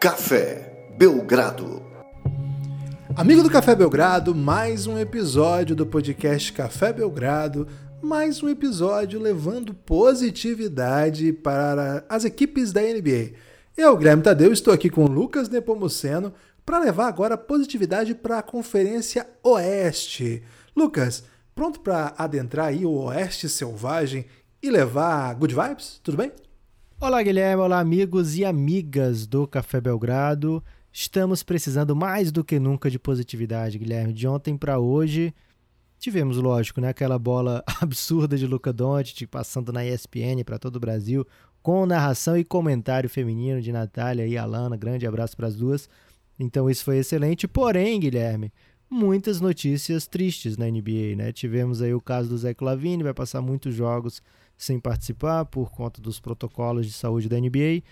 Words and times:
Café 0.00 0.88
Belgrado. 0.96 1.82
Amigo 3.14 3.42
do 3.42 3.50
Café 3.50 3.74
Belgrado, 3.74 4.34
mais 4.34 4.86
um 4.86 4.96
episódio 4.96 5.76
do 5.76 5.84
podcast 5.84 6.54
Café 6.54 6.90
Belgrado, 6.90 7.68
mais 8.00 8.42
um 8.42 8.48
episódio 8.48 9.20
levando 9.20 9.74
positividade 9.74 11.34
para 11.34 12.02
as 12.08 12.24
equipes 12.24 12.72
da 12.72 12.80
NBA. 12.80 13.34
Eu, 13.76 13.94
Guilherme 13.94 14.22
Tadeu, 14.22 14.54
estou 14.54 14.72
aqui 14.72 14.88
com 14.88 15.04
Lucas 15.04 15.50
Nepomuceno 15.50 16.32
para 16.64 16.78
levar 16.78 17.06
agora 17.06 17.36
positividade 17.36 18.14
para 18.14 18.38
a 18.38 18.42
Conferência 18.42 19.28
Oeste. 19.42 20.42
Lucas, 20.74 21.24
pronto 21.54 21.78
para 21.78 22.14
adentrar 22.16 22.68
aí 22.68 22.86
o 22.86 22.92
Oeste 22.92 23.50
Selvagem 23.50 24.24
e 24.62 24.70
levar 24.70 25.34
good 25.34 25.54
vibes? 25.54 26.00
Tudo 26.02 26.16
bem? 26.16 26.32
Olá, 27.02 27.22
Guilherme. 27.22 27.62
Olá, 27.62 27.80
amigos 27.80 28.36
e 28.36 28.44
amigas 28.44 29.26
do 29.26 29.46
Café 29.46 29.80
Belgrado. 29.80 30.62
Estamos 30.92 31.42
precisando 31.42 31.96
mais 31.96 32.30
do 32.30 32.44
que 32.44 32.60
nunca 32.60 32.90
de 32.90 32.98
positividade, 32.98 33.78
Guilherme. 33.78 34.12
De 34.12 34.28
ontem 34.28 34.54
para 34.54 34.78
hoje, 34.78 35.34
tivemos, 35.98 36.36
lógico, 36.36 36.78
né, 36.78 36.90
aquela 36.90 37.18
bola 37.18 37.64
absurda 37.80 38.36
de 38.36 38.46
Luca 38.46 38.70
Doncic 38.70 39.26
passando 39.26 39.72
na 39.72 39.82
ESPN 39.82 40.44
para 40.44 40.58
todo 40.58 40.76
o 40.76 40.80
Brasil, 40.80 41.26
com 41.62 41.86
narração 41.86 42.36
e 42.36 42.44
comentário 42.44 43.08
feminino 43.08 43.62
de 43.62 43.72
Natália 43.72 44.26
e 44.26 44.36
Alana. 44.36 44.76
Grande 44.76 45.06
abraço 45.06 45.34
para 45.34 45.46
as 45.46 45.56
duas. 45.56 45.88
Então 46.38 46.68
isso 46.68 46.84
foi 46.84 46.98
excelente. 46.98 47.48
Porém, 47.48 47.98
Guilherme, 47.98 48.52
muitas 48.90 49.40
notícias 49.40 50.06
tristes 50.06 50.58
na 50.58 50.66
NBA, 50.66 51.16
né? 51.16 51.32
Tivemos 51.32 51.80
aí 51.80 51.94
o 51.94 52.00
caso 52.00 52.28
do 52.28 52.36
Zé 52.36 52.52
Clavini, 52.52 53.02
vai 53.02 53.14
passar 53.14 53.40
muitos 53.40 53.74
jogos 53.74 54.22
sem 54.60 54.78
participar 54.78 55.46
por 55.46 55.70
conta 55.70 56.02
dos 56.02 56.20
protocolos 56.20 56.84
de 56.84 56.92
saúde 56.92 57.30
da 57.30 57.40
NBA. 57.40 57.82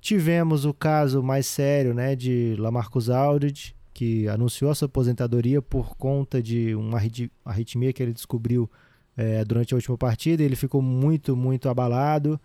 Tivemos 0.00 0.64
o 0.64 0.72
caso 0.72 1.20
mais 1.22 1.44
sério, 1.44 1.92
né, 1.92 2.14
de 2.14 2.54
Lamarcus 2.56 3.10
Aldridge, 3.10 3.74
que 3.92 4.28
anunciou 4.28 4.70
a 4.70 4.74
sua 4.76 4.86
aposentadoria 4.86 5.60
por 5.60 5.96
conta 5.96 6.40
de 6.40 6.72
uma 6.76 7.00
arritmia 7.44 7.92
que 7.92 8.00
ele 8.00 8.12
descobriu 8.12 8.70
é, 9.16 9.44
durante 9.44 9.74
a 9.74 9.76
última 9.76 9.98
partida. 9.98 10.42
Ele 10.42 10.54
ficou 10.54 10.80
muito, 10.80 11.36
muito 11.36 11.68
abalado. 11.68 12.40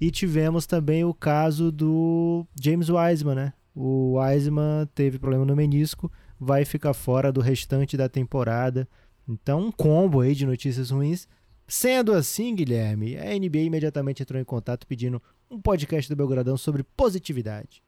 E 0.00 0.10
tivemos 0.10 0.66
também 0.66 1.04
o 1.04 1.14
caso 1.14 1.70
do 1.70 2.44
James 2.60 2.88
Wiseman, 2.88 3.36
né? 3.36 3.52
O 3.72 4.18
Wiseman 4.18 4.88
teve 4.96 5.18
problema 5.18 5.44
no 5.44 5.54
menisco, 5.54 6.10
vai 6.40 6.64
ficar 6.64 6.92
fora 6.92 7.30
do 7.30 7.40
restante 7.40 7.96
da 7.96 8.08
temporada. 8.08 8.88
Então, 9.28 9.66
um 9.66 9.70
combo 9.70 10.20
aí 10.20 10.34
de 10.34 10.44
notícias 10.44 10.90
ruins. 10.90 11.28
Sendo 11.66 12.12
assim, 12.12 12.54
Guilherme, 12.54 13.16
a 13.16 13.38
NBA 13.38 13.60
imediatamente 13.60 14.22
entrou 14.22 14.40
em 14.40 14.44
contato 14.44 14.86
pedindo 14.86 15.22
um 15.50 15.60
podcast 15.60 16.08
do 16.08 16.16
Belgradão 16.16 16.56
sobre 16.56 16.82
positividade. 16.82 17.82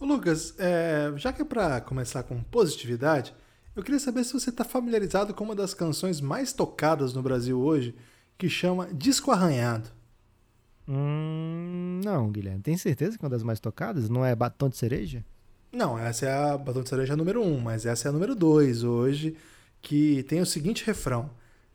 Ô 0.00 0.04
Lucas, 0.04 0.54
é, 0.58 1.12
já 1.16 1.32
que 1.32 1.42
é 1.42 1.44
para 1.44 1.80
começar 1.80 2.22
com 2.22 2.40
positividade, 2.42 3.34
eu 3.74 3.82
queria 3.82 3.98
saber 3.98 4.24
se 4.24 4.32
você 4.32 4.50
está 4.50 4.64
familiarizado 4.64 5.34
com 5.34 5.44
uma 5.44 5.54
das 5.54 5.74
canções 5.74 6.20
mais 6.20 6.52
tocadas 6.52 7.12
no 7.14 7.22
Brasil 7.22 7.58
hoje, 7.60 7.94
que 8.36 8.48
chama 8.48 8.88
Disco 8.92 9.30
Arranhado. 9.30 9.90
Hum, 10.88 12.00
não, 12.04 12.30
Guilherme. 12.30 12.62
Tem 12.62 12.76
certeza 12.76 13.18
que 13.18 13.24
é 13.24 13.26
uma 13.26 13.30
das 13.30 13.42
mais 13.42 13.60
tocadas? 13.60 14.08
Não 14.08 14.24
é 14.24 14.34
Batom 14.34 14.68
de 14.68 14.76
Cereja? 14.76 15.24
Não, 15.70 15.98
essa 15.98 16.26
é 16.26 16.32
a 16.32 16.56
Batom 16.56 16.82
de 16.82 16.88
Cereja 16.88 17.16
número 17.16 17.42
1, 17.42 17.46
um, 17.46 17.60
mas 17.60 17.84
essa 17.84 18.06
é 18.06 18.10
a 18.10 18.12
número 18.12 18.34
2 18.34 18.84
hoje, 18.84 19.36
que 19.82 20.22
tem 20.24 20.40
o 20.40 20.46
seguinte 20.46 20.84
refrão: 20.86 21.30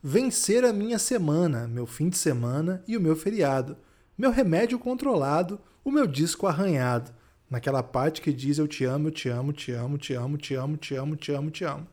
Vencer 0.05 0.65
a 0.65 0.73
minha 0.73 0.99
semana, 0.99 1.65
meu 1.65 1.85
fim 1.85 2.09
de 2.09 2.17
semana 2.17 2.83
e 2.85 2.97
o 2.97 2.99
meu 2.99 3.15
feriado. 3.15 3.77
Meu 4.17 4.31
remédio 4.31 4.77
controlado, 4.77 5.61
o 5.81 5.89
meu 5.89 6.05
disco 6.05 6.45
arranhado. 6.45 7.13
Naquela 7.49 7.81
parte 7.81 8.21
que 8.21 8.33
diz 8.33 8.57
eu 8.57 8.67
te 8.67 8.83
amo, 8.83 9.07
eu 9.07 9.11
te 9.13 9.29
amo, 9.29 9.53
te 9.53 9.71
amo, 9.71 9.97
te 9.97 10.13
amo, 10.13 10.37
te 10.37 10.55
amo, 10.55 10.75
te 10.75 10.95
amo, 10.95 11.15
te 11.15 11.31
amo, 11.31 11.49
te 11.49 11.63
amo. 11.63 11.87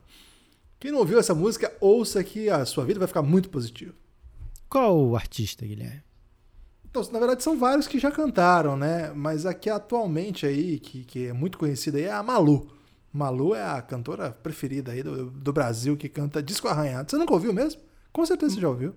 Quem 0.77 0.91
não 0.91 0.99
ouviu 0.99 1.19
essa 1.19 1.33
música, 1.33 1.73
ouça 1.79 2.21
que 2.21 2.49
a 2.49 2.65
sua 2.65 2.83
vida 2.83 2.99
vai 2.99 3.07
ficar 3.07 3.21
muito 3.21 3.49
positiva. 3.49 3.93
Qual 4.67 5.07
o 5.07 5.15
artista, 5.15 5.65
Guilherme? 5.65 6.03
Então, 6.89 7.01
na 7.13 7.19
verdade, 7.19 7.41
são 7.41 7.57
vários 7.57 7.87
que 7.87 7.97
já 7.97 8.11
cantaram, 8.11 8.75
né? 8.75 9.13
Mas 9.15 9.45
a 9.45 9.53
que 9.53 9.69
atualmente 9.69 10.45
aí, 10.45 10.79
que, 10.79 11.05
que 11.05 11.27
é 11.27 11.33
muito 11.33 11.57
conhecida 11.57 11.97
aí, 11.97 12.03
é 12.03 12.11
a 12.11 12.21
Malu. 12.21 12.67
Malu 13.13 13.55
é 13.55 13.63
a 13.63 13.81
cantora 13.81 14.31
preferida 14.31 14.91
aí 14.91 15.01
do, 15.01 15.31
do 15.31 15.53
Brasil 15.53 15.95
que 15.95 16.09
canta 16.09 16.43
Disco 16.43 16.67
Arranhado. 16.67 17.09
Você 17.09 17.17
nunca 17.17 17.33
ouviu 17.33 17.53
mesmo? 17.53 17.79
Com 18.11 18.25
certeza 18.25 18.55
você 18.55 18.61
já 18.61 18.69
ouviu. 18.69 18.93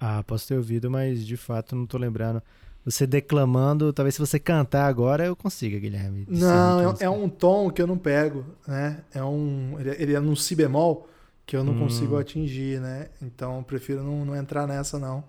Ah, 0.00 0.22
posso 0.22 0.48
ter 0.48 0.56
ouvido, 0.56 0.90
mas 0.90 1.26
de 1.26 1.36
fato 1.36 1.76
não 1.76 1.86
tô 1.86 1.98
lembrando. 1.98 2.42
Você 2.84 3.06
declamando, 3.06 3.92
talvez 3.92 4.14
se 4.14 4.20
você 4.20 4.38
cantar 4.38 4.86
agora 4.86 5.26
eu 5.26 5.36
consiga, 5.36 5.78
Guilherme. 5.78 6.26
Não, 6.28 6.92
é, 6.92 7.04
é, 7.04 7.10
um 7.10 7.28
tom 7.28 7.70
que 7.70 7.82
eu 7.82 7.86
não 7.86 7.98
pego, 7.98 8.44
né? 8.66 9.02
É 9.12 9.22
um, 9.22 9.76
ele, 9.78 9.90
ele 9.98 10.14
é 10.14 10.20
num 10.20 10.34
si 10.34 10.54
bemol 10.54 11.06
que 11.44 11.56
eu 11.56 11.62
não 11.62 11.74
hum. 11.74 11.80
consigo 11.80 12.16
atingir, 12.16 12.80
né? 12.80 13.08
Então 13.20 13.62
prefiro 13.62 14.02
não, 14.02 14.24
não 14.24 14.36
entrar 14.36 14.66
nessa 14.66 14.98
não. 14.98 15.24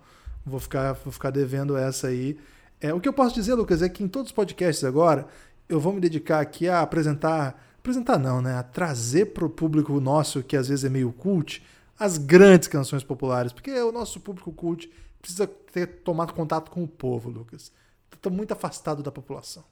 Vou 0.46 0.58
ficar, 0.58 0.94
vou 0.94 1.12
ficar 1.12 1.30
devendo 1.30 1.76
essa 1.76 2.08
aí. 2.08 2.38
É, 2.80 2.92
o 2.94 3.00
que 3.00 3.08
eu 3.08 3.12
posso 3.12 3.34
dizer, 3.34 3.54
Lucas, 3.54 3.82
é 3.82 3.88
que 3.88 4.02
em 4.02 4.08
todos 4.08 4.30
os 4.30 4.34
podcasts 4.34 4.82
agora, 4.82 5.26
eu 5.68 5.78
vou 5.78 5.92
me 5.92 6.00
dedicar 6.00 6.40
aqui 6.40 6.68
a 6.68 6.80
apresentar. 6.80 7.62
Apresentar 7.78 8.18
não, 8.18 8.40
né? 8.40 8.56
A 8.56 8.62
trazer 8.62 9.26
para 9.26 9.44
o 9.44 9.50
público 9.50 10.00
nosso, 10.00 10.42
que 10.42 10.56
às 10.56 10.68
vezes 10.68 10.84
é 10.84 10.88
meio 10.88 11.12
cult, 11.12 11.62
as 11.98 12.18
grandes 12.18 12.68
canções 12.68 13.04
populares. 13.04 13.52
Porque 13.52 13.70
o 13.70 13.92
nosso 13.92 14.20
público 14.20 14.52
cult 14.52 14.90
precisa 15.20 15.46
ter 15.46 15.86
tomado 16.02 16.32
contato 16.32 16.70
com 16.70 16.82
o 16.82 16.88
povo, 16.88 17.30
Lucas. 17.30 17.72
Estou 18.12 18.32
muito 18.32 18.52
afastado 18.52 19.02
da 19.02 19.10
população. 19.10 19.64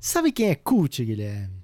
Sabe 0.00 0.32
quem 0.32 0.50
é 0.50 0.54
cult, 0.54 1.04
Guilherme? 1.04 1.62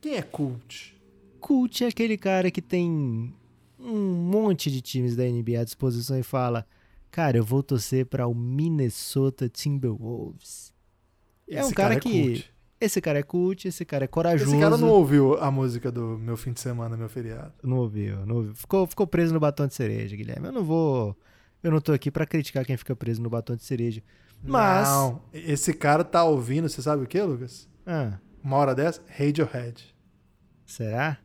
Quem 0.00 0.14
é 0.14 0.22
cult? 0.22 0.96
Cult 1.40 1.84
é 1.84 1.88
aquele 1.88 2.16
cara 2.16 2.50
que 2.50 2.62
tem 2.62 3.34
um 3.78 3.98
monte 3.98 4.70
de 4.70 4.80
times 4.80 5.14
da 5.14 5.24
NBA 5.24 5.60
à 5.60 5.64
disposição 5.64 6.18
e 6.18 6.22
fala 6.22 6.66
Cara, 7.10 7.38
eu 7.38 7.44
vou 7.44 7.62
torcer 7.62 8.06
para 8.06 8.26
o 8.26 8.34
Minnesota 8.34 9.48
Timberwolves. 9.48 10.72
É 11.48 11.64
um 11.64 11.70
cara, 11.72 11.94
cara 11.94 11.94
é 11.94 12.00
que. 12.00 12.10
Cult. 12.10 12.54
Esse 12.80 13.00
cara 13.00 13.18
é 13.18 13.22
cult, 13.22 13.66
esse 13.66 13.84
cara 13.84 14.04
é 14.04 14.08
corajoso. 14.08 14.52
Esse 14.52 14.60
cara 14.60 14.76
não 14.76 14.88
ouviu 14.88 15.34
a 15.40 15.50
música 15.50 15.90
do 15.90 16.16
meu 16.18 16.36
fim 16.36 16.52
de 16.52 16.60
semana, 16.60 16.96
meu 16.96 17.08
feriado. 17.08 17.52
Não 17.62 17.78
ouviu, 17.78 18.24
não 18.24 18.36
ouviu. 18.36 18.54
Ficou, 18.54 18.86
ficou 18.86 19.06
preso 19.06 19.34
no 19.34 19.40
batom 19.40 19.66
de 19.66 19.74
cereja, 19.74 20.16
Guilherme. 20.16 20.46
Eu 20.46 20.52
não 20.52 20.64
vou. 20.64 21.16
Eu 21.60 21.72
não 21.72 21.80
tô 21.80 21.92
aqui 21.92 22.10
para 22.10 22.24
criticar 22.24 22.64
quem 22.64 22.76
fica 22.76 22.94
preso 22.94 23.20
no 23.20 23.28
batom 23.28 23.56
de 23.56 23.64
cereja. 23.64 24.00
Mas. 24.42 24.88
Não, 24.88 25.22
esse 25.32 25.74
cara 25.74 26.04
tá 26.04 26.22
ouvindo, 26.22 26.68
você 26.68 26.80
sabe 26.80 27.02
o 27.02 27.06
que, 27.06 27.20
Lucas? 27.20 27.68
Ah. 27.84 28.18
Uma 28.42 28.56
hora 28.56 28.74
dessa, 28.74 29.02
Radiohead. 29.08 29.94
Será? 30.64 31.18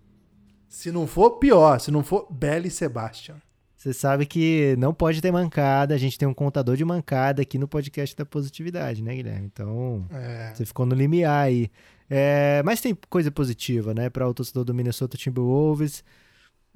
Se 0.68 0.92
não 0.92 1.06
for, 1.06 1.38
pior. 1.38 1.80
Se 1.80 1.92
não 1.92 2.04
for, 2.04 2.26
Belly 2.32 2.72
Sebastian. 2.72 3.36
Você 3.84 3.92
sabe 3.92 4.26
que 4.26 4.78
não 4.78 4.94
pode 4.94 5.22
ter 5.22 5.30
mancada, 5.30 5.94
a 5.94 5.98
gente 5.98 6.18
tem 6.18 6.26
um 6.26 6.34
contador 6.34 6.78
de 6.78 6.86
mancada 6.86 7.42
aqui 7.42 7.58
no 7.58 7.68
podcast 7.68 8.16
da 8.16 8.26
positividade, 8.26 9.04
né, 9.04 9.14
Guilherme? 9.14 9.52
Então, 9.54 10.08
é. 10.10 10.54
você 10.56 10.66
ficou 10.66 10.86
no 10.86 10.96
limiar 10.96 11.48
aí. 11.48 11.70
É, 12.10 12.64
mas 12.64 12.80
tem 12.80 12.98
coisa 13.10 13.30
positiva, 13.30 13.94
né, 13.94 14.10
para 14.10 14.26
o 14.26 14.34
torcedor 14.34 14.64
do 14.64 14.74
Minnesota 14.74 15.18
Timberwolves. 15.18 16.02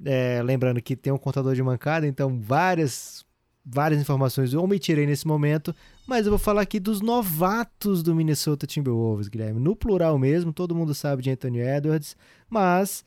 É, 0.04 0.42
lembrando 0.44 0.82
que 0.82 0.94
tem 0.94 1.10
um 1.10 1.16
contador 1.16 1.54
de 1.54 1.62
mancada, 1.62 2.06
então 2.06 2.38
várias 2.42 3.24
várias 3.64 4.02
informações 4.02 4.52
eu 4.52 4.62
omitirei 4.62 5.06
nesse 5.06 5.26
momento, 5.26 5.74
mas 6.06 6.26
eu 6.26 6.30
vou 6.30 6.38
falar 6.38 6.60
aqui 6.60 6.78
dos 6.78 7.00
novatos 7.00 8.02
do 8.02 8.14
Minnesota 8.14 8.66
Timberwolves, 8.66 9.28
Guilherme. 9.28 9.58
No 9.58 9.74
plural 9.74 10.18
mesmo, 10.18 10.52
todo 10.52 10.74
mundo 10.74 10.94
sabe 10.94 11.22
de 11.22 11.30
Anthony 11.30 11.60
Edwards, 11.60 12.14
mas 12.50 13.02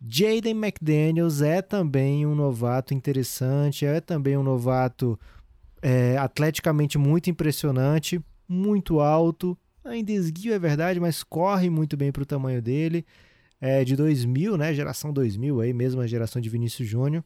Jaden 0.00 0.56
McDaniels 0.56 1.42
é 1.42 1.60
também 1.60 2.26
um 2.26 2.34
novato 2.34 2.94
interessante, 2.94 3.84
é 3.84 4.00
também 4.00 4.36
um 4.36 4.42
novato 4.42 5.18
é, 5.82 6.16
atleticamente 6.16 6.96
muito 6.96 7.28
impressionante, 7.28 8.20
muito 8.48 9.00
alto, 9.00 9.56
ainda 9.84 10.12
esguio 10.12 10.52
é 10.52 10.58
verdade, 10.58 10.98
mas 10.98 11.22
corre 11.22 11.68
muito 11.68 11.96
bem 11.96 12.10
para 12.10 12.22
o 12.22 12.26
tamanho 12.26 12.62
dele. 12.62 13.04
É 13.60 13.84
de 13.84 13.94
2000, 13.94 14.56
né? 14.56 14.72
Geração 14.72 15.12
2000 15.12 15.60
aí, 15.60 15.74
mesmo 15.74 16.00
a 16.00 16.06
geração 16.06 16.40
de 16.40 16.48
Vinícius 16.48 16.88
Júnior. 16.88 17.22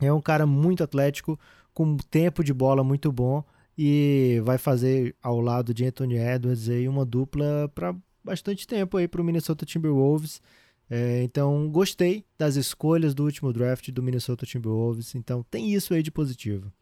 É 0.00 0.12
um 0.12 0.20
cara 0.20 0.46
muito 0.46 0.84
atlético, 0.84 1.38
com 1.74 1.96
tempo 1.96 2.44
de 2.44 2.54
bola 2.54 2.84
muito 2.84 3.10
bom 3.10 3.44
e 3.76 4.40
vai 4.44 4.58
fazer 4.58 5.14
ao 5.22 5.40
lado 5.40 5.72
de 5.72 5.84
Anthony 5.84 6.16
Edwards 6.16 6.68
aí 6.68 6.88
uma 6.88 7.04
dupla 7.04 7.70
para 7.74 7.94
bastante 8.22 8.66
tempo 8.66 8.96
aí 8.96 9.06
para 9.06 9.20
o 9.20 9.24
Minnesota 9.24 9.64
Timberwolves. 9.64 10.40
É, 10.90 11.22
então, 11.22 11.68
gostei 11.70 12.24
das 12.38 12.56
escolhas 12.56 13.14
do 13.14 13.24
último 13.24 13.52
draft 13.52 13.90
do 13.90 14.02
Minnesota 14.02 14.46
Timberwolves. 14.46 15.14
Então, 15.14 15.44
tem 15.50 15.72
isso 15.74 15.92
aí 15.92 16.02
de 16.02 16.10
positivo. 16.10 16.72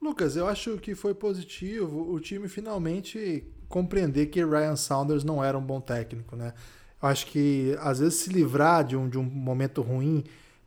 Lucas, 0.00 0.34
eu 0.34 0.48
acho 0.48 0.78
que 0.78 0.96
foi 0.96 1.14
positivo 1.14 2.12
o 2.12 2.18
time 2.18 2.48
finalmente 2.48 3.46
compreender 3.68 4.26
que 4.26 4.44
Ryan 4.44 4.74
Saunders 4.74 5.22
não 5.22 5.42
era 5.42 5.56
um 5.56 5.64
bom 5.64 5.80
técnico, 5.80 6.34
né? 6.34 6.52
Eu 7.00 7.08
acho 7.08 7.26
que 7.26 7.76
às 7.80 8.00
vezes 8.00 8.16
se 8.16 8.30
livrar 8.30 8.84
de 8.84 8.96
um, 8.96 9.08
de 9.08 9.16
um 9.16 9.22
momento 9.22 9.80
ruim 9.80 10.24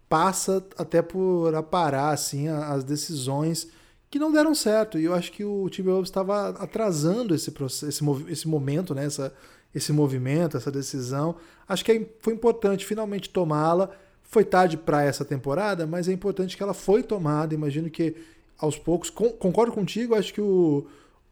passa 0.07 0.65
até 0.77 1.01
por 1.01 1.53
aparar 1.53 2.11
assim 2.11 2.47
as 2.47 2.83
decisões 2.83 3.67
que 4.09 4.19
não 4.19 4.31
deram 4.31 4.55
certo. 4.55 4.97
E 4.97 5.03
eu 5.03 5.13
acho 5.13 5.31
que 5.31 5.43
o 5.43 5.69
Timberwolves 5.69 6.09
estava 6.09 6.49
atrasando 6.51 7.35
esse 7.35 7.51
processo, 7.51 7.87
esse, 7.87 8.31
esse 8.31 8.47
momento, 8.47 8.95
né? 8.95 9.05
Essa, 9.05 9.33
esse 9.75 9.91
movimento, 9.91 10.55
essa 10.55 10.71
decisão. 10.71 11.35
Acho 11.67 11.83
que 11.83 11.91
é 11.91 12.05
foi 12.21 12.33
importante 12.33 12.85
finalmente 12.85 13.29
tomá-la. 13.29 13.91
Foi 14.23 14.45
tarde 14.45 14.77
para 14.77 15.03
essa 15.03 15.25
temporada, 15.25 15.85
mas 15.85 16.07
é 16.07 16.13
importante 16.13 16.55
que 16.55 16.63
ela 16.63 16.73
foi 16.73 17.03
tomada. 17.03 17.53
Imagino 17.53 17.89
que 17.89 18.15
aos 18.57 18.77
poucos, 18.77 19.09
com, 19.09 19.29
concordo 19.31 19.73
contigo, 19.73 20.15
acho 20.15 20.33
que 20.33 20.41
o, 20.41 20.87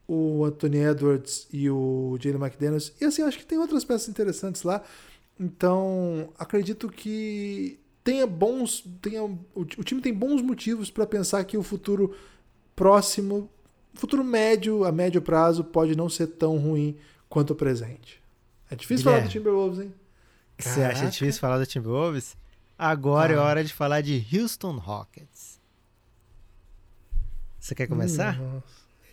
o 0.06 0.44
Anthony 0.44 0.78
Edwards 0.78 1.48
e 1.50 1.70
o 1.70 2.18
Jalen 2.20 2.40
McDaniels, 2.40 2.92
e 3.00 3.04
assim, 3.06 3.22
acho 3.22 3.38
que 3.38 3.46
tem 3.46 3.58
outras 3.58 3.84
peças 3.84 4.08
interessantes 4.08 4.62
lá. 4.62 4.82
Então, 5.40 6.28
acredito 6.38 6.88
que 6.88 7.80
tenha 8.04 8.26
bons, 8.26 8.84
tenha, 9.00 9.24
o, 9.24 9.38
o 9.54 9.64
time 9.84 10.00
tem 10.00 10.12
bons 10.12 10.42
motivos 10.42 10.90
para 10.90 11.06
pensar 11.06 11.42
que 11.44 11.56
o 11.56 11.62
futuro 11.62 12.14
próximo, 12.76 13.50
futuro 13.94 14.22
médio, 14.22 14.84
a 14.84 14.92
médio 14.92 15.22
prazo, 15.22 15.64
pode 15.64 15.96
não 15.96 16.08
ser 16.08 16.26
tão 16.26 16.58
ruim 16.58 16.96
quanto 17.28 17.52
o 17.52 17.56
presente. 17.56 18.23
É 18.70 18.76
difícil 18.76 19.04
Guilherme, 19.04 19.20
falar 19.20 19.28
do 19.28 19.32
Timberwolves, 19.32 19.80
hein? 19.80 19.94
Você 20.58 20.82
acha 20.82 21.06
difícil 21.06 21.40
falar 21.40 21.58
do 21.58 21.66
Timberwolves? 21.66 22.36
Agora 22.78 23.32
é 23.32 23.36
ah. 23.36 23.40
é 23.40 23.42
hora 23.42 23.64
de 23.64 23.72
falar 23.72 24.00
de 24.00 24.24
Houston 24.32 24.76
Rockets. 24.76 25.60
Você 27.58 27.74
quer 27.74 27.86
começar? 27.86 28.38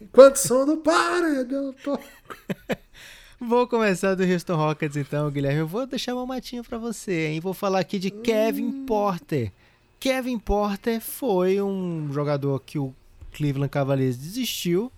Enquanto 0.01 0.35
som 0.37 0.65
do 0.65 0.77
paredão 0.77 1.73
Vou 3.39 3.67
começar 3.67 4.13
do 4.13 4.23
Houston 4.23 4.55
Rockets 4.55 4.97
então, 4.97 5.31
Guilherme. 5.31 5.59
Eu 5.59 5.67
vou 5.67 5.87
deixar 5.87 6.13
uma 6.13 6.25
matinha 6.25 6.63
para 6.63 6.77
você, 6.77 7.27
hein? 7.27 7.39
Vou 7.39 7.53
falar 7.53 7.79
aqui 7.79 7.97
de 7.97 8.11
Kevin 8.11 8.65
hum. 8.65 8.85
Porter. 8.85 9.51
Kevin 9.99 10.37
Porter 10.37 10.99
foi 10.99 11.61
um 11.61 12.11
jogador 12.11 12.59
que 12.59 12.77
o 12.77 12.93
Cleveland 13.31 13.69
Cavaliers 13.69 14.17
desistiu 14.17 14.91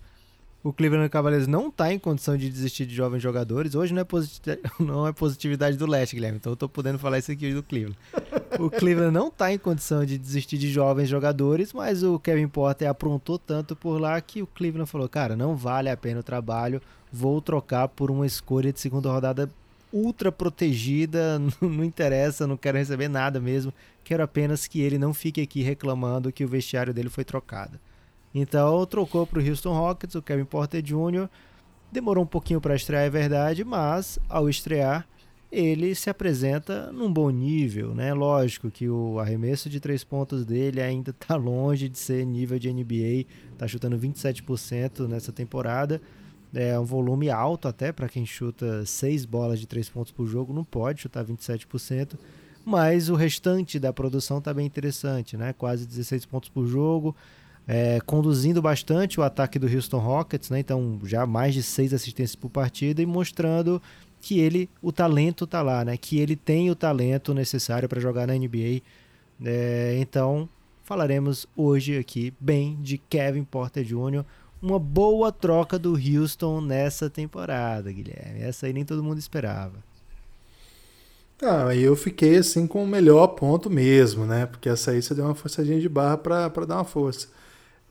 o 0.64 0.72
Cleveland 0.72 1.10
Cavaliers 1.10 1.46
não 1.46 1.68
está 1.68 1.92
em 1.92 1.98
condição 1.98 2.38
de 2.38 2.48
desistir 2.48 2.86
de 2.86 2.94
jovens 2.94 3.20
jogadores. 3.20 3.74
Hoje 3.74 3.92
não 3.92 4.00
é, 4.00 4.04
positividade, 4.04 4.62
não 4.80 5.06
é 5.06 5.12
positividade 5.12 5.76
do 5.76 5.86
leste, 5.86 6.16
Guilherme, 6.16 6.38
então 6.38 6.52
eu 6.52 6.54
estou 6.54 6.70
podendo 6.70 6.98
falar 6.98 7.18
isso 7.18 7.30
aqui 7.30 7.52
do 7.52 7.62
Cleveland. 7.62 7.98
O 8.58 8.70
Cleveland 8.70 9.12
não 9.12 9.28
está 9.28 9.52
em 9.52 9.58
condição 9.58 10.06
de 10.06 10.16
desistir 10.16 10.56
de 10.56 10.70
jovens 10.72 11.06
jogadores, 11.06 11.74
mas 11.74 12.02
o 12.02 12.18
Kevin 12.18 12.48
Porter 12.48 12.88
aprontou 12.88 13.38
tanto 13.38 13.76
por 13.76 14.00
lá 14.00 14.18
que 14.22 14.40
o 14.40 14.46
Cleveland 14.46 14.90
falou: 14.90 15.06
cara, 15.06 15.36
não 15.36 15.54
vale 15.54 15.90
a 15.90 15.96
pena 15.98 16.20
o 16.20 16.22
trabalho, 16.22 16.80
vou 17.12 17.42
trocar 17.42 17.86
por 17.88 18.10
uma 18.10 18.26
escolha 18.26 18.72
de 18.72 18.80
segunda 18.80 19.12
rodada 19.12 19.50
ultra 19.92 20.32
protegida, 20.32 21.38
não 21.60 21.84
interessa, 21.84 22.46
não 22.46 22.56
quero 22.56 22.78
receber 22.78 23.08
nada 23.08 23.38
mesmo, 23.38 23.70
quero 24.02 24.22
apenas 24.22 24.66
que 24.66 24.80
ele 24.80 24.96
não 24.96 25.12
fique 25.12 25.42
aqui 25.42 25.60
reclamando 25.60 26.32
que 26.32 26.42
o 26.42 26.48
vestiário 26.48 26.94
dele 26.94 27.10
foi 27.10 27.22
trocado. 27.22 27.78
Então 28.34 28.84
trocou 28.86 29.26
para 29.26 29.38
o 29.38 29.48
Houston 29.48 29.72
Rockets, 29.72 30.16
o 30.16 30.22
Kevin 30.22 30.44
Porter 30.44 30.82
Jr. 30.82 31.28
Demorou 31.92 32.24
um 32.24 32.26
pouquinho 32.26 32.60
para 32.60 32.74
estrear, 32.74 33.04
é 33.04 33.10
verdade, 33.10 33.64
mas 33.64 34.18
ao 34.28 34.48
estrear 34.48 35.06
ele 35.54 35.94
se 35.94 36.10
apresenta 36.10 36.90
num 36.90 37.12
bom 37.12 37.30
nível, 37.30 37.94
né? 37.94 38.12
Lógico 38.12 38.72
que 38.72 38.88
o 38.88 39.20
arremesso 39.20 39.70
de 39.70 39.78
três 39.78 40.02
pontos 40.02 40.44
dele 40.44 40.80
ainda 40.82 41.12
está 41.12 41.36
longe 41.38 41.88
de 41.88 41.96
ser 41.96 42.26
nível 42.26 42.58
de 42.58 42.72
NBA, 42.72 43.26
está 43.52 43.68
chutando 43.68 43.96
27% 43.96 45.06
nessa 45.06 45.30
temporada. 45.30 46.02
É 46.52 46.78
um 46.78 46.84
volume 46.84 47.30
alto 47.30 47.68
até 47.68 47.92
para 47.92 48.08
quem 48.08 48.26
chuta 48.26 48.84
seis 48.84 49.24
bolas 49.24 49.60
de 49.60 49.66
três 49.66 49.88
pontos 49.88 50.12
por 50.12 50.26
jogo, 50.26 50.52
não 50.52 50.64
pode 50.64 51.02
chutar 51.02 51.24
27%, 51.24 52.16
mas 52.64 53.08
o 53.08 53.14
restante 53.14 53.78
da 53.78 53.92
produção 53.92 54.38
está 54.38 54.52
bem 54.52 54.66
interessante, 54.66 55.36
né? 55.36 55.52
Quase 55.52 55.86
16 55.86 56.26
pontos 56.26 56.48
por 56.48 56.66
jogo, 56.66 57.14
é, 57.66 57.98
conduzindo 58.04 58.60
bastante 58.60 59.18
o 59.18 59.22
ataque 59.22 59.58
do 59.58 59.66
Houston 59.66 59.98
Rockets, 59.98 60.50
né? 60.50 60.60
então 60.60 61.00
já 61.04 61.26
mais 61.26 61.54
de 61.54 61.62
seis 61.62 61.94
assistências 61.94 62.36
por 62.36 62.50
partida 62.50 63.00
e 63.00 63.06
mostrando 63.06 63.80
que 64.20 64.38
ele, 64.38 64.68
o 64.82 64.92
talento 64.92 65.44
está 65.44 65.62
lá, 65.62 65.84
né? 65.84 65.96
que 65.96 66.18
ele 66.18 66.36
tem 66.36 66.70
o 66.70 66.74
talento 66.74 67.34
necessário 67.34 67.88
para 67.88 68.00
jogar 68.00 68.26
na 68.26 68.34
NBA. 68.34 68.82
É, 69.44 69.96
então 69.98 70.48
falaremos 70.82 71.46
hoje 71.56 71.98
aqui 71.98 72.32
bem 72.38 72.78
de 72.80 72.98
Kevin 72.98 73.44
Porter 73.44 73.84
Jr., 73.84 74.24
uma 74.62 74.78
boa 74.78 75.30
troca 75.30 75.78
do 75.78 75.92
Houston 75.92 76.60
nessa 76.62 77.10
temporada, 77.10 77.92
Guilherme. 77.92 78.40
Essa 78.40 78.66
aí 78.66 78.72
nem 78.72 78.84
todo 78.84 79.02
mundo 79.02 79.18
esperava. 79.18 79.74
Ah, 81.42 81.74
eu 81.74 81.94
fiquei 81.94 82.38
assim 82.38 82.66
com 82.66 82.82
o 82.82 82.86
melhor 82.86 83.26
ponto 83.28 83.68
mesmo, 83.68 84.24
né? 84.24 84.46
Porque 84.46 84.68
essa 84.68 84.92
aí 84.92 85.02
você 85.02 85.14
deu 85.14 85.26
uma 85.26 85.34
forçadinha 85.34 85.78
de 85.78 85.88
barra 85.88 86.16
para 86.16 86.48
dar 86.66 86.76
uma 86.76 86.84
força. 86.84 87.28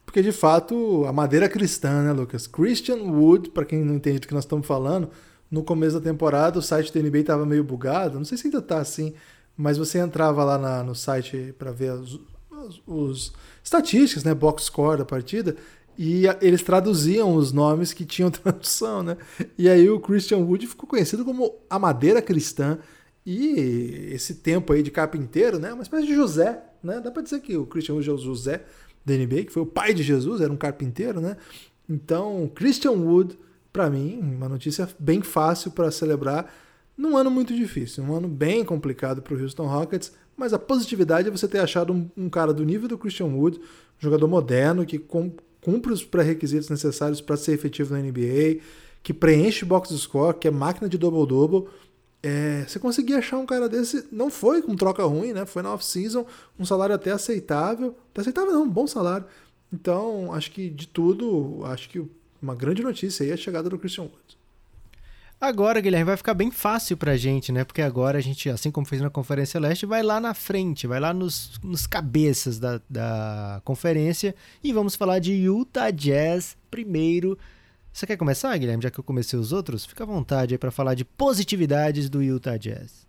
Porque 0.05 0.21
de 0.21 0.31
fato, 0.31 1.05
a 1.05 1.13
madeira 1.13 1.49
cristã, 1.49 2.03
né, 2.03 2.11
Lucas? 2.11 2.45
Christian 2.45 2.97
Wood, 2.97 3.49
para 3.49 3.65
quem 3.65 3.83
não 3.83 3.95
entende 3.95 4.19
do 4.19 4.27
que 4.27 4.33
nós 4.33 4.43
estamos 4.43 4.67
falando, 4.67 5.09
no 5.49 5.63
começo 5.63 5.99
da 5.99 6.03
temporada 6.03 6.57
o 6.57 6.61
site 6.61 6.91
do 6.91 7.01
NBA 7.01 7.19
estava 7.19 7.45
meio 7.45 7.63
bugado, 7.63 8.17
não 8.17 8.25
sei 8.25 8.37
se 8.37 8.47
ainda 8.47 8.59
está 8.59 8.79
assim, 8.79 9.13
mas 9.55 9.77
você 9.77 9.99
entrava 9.99 10.43
lá 10.43 10.57
na, 10.57 10.83
no 10.83 10.95
site 10.95 11.53
para 11.57 11.71
ver 11.71 11.93
os, 11.93 12.19
os, 12.49 12.81
os, 12.87 13.33
estatísticas, 13.63 14.23
né, 14.23 14.33
box 14.33 14.63
score 14.65 14.97
da 14.97 15.05
partida, 15.05 15.55
e 15.97 16.27
a, 16.27 16.37
eles 16.41 16.63
traduziam 16.63 17.35
os 17.35 17.51
nomes 17.51 17.93
que 17.93 18.05
tinham 18.05 18.29
tradução, 18.31 19.03
né? 19.03 19.15
E 19.57 19.69
aí 19.69 19.87
o 19.89 19.99
Christian 19.99 20.39
Wood 20.39 20.65
ficou 20.67 20.89
conhecido 20.89 21.23
como 21.23 21.55
a 21.69 21.77
madeira 21.77 22.21
cristã. 22.21 22.79
E 23.25 24.09
esse 24.11 24.35
tempo 24.35 24.73
aí 24.73 24.83
de 24.83 24.91
carpinteiro, 24.91 25.59
né? 25.59 25.71
Uma 25.71 25.83
espécie 25.83 26.07
de 26.07 26.15
José, 26.15 26.61
né? 26.83 26.99
Dá 26.99 27.11
para 27.11 27.21
dizer 27.21 27.39
que 27.41 27.55
o 27.55 27.65
Christian 27.65 27.95
Wood 27.95 28.09
é 28.09 28.13
o 28.13 28.17
José 28.17 28.63
da 29.05 29.13
NBA, 29.13 29.45
que 29.45 29.53
foi 29.53 29.63
o 29.63 29.65
pai 29.65 29.93
de 29.93 30.03
Jesus, 30.03 30.41
era 30.41 30.51
um 30.51 30.57
carpinteiro, 30.57 31.19
né? 31.19 31.37
Então, 31.89 32.49
Christian 32.53 32.91
Wood, 32.91 33.37
para 33.71 33.89
mim, 33.89 34.19
uma 34.19 34.47
notícia 34.47 34.87
bem 34.99 35.21
fácil 35.21 35.71
para 35.71 35.91
celebrar 35.91 36.53
num 36.97 37.17
ano 37.17 37.31
muito 37.31 37.55
difícil, 37.55 38.03
um 38.03 38.15
ano 38.15 38.27
bem 38.27 38.63
complicado 38.63 39.21
para 39.21 39.33
o 39.33 39.41
Houston 39.41 39.67
Rockets, 39.67 40.13
mas 40.37 40.53
a 40.53 40.59
positividade 40.59 41.27
é 41.27 41.31
você 41.31 41.47
ter 41.47 41.59
achado 41.59 41.91
um, 41.91 42.09
um, 42.15 42.29
cara 42.29 42.53
do 42.53 42.63
nível 42.63 42.87
do 42.87 42.97
Christian 42.97 43.27
Wood, 43.27 43.59
um 43.59 43.61
jogador 43.99 44.27
moderno 44.27 44.85
que 44.85 44.99
cumpre 44.99 45.91
os 45.91 46.03
pré-requisitos 46.03 46.69
necessários 46.69 47.19
para 47.19 47.37
ser 47.37 47.53
efetivo 47.53 47.93
na 47.93 47.99
NBA, 47.99 48.61
que 49.01 49.13
preenche 49.13 49.65
box 49.65 49.89
score, 49.97 50.37
que 50.37 50.47
é 50.47 50.51
máquina 50.51 50.87
de 50.87 50.97
double-double, 50.97 51.67
é, 52.23 52.63
você 52.65 52.79
conseguir 52.79 53.15
achar 53.15 53.37
um 53.37 53.45
cara 53.45 53.67
desse, 53.67 54.07
não 54.09 54.31
foi 54.31 54.61
com 54.61 54.75
troca 54.77 55.03
ruim, 55.03 55.33
né? 55.33 55.45
Foi 55.45 55.61
na 55.61 55.73
off-season, 55.73 56.25
um 56.57 56.63
salário 56.63 56.95
até 56.95 57.11
aceitável. 57.11 57.97
Até 58.11 58.21
aceitável 58.21 58.53
não, 58.53 58.63
um 58.63 58.69
bom 58.69 58.87
salário. 58.87 59.25
Então, 59.71 60.33
acho 60.33 60.49
que 60.51 60.69
de 60.69 60.87
tudo, 60.87 61.61
acho 61.65 61.89
que 61.89 62.01
uma 62.41 62.55
grande 62.55 62.81
notícia 62.81 63.25
aí 63.25 63.31
é 63.31 63.33
a 63.33 63.37
chegada 63.37 63.69
do 63.69 63.77
Christian 63.77 64.03
Wood. 64.03 64.37
Agora, 65.41 65.81
Guilherme, 65.81 66.05
vai 66.05 66.15
ficar 66.15 66.33
bem 66.33 66.49
fácil 66.49 66.95
pra 66.95 67.17
gente, 67.17 67.51
né? 67.51 67.65
Porque 67.65 67.81
agora 67.81 68.17
a 68.17 68.21
gente, 68.21 68.49
assim 68.49 68.71
como 68.71 68.87
fez 68.87 69.01
na 69.01 69.09
Conferência 69.09 69.59
Leste, 69.59 69.85
vai 69.85 70.01
lá 70.01 70.21
na 70.21 70.33
frente, 70.33 70.87
vai 70.87 71.01
lá 71.01 71.13
nos, 71.13 71.59
nos 71.61 71.85
cabeças 71.85 72.57
da, 72.57 72.79
da 72.89 73.61
conferência 73.65 74.33
e 74.63 74.71
vamos 74.71 74.95
falar 74.95 75.19
de 75.19 75.33
Utah 75.33 75.91
Jazz 75.91 76.55
primeiro 76.71 77.37
você 77.93 78.07
quer 78.07 78.17
começar, 78.17 78.57
Guilherme, 78.57 78.81
já 78.81 78.89
que 78.89 78.99
eu 78.99 79.03
comecei 79.03 79.37
os 79.37 79.53
outros? 79.53 79.85
Fica 79.85 80.03
à 80.03 80.07
vontade 80.07 80.55
aí 80.55 80.57
para 80.57 80.71
falar 80.71 80.95
de 80.95 81.05
positividades 81.05 82.09
do 82.09 82.23
Utah 82.23 82.57
Jazz. 82.57 83.05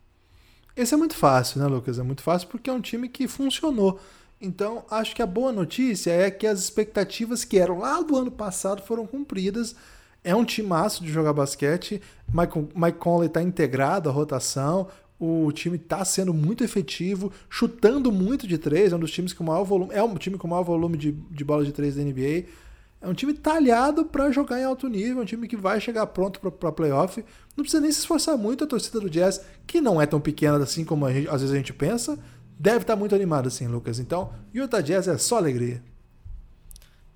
Esse 0.76 0.92
é 0.92 0.96
muito 0.96 1.16
fácil, 1.16 1.60
né, 1.60 1.66
Lucas? 1.66 1.98
É 1.98 2.02
muito 2.02 2.22
fácil 2.22 2.48
porque 2.48 2.68
é 2.68 2.72
um 2.72 2.80
time 2.80 3.08
que 3.08 3.26
funcionou. 3.26 3.98
Então, 4.38 4.84
acho 4.90 5.16
que 5.16 5.22
a 5.22 5.26
boa 5.26 5.52
notícia 5.52 6.10
é 6.10 6.30
que 6.30 6.46
as 6.46 6.60
expectativas 6.60 7.44
que 7.44 7.58
eram 7.58 7.78
lá 7.78 8.02
do 8.02 8.14
ano 8.14 8.30
passado 8.30 8.82
foram 8.82 9.06
cumpridas. 9.06 9.74
É 10.22 10.34
um 10.34 10.44
time 10.44 10.66
timaço 10.66 11.02
de 11.02 11.10
jogar 11.10 11.32
basquete. 11.32 12.02
Mike, 12.32 12.68
Mike 12.74 12.98
Conley 12.98 13.28
está 13.28 13.42
integrado 13.42 14.10
à 14.10 14.12
rotação. 14.12 14.88
O 15.18 15.50
time 15.52 15.76
está 15.76 16.04
sendo 16.04 16.34
muito 16.34 16.62
efetivo, 16.62 17.32
chutando 17.48 18.12
muito 18.12 18.46
de 18.46 18.58
três. 18.58 18.92
É 18.92 18.96
um 18.96 18.98
dos 18.98 19.12
times 19.12 19.32
com 19.32 19.44
maior 19.44 19.64
volume. 19.64 19.94
É 19.94 20.02
um 20.02 20.14
time 20.16 20.36
com 20.36 20.46
maior 20.46 20.64
volume 20.64 20.98
de, 20.98 21.12
de 21.12 21.44
bola 21.44 21.64
de 21.64 21.72
três 21.72 21.94
da 21.94 22.02
NBA. 22.02 22.44
É 23.04 23.06
um 23.06 23.12
time 23.12 23.34
talhado 23.34 24.06
para 24.06 24.32
jogar 24.32 24.58
em 24.58 24.64
alto 24.64 24.88
nível, 24.88 25.20
um 25.20 25.26
time 25.26 25.46
que 25.46 25.58
vai 25.58 25.78
chegar 25.78 26.06
pronto 26.06 26.40
para 26.40 26.72
playoff. 26.72 27.22
Não 27.54 27.62
precisa 27.62 27.82
nem 27.82 27.92
se 27.92 27.98
esforçar 27.98 28.34
muito 28.38 28.64
a 28.64 28.66
torcida 28.66 28.98
do 28.98 29.10
Jazz, 29.10 29.44
que 29.66 29.78
não 29.78 30.00
é 30.00 30.06
tão 30.06 30.18
pequena 30.18 30.56
assim 30.56 30.86
como 30.86 31.06
gente, 31.12 31.28
às 31.28 31.42
vezes 31.42 31.52
a 31.52 31.58
gente 31.58 31.74
pensa, 31.74 32.18
deve 32.58 32.78
estar 32.78 32.94
tá 32.94 32.98
muito 32.98 33.14
animada 33.14 33.48
assim, 33.48 33.66
Lucas. 33.66 33.98
Então, 33.98 34.32
Utah 34.54 34.80
Jazz 34.80 35.06
é 35.06 35.18
só 35.18 35.36
alegria. 35.36 35.82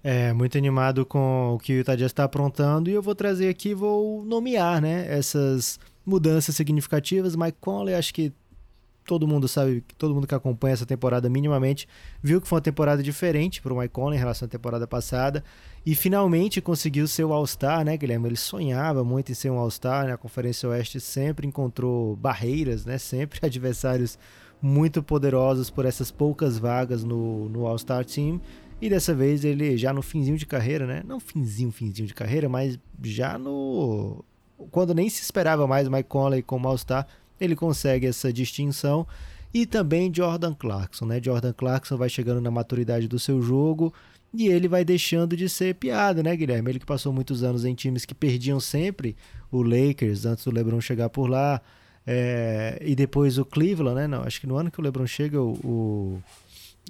É, 0.05 0.31
muito 0.35 0.59
animado 0.59 1.07
com 1.07 1.55
o 1.55 1.59
que 1.59 1.73
o 1.73 1.77
Utah 1.77 1.97
Jazz 1.97 2.11
está 2.11 2.25
aprontando 2.25 2.91
e 2.91 2.93
eu 2.93 3.01
vou 3.01 3.15
trazer 3.15 3.49
aqui, 3.49 3.73
vou 3.73 4.23
nomear, 4.27 4.83
né, 4.83 5.07
essas 5.09 5.81
mudanças 6.05 6.55
significativas. 6.55 7.35
Mike 7.35 7.57
Conley, 7.63 7.95
acho 7.95 8.13
que 8.13 8.31
todo 9.09 9.27
mundo 9.27 9.49
sabe, 9.49 9.83
todo 9.97 10.15
mundo 10.15 10.27
que 10.27 10.35
acompanha 10.35 10.75
essa 10.75 10.85
temporada 10.85 11.31
minimamente 11.31 11.89
viu 12.23 12.43
que 12.43 12.47
foi 12.47 12.57
uma 12.57 12.63
temporada 12.63 13.03
diferente 13.03 13.63
para 13.63 13.73
o 13.73 13.79
Mike 13.79 13.95
Conley 13.95 14.17
em 14.17 14.19
relação 14.19 14.45
à 14.45 14.49
temporada 14.51 14.87
passada 14.87 15.43
e 15.85 15.95
finalmente 15.95 16.61
conseguiu 16.61 17.09
ser 17.09 17.25
o 17.25 17.33
All-Star, 17.33 17.87
né, 17.87 17.97
Guilherme? 17.97 18.29
Ele 18.29 18.37
sonhava 18.37 19.03
muito 19.03 19.33
em 19.33 19.35
ser 19.35 19.49
um 19.49 19.59
All-Star, 19.59 20.07
né? 20.07 20.13
A 20.13 20.19
Conferência 20.19 20.69
Oeste 20.69 21.01
sempre 21.01 21.47
encontrou 21.47 22.17
barreiras, 22.17 22.85
né? 22.85 22.99
Sempre 22.99 23.41
adversários 23.47 24.19
muito 24.61 25.03
poderosos 25.03 25.71
por 25.71 25.87
essas 25.87 26.11
poucas 26.11 26.59
vagas 26.59 27.03
no, 27.03 27.49
no 27.49 27.67
All-Star 27.67 28.05
Team. 28.05 28.39
E 28.79 28.91
dessa 28.91 29.15
vez 29.15 29.43
ele 29.43 29.79
já 29.79 29.91
no 29.91 30.03
finzinho 30.03 30.37
de 30.37 30.45
carreira, 30.45 30.87
né? 30.87 31.03
Não 31.07 31.19
finzinho, 31.19 31.73
finzinho 31.73 32.07
de 32.07 32.15
carreira, 32.15 32.47
mas 32.47 32.79
já 33.03 33.39
no 33.39 34.23
quando 34.71 34.93
nem 34.93 35.09
se 35.09 35.23
esperava 35.23 35.67
mais 35.67 35.89
Mike 35.89 36.09
Conley 36.09 36.43
como 36.43 36.69
All-Star, 36.69 37.07
ele 37.41 37.57
consegue 37.57 38.07
essa 38.07 38.33
distinção. 38.33 39.07
E 39.53 39.65
também 39.65 40.13
Jordan 40.15 40.55
Clarkson, 40.55 41.07
né? 41.07 41.21
Jordan 41.23 41.53
Clarkson 41.53 41.97
vai 41.97 42.09
chegando 42.09 42.41
na 42.41 42.51
maturidade 42.51 43.09
do 43.09 43.19
seu 43.19 43.41
jogo 43.41 43.93
e 44.33 44.49
ele 44.49 44.69
vai 44.69 44.85
deixando 44.85 45.37
de 45.37 45.49
ser 45.49 45.75
piada, 45.75 46.23
né, 46.23 46.37
Guilherme? 46.37 46.71
Ele 46.71 46.79
que 46.79 46.87
passou 46.87 47.13
muitos 47.13 47.43
anos 47.43 47.65
em 47.65 47.75
times 47.75 48.05
que 48.05 48.15
perdiam 48.15 48.61
sempre, 48.61 49.17
o 49.51 49.63
Lakers, 49.63 50.27
antes 50.27 50.45
do 50.45 50.51
LeBron 50.51 50.81
chegar 50.81 51.09
por 51.09 51.31
lá, 51.31 51.63
é, 52.07 52.79
e 52.83 52.95
depois 52.95 53.39
o 53.39 53.45
Cleveland, 53.45 53.97
né? 53.97 54.07
Não, 54.07 54.23
acho 54.23 54.41
que 54.41 54.47
no 54.47 54.57
ano 54.57 54.71
que 54.71 54.81
o 54.81 54.83
LeBron 54.83 55.07
chega, 55.07 55.41
o, 55.41 55.53
o 55.65 56.23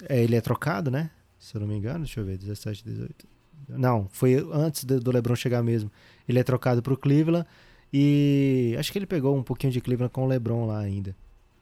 é, 0.09 0.23
ele 0.23 0.35
é 0.35 0.41
trocado, 0.41 0.91
né? 0.91 1.11
Se 1.39 1.57
eu 1.57 1.61
não 1.61 1.69
me 1.69 1.77
engano, 1.77 2.01
deixa 2.01 2.21
eu 2.21 2.25
ver, 2.25 2.39
17, 2.39 2.85
18. 2.85 3.27
Não, 3.69 4.09
foi 4.11 4.45
antes 4.53 4.85
do 4.85 5.11
LeBron 5.11 5.37
chegar 5.37 5.63
mesmo. 5.63 5.91
Ele 6.29 6.39
é 6.39 6.43
trocado 6.43 6.83
para 6.83 6.93
o 6.93 6.97
Cleveland 6.97 7.47
e 7.93 8.75
acho 8.79 8.93
que 8.93 8.99
ele 8.99 9.07
pegou 9.07 9.37
um 9.37 9.43
pouquinho 9.43 9.73
de 9.73 9.81
Cleveland 9.81 10.13
com 10.13 10.25
o 10.25 10.27
LeBron 10.27 10.67
lá 10.67 10.79
ainda. 10.79 11.15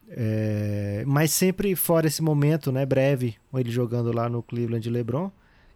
É, 0.09 1.03
mas 1.05 1.31
sempre 1.31 1.75
fora 1.75 2.07
esse 2.07 2.21
momento, 2.21 2.71
né, 2.71 2.85
breve, 2.85 3.35
ele 3.53 3.69
jogando 3.69 4.11
lá 4.13 4.29
no 4.29 4.41
Cleveland 4.41 4.81
de 4.81 4.89
LeBron, 4.89 5.29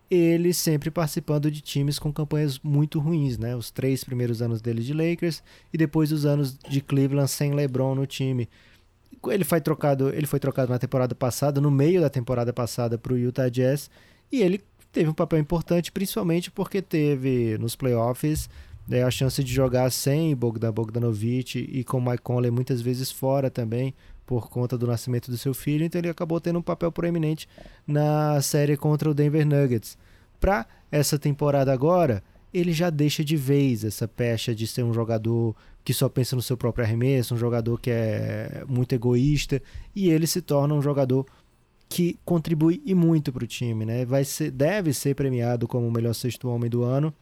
ele 0.10 0.54
sempre 0.54 0.92
participando 0.92 1.50
de 1.50 1.62
times 1.62 1.98
com 1.98 2.12
campanhas 2.12 2.60
muito 2.60 3.00
ruins, 3.00 3.38
né? 3.38 3.56
Os 3.56 3.72
três 3.72 4.04
primeiros 4.04 4.42
anos 4.42 4.62
dele 4.62 4.84
de 4.84 4.94
Lakers 4.94 5.42
e 5.74 5.78
depois 5.78 6.12
os 6.12 6.26
anos 6.26 6.58
de 6.58 6.82
Cleveland 6.82 7.32
sem 7.32 7.54
LeBron 7.54 7.96
no 7.96 8.06
time. 8.06 8.50
Ele 9.28 9.46
foi 9.46 9.62
trocado, 9.62 10.10
ele 10.10 10.28
foi 10.28 10.40
trocado 10.40 10.70
na 10.70 10.80
temporada 10.80 11.16
passada, 11.16 11.62
no 11.62 11.72
meio 11.72 12.02
da 12.02 12.10
temporada 12.10 12.52
passada 12.52 12.98
para 12.98 13.14
o 13.14 13.18
Utah 13.18 13.48
Jazz, 13.48 13.90
e 14.30 14.42
ele 14.42 14.62
teve 14.92 15.10
um 15.10 15.14
papel 15.14 15.40
importante, 15.40 15.92
principalmente 15.92 16.52
porque 16.52 16.82
teve 16.82 17.58
nos 17.58 17.76
playoffs 17.76 18.50
né, 18.88 19.04
a 19.04 19.12
chance 19.12 19.44
de 19.44 19.54
jogar 19.54 19.92
sem 19.92 20.36
Bogdan 20.36 20.72
Bogdanovic 20.72 21.60
e 21.60 21.84
com 21.84 22.02
Mike 22.02 22.24
Conley 22.24 22.52
muitas 22.52 22.82
vezes 22.82 23.12
fora 23.12 23.50
também 23.50 23.94
por 24.26 24.50
conta 24.50 24.78
do 24.78 24.88
nascimento 24.88 25.30
do 25.30 25.38
seu 25.38 25.54
filho, 25.54 25.84
então 25.84 26.00
ele 26.00 26.10
acabou 26.10 26.40
tendo 26.40 26.60
um 26.60 26.62
papel 26.62 26.92
proeminente 26.92 27.48
na 27.86 28.42
série 28.42 28.78
contra 28.78 29.10
o 29.10 29.14
Denver 29.14 29.46
Nuggets. 29.46 29.98
Para 30.40 30.66
essa 30.90 31.20
temporada 31.20 31.74
agora, 31.74 32.24
ele 32.54 32.72
já 32.72 32.90
deixa 32.90 33.24
de 33.24 33.36
vez 33.36 33.84
essa 33.84 34.08
pecha 34.08 34.56
de 34.56 34.66
ser 34.68 34.84
um 34.84 34.94
jogador 34.94 35.56
que 35.84 35.94
só 35.94 36.08
pensa 36.08 36.36
no 36.36 36.42
seu 36.42 36.56
próprio 36.56 36.86
arremesso, 36.86 37.34
um 37.34 37.38
jogador 37.38 37.80
que 37.80 37.90
é 37.90 38.64
muito 38.68 38.94
egoísta, 38.94 39.62
e 39.96 40.10
ele 40.10 40.28
se 40.28 40.42
torna 40.42 40.74
um 40.74 40.82
jogador 40.82 41.26
que 41.90 42.18
contribui 42.24 42.82
e 42.86 42.96
muito 42.96 43.34
para 43.34 43.44
o 43.44 43.48
time, 43.48 43.86
né? 43.86 44.06
Vai 44.06 44.24
ser, 44.24 44.52
deve 44.52 44.94
ser 44.94 45.14
premiado 45.14 45.68
como 45.68 45.88
o 45.88 45.92
melhor 45.92 46.14
sexto 46.14 46.48
homem 46.48 46.70
do 46.70 46.84
ano. 46.84 47.14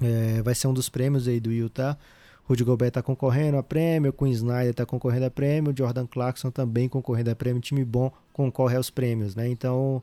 É, 0.00 0.42
vai 0.42 0.54
ser 0.54 0.68
um 0.68 0.72
dos 0.72 0.88
prêmios 0.88 1.26
aí 1.26 1.40
do 1.40 1.52
Utah. 1.52 1.98
Rudy 2.44 2.64
Gobert 2.64 2.88
está 2.88 3.02
concorrendo 3.02 3.58
a 3.58 3.62
prêmio, 3.62 4.12
Quinn 4.12 4.30
Snyder 4.30 4.70
está 4.70 4.86
concorrendo 4.86 5.26
a 5.26 5.30
prêmio, 5.30 5.74
Jordan 5.76 6.06
Clarkson 6.06 6.50
também 6.50 6.88
concorrendo 6.88 7.30
a 7.30 7.36
prêmio. 7.36 7.60
Time 7.60 7.84
bom 7.84 8.10
concorre 8.32 8.76
aos 8.76 8.88
prêmios, 8.88 9.36
né? 9.36 9.46
Então, 9.48 10.02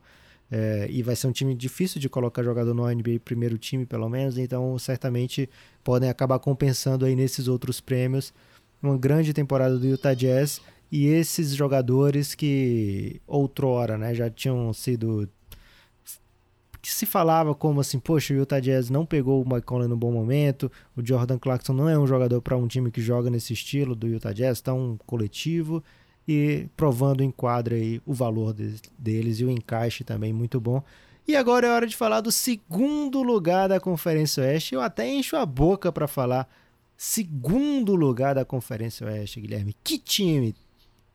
é, 0.52 0.86
e 0.90 1.02
vai 1.02 1.16
ser 1.16 1.25
um 1.25 1.32
time 1.32 1.56
difícil 1.56 2.00
de 2.00 2.08
colocar 2.08 2.44
jogador 2.44 2.74
no 2.74 2.88
NBA 2.88 3.20
primeiro 3.24 3.58
time, 3.58 3.86
pelo 3.86 4.08
menos. 4.08 4.38
Então, 4.38 4.78
certamente 4.78 5.50
podem 5.84 6.08
acabar 6.08 6.38
compensando 6.38 7.06
aí 7.06 7.16
nesses 7.16 7.48
outros 7.48 7.82
prêmios. 7.82 8.32
Uma 8.82 8.98
grande 8.98 9.34
temporada 9.34 9.80
do 9.80 9.88
Utah 9.88 10.14
Jazz 10.14 10.62
e 10.92 11.08
esses 11.08 11.56
jogadores 11.56 12.36
que 12.36 13.20
outrora, 13.25 13.98
né, 13.98 14.14
já 14.14 14.30
tinham 14.30 14.72
sido 14.72 15.28
que 16.86 16.94
se 16.94 17.08
falava 17.08 17.56
como 17.56 17.82
assim, 17.82 17.98
poxa, 17.98 18.32
o 18.32 18.38
Utah 18.38 18.60
Jazz 18.60 18.92
não 18.92 19.08
pegou 19.08 19.42
o 19.42 19.50
Mike 19.50 19.65
Conley 19.65 19.88
no 19.88 19.98
bom 19.98 20.12
momento, 20.12 20.72
o 20.96 21.04
Jordan 21.04 21.39
Clarkson 21.39 21.74
não 21.74 21.89
é 21.89 21.98
um 21.98 22.06
jogador 22.06 22.39
para 22.44 22.56
um 22.56 22.68
time 22.68 22.92
que 22.92 23.01
joga 23.01 23.27
nesse 23.27 23.54
estilo 23.54 23.96
do 23.96 24.08
Utah 24.08 24.32
Jazz, 24.32 24.62
tá 24.62 24.72
um 24.72 24.96
coletivo 25.04 25.84
e 26.27 26.68
provando 26.77 27.24
em 27.24 27.32
quadra 27.32 27.75
aí 27.75 28.00
o 28.06 28.13
valor 28.13 28.54
de, 28.54 28.75
deles 29.00 29.39
e 29.39 29.46
o 29.46 29.50
encaixe 29.50 30.04
também 30.04 30.32
muito 30.32 30.60
bom. 30.60 30.84
E 31.27 31.36
agora 31.36 31.65
é 31.65 31.72
hora 31.72 31.88
de 31.88 31.96
falar 31.96 32.22
do 32.22 32.32
segundo 32.32 33.24
lugar 33.24 33.68
da 33.68 33.80
Conferência 33.80 34.44
Oeste. 34.44 34.75
Eu 34.75 34.82
até 34.82 35.12
encho 35.12 35.36
a 35.36 35.44
boca 35.44 35.92
para 35.92 36.08
falar 36.08 36.48
segundo 36.96 37.96
lugar 37.96 38.36
da 38.36 38.46
Conferência 38.46 39.08
Oeste, 39.08 39.42
Guilherme. 39.42 39.75
Que 39.84 39.98
time 39.98 40.54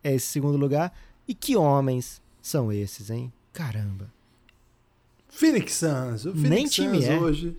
é 0.02 0.16
esse 0.16 0.26
segundo 0.26 0.56
lugar 0.56 0.92
e 1.28 1.32
que 1.32 1.56
homens 1.56 2.20
são 2.42 2.72
esses, 2.72 3.08
hein? 3.08 3.32
Caramba. 3.52 4.19
Phoenix 5.30 5.74
Suns. 5.74 6.26
O 6.26 6.32
Phoenix 6.32 6.50
Nem 6.50 6.66
Suns 6.66 6.74
time 6.74 7.04
é. 7.04 7.18
hoje. 7.18 7.56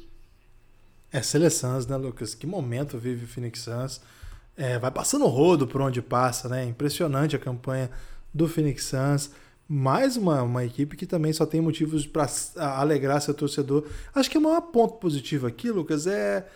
É 1.11 1.21
seleções, 1.21 1.87
né, 1.87 1.97
Lucas? 1.97 2.35
Que 2.35 2.47
momento 2.47 2.97
vive 2.97 3.25
o 3.25 3.27
Phoenix 3.27 3.61
Suns. 3.61 4.01
É, 4.55 4.77
vai 4.77 4.91
passando 4.91 5.25
rodo 5.27 5.67
por 5.67 5.81
onde 5.81 6.01
passa, 6.01 6.47
né? 6.47 6.63
Impressionante 6.65 7.35
a 7.35 7.39
campanha 7.39 7.89
do 8.33 8.47
Phoenix 8.47 8.85
Suns. 8.85 9.31
Mais 9.67 10.17
uma, 10.17 10.41
uma 10.43 10.65
equipe 10.65 10.97
que 10.97 11.05
também 11.05 11.31
só 11.31 11.45
tem 11.45 11.61
motivos 11.61 12.05
para 12.05 12.27
alegrar 12.57 13.21
seu 13.21 13.33
torcedor. 13.33 13.85
Acho 14.13 14.29
que 14.29 14.37
o 14.37 14.41
maior 14.41 14.61
ponto 14.61 14.95
positivo 14.95 15.47
aqui, 15.47 15.71
Lucas, 15.71 16.07
é. 16.07 16.47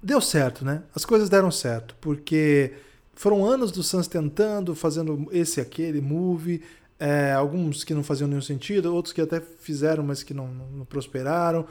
Deu 0.00 0.20
certo, 0.20 0.64
né? 0.64 0.84
As 0.94 1.04
coisas 1.04 1.28
deram 1.28 1.50
certo, 1.50 1.96
porque 2.00 2.72
foram 3.14 3.44
anos 3.44 3.72
do 3.72 3.82
Suns 3.82 4.06
tentando, 4.06 4.76
fazendo 4.76 5.26
esse 5.32 5.60
aquele 5.60 6.00
move, 6.00 6.62
é, 6.98 7.32
alguns 7.32 7.84
que 7.84 7.94
não 7.94 8.02
faziam 8.02 8.28
nenhum 8.28 8.42
sentido, 8.42 8.94
outros 8.94 9.12
que 9.12 9.20
até 9.20 9.40
fizeram, 9.40 10.02
mas 10.02 10.22
que 10.22 10.34
não, 10.34 10.48
não, 10.48 10.84
prosperaram. 10.84 11.66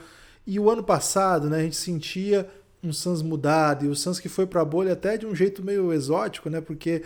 E 0.46 0.58
o 0.58 0.70
ano 0.70 0.82
passado, 0.82 1.50
né, 1.50 1.58
a 1.58 1.62
gente 1.62 1.76
sentia 1.76 2.48
um 2.82 2.92
Suns 2.92 3.22
mudado, 3.22 3.84
e 3.84 3.88
o 3.88 3.94
Suns 3.94 4.18
que 4.18 4.28
foi 4.28 4.46
para 4.46 4.62
a 4.62 4.64
bolha 4.64 4.92
até 4.92 5.18
de 5.18 5.26
um 5.26 5.34
jeito 5.34 5.62
meio 5.62 5.92
exótico, 5.92 6.48
né, 6.48 6.60
porque 6.60 7.02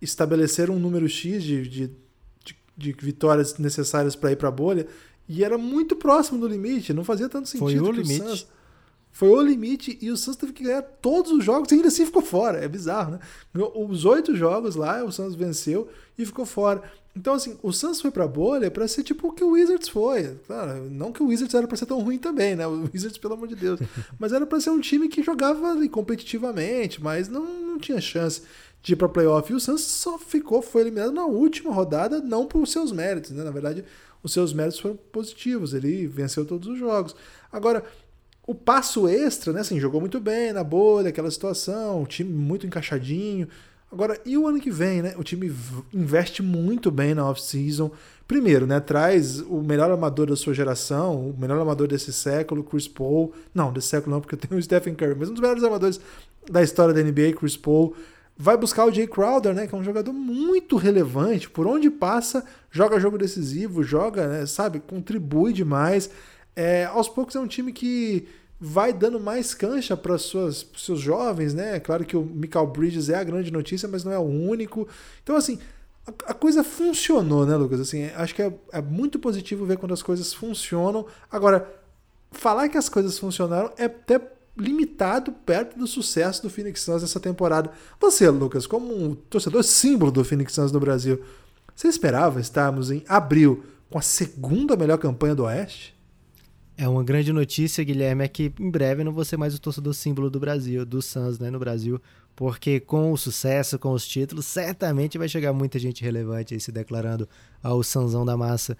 estabeleceram 0.00 0.74
um 0.74 0.78
número 0.78 1.08
X 1.08 1.42
de, 1.42 1.68
de, 1.68 1.90
de, 2.44 2.56
de 2.76 2.92
vitórias 2.92 3.58
necessárias 3.58 4.14
para 4.14 4.30
ir 4.30 4.36
para 4.36 4.48
a 4.48 4.52
bolha, 4.52 4.86
e 5.28 5.42
era 5.42 5.58
muito 5.58 5.96
próximo 5.96 6.38
do 6.38 6.46
limite, 6.46 6.92
não 6.92 7.02
fazia 7.02 7.28
tanto 7.28 7.48
sentido. 7.48 7.80
Foi 7.80 7.80
o 7.80 7.90
limite. 7.90 8.20
O 8.20 8.28
Suns, 8.28 8.46
foi 9.14 9.28
o 9.28 9.40
limite 9.40 9.96
e 10.02 10.10
o 10.10 10.16
Suns 10.16 10.34
teve 10.34 10.52
que 10.52 10.64
ganhar 10.64 10.82
todos 10.82 11.30
os 11.30 11.44
jogos 11.44 11.70
e 11.70 11.76
ainda 11.76 11.86
assim 11.86 12.04
ficou 12.04 12.20
fora. 12.20 12.64
É 12.64 12.66
bizarro, 12.66 13.12
né? 13.12 13.20
Os 13.76 14.04
oito 14.04 14.34
jogos 14.34 14.74
lá, 14.74 15.04
o 15.04 15.12
Suns 15.12 15.36
venceu 15.36 15.88
e 16.18 16.26
ficou 16.26 16.44
fora. 16.44 16.82
Então, 17.16 17.34
assim, 17.34 17.56
o 17.62 17.72
Suns 17.72 18.00
foi 18.00 18.10
pra 18.10 18.26
bolha 18.26 18.72
para 18.72 18.88
ser 18.88 19.04
tipo 19.04 19.28
o 19.28 19.32
que 19.32 19.44
o 19.44 19.50
Wizards 19.50 19.88
foi. 19.88 20.36
Claro, 20.48 20.90
não 20.90 21.12
que 21.12 21.22
o 21.22 21.26
Wizards 21.26 21.54
era 21.54 21.68
pra 21.68 21.76
ser 21.76 21.86
tão 21.86 22.00
ruim 22.00 22.18
também, 22.18 22.56
né? 22.56 22.66
O 22.66 22.90
Wizards, 22.92 23.16
pelo 23.16 23.34
amor 23.34 23.46
de 23.46 23.54
Deus. 23.54 23.78
Mas 24.18 24.32
era 24.32 24.44
pra 24.44 24.58
ser 24.58 24.70
um 24.70 24.80
time 24.80 25.06
que 25.06 25.22
jogava 25.22 25.76
competitivamente, 25.88 27.00
mas 27.00 27.28
não, 27.28 27.44
não 27.44 27.78
tinha 27.78 28.00
chance 28.00 28.42
de 28.82 28.94
ir 28.94 28.96
pra 28.96 29.08
playoff. 29.08 29.52
E 29.52 29.54
o 29.54 29.60
Suns 29.60 29.82
só 29.82 30.18
ficou, 30.18 30.60
foi 30.60 30.82
eliminado 30.82 31.12
na 31.12 31.24
última 31.24 31.72
rodada, 31.72 32.20
não 32.20 32.46
por 32.46 32.66
seus 32.66 32.90
méritos, 32.90 33.30
né? 33.30 33.44
Na 33.44 33.52
verdade, 33.52 33.84
os 34.24 34.32
seus 34.32 34.52
méritos 34.52 34.80
foram 34.80 34.96
positivos. 35.12 35.72
Ele 35.72 36.08
venceu 36.08 36.44
todos 36.44 36.66
os 36.66 36.76
jogos. 36.76 37.14
Agora, 37.52 37.84
o 38.46 38.54
passo 38.54 39.08
extra, 39.08 39.52
né? 39.52 39.60
Assim, 39.60 39.80
jogou 39.80 40.00
muito 40.00 40.20
bem 40.20 40.52
na 40.52 40.62
bolha, 40.62 41.08
aquela 41.08 41.30
situação, 41.30 42.02
o 42.02 42.06
time 42.06 42.30
muito 42.30 42.66
encaixadinho 42.66 43.48
Agora, 43.94 44.20
e 44.26 44.36
o 44.36 44.48
ano 44.48 44.60
que 44.60 44.72
vem, 44.72 45.02
né? 45.02 45.14
O 45.16 45.22
time 45.22 45.54
investe 45.92 46.42
muito 46.42 46.90
bem 46.90 47.14
na 47.14 47.30
off-season. 47.30 47.92
Primeiro, 48.26 48.66
né? 48.66 48.80
Traz 48.80 49.38
o 49.38 49.62
melhor 49.62 49.88
amador 49.88 50.26
da 50.26 50.34
sua 50.34 50.52
geração, 50.52 51.30
o 51.30 51.36
melhor 51.38 51.60
amador 51.60 51.86
desse 51.86 52.12
século, 52.12 52.64
Chris 52.64 52.88
Paul. 52.88 53.32
Não, 53.54 53.72
desse 53.72 53.86
século 53.86 54.16
não, 54.16 54.20
porque 54.20 54.34
tem 54.36 54.58
o 54.58 54.60
Stephen 54.60 54.96
Curry, 54.96 55.14
mas 55.16 55.28
um 55.28 55.32
dos 55.32 55.40
melhores 55.40 55.62
amadores 55.62 56.00
da 56.50 56.60
história 56.60 56.92
da 56.92 57.00
NBA, 57.00 57.34
Chris 57.38 57.56
Paul. 57.56 57.94
Vai 58.36 58.56
buscar 58.56 58.84
o 58.84 58.90
Jay 58.90 59.06
Crowder, 59.06 59.54
né? 59.54 59.68
Que 59.68 59.76
é 59.76 59.78
um 59.78 59.84
jogador 59.84 60.12
muito 60.12 60.74
relevante. 60.74 61.48
Por 61.48 61.64
onde 61.64 61.88
passa, 61.88 62.44
joga 62.72 62.98
jogo 62.98 63.16
decisivo, 63.16 63.84
joga, 63.84 64.26
né, 64.26 64.44
sabe, 64.44 64.80
contribui 64.80 65.52
demais. 65.52 66.10
É, 66.56 66.84
aos 66.84 67.08
poucos 67.08 67.34
é 67.34 67.40
um 67.40 67.46
time 67.46 67.72
que 67.72 68.28
vai 68.60 68.92
dando 68.92 69.20
mais 69.20 69.52
cancha 69.52 69.96
para 69.96 70.14
os 70.14 70.66
seus 70.76 71.00
jovens, 71.00 71.52
né? 71.52 71.78
Claro 71.80 72.04
que 72.04 72.16
o 72.16 72.24
Michael 72.24 72.66
Bridges 72.68 73.08
é 73.08 73.16
a 73.16 73.24
grande 73.24 73.50
notícia, 73.50 73.88
mas 73.88 74.04
não 74.04 74.12
é 74.12 74.18
o 74.18 74.22
único. 74.22 74.88
Então, 75.22 75.36
assim, 75.36 75.58
a, 76.06 76.30
a 76.30 76.34
coisa 76.34 76.62
funcionou, 76.62 77.44
né, 77.44 77.56
Lucas? 77.56 77.80
Assim, 77.80 78.06
acho 78.14 78.34
que 78.34 78.42
é, 78.42 78.52
é, 78.72 78.80
muito 78.80 79.18
positivo 79.18 79.66
ver 79.66 79.78
quando 79.78 79.92
as 79.92 80.02
coisas 80.02 80.32
funcionam. 80.32 81.06
Agora, 81.30 81.68
falar 82.30 82.68
que 82.68 82.78
as 82.78 82.88
coisas 82.88 83.18
funcionaram 83.18 83.72
é 83.76 83.84
até 83.84 84.20
limitado 84.56 85.32
perto 85.32 85.76
do 85.76 85.86
sucesso 85.86 86.42
do 86.42 86.50
Phoenix 86.50 86.80
Suns 86.80 87.02
essa 87.02 87.18
temporada. 87.18 87.72
Você, 88.00 88.28
Lucas, 88.30 88.66
como 88.66 88.94
um 88.94 89.14
torcedor 89.14 89.64
símbolo 89.64 90.12
do 90.12 90.24
Phoenix 90.24 90.52
Suns 90.52 90.70
no 90.70 90.78
Brasil, 90.78 91.20
você 91.74 91.88
esperava 91.88 92.40
estarmos 92.40 92.90
em 92.90 93.02
abril 93.08 93.64
com 93.90 93.98
a 93.98 94.02
segunda 94.02 94.76
melhor 94.76 94.98
campanha 94.98 95.34
do 95.34 95.44
Oeste? 95.44 95.93
É 96.76 96.88
uma 96.88 97.04
grande 97.04 97.32
notícia, 97.32 97.84
Guilherme, 97.84 98.24
é 98.24 98.28
que 98.28 98.52
em 98.58 98.70
breve 98.70 99.04
não 99.04 99.12
vou 99.12 99.24
ser 99.24 99.36
mais 99.36 99.54
o 99.54 99.60
torcedor 99.60 99.94
símbolo 99.94 100.28
do 100.28 100.40
Brasil, 100.40 100.84
do 100.84 101.00
Suns, 101.00 101.38
né, 101.38 101.48
no 101.48 101.58
Brasil, 101.58 102.00
porque 102.34 102.80
com 102.80 103.12
o 103.12 103.16
sucesso, 103.16 103.78
com 103.78 103.92
os 103.92 104.06
títulos, 104.06 104.44
certamente 104.44 105.16
vai 105.16 105.28
chegar 105.28 105.52
muita 105.52 105.78
gente 105.78 106.02
relevante 106.02 106.52
aí 106.52 106.58
se 106.58 106.72
declarando 106.72 107.28
ao 107.62 107.80
Sanzão 107.84 108.24
da 108.24 108.36
massa. 108.36 108.76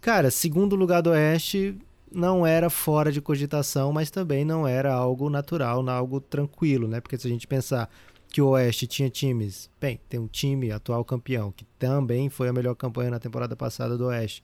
Cara, 0.00 0.28
segundo 0.28 0.74
lugar 0.74 1.02
do 1.02 1.10
Oeste, 1.10 1.78
não 2.12 2.44
era 2.44 2.68
fora 2.68 3.12
de 3.12 3.20
cogitação, 3.20 3.92
mas 3.92 4.10
também 4.10 4.44
não 4.44 4.66
era 4.66 4.92
algo 4.92 5.30
natural, 5.30 5.88
algo 5.88 6.20
tranquilo, 6.20 6.88
né? 6.88 7.00
Porque 7.00 7.16
se 7.16 7.28
a 7.28 7.30
gente 7.30 7.46
pensar 7.46 7.88
que 8.28 8.42
o 8.42 8.48
Oeste 8.48 8.88
tinha 8.88 9.08
times, 9.08 9.70
bem, 9.80 10.00
tem 10.08 10.18
um 10.18 10.26
time 10.26 10.72
atual 10.72 11.04
campeão 11.04 11.52
que 11.52 11.64
também 11.78 12.28
foi 12.28 12.48
a 12.48 12.52
melhor 12.52 12.74
campanha 12.74 13.10
na 13.10 13.20
temporada 13.20 13.54
passada 13.54 13.96
do 13.96 14.06
Oeste, 14.06 14.42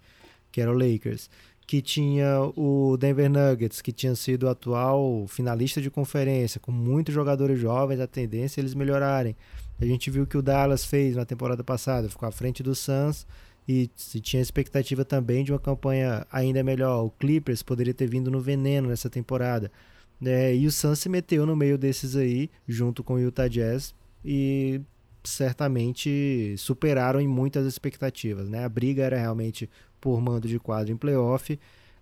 que 0.52 0.60
era 0.60 0.70
o 0.70 0.74
Lakers, 0.74 1.28
que 1.66 1.80
tinha 1.80 2.40
o 2.56 2.96
Denver 2.96 3.30
Nuggets, 3.30 3.80
que 3.80 3.92
tinha 3.92 4.14
sido 4.14 4.48
atual 4.48 5.26
finalista 5.28 5.80
de 5.80 5.90
conferência, 5.90 6.60
com 6.60 6.72
muitos 6.72 7.14
jogadores 7.14 7.58
jovens, 7.58 8.00
a 8.00 8.06
tendência 8.06 8.60
é 8.60 8.62
eles 8.62 8.74
melhorarem. 8.74 9.36
A 9.80 9.84
gente 9.84 10.10
viu 10.10 10.26
que 10.26 10.36
o 10.36 10.42
Dallas 10.42 10.84
fez 10.84 11.16
na 11.16 11.24
temporada 11.24 11.64
passada, 11.64 12.08
ficou 12.08 12.28
à 12.28 12.32
frente 12.32 12.62
do 12.62 12.74
Suns 12.74 13.26
e 13.66 13.90
se 13.96 14.20
tinha 14.20 14.42
expectativa 14.42 15.04
também 15.04 15.44
de 15.44 15.52
uma 15.52 15.58
campanha 15.58 16.26
ainda 16.30 16.62
melhor. 16.62 17.04
O 17.04 17.10
Clippers 17.10 17.62
poderia 17.62 17.94
ter 17.94 18.06
vindo 18.06 18.30
no 18.30 18.40
veneno 18.40 18.88
nessa 18.88 19.08
temporada. 19.08 19.70
É, 20.24 20.54
e 20.54 20.66
o 20.66 20.72
Suns 20.72 21.00
se 21.00 21.08
meteu 21.08 21.44
no 21.46 21.56
meio 21.56 21.76
desses 21.76 22.14
aí, 22.14 22.48
junto 22.66 23.02
com 23.02 23.14
o 23.14 23.20
Utah 23.20 23.48
Jazz, 23.48 23.92
e 24.24 24.80
certamente 25.24 26.54
superaram 26.58 27.20
em 27.20 27.26
muitas 27.26 27.66
expectativas. 27.66 28.48
Né? 28.48 28.64
A 28.64 28.68
briga 28.68 29.02
era 29.02 29.18
realmente 29.18 29.68
por 30.02 30.20
mando 30.20 30.48
de 30.48 30.58
quadro 30.58 30.92
em 30.92 30.96
playoff, 30.96 31.58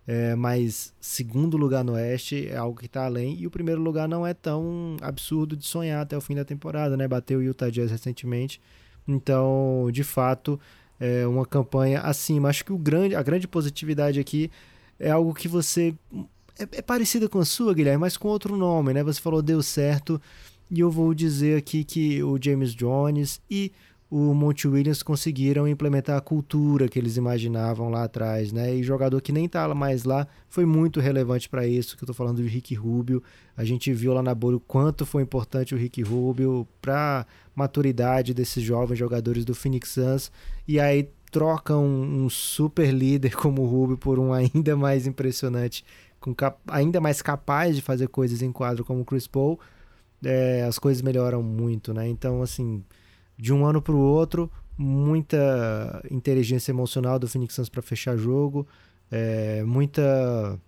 é, 0.06 0.34
mas 0.34 0.94
segundo 0.98 1.58
lugar 1.58 1.84
no 1.84 1.92
Oeste 1.92 2.48
é 2.48 2.56
algo 2.56 2.80
que 2.80 2.86
está 2.86 3.04
além, 3.04 3.38
e 3.38 3.46
o 3.46 3.50
primeiro 3.50 3.80
lugar 3.80 4.08
não 4.08 4.26
é 4.26 4.32
tão 4.32 4.96
absurdo 5.02 5.54
de 5.54 5.66
sonhar 5.66 6.02
até 6.02 6.16
o 6.16 6.20
fim 6.20 6.34
da 6.34 6.44
temporada. 6.44 6.96
Né? 6.96 7.06
Bateu 7.06 7.38
o 7.38 7.42
Utah 7.42 7.70
Jazz 7.70 7.90
recentemente, 7.90 8.60
então 9.06 9.88
de 9.92 10.02
fato 10.02 10.58
é, 10.98 11.26
uma 11.26 11.44
campanha 11.44 12.00
acima. 12.00 12.48
Acho 12.48 12.64
que 12.64 12.72
o 12.72 12.78
grande, 12.78 13.14
a 13.14 13.22
grande 13.22 13.46
positividade 13.46 14.18
aqui 14.18 14.50
é 14.98 15.10
algo 15.10 15.34
que 15.34 15.46
você. 15.46 15.94
É, 16.58 16.78
é 16.78 16.82
parecida 16.82 17.28
com 17.28 17.38
a 17.38 17.44
sua, 17.44 17.74
Guilherme, 17.74 18.00
mas 18.00 18.16
com 18.16 18.28
outro 18.28 18.56
nome, 18.56 18.94
né? 18.94 19.04
Você 19.04 19.20
falou 19.20 19.42
deu 19.42 19.62
certo. 19.62 20.20
E 20.70 20.80
eu 20.80 20.90
vou 20.90 21.12
dizer 21.12 21.58
aqui 21.58 21.84
que 21.84 22.22
o 22.22 22.38
James 22.40 22.74
Jones 22.74 23.40
e 23.50 23.72
o 24.10 24.34
Monte 24.34 24.66
Williams 24.66 25.04
conseguiram 25.04 25.68
implementar 25.68 26.18
a 26.18 26.20
cultura 26.20 26.88
que 26.88 26.98
eles 26.98 27.16
imaginavam 27.16 27.88
lá 27.88 28.02
atrás, 28.02 28.50
né? 28.50 28.74
E 28.74 28.82
jogador 28.82 29.20
que 29.20 29.30
nem 29.30 29.48
tá 29.48 29.72
mais 29.72 30.02
lá 30.02 30.26
foi 30.48 30.66
muito 30.66 30.98
relevante 30.98 31.48
para 31.48 31.64
isso, 31.64 31.96
que 31.96 32.02
eu 32.02 32.08
tô 32.08 32.12
falando 32.12 32.42
do 32.42 32.48
Rick 32.48 32.74
Rubio. 32.74 33.22
A 33.56 33.62
gente 33.64 33.92
viu 33.92 34.12
lá 34.12 34.20
na 34.20 34.34
bolha 34.34 34.56
o 34.56 34.60
quanto 34.60 35.06
foi 35.06 35.22
importante 35.22 35.76
o 35.76 35.78
Rick 35.78 36.02
Rubio 36.02 36.66
para 36.82 37.24
maturidade 37.54 38.34
desses 38.34 38.64
jovens 38.64 38.98
jogadores 38.98 39.44
do 39.44 39.54
Phoenix 39.54 39.90
Suns 39.90 40.32
e 40.66 40.80
aí 40.80 41.08
troca 41.30 41.76
um, 41.76 42.24
um 42.24 42.28
super 42.28 42.92
líder 42.92 43.36
como 43.38 43.62
o 43.62 43.66
Rubio 43.66 43.96
por 43.96 44.18
um 44.18 44.32
ainda 44.32 44.76
mais 44.76 45.06
impressionante, 45.06 45.84
com 46.18 46.34
ainda 46.66 47.00
mais 47.00 47.22
capaz 47.22 47.76
de 47.76 47.82
fazer 47.82 48.08
coisas 48.08 48.42
em 48.42 48.50
quadro 48.50 48.84
como 48.84 49.02
o 49.02 49.04
Chris 49.04 49.28
Paul. 49.28 49.60
É, 50.24 50.64
as 50.64 50.78
coisas 50.78 51.00
melhoram 51.00 51.42
muito, 51.42 51.94
né? 51.94 52.06
Então, 52.08 52.42
assim, 52.42 52.84
de 53.40 53.52
um 53.52 53.64
ano 53.64 53.80
para 53.80 53.94
o 53.94 53.98
outro, 53.98 54.50
muita 54.76 56.02
inteligência 56.10 56.70
emocional 56.70 57.18
do 57.18 57.28
Phoenix 57.28 57.54
Suns 57.54 57.68
para 57.68 57.82
fechar 57.82 58.16
jogo, 58.16 58.66
é, 59.10 59.62
muita 59.64 60.58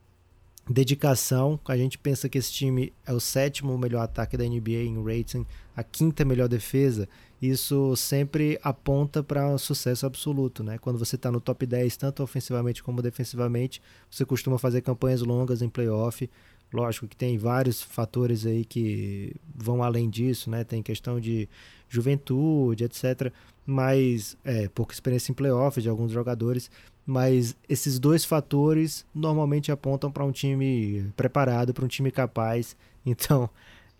dedicação. 0.68 1.60
A 1.66 1.76
gente 1.76 1.98
pensa 1.98 2.28
que 2.28 2.38
esse 2.38 2.52
time 2.52 2.92
é 3.06 3.12
o 3.12 3.20
sétimo 3.20 3.76
melhor 3.76 4.02
ataque 4.02 4.36
da 4.36 4.44
NBA 4.44 4.84
em 4.84 5.02
rating, 5.02 5.46
a 5.76 5.82
quinta 5.82 6.24
melhor 6.24 6.48
defesa. 6.48 7.08
Isso 7.40 7.94
sempre 7.96 8.58
aponta 8.62 9.22
para 9.22 9.48
um 9.48 9.58
sucesso 9.58 10.06
absoluto, 10.06 10.62
né? 10.62 10.78
Quando 10.78 10.98
você 10.98 11.16
está 11.16 11.30
no 11.30 11.40
top 11.40 11.66
10, 11.66 11.96
tanto 11.96 12.22
ofensivamente 12.22 12.82
como 12.82 13.02
defensivamente, 13.02 13.82
você 14.08 14.24
costuma 14.24 14.58
fazer 14.58 14.80
campanhas 14.80 15.22
longas 15.22 15.60
em 15.60 15.68
playoff. 15.68 16.30
Lógico 16.72 17.06
que 17.06 17.16
tem 17.16 17.36
vários 17.36 17.82
fatores 17.82 18.46
aí 18.46 18.64
que 18.64 19.34
vão 19.54 19.82
além 19.82 20.08
disso, 20.08 20.48
né? 20.48 20.64
Tem 20.64 20.82
questão 20.82 21.20
de 21.20 21.48
juventude, 21.92 22.84
etc. 22.84 23.32
Mas 23.66 24.36
é, 24.44 24.68
pouca 24.68 24.94
experiência 24.94 25.30
em 25.30 25.34
playoffs 25.34 25.82
de 25.82 25.88
alguns 25.88 26.10
jogadores. 26.10 26.70
Mas 27.04 27.56
esses 27.68 27.98
dois 27.98 28.24
fatores 28.24 29.04
normalmente 29.14 29.72
apontam 29.72 30.10
para 30.10 30.24
um 30.24 30.32
time 30.32 31.12
preparado, 31.16 31.74
para 31.74 31.84
um 31.84 31.88
time 31.88 32.10
capaz. 32.10 32.76
Então, 33.04 33.50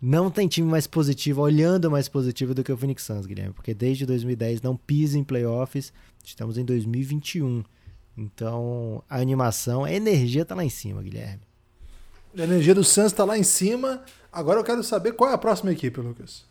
não 0.01 0.31
tem 0.31 0.47
time 0.47 0.65
mais 0.65 0.87
positivo, 0.87 1.41
olhando 1.41 1.91
mais 1.91 2.07
positivo 2.07 2.53
do 2.53 2.63
que 2.63 2.71
o 2.71 2.77
Phoenix 2.77 3.03
Suns, 3.03 3.25
Guilherme. 3.25 3.53
Porque 3.53 3.73
desde 3.73 4.05
2010 4.05 4.61
não 4.61 4.77
pisa 4.77 5.19
em 5.19 5.25
playoffs. 5.25 5.91
Estamos 6.23 6.57
em 6.57 6.63
2021. 6.63 7.65
Então, 8.17 9.03
a 9.09 9.17
animação, 9.17 9.83
a 9.83 9.91
energia 9.91 10.43
está 10.43 10.55
lá 10.55 10.63
em 10.63 10.69
cima, 10.69 11.03
Guilherme. 11.03 11.41
A 12.37 12.43
energia 12.43 12.73
do 12.73 12.83
Suns 12.83 13.07
está 13.07 13.25
lá 13.25 13.37
em 13.37 13.43
cima. 13.43 14.03
Agora 14.31 14.59
eu 14.59 14.63
quero 14.63 14.83
saber 14.83 15.11
qual 15.13 15.29
é 15.29 15.33
a 15.33 15.37
próxima 15.37 15.71
equipe, 15.71 15.99
Lucas. 15.99 16.45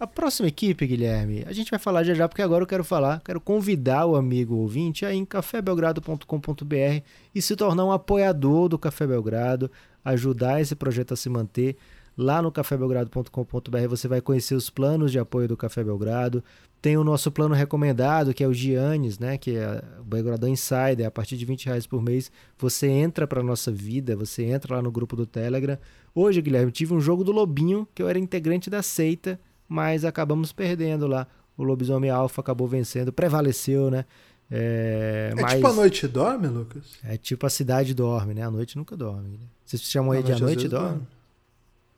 A 0.00 0.06
próxima 0.06 0.46
equipe, 0.46 0.86
Guilherme, 0.86 1.42
a 1.44 1.52
gente 1.52 1.72
vai 1.72 1.80
falar 1.80 2.04
já 2.04 2.14
já, 2.14 2.28
porque 2.28 2.40
agora 2.40 2.62
eu 2.62 2.68
quero 2.68 2.84
falar, 2.84 3.20
quero 3.24 3.40
convidar 3.40 4.06
o 4.06 4.14
amigo 4.14 4.54
ouvinte 4.54 5.04
a 5.04 5.12
ir 5.12 5.16
em 5.16 5.24
cafébelgrado.com.br 5.24 7.02
e 7.34 7.42
se 7.42 7.56
tornar 7.56 7.84
um 7.84 7.90
apoiador 7.90 8.68
do 8.68 8.78
Café 8.78 9.08
Belgrado, 9.08 9.68
ajudar 10.04 10.60
esse 10.60 10.76
projeto 10.76 11.14
a 11.14 11.16
se 11.16 11.28
manter. 11.28 11.76
Lá 12.16 12.40
no 12.40 12.52
cafébelgrado.com.br 12.52 13.88
você 13.88 14.06
vai 14.06 14.20
conhecer 14.20 14.54
os 14.54 14.70
planos 14.70 15.10
de 15.10 15.18
apoio 15.18 15.48
do 15.48 15.56
Café 15.56 15.82
Belgrado. 15.82 16.44
Tem 16.80 16.96
o 16.96 17.02
nosso 17.02 17.32
plano 17.32 17.56
recomendado, 17.56 18.32
que 18.32 18.44
é 18.44 18.46
o 18.46 18.54
Giannis, 18.54 19.18
né? 19.18 19.36
Que 19.36 19.56
é 19.56 19.82
o 20.00 20.04
Belgrado 20.04 20.46
Insider. 20.46 21.08
A 21.08 21.10
partir 21.10 21.36
de 21.36 21.44
20 21.44 21.66
reais 21.66 21.88
por 21.88 22.00
mês, 22.00 22.30
você 22.56 22.86
entra 22.86 23.26
para 23.26 23.42
nossa 23.42 23.72
vida, 23.72 24.14
você 24.14 24.44
entra 24.44 24.76
lá 24.76 24.82
no 24.82 24.92
grupo 24.92 25.16
do 25.16 25.26
Telegram. 25.26 25.76
Hoje, 26.14 26.40
Guilherme, 26.40 26.70
tive 26.70 26.94
um 26.94 27.00
jogo 27.00 27.24
do 27.24 27.32
Lobinho, 27.32 27.86
que 27.92 28.00
eu 28.00 28.08
era 28.08 28.18
integrante 28.18 28.70
da 28.70 28.80
seita 28.80 29.40
mas 29.68 30.04
acabamos 30.04 30.52
perdendo 30.52 31.06
lá. 31.06 31.26
O 31.56 31.62
lobisomem 31.62 32.08
alfa 32.08 32.40
acabou 32.40 32.66
vencendo, 32.66 33.12
prevaleceu, 33.12 33.90
né? 33.90 34.04
É, 34.50 35.30
é 35.32 35.40
mas... 35.40 35.54
tipo 35.54 35.66
a 35.66 35.72
noite 35.72 36.08
dorme, 36.08 36.46
Lucas? 36.46 36.84
É 37.04 37.16
tipo 37.16 37.44
a 37.44 37.50
cidade 37.50 37.92
dorme, 37.92 38.32
né? 38.32 38.42
A 38.42 38.50
noite 38.50 38.76
nunca 38.76 38.96
dorme. 38.96 39.30
Né? 39.30 39.46
Vocês 39.64 39.82
chamam 39.82 40.12
aí 40.12 40.22
de 40.22 40.32
a 40.32 40.38
noite 40.38 40.68
dorme? 40.68 40.88
dorme? 40.88 41.06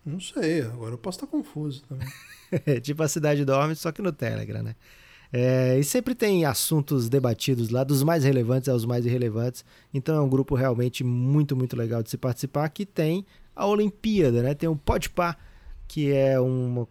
Não 0.05 0.19
sei, 0.19 0.63
agora 0.63 0.95
eu 0.95 0.99
posso 0.99 1.19
estar 1.19 1.27
confuso 1.27 1.83
também. 1.89 2.09
é 2.67 2.81
tipo 2.81 3.03
a 3.03 3.09
cidade 3.09 3.45
dorme, 3.45 3.77
só 3.77 3.93
que 3.93 4.03
no 4.03 4.11
Telegram, 4.11 4.63
né? 4.63 4.75
É, 5.33 5.79
e 5.79 5.85
sempre 5.85 6.15
tem 6.15 6.45
assuntos 6.45 7.09
debatidos 7.09 7.71
lá, 7.71 7.85
dos 7.85 8.03
mais 8.03 8.25
relevantes 8.25 8.69
aos 8.69 8.85
mais 8.85 9.07
irrelevantes. 9.07 9.65
Então 9.95 10.17
é 10.17 10.21
um 10.21 10.29
grupo 10.29 10.57
realmente 10.57 11.05
muito, 11.05 11.55
muito 11.55 11.77
legal 11.77 12.03
de 12.03 12.11
se 12.11 12.17
participar. 12.17 12.69
Que 12.71 12.85
tem 12.85 13.25
a 13.55 13.67
Olimpíada, 13.67 14.43
né? 14.43 14.55
Tem 14.55 14.69
um 14.69 14.77
Podpah 14.77 15.37
que 15.91 16.13
é 16.13 16.41
um 16.41 16.87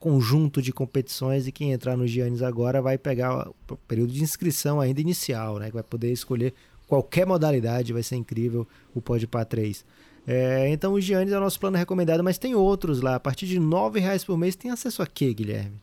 conjunto 0.00 0.60
de 0.60 0.72
competições 0.72 1.46
e 1.46 1.52
quem 1.52 1.70
entrar 1.70 1.96
no 1.96 2.04
Giannis 2.04 2.42
agora 2.42 2.82
vai 2.82 2.98
pegar 2.98 3.48
o 3.48 3.76
período 3.86 4.12
de 4.12 4.24
inscrição 4.24 4.80
ainda 4.80 5.00
inicial, 5.00 5.60
né? 5.60 5.70
Vai 5.70 5.84
poder 5.84 6.10
escolher 6.10 6.52
qualquer 6.88 7.24
modalidade, 7.24 7.92
vai 7.92 8.02
ser 8.02 8.16
incrível 8.16 8.66
o 8.92 9.00
Podpah 9.00 9.44
3. 9.44 9.84
É, 10.26 10.68
então 10.68 10.94
o 10.94 11.00
Giannis 11.00 11.32
é 11.32 11.36
o 11.36 11.40
nosso 11.40 11.60
plano 11.60 11.76
recomendado, 11.76 12.24
mas 12.24 12.38
tem 12.38 12.56
outros 12.56 13.00
lá. 13.00 13.14
A 13.14 13.20
partir 13.20 13.46
de 13.46 13.56
R$ 13.56 14.00
reais 14.00 14.24
por 14.24 14.36
mês 14.36 14.56
tem 14.56 14.72
acesso 14.72 15.00
a 15.00 15.06
quê, 15.06 15.32
Guilherme? 15.32 15.80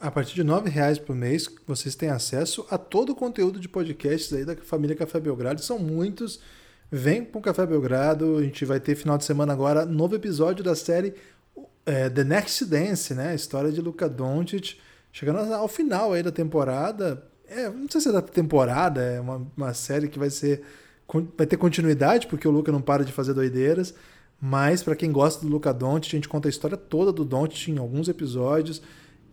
A 0.00 0.08
partir 0.08 0.36
de 0.36 0.42
R$ 0.42 0.70
reais 0.70 1.00
por 1.00 1.16
mês 1.16 1.48
vocês 1.66 1.96
têm 1.96 2.10
acesso 2.10 2.64
a 2.70 2.78
todo 2.78 3.10
o 3.10 3.16
conteúdo 3.16 3.58
de 3.58 3.68
podcasts 3.68 4.32
aí 4.32 4.44
da 4.44 4.54
família 4.54 4.94
Café 4.94 5.18
Belgrado. 5.18 5.60
São 5.60 5.80
muitos. 5.80 6.38
Vem 6.88 7.24
para 7.24 7.38
o 7.40 7.42
Café 7.42 7.66
Belgrado. 7.66 8.36
A 8.36 8.42
gente 8.44 8.64
vai 8.64 8.78
ter 8.78 8.94
final 8.94 9.18
de 9.18 9.24
semana 9.24 9.52
agora 9.52 9.84
novo 9.84 10.14
episódio 10.14 10.62
da 10.62 10.76
série 10.76 11.14
é, 11.84 12.08
The 12.08 12.24
Next 12.24 12.64
Dance, 12.64 13.14
né? 13.14 13.30
A 13.30 13.34
história 13.34 13.70
de 13.72 13.80
Luca 13.80 14.08
Doncic 14.08 14.76
chegando 15.12 15.38
ao 15.52 15.68
final 15.68 16.12
aí 16.12 16.22
da 16.22 16.32
temporada. 16.32 17.22
É, 17.46 17.68
não 17.68 17.88
sei 17.88 18.00
se 18.00 18.08
é 18.08 18.12
da 18.12 18.22
temporada, 18.22 19.02
é 19.02 19.20
uma, 19.20 19.46
uma 19.56 19.74
série 19.74 20.08
que 20.08 20.18
vai 20.18 20.30
ser 20.30 20.62
vai 21.36 21.46
ter 21.46 21.58
continuidade 21.58 22.26
porque 22.26 22.48
o 22.48 22.50
Luca 22.50 22.72
não 22.72 22.80
para 22.80 23.04
de 23.04 23.12
fazer 23.12 23.34
doideiras. 23.34 23.94
Mas 24.40 24.82
para 24.82 24.96
quem 24.96 25.12
gosta 25.12 25.44
do 25.44 25.52
Luca 25.52 25.72
Doncic, 25.72 26.14
a 26.14 26.16
gente 26.16 26.28
conta 26.28 26.48
a 26.48 26.50
história 26.50 26.76
toda 26.76 27.12
do 27.12 27.24
Doncic 27.24 27.68
em 27.68 27.78
alguns 27.78 28.08
episódios. 28.08 28.82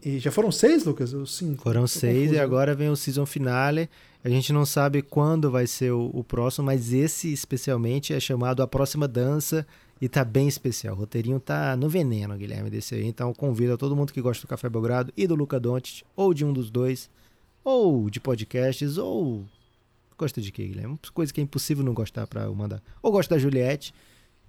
E 0.03 0.19
já 0.19 0.31
foram 0.31 0.51
seis, 0.51 0.85
Lucas? 0.85 1.13
Ou 1.13 1.25
cinco? 1.25 1.63
Foram 1.63 1.87
seis 1.87 2.31
e 2.31 2.39
agora 2.39 2.75
vem 2.75 2.89
o 2.89 2.95
season 2.95 3.25
finale. 3.25 3.89
A 4.23 4.29
gente 4.29 4.53
não 4.53 4.65
sabe 4.65 5.01
quando 5.01 5.49
vai 5.49 5.65
ser 5.65 5.91
o, 5.91 6.11
o, 6.13 6.23
próximo, 6.23 6.65
mas 6.65 6.93
esse 6.93 7.33
especialmente 7.33 8.13
é 8.13 8.19
chamado 8.19 8.61
A 8.61 8.67
Próxima 8.67 9.07
Dança. 9.07 9.65
E 10.01 10.07
tá 10.07 10.23
bem 10.23 10.47
especial. 10.47 10.95
O 10.95 10.99
roteirinho 10.99 11.39
tá 11.39 11.75
no 11.75 11.89
veneno, 11.89 12.37
Guilherme, 12.37 12.69
desse 12.69 12.95
aí. 12.95 13.05
Então 13.05 13.33
convido 13.33 13.73
a 13.73 13.77
todo 13.77 13.95
mundo 13.95 14.13
que 14.13 14.21
gosta 14.21 14.45
do 14.45 14.49
Café 14.49 14.69
Belgrado 14.69 15.11
e 15.15 15.27
do 15.27 15.35
Luca 15.35 15.59
Doncic, 15.59 16.03
ou 16.15 16.33
de 16.33 16.45
um 16.45 16.53
dos 16.53 16.69
dois, 16.69 17.09
ou 17.63 18.09
de 18.09 18.19
podcasts, 18.19 18.97
ou. 18.97 19.45
Gosta 20.17 20.41
de 20.41 20.51
quê, 20.51 20.67
Guilherme? 20.67 20.99
Coisa 21.13 21.33
que 21.33 21.39
é 21.39 21.43
impossível 21.43 21.83
não 21.83 21.93
gostar 21.93 22.27
para 22.27 22.43
eu 22.43 22.55
mandar. 22.55 22.81
Ou 23.01 23.11
gosta 23.11 23.35
da 23.35 23.39
Juliette. 23.39 23.93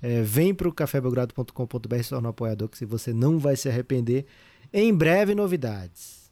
É, 0.02 0.22
vem 0.22 0.54
pro 0.54 0.72
cafébelgrado.com.br 0.72 2.02
se 2.02 2.08
tornar 2.08 2.28
um 2.28 2.30
apoiador, 2.30 2.68
que 2.68 2.86
você 2.86 3.12
não 3.12 3.38
vai 3.38 3.54
se 3.54 3.68
arrepender. 3.68 4.24
Em 4.72 4.94
breve, 4.94 5.34
novidades. 5.34 6.30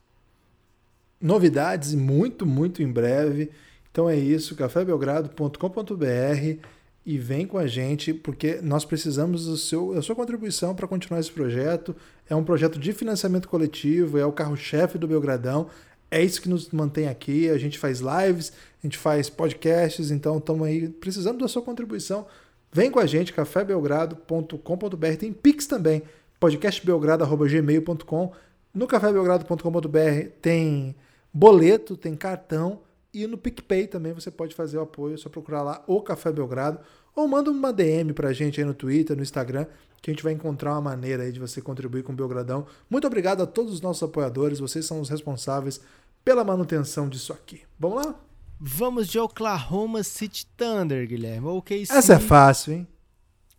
Novidades, 1.21 1.95
muito, 1.95 2.47
muito 2.47 2.83
em 2.83 2.91
breve. 2.91 3.51
Então 3.91 4.09
é 4.09 4.17
isso, 4.17 4.55
cafébelgrado.com.br 4.55 6.78
e 7.05 7.17
vem 7.17 7.47
com 7.47 7.57
a 7.57 7.67
gente, 7.67 8.13
porque 8.13 8.61
nós 8.63 8.85
precisamos 8.85 9.47
do 9.47 9.57
seu, 9.57 9.95
da 9.95 10.03
sua 10.03 10.15
contribuição 10.15 10.75
para 10.75 10.87
continuar 10.87 11.21
esse 11.21 11.33
projeto. 11.33 11.97
É 12.29 12.35
um 12.35 12.45
projeto 12.45 12.79
de 12.79 12.93
financiamento 12.93 13.49
coletivo, 13.49 14.19
é 14.19 14.27
o 14.27 14.33
carro-chefe 14.33 14.99
do 14.99 15.09
Belgradão. 15.09 15.69
É 16.11 16.23
isso 16.23 16.41
que 16.43 16.49
nos 16.49 16.71
mantém 16.71 17.09
aqui. 17.09 17.49
A 17.49 17.57
gente 17.59 17.79
faz 17.79 18.01
lives, 18.01 18.53
a 18.83 18.87
gente 18.87 18.99
faz 18.99 19.31
podcasts, 19.31 20.11
então 20.11 20.39
estamos 20.39 20.67
aí 20.67 20.89
precisando 20.89 21.39
da 21.39 21.49
sua 21.49 21.63
contribuição. 21.63 22.27
Vem 22.73 22.91
com 22.91 22.99
a 22.99 23.07
gente, 23.07 23.33
cafébelgrado.com.br. 23.33 25.17
Tem 25.19 25.33
Pix 25.33 25.67
também, 25.67 26.03
podcastbelgrado.gmail.com. 26.39 28.33
No 28.75 28.87
cafébelgrado.com.br 28.87 30.29
tem 30.43 30.95
boleto, 31.33 31.97
tem 31.97 32.15
cartão 32.15 32.81
e 33.13 33.27
no 33.27 33.39
PicPay 33.39 33.87
também 33.87 34.13
você 34.13 34.31
pode 34.31 34.55
fazer 34.55 34.79
o 34.79 34.83
apoio, 34.83 35.15
é 35.15 35.17
só 35.17 35.29
procurar 35.29 35.63
lá 35.63 35.85
o 35.87 36.01
Café 36.03 36.31
Belgrado 36.31 36.81
ou 37.15 37.27
manda 37.27 37.51
uma 37.51 37.73
DM 37.73 38.13
pra 38.13 38.33
gente 38.33 38.61
aí 38.61 38.67
no 38.67 38.75
Twitter, 38.75 39.17
no 39.17 39.23
Instagram, 39.23 39.67
que 40.01 40.11
a 40.11 40.15
gente 40.15 40.23
vai 40.23 40.33
encontrar 40.33 40.73
uma 40.73 40.81
maneira 40.81 41.25
aí 41.25 41.33
de 41.33 41.41
você 41.41 41.61
contribuir 41.61 42.03
com 42.05 42.13
o 42.13 42.17
Belgradão. 42.17 42.67
Muito 42.89 43.07
obrigado 43.07 43.43
a 43.43 43.47
todos 43.47 43.73
os 43.73 43.81
nossos 43.81 44.03
apoiadores, 44.03 44.61
vocês 44.61 44.87
são 44.87 45.01
os 45.01 45.09
responsáveis 45.09 45.81
pela 46.25 46.45
manutenção 46.45 47.09
disso 47.09 47.33
aqui. 47.33 47.63
Vamos 47.79 48.05
lá? 48.05 48.15
Vamos 48.61 49.09
de 49.09 49.19
Oklahoma 49.19 50.03
City 50.03 50.47
Thunder, 50.57 51.07
Guilherme. 51.07 51.47
OKC. 51.47 51.93
Essa 51.93 52.15
é 52.15 52.19
fácil, 52.19 52.73
hein? 52.75 52.89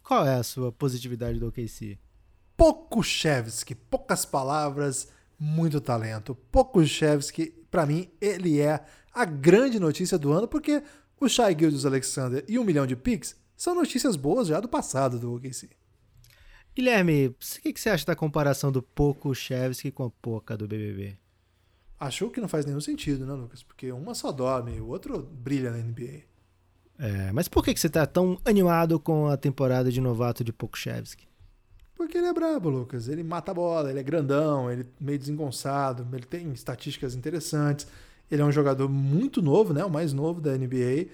Qual 0.04 0.26
é 0.26 0.36
a 0.36 0.44
sua 0.44 0.72
positividade 0.72 1.40
do 1.40 1.48
OKC? 1.48 1.98
Pokushevski, 2.58 3.76
poucas 3.76 4.26
palavras, 4.26 5.08
muito 5.40 5.80
talento. 5.80 6.36
Pokushevski, 6.52 7.54
para 7.72 7.86
mim, 7.86 8.10
ele 8.20 8.60
é 8.60 8.84
a 9.20 9.26
grande 9.26 9.82
notícia 9.82 10.18
do 10.18 10.32
ano, 10.32 10.48
porque 10.48 10.82
o 11.20 11.28
Shai 11.28 11.54
Gildas 11.58 11.86
Alexander 11.86 12.46
e 12.48 12.58
um 12.58 12.64
milhão 12.64 12.88
de 12.88 12.96
picks 12.96 13.36
são 13.56 13.76
notícias 13.76 14.16
boas 14.16 14.48
já 14.48 14.62
do 14.62 14.70
passado 14.70 15.20
do 15.20 15.36
OKC. 15.36 15.70
Guilherme, 16.74 17.28
o 17.28 17.36
que, 17.62 17.74
que 17.74 17.82
você 17.82 17.90
acha 17.90 18.06
da 18.06 18.16
comparação 18.16 18.72
do 18.72 18.82
Poco 18.82 19.36
Chevsky 19.36 19.92
com 19.92 20.06
a 20.06 20.10
Poca 20.10 20.56
do 20.56 20.70
BBB? 20.70 21.18
Acho 22.00 22.30
que 22.30 22.40
não 22.40 22.48
faz 22.48 22.66
nenhum 22.66 22.80
sentido, 22.80 23.26
né, 23.26 23.34
Lucas? 23.34 23.62
Porque 23.62 23.92
uma 23.92 24.16
só 24.16 24.32
dorme, 24.32 24.80
o 24.80 24.88
outro 24.88 25.22
brilha 25.22 25.72
na 25.72 25.80
NBA. 25.80 26.22
É, 26.98 27.34
mas 27.34 27.50
por 27.50 27.62
que, 27.62 27.74
que 27.74 27.80
você 27.80 27.90
tá 27.90 28.06
tão 28.06 28.40
animado 28.46 28.98
com 29.02 29.28
a 29.28 29.36
temporada 29.36 29.92
de 29.92 30.00
novato 30.00 30.46
de 30.46 30.54
Pokushevski? 30.54 31.28
Porque 31.94 32.18
ele 32.18 32.28
é 32.28 32.34
brabo, 32.34 32.70
Lucas. 32.70 33.10
Ele 33.10 33.24
mata 33.24 33.52
a 33.52 33.54
bola, 33.54 33.90
ele 33.90 34.00
é 34.00 34.04
grandão, 34.04 34.72
ele 34.72 34.84
é 34.84 34.86
meio 35.04 35.20
desengonçado, 35.20 36.08
ele 36.16 36.26
tem 36.26 36.50
estatísticas 36.54 37.16
interessantes. 37.16 37.86
Ele 38.32 38.42
é 38.42 38.46
um 38.46 38.52
jogador 38.52 38.88
muito 38.88 39.42
novo, 39.42 39.74
né? 39.74 39.84
O 39.84 39.90
mais 39.90 40.14
novo 40.14 40.40
da 40.40 40.58
NBA. 40.58 41.08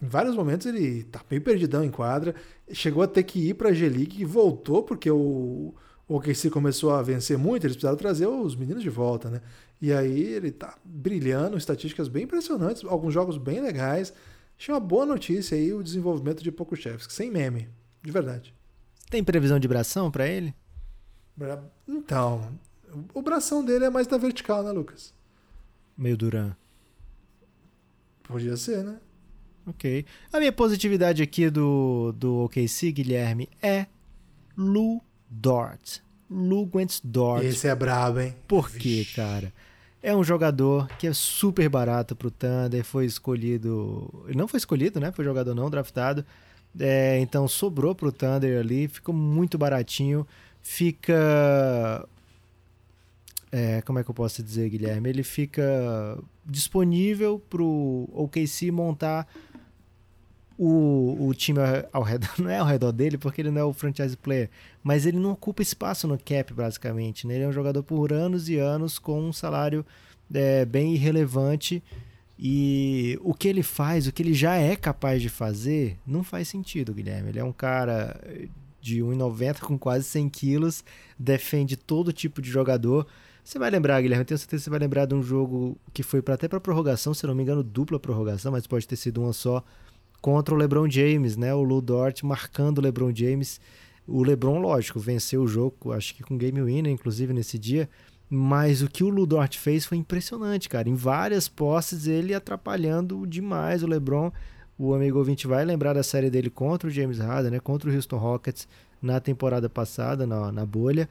Em 0.00 0.08
vários 0.08 0.34
momentos 0.34 0.66
ele 0.66 1.04
tá 1.04 1.20
meio 1.30 1.42
perdidão 1.42 1.84
em 1.84 1.90
quadra. 1.90 2.34
Chegou 2.72 3.02
a 3.02 3.06
ter 3.06 3.22
que 3.22 3.48
ir 3.50 3.54
para 3.54 3.68
a 3.68 3.72
G-League 3.72 4.20
e 4.20 4.24
voltou 4.24 4.82
porque 4.82 5.10
o, 5.10 5.74
o 6.08 6.16
OKC 6.16 6.50
começou 6.50 6.92
a 6.92 7.02
vencer 7.02 7.38
muito. 7.38 7.64
Eles 7.64 7.76
precisaram 7.76 7.96
trazer 7.96 8.26
os 8.26 8.56
meninos 8.56 8.82
de 8.82 8.90
volta, 8.90 9.30
né? 9.30 9.40
E 9.80 9.92
aí 9.92 10.22
ele 10.22 10.50
tá 10.50 10.76
brilhando, 10.84 11.56
estatísticas 11.56 12.08
bem 12.08 12.24
impressionantes, 12.24 12.84
alguns 12.84 13.12
jogos 13.12 13.36
bem 13.36 13.60
legais. 13.60 14.12
Achei 14.58 14.72
uma 14.72 14.80
boa 14.80 15.04
notícia 15.04 15.56
aí 15.56 15.72
o 15.72 15.82
desenvolvimento 15.82 16.42
de 16.42 16.52
Pokushevski, 16.52 17.12
sem 17.12 17.30
meme, 17.30 17.68
de 18.00 18.10
verdade. 18.10 18.54
Tem 19.10 19.22
previsão 19.22 19.58
de 19.58 19.66
bração 19.68 20.10
para 20.10 20.26
ele? 20.26 20.54
Então, 21.86 22.48
o 23.12 23.20
bração 23.20 23.64
dele 23.64 23.86
é 23.86 23.90
mais 23.90 24.06
da 24.06 24.16
vertical, 24.16 24.62
né, 24.62 24.70
Lucas? 24.70 25.12
Meio 25.98 26.16
Duran. 26.16 26.54
Podia 28.22 28.56
ser, 28.56 28.84
né? 28.84 28.98
Ok. 29.66 30.04
A 30.32 30.38
minha 30.38 30.52
positividade 30.52 31.22
aqui 31.22 31.48
do, 31.48 32.12
do 32.12 32.44
OKC, 32.44 32.92
Guilherme, 32.92 33.48
é 33.62 33.86
Lu 34.56 35.00
Dort. 35.30 36.00
Lu 36.28 36.66
Gwentz 36.66 37.00
Dort. 37.02 37.44
Esse 37.44 37.68
é 37.68 37.74
brabo, 37.74 38.20
hein? 38.20 38.34
Por 38.48 38.70
quê, 38.70 39.06
cara? 39.14 39.52
É 40.02 40.14
um 40.16 40.24
jogador 40.24 40.88
que 40.98 41.06
é 41.06 41.12
super 41.12 41.68
barato 41.68 42.16
pro 42.16 42.30
Thunder, 42.30 42.82
foi 42.84 43.06
escolhido... 43.06 44.24
Ele 44.26 44.36
não 44.36 44.48
foi 44.48 44.58
escolhido, 44.58 44.98
né? 44.98 45.12
Foi 45.12 45.24
jogador 45.24 45.54
não, 45.54 45.70
draftado. 45.70 46.24
É, 46.78 47.18
então 47.20 47.46
sobrou 47.46 47.94
pro 47.94 48.10
Thunder 48.10 48.58
ali, 48.58 48.88
ficou 48.88 49.14
muito 49.14 49.56
baratinho. 49.56 50.26
Fica 50.60 52.08
é, 53.52 53.82
como 53.82 53.98
é 53.98 54.04
que 54.04 54.10
eu 54.10 54.14
posso 54.14 54.42
dizer, 54.42 54.70
Guilherme? 54.70 55.10
Ele 55.10 55.22
fica 55.22 55.62
disponível 56.44 57.38
para 57.38 57.62
o 57.62 58.08
OKC 58.14 58.70
montar 58.70 59.28
o, 60.58 61.28
o 61.28 61.34
time 61.34 61.58
ao 61.92 62.02
redor, 62.02 62.30
não 62.40 62.48
é 62.48 62.58
ao 62.58 62.66
redor 62.66 62.92
dele, 62.92 63.18
porque 63.18 63.42
ele 63.42 63.50
não 63.50 63.60
é 63.60 63.64
o 63.64 63.72
franchise 63.74 64.16
player, 64.16 64.48
mas 64.82 65.04
ele 65.04 65.18
não 65.18 65.32
ocupa 65.32 65.60
espaço 65.60 66.08
no 66.08 66.18
cap, 66.18 66.54
basicamente. 66.54 67.26
Né? 67.26 67.34
Ele 67.34 67.44
é 67.44 67.48
um 67.48 67.52
jogador 67.52 67.82
por 67.82 68.10
anos 68.10 68.48
e 68.48 68.56
anos 68.56 68.98
com 68.98 69.20
um 69.20 69.32
salário 69.32 69.84
é, 70.32 70.64
bem 70.64 70.94
irrelevante. 70.94 71.82
E 72.38 73.18
o 73.22 73.34
que 73.34 73.46
ele 73.46 73.62
faz, 73.62 74.06
o 74.06 74.12
que 74.12 74.22
ele 74.22 74.34
já 74.34 74.56
é 74.56 74.74
capaz 74.74 75.20
de 75.20 75.28
fazer, 75.28 75.98
não 76.06 76.24
faz 76.24 76.48
sentido, 76.48 76.94
Guilherme. 76.94 77.28
Ele 77.28 77.38
é 77.38 77.44
um 77.44 77.52
cara 77.52 78.18
de 78.80 79.00
1,90 79.00 79.60
com 79.60 79.78
quase 79.78 80.04
100 80.06 80.28
quilos, 80.28 80.84
defende 81.18 81.76
todo 81.76 82.12
tipo 82.12 82.42
de 82.42 82.50
jogador. 82.50 83.06
Você 83.44 83.58
vai 83.58 83.70
lembrar, 83.70 84.00
Guilherme, 84.00 84.22
eu 84.22 84.26
tenho 84.26 84.38
certeza 84.38 84.60
que 84.60 84.64
você 84.64 84.70
vai 84.70 84.78
lembrar 84.78 85.04
de 85.04 85.14
um 85.14 85.22
jogo 85.22 85.76
que 85.92 86.02
foi 86.02 86.22
pra, 86.22 86.34
até 86.34 86.46
para 86.46 86.60
prorrogação, 86.60 87.12
se 87.12 87.26
não 87.26 87.34
me 87.34 87.42
engano, 87.42 87.62
dupla 87.62 87.98
prorrogação, 87.98 88.52
mas 88.52 88.66
pode 88.66 88.86
ter 88.86 88.96
sido 88.96 89.20
uma 89.20 89.32
só, 89.32 89.64
contra 90.20 90.54
o 90.54 90.56
LeBron 90.56 90.88
James, 90.88 91.36
né? 91.36 91.52
O 91.52 91.62
Lu 91.62 91.80
Dort 91.82 92.22
marcando 92.22 92.78
o 92.78 92.80
LeBron 92.80 93.12
James. 93.14 93.60
O 94.06 94.22
LeBron, 94.22 94.60
lógico, 94.60 95.00
venceu 95.00 95.42
o 95.42 95.48
jogo, 95.48 95.92
acho 95.92 96.14
que 96.14 96.22
com 96.22 96.38
game 96.38 96.62
winner, 96.62 96.92
inclusive, 96.92 97.32
nesse 97.32 97.58
dia. 97.58 97.90
Mas 98.30 98.80
o 98.80 98.88
que 98.88 99.04
o 99.04 99.10
Lu 99.10 99.26
Dort 99.26 99.58
fez 99.58 99.84
foi 99.84 99.98
impressionante, 99.98 100.68
cara. 100.68 100.88
Em 100.88 100.94
várias 100.94 101.48
posses, 101.48 102.06
ele 102.06 102.32
atrapalhando 102.32 103.26
demais 103.26 103.82
o 103.82 103.86
LeBron. 103.86 104.32
O 104.78 104.94
amigo 104.94 105.18
ouvinte 105.18 105.46
vai 105.46 105.64
lembrar 105.64 105.92
da 105.92 106.02
série 106.02 106.30
dele 106.30 106.48
contra 106.48 106.88
o 106.88 106.90
James 106.90 107.18
Harden, 107.18 107.50
né? 107.50 107.60
Contra 107.60 107.90
o 107.90 107.94
Houston 107.94 108.16
Rockets 108.16 108.66
na 109.02 109.20
temporada 109.20 109.68
passada, 109.68 110.26
na, 110.26 110.50
na 110.50 110.64
bolha. 110.64 111.08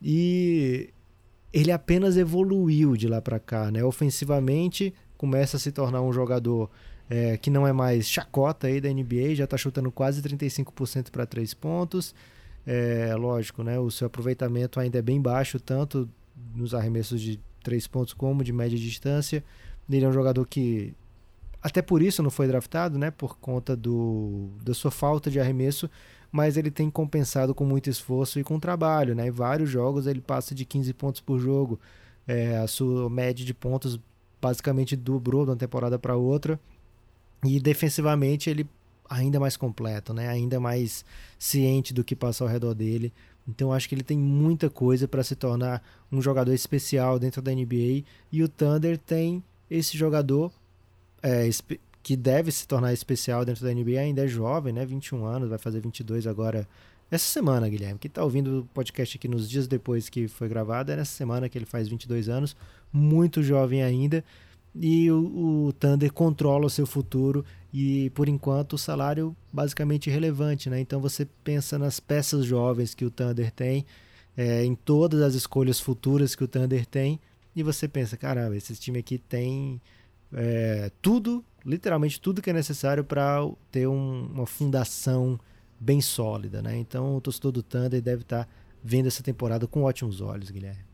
E 0.00 0.93
ele 1.54 1.70
apenas 1.70 2.16
evoluiu 2.16 2.96
de 2.96 3.06
lá 3.06 3.22
para 3.22 3.38
cá, 3.38 3.70
né? 3.70 3.84
Ofensivamente 3.84 4.92
começa 5.16 5.56
a 5.56 5.60
se 5.60 5.70
tornar 5.70 6.02
um 6.02 6.12
jogador 6.12 6.68
é, 7.08 7.36
que 7.36 7.48
não 7.48 7.64
é 7.64 7.72
mais 7.72 8.08
chacota 8.08 8.66
aí 8.66 8.80
da 8.80 8.92
NBA, 8.92 9.36
já 9.36 9.44
está 9.44 9.56
chutando 9.56 9.92
quase 9.92 10.20
35% 10.20 11.12
para 11.12 11.24
três 11.24 11.54
pontos. 11.54 12.12
É, 12.66 13.14
lógico, 13.14 13.62
né? 13.62 13.78
O 13.78 13.88
seu 13.88 14.08
aproveitamento 14.08 14.80
ainda 14.80 14.98
é 14.98 15.02
bem 15.02 15.22
baixo, 15.22 15.60
tanto 15.60 16.10
nos 16.56 16.74
arremessos 16.74 17.20
de 17.20 17.38
três 17.62 17.86
pontos 17.86 18.12
como 18.14 18.42
de 18.42 18.52
média 18.52 18.76
distância. 18.76 19.44
Ele 19.88 20.04
é 20.04 20.08
um 20.08 20.12
jogador 20.12 20.44
que 20.48 20.92
até 21.62 21.80
por 21.80 22.02
isso 22.02 22.20
não 22.20 22.30
foi 22.30 22.48
draftado, 22.48 22.98
né? 22.98 23.12
Por 23.12 23.38
conta 23.38 23.76
do, 23.76 24.48
da 24.64 24.74
sua 24.74 24.90
falta 24.90 25.30
de 25.30 25.38
arremesso, 25.38 25.88
mas 26.34 26.56
ele 26.56 26.68
tem 26.68 26.90
compensado 26.90 27.54
com 27.54 27.64
muito 27.64 27.88
esforço 27.88 28.40
e 28.40 28.42
com 28.42 28.58
trabalho, 28.58 29.14
né? 29.14 29.28
Em 29.28 29.30
vários 29.30 29.70
jogos 29.70 30.08
ele 30.08 30.20
passa 30.20 30.52
de 30.52 30.64
15 30.64 30.92
pontos 30.94 31.20
por 31.20 31.38
jogo. 31.38 31.78
É, 32.26 32.56
a 32.56 32.66
sua 32.66 33.08
média 33.08 33.46
de 33.46 33.54
pontos 33.54 34.00
basicamente 34.42 34.96
dobrou 34.96 35.44
de 35.44 35.52
uma 35.52 35.56
temporada 35.56 35.96
para 35.96 36.16
outra. 36.16 36.58
E 37.44 37.60
defensivamente 37.60 38.50
ele 38.50 38.68
ainda 39.08 39.38
mais 39.38 39.56
completo, 39.56 40.12
né? 40.12 40.26
Ainda 40.26 40.58
mais 40.58 41.04
ciente 41.38 41.94
do 41.94 42.02
que 42.02 42.16
passa 42.16 42.42
ao 42.42 42.50
redor 42.50 42.74
dele. 42.74 43.12
Então 43.46 43.72
acho 43.72 43.88
que 43.88 43.94
ele 43.94 44.02
tem 44.02 44.18
muita 44.18 44.68
coisa 44.68 45.06
para 45.06 45.22
se 45.22 45.36
tornar 45.36 45.84
um 46.10 46.20
jogador 46.20 46.52
especial 46.52 47.16
dentro 47.16 47.40
da 47.40 47.52
NBA 47.52 48.02
e 48.32 48.42
o 48.42 48.48
Thunder 48.48 48.98
tem 48.98 49.40
esse 49.70 49.96
jogador 49.96 50.50
é, 51.22 51.48
que 52.04 52.16
deve 52.16 52.52
se 52.52 52.68
tornar 52.68 52.92
especial 52.92 53.46
dentro 53.46 53.64
da 53.64 53.72
NBA, 53.72 53.98
ainda 53.98 54.24
é 54.24 54.28
jovem, 54.28 54.74
né? 54.74 54.84
21 54.84 55.24
anos, 55.24 55.48
vai 55.48 55.58
fazer 55.58 55.80
22 55.80 56.26
agora. 56.26 56.68
Essa 57.10 57.24
semana, 57.24 57.66
Guilherme, 57.66 57.98
que 57.98 58.08
está 58.08 58.22
ouvindo 58.22 58.60
o 58.60 58.64
podcast 58.74 59.16
aqui 59.16 59.26
nos 59.26 59.48
dias 59.48 59.66
depois 59.66 60.10
que 60.10 60.28
foi 60.28 60.46
gravado, 60.46 60.92
é 60.92 60.96
nessa 60.96 61.12
semana 61.12 61.48
que 61.48 61.56
ele 61.56 61.64
faz 61.64 61.88
22 61.88 62.28
anos, 62.28 62.54
muito 62.92 63.42
jovem 63.42 63.82
ainda, 63.82 64.22
e 64.74 65.10
o, 65.10 65.68
o 65.68 65.72
Thunder 65.72 66.12
controla 66.12 66.66
o 66.66 66.70
seu 66.70 66.86
futuro 66.86 67.42
e, 67.72 68.10
por 68.10 68.28
enquanto, 68.28 68.74
o 68.74 68.78
salário 68.78 69.34
basicamente 69.50 70.10
irrelevante, 70.10 70.68
né? 70.68 70.80
Então 70.80 71.00
você 71.00 71.26
pensa 71.42 71.78
nas 71.78 72.00
peças 72.00 72.44
jovens 72.44 72.94
que 72.94 73.06
o 73.06 73.10
Thunder 73.10 73.50
tem, 73.50 73.86
é, 74.36 74.62
em 74.62 74.74
todas 74.74 75.22
as 75.22 75.34
escolhas 75.34 75.80
futuras 75.80 76.34
que 76.34 76.44
o 76.44 76.48
Thunder 76.48 76.84
tem, 76.84 77.18
e 77.56 77.62
você 77.62 77.88
pensa, 77.88 78.14
caramba, 78.14 78.56
esse 78.56 78.74
time 78.74 78.98
aqui 78.98 79.16
tem 79.16 79.80
é, 80.34 80.90
tudo 81.00 81.42
literalmente 81.64 82.20
tudo 82.20 82.42
que 82.42 82.50
é 82.50 82.52
necessário 82.52 83.04
para 83.04 83.38
ter 83.70 83.86
um, 83.86 84.28
uma 84.32 84.46
fundação 84.46 85.38
bem 85.78 86.00
sólida, 86.00 86.62
né? 86.62 86.76
Então 86.76 87.16
o 87.16 87.20
torcedor 87.20 87.52
do 87.52 87.62
Thunder 87.62 88.00
deve 88.00 88.22
estar 88.22 88.44
tá 88.44 88.50
vendo 88.82 89.06
essa 89.06 89.22
temporada 89.22 89.66
com 89.66 89.82
ótimos 89.82 90.20
olhos, 90.20 90.50
Guilherme. 90.50 90.84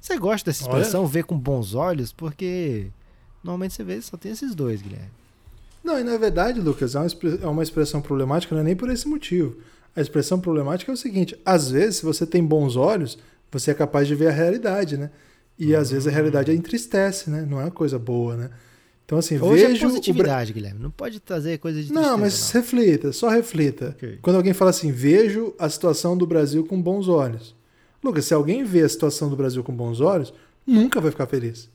Você 0.00 0.18
gosta 0.18 0.50
dessa 0.50 0.62
expressão, 0.62 1.00
Olha. 1.00 1.10
ver 1.10 1.24
com 1.24 1.38
bons 1.38 1.74
olhos? 1.74 2.12
Porque 2.12 2.88
normalmente 3.42 3.74
você 3.74 3.82
vê 3.82 4.00
só 4.00 4.16
tem 4.16 4.32
esses 4.32 4.54
dois, 4.54 4.82
Guilherme. 4.82 5.10
Não, 5.82 5.98
e 5.98 6.04
na 6.04 6.16
verdade, 6.16 6.60
Lucas, 6.60 6.94
é 6.94 7.00
uma, 7.00 7.08
é 7.42 7.46
uma 7.46 7.62
expressão 7.62 8.00
problemática, 8.00 8.54
não 8.54 8.62
é 8.62 8.64
nem 8.64 8.76
por 8.76 8.90
esse 8.90 9.08
motivo. 9.08 9.56
A 9.94 10.00
expressão 10.00 10.38
problemática 10.38 10.92
é 10.92 10.94
o 10.94 10.96
seguinte: 10.96 11.38
às 11.44 11.70
vezes, 11.70 11.96
se 11.96 12.04
você 12.04 12.26
tem 12.26 12.44
bons 12.44 12.76
olhos, 12.76 13.18
você 13.50 13.70
é 13.70 13.74
capaz 13.74 14.06
de 14.06 14.14
ver 14.14 14.28
a 14.28 14.32
realidade, 14.32 14.96
né? 14.96 15.10
E 15.58 15.74
às 15.74 15.90
vezes 15.90 16.06
a 16.06 16.10
realidade 16.10 16.52
entristece, 16.52 17.30
né? 17.30 17.46
Não 17.48 17.60
é 17.60 17.64
uma 17.64 17.70
coisa 17.70 17.98
boa, 17.98 18.36
né? 18.36 18.50
Então, 19.06 19.18
assim, 19.18 19.38
Hoje 19.38 19.62
é 19.62 19.68
vejo. 19.68 19.86
positividade, 19.86 20.52
Guilherme. 20.52 20.80
Não 20.80 20.90
pode 20.90 21.20
trazer 21.20 21.58
coisa 21.58 21.80
de 21.80 21.92
Não, 21.92 22.18
mas 22.18 22.50
reflita, 22.50 23.12
só 23.12 23.28
reflita. 23.28 23.90
Ok. 23.96 24.18
Quando 24.20 24.34
alguém 24.34 24.52
fala 24.52 24.70
assim, 24.70 24.90
vejo 24.90 25.54
a 25.60 25.70
situação 25.70 26.18
do 26.18 26.26
Brasil 26.26 26.66
com 26.66 26.82
bons 26.82 27.06
olhos. 27.06 27.54
Lucas, 28.02 28.24
se 28.24 28.34
alguém 28.34 28.64
vê 28.64 28.82
a 28.82 28.88
situação 28.88 29.30
do 29.30 29.36
Brasil 29.36 29.62
com 29.62 29.72
bons 29.72 30.00
olhos, 30.00 30.34
nunca 30.66 31.00
vai 31.00 31.12
ficar 31.12 31.26
feliz. 31.26 31.70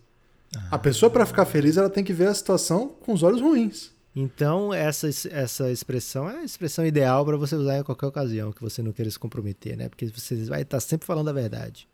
A 0.70 0.78
pessoa, 0.78 1.10
para 1.10 1.26
ficar 1.26 1.46
feliz, 1.46 1.78
ela 1.78 1.90
tem 1.90 2.04
que 2.04 2.12
ver 2.12 2.28
a 2.28 2.34
situação 2.34 2.90
com 3.00 3.14
os 3.14 3.24
olhos 3.24 3.40
ruins. 3.40 3.92
Então, 4.14 4.74
essa, 4.74 5.08
essa 5.32 5.72
expressão 5.72 6.30
é 6.30 6.40
a 6.40 6.44
expressão 6.44 6.86
ideal 6.86 7.24
para 7.26 7.38
você 7.38 7.56
usar 7.56 7.80
em 7.80 7.84
qualquer 7.84 8.08
ocasião 8.08 8.52
que 8.52 8.62
você 8.62 8.82
não 8.82 8.92
queira 8.92 9.10
se 9.10 9.18
comprometer, 9.18 9.78
né? 9.78 9.88
Porque 9.88 10.06
você 10.08 10.36
vai 10.44 10.64
estar 10.64 10.82
sempre 10.82 11.08
falando 11.08 11.30
a 11.30 11.34
verdade. 11.34 11.88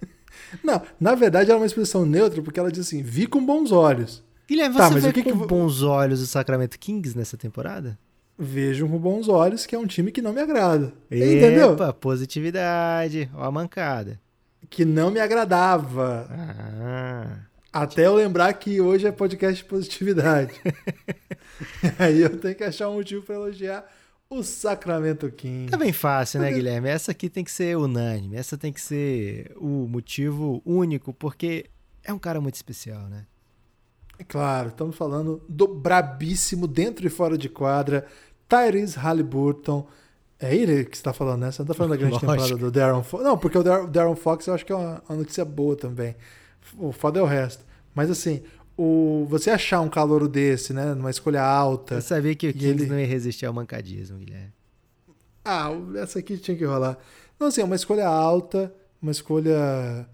Não, 0.62 0.80
na 1.00 1.16
verdade, 1.16 1.50
ela 1.50 1.58
é 1.58 1.60
uma 1.60 1.66
expressão 1.66 2.06
neutra, 2.06 2.40
porque 2.40 2.60
ela 2.60 2.70
diz 2.70 2.86
assim, 2.86 3.02
vi 3.02 3.26
com 3.26 3.44
bons 3.44 3.72
olhos. 3.72 4.22
Guilherme, 4.50 4.76
Tá, 4.76 4.88
você 4.88 4.94
mas 4.94 5.02
vê 5.04 5.10
o 5.10 5.12
que 5.12 5.22
com 5.22 5.38
que 5.40 5.46
bons 5.46 5.82
olhos 5.82 6.20
o 6.20 6.26
Sacramento 6.26 6.76
Kings 6.76 7.16
nessa 7.16 7.36
temporada? 7.36 7.96
Vejo 8.36 8.88
com 8.88 8.98
bons 8.98 9.28
olhos 9.28 9.64
que 9.64 9.76
é 9.76 9.78
um 9.78 9.86
time 9.86 10.10
que 10.10 10.20
não 10.20 10.32
me 10.32 10.40
agrada. 10.40 10.92
Entendeu? 11.10 11.74
Epa, 11.74 11.92
positividade. 11.92 13.30
Ó 13.34 13.44
a 13.44 13.50
mancada. 13.52 14.20
Que 14.68 14.84
não 14.84 15.10
me 15.10 15.20
agradava. 15.20 16.26
Ah, 16.30 17.36
Até 17.72 18.06
eu 18.06 18.14
lembrar 18.16 18.52
que 18.54 18.80
hoje 18.80 19.06
é 19.06 19.12
podcast 19.12 19.62
de 19.62 19.68
positividade. 19.68 20.52
Aí 21.98 22.20
eu 22.20 22.36
tenho 22.38 22.54
que 22.54 22.64
achar 22.64 22.88
um 22.88 22.94
motivo 22.94 23.22
para 23.22 23.34
elogiar 23.36 23.84
o 24.28 24.42
Sacramento 24.42 25.30
King. 25.30 25.70
tá 25.70 25.76
bem 25.76 25.92
fácil, 25.92 26.40
né, 26.40 26.50
Guilherme? 26.52 26.88
Essa 26.88 27.10
aqui 27.12 27.28
tem 27.28 27.44
que 27.44 27.50
ser 27.52 27.76
unânime. 27.76 28.36
Essa 28.36 28.56
tem 28.56 28.72
que 28.72 28.80
ser 28.80 29.52
o 29.56 29.86
motivo 29.88 30.62
único, 30.64 31.12
porque 31.12 31.66
é 32.02 32.12
um 32.12 32.18
cara 32.18 32.40
muito 32.40 32.54
especial, 32.54 33.08
né? 33.08 33.26
Claro, 34.28 34.68
estamos 34.68 34.96
falando 34.96 35.40
do 35.48 35.66
brabíssimo 35.66 36.66
dentro 36.66 37.06
e 37.06 37.10
fora 37.10 37.36
de 37.38 37.48
quadra, 37.48 38.06
Tyrese 38.48 38.98
Halliburton. 38.98 39.86
É 40.38 40.54
ele 40.54 40.84
que 40.84 40.96
está 40.96 41.12
falando, 41.12 41.40
né? 41.42 41.50
Você 41.52 41.60
não 41.62 41.64
está 41.64 41.74
falando 41.74 41.90
da 41.90 41.96
grande 41.96 42.12
Lógico. 42.24 42.32
temporada 42.32 42.56
do 42.56 42.70
Darren 42.70 43.02
Fox. 43.02 43.24
Não, 43.24 43.36
porque 43.38 43.58
o 43.58 43.62
Dar- 43.62 43.86
Darren 43.86 44.16
Fox 44.16 44.46
eu 44.46 44.54
acho 44.54 44.64
que 44.64 44.72
é 44.72 44.76
uma, 44.76 45.02
uma 45.08 45.18
notícia 45.18 45.44
boa 45.44 45.76
também. 45.76 46.16
O 46.78 46.92
foda 46.92 47.18
é 47.18 47.22
o 47.22 47.26
resto. 47.26 47.64
Mas 47.94 48.10
assim, 48.10 48.42
o, 48.76 49.26
você 49.28 49.50
achar 49.50 49.80
um 49.80 49.88
calouro 49.88 50.28
desse, 50.28 50.72
né? 50.72 50.94
Numa 50.94 51.10
escolha 51.10 51.42
alta. 51.42 51.96
Eu 51.96 52.00
sabia 52.02 52.34
que 52.34 52.48
o 52.48 52.52
Kings 52.52 52.66
ele- 52.68 52.86
não 52.86 52.98
ia 52.98 53.06
resistir 53.06 53.44
ao 53.46 53.52
mancadismo, 53.52 54.16
Guilherme. 54.18 54.52
Ah, 55.44 55.70
essa 55.96 56.18
aqui 56.20 56.36
tinha 56.38 56.56
que 56.56 56.64
rolar. 56.64 56.96
Não, 57.38 57.48
assim, 57.48 57.60
é 57.60 57.64
uma 57.64 57.76
escolha 57.76 58.06
alta, 58.06 58.72
uma 59.00 59.10
escolha. 59.12 60.06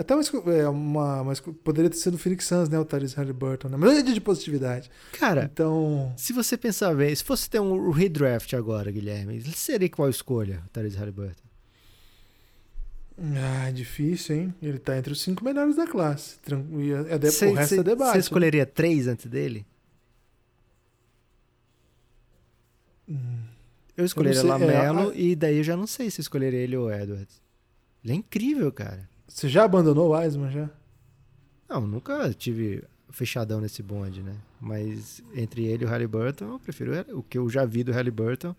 Até 0.00 0.14
uma, 0.14 0.22
é, 0.54 0.66
uma, 0.66 1.20
uma 1.20 1.34
Poderia 1.62 1.90
ter 1.90 1.96
sido 1.98 2.14
o 2.14 2.18
Phoenix 2.18 2.46
Suns, 2.46 2.70
né? 2.70 2.78
O 2.78 2.84
Tyrese 2.86 3.14
Halliburton, 3.16 3.68
né? 3.68 3.76
Mas 3.76 3.98
é 3.98 4.02
dia 4.02 4.14
de 4.14 4.20
positividade. 4.20 4.90
Cara, 5.12 5.44
Então. 5.52 6.10
se 6.16 6.32
você 6.32 6.56
pensar 6.56 6.94
bem, 6.94 7.14
se 7.14 7.22
fosse 7.22 7.50
ter 7.50 7.60
um 7.60 7.90
redraft 7.90 8.54
agora, 8.54 8.90
Guilherme, 8.90 9.42
seria 9.54 9.90
qual 9.90 10.08
escolha, 10.08 10.62
o 10.66 10.68
Tyrese 10.70 10.96
Halliburton? 10.96 11.42
Ah, 13.36 13.68
é 13.68 13.72
difícil, 13.72 14.34
hein? 14.36 14.54
Ele 14.62 14.78
tá 14.78 14.96
entre 14.96 15.12
os 15.12 15.20
cinco 15.20 15.44
melhores 15.44 15.76
da 15.76 15.86
classe. 15.86 16.36
É- 17.10 17.14
é 17.16 17.18
de- 17.18 17.30
Cê- 17.30 17.48
o 17.48 17.52
resto 17.52 17.74
cê- 17.74 17.80
é 17.80 17.82
debate. 17.84 18.12
Você 18.12 18.18
escolheria 18.20 18.64
três 18.64 19.06
antes 19.06 19.26
dele? 19.26 19.66
Eu 23.96 24.04
escolheria 24.06 24.40
sei, 24.40 24.48
é, 24.48 24.52
Lamelo 24.52 25.10
a- 25.10 25.14
e 25.14 25.36
daí 25.36 25.58
eu 25.58 25.62
já 25.64 25.76
não 25.76 25.86
sei 25.86 26.10
se 26.10 26.22
escolheria 26.22 26.60
ele 26.60 26.76
ou 26.76 26.90
Edwards. 26.90 27.42
Ele 28.02 28.14
é 28.14 28.16
incrível, 28.16 28.72
cara. 28.72 29.09
Você 29.30 29.48
já 29.48 29.64
abandonou 29.64 30.08
o 30.08 30.18
Wiseman 30.18 30.50
já? 30.50 30.68
Não, 31.68 31.80
nunca 31.80 32.34
tive 32.34 32.82
fechadão 33.10 33.60
nesse 33.60 33.80
bonde, 33.80 34.22
né? 34.22 34.34
Mas 34.60 35.22
entre 35.34 35.64
ele 35.64 35.84
e 35.84 35.86
o 35.86 35.88
Halliburton, 35.88 36.46
eu 36.46 36.58
prefiro 36.58 36.92
o 37.16 37.22
que 37.22 37.38
eu 37.38 37.48
já 37.48 37.64
vi 37.64 37.84
do 37.84 37.92
Halliburton. 37.92 38.54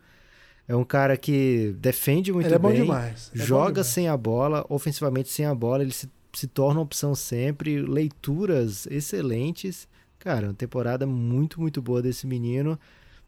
É 0.68 0.76
um 0.76 0.86
cara 0.86 1.18
que 1.18 1.76
defende 1.78 2.32
muito 2.32 2.46
Ele 2.46 2.56
é 2.56 2.60
bom 2.60 2.70
bem, 2.70 2.82
demais. 2.82 3.30
É 3.36 3.38
bom 3.38 3.44
joga 3.44 3.84
sem 3.84 4.08
a 4.08 4.16
bola, 4.16 4.66
ofensivamente 4.70 5.30
sem 5.30 5.46
a 5.46 5.54
bola, 5.54 5.84
ele 5.84 5.92
se, 5.92 6.10
se 6.34 6.48
torna 6.48 6.80
opção 6.80 7.14
sempre, 7.14 7.82
leituras 7.82 8.88
excelentes. 8.88 9.88
Cara, 10.20 10.48
uma 10.48 10.54
temporada 10.54 11.06
muito, 11.06 11.60
muito 11.60 11.82
boa 11.82 12.02
desse 12.02 12.26
menino. 12.26 12.80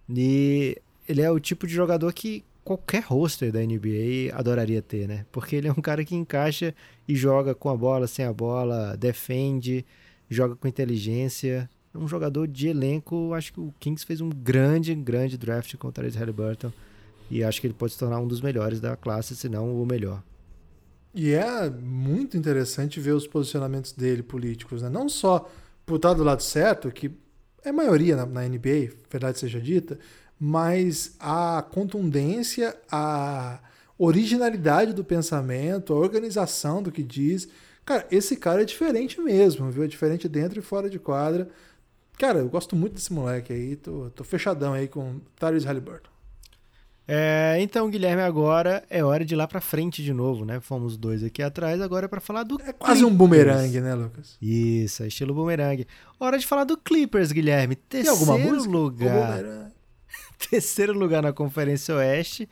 E 0.10 0.82
ele 1.10 1.22
é 1.22 1.30
o 1.30 1.40
tipo 1.40 1.68
de 1.68 1.74
jogador 1.74 2.14
que 2.14 2.46
qualquer 2.64 3.04
roster 3.04 3.52
da 3.52 3.60
NBA 3.60 4.34
adoraria 4.34 4.82
ter, 4.82 5.08
né? 5.08 5.26
Porque 5.32 5.56
ele 5.56 5.68
é 5.68 5.72
um 5.72 5.82
cara 5.82 6.04
que 6.04 6.16
encaixa 6.16 6.74
e 7.08 7.16
joga 7.16 7.54
com 7.54 7.70
a 7.70 7.76
bola, 7.76 8.08
sem 8.08 8.26
a 8.26 8.34
bola, 8.34 8.96
defende, 8.98 9.86
joga 10.30 10.56
com 10.56 10.68
inteligência. 10.68 11.70
Um 11.94 12.08
jogador 12.08 12.48
de 12.48 12.70
elenco, 12.70 13.34
acho 13.34 13.54
que 13.54 13.60
o 13.60 13.74
Kings 13.80 14.06
fez 14.06 14.22
um 14.22 14.30
grande, 14.30 14.96
grande 14.96 15.38
draft 15.38 15.76
com 15.76 15.88
o 15.88 15.92
Tyrese 15.92 16.18
Halliburton. 16.18 16.72
E 17.30 17.44
acho 17.44 17.62
que 17.62 17.68
ele 17.68 17.74
pode 17.74 17.94
se 17.94 18.00
tornar 18.00 18.20
um 18.20 18.28
dos 18.28 18.42
melhores 18.42 18.80
da 18.80 18.96
classe, 18.96 19.36
se 19.36 19.48
não 19.48 19.82
o 19.82 19.86
melhor. 19.86 20.24
E 21.14 21.32
é 21.32 21.70
muito 21.70 22.36
interessante 22.36 23.00
ver 23.00 23.12
os 23.12 23.28
posicionamentos 23.28 23.92
dele 23.92 24.24
políticos, 24.24 24.82
né? 24.82 24.90
Não 24.90 25.08
só 25.08 25.48
por 25.86 25.98
estar 25.98 26.14
do 26.14 26.24
lado 26.24 26.42
certo, 26.42 26.92
que 26.92 27.12
é 27.64 27.72
maioria 27.72 28.16
na, 28.16 28.26
na 28.26 28.48
NBA, 28.48 28.94
verdade 29.10 29.38
seja 29.38 29.62
dita, 29.62 30.00
mas 30.46 31.16
a 31.22 31.64
contundência, 31.72 32.76
a 32.92 33.60
originalidade 33.98 34.92
do 34.92 35.02
pensamento, 35.02 35.94
a 35.94 35.96
organização 35.96 36.84
do 36.84 36.92
que 36.92 37.02
diz. 37.02 37.48
Cara, 37.86 38.06
esse 38.12 38.36
cara 38.36 38.62
é 38.62 38.66
diferente 38.66 39.22
mesmo, 39.22 39.72
viu? 39.72 39.86
É 39.86 39.88
diferente 39.88 40.28
dentro 40.28 40.60
e 40.60 40.62
fora 40.62 40.90
de 40.90 41.00
quadra. 41.00 41.48
Cara, 42.18 42.40
eu 42.40 42.50
gosto 42.50 42.76
muito 42.76 42.96
desse 42.96 43.14
moleque 43.14 43.54
aí, 43.54 43.78
tô, 43.78 44.10
tô 44.10 44.26
fechadão 44.26 44.74
aí 44.74 44.90
com 44.90 45.22
Tyrese 45.40 45.66
Halliburton. 45.66 46.10
É, 47.08 47.56
então, 47.62 47.90
Guilherme, 47.90 48.22
agora 48.22 48.84
é 48.90 49.02
hora 49.02 49.24
de 49.24 49.36
ir 49.36 49.38
lá 49.38 49.48
pra 49.48 49.62
frente 49.62 50.04
de 50.04 50.12
novo, 50.12 50.44
né? 50.44 50.60
Fomos 50.60 50.98
dois 50.98 51.24
aqui 51.24 51.42
atrás, 51.42 51.80
agora 51.80 52.04
é 52.04 52.10
pra 52.10 52.20
falar 52.20 52.44
do 52.44 52.62
É 52.62 52.74
quase 52.74 53.06
um 53.06 53.16
bumerangue, 53.16 53.80
né, 53.80 53.96
Lucas? 53.96 54.38
Isso, 54.42 55.04
é 55.04 55.08
estilo 55.08 55.34
bumerangue. 55.34 55.88
Hora 56.20 56.38
de 56.38 56.46
falar 56.46 56.66
do 56.66 56.76
Clippers, 56.76 57.32
Guilherme. 57.32 57.78
Tem 57.78 58.04
Terceiro 58.04 58.12
alguma 58.12 58.38
música? 58.38 58.74
Lugar. 58.74 59.72
terceiro 60.50 60.94
lugar 60.94 61.22
na 61.24 61.34
Conferência 61.34 61.96
Oeste. 61.96 62.50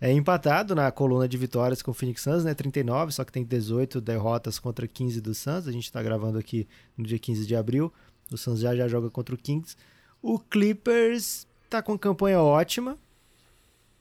É 0.00 0.12
empatado 0.12 0.74
na 0.74 0.90
coluna 0.90 1.26
de 1.28 1.38
vitórias 1.38 1.80
com 1.80 1.90
o 1.90 1.94
Phoenix 1.94 2.20
Suns, 2.22 2.44
né? 2.44 2.52
39, 2.52 3.12
só 3.12 3.24
que 3.24 3.32
tem 3.32 3.44
18 3.44 4.00
derrotas 4.00 4.58
contra 4.58 4.86
15 4.86 5.20
do 5.20 5.34
Suns. 5.34 5.66
A 5.66 5.72
gente 5.72 5.90
tá 5.90 6.02
gravando 6.02 6.36
aqui 6.38 6.66
no 6.96 7.04
dia 7.04 7.18
15 7.18 7.46
de 7.46 7.56
abril. 7.56 7.92
O 8.30 8.36
Suns 8.36 8.60
já 8.60 8.74
já 8.74 8.86
joga 8.88 9.08
contra 9.08 9.34
o 9.34 9.38
Kings. 9.38 9.76
O 10.20 10.38
Clippers 10.38 11.46
tá 11.70 11.80
com 11.82 11.96
campanha 11.98 12.40
ótima, 12.40 12.96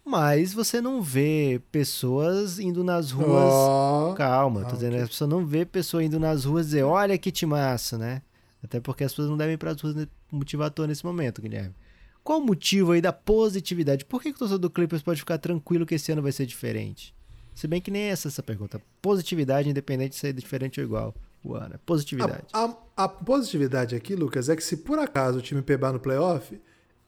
mas 0.05 0.53
você 0.53 0.81
não 0.81 1.01
vê 1.01 1.61
pessoas 1.71 2.59
indo 2.59 2.83
nas 2.83 3.11
ruas. 3.11 3.29
Ó, 3.53 4.13
Calma, 4.13 4.61
Ah, 4.61 4.65
tô 4.65 4.75
dizendo, 4.75 4.93
ok. 4.93 5.03
a 5.03 5.07
pessoa 5.07 5.27
não 5.27 5.45
vê 5.45 5.65
pessoa 5.65 6.03
indo 6.03 6.19
nas 6.19 6.43
ruas 6.45 6.67
dizer, 6.67 6.83
olha 6.83 7.17
que 7.17 7.31
timaço, 7.31 7.97
né? 7.97 8.21
Até 8.63 8.79
porque 8.79 9.03
as 9.03 9.11
pessoas 9.11 9.29
não 9.29 9.37
devem 9.37 9.53
ir 9.55 9.57
para 9.57 9.71
as 9.71 9.79
ruas 9.81 10.07
motivar 10.31 10.67
à 10.67 10.69
toa 10.69 10.87
nesse 10.87 11.05
momento, 11.05 11.41
Guilherme. 11.41 11.75
Qual 12.23 12.39
o 12.39 12.45
motivo 12.45 12.91
aí 12.93 13.01
da 13.01 13.12
positividade? 13.12 14.05
Por 14.05 14.21
que, 14.21 14.29
que 14.29 14.36
o 14.36 14.39
torcedor 14.39 14.59
do 14.59 14.69
Clippers 14.69 15.01
pode 15.03 15.19
ficar 15.19 15.38
tranquilo 15.38 15.86
que 15.86 15.95
esse 15.95 16.12
ano 16.12 16.21
vai 16.21 16.31
ser 16.31 16.45
diferente? 16.45 17.13
Se 17.53 17.67
bem 17.67 17.81
que 17.81 17.91
nem 17.91 18.03
essa 18.03 18.27
essa 18.29 18.41
pergunta. 18.41 18.81
Positividade, 19.01 19.69
independente 19.69 20.12
de 20.12 20.15
ser 20.17 20.33
diferente 20.33 20.79
ou 20.79 20.86
igual 20.86 21.13
o 21.43 21.53
ano. 21.53 21.75
É 21.75 21.77
positividade. 21.86 22.43
A, 22.53 22.63
a- 22.65 22.77
a 22.95 23.07
positividade 23.07 23.95
aqui, 23.95 24.15
Lucas, 24.15 24.47
é 24.49 24.55
que 24.55 24.63
se 24.63 24.77
por 24.77 24.97
acaso 24.99 25.39
o 25.39 25.41
time 25.41 25.62
pebar 25.62 25.91
no 25.91 25.99
playoff, 25.99 26.57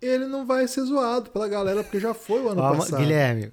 ele 0.01 0.25
não 0.28 0.45
vai 0.45 0.67
ser 0.67 0.82
zoado 0.84 1.30
pela 1.32 1.47
galera, 1.47 1.82
porque 1.84 1.99
já 1.99 2.13
foi 2.13 2.41
o 2.41 2.49
ano 2.49 2.62
Ó, 2.62 2.75
passado. 2.75 2.99
Guilherme, 2.99 3.51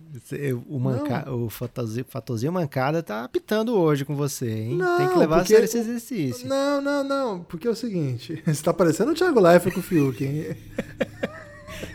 o, 0.69 0.79
manca, 0.81 1.31
o 1.33 1.49
Fatozinho 1.49 2.53
Mancada 2.53 3.03
tá 3.03 3.25
apitando 3.25 3.75
hoje 3.75 4.05
com 4.05 4.17
você, 4.17 4.51
hein? 4.51 4.77
Não, 4.77 4.99
Tem 4.99 5.09
que 5.09 5.19
levar 5.19 5.37
a 5.37 5.39
porque 5.39 5.53
sério 5.55 5.65
esse 5.65 5.79
exercício. 5.79 6.49
Não, 6.49 6.81
não, 6.83 7.05
não, 7.05 7.43
porque 7.45 7.69
é 7.69 7.71
o 7.71 7.77
seguinte, 7.77 8.43
você 8.45 8.63
tá 8.63 8.75
parecendo 8.75 9.13
o 9.13 9.15
Thiago 9.15 9.41
Leifert 9.41 9.73
com 9.73 9.81
o 9.81 9.83
Fiuk, 9.83 10.23
hein? 10.25 10.57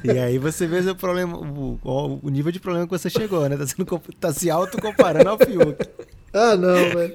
E 0.04 0.12
aí 0.12 0.38
você 0.38 0.68
vê 0.68 0.80
o 0.90 0.96
problema, 0.96 1.38
o, 1.38 1.80
o- 1.84 2.20
o 2.24 2.30
nível 2.30 2.52
de 2.52 2.60
problema 2.60 2.86
que 2.88 2.92
você 2.98 3.10
chegou, 3.10 3.48
né? 3.50 3.58
Tá, 3.58 3.66
sendo, 3.68 3.86
tá 4.20 4.34
se 4.34 4.50
auto-comparando 4.50 5.30
ao 5.30 5.38
Fiuk. 5.38 5.78
Ah, 6.34 6.56
não, 6.56 6.74
velho. 6.74 7.14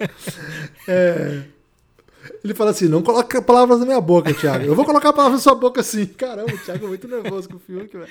É... 0.89 1.43
Ele 2.45 2.55
fala 2.55 2.71
assim, 2.71 2.87
não 2.89 3.03
coloca 3.03 3.43
palavras 3.43 3.81
na 3.81 3.87
minha 3.87 4.01
boca, 4.01 4.33
Thiago. 4.33 4.65
Eu 4.65 4.75
vou 4.77 4.85
colocar 4.85 5.13
palavras 5.13 5.41
na 5.41 5.43
sua 5.43 5.55
boca 5.57 5.83
sim. 5.83 6.07
Caramba, 6.07 6.53
o 6.55 6.59
Thiago 6.59 6.85
é 6.87 6.89
muito 6.89 7.09
nervoso 7.09 7.49
com 7.49 7.57
o 7.57 7.59
Fiuk, 7.59 7.97
velho. 7.97 8.09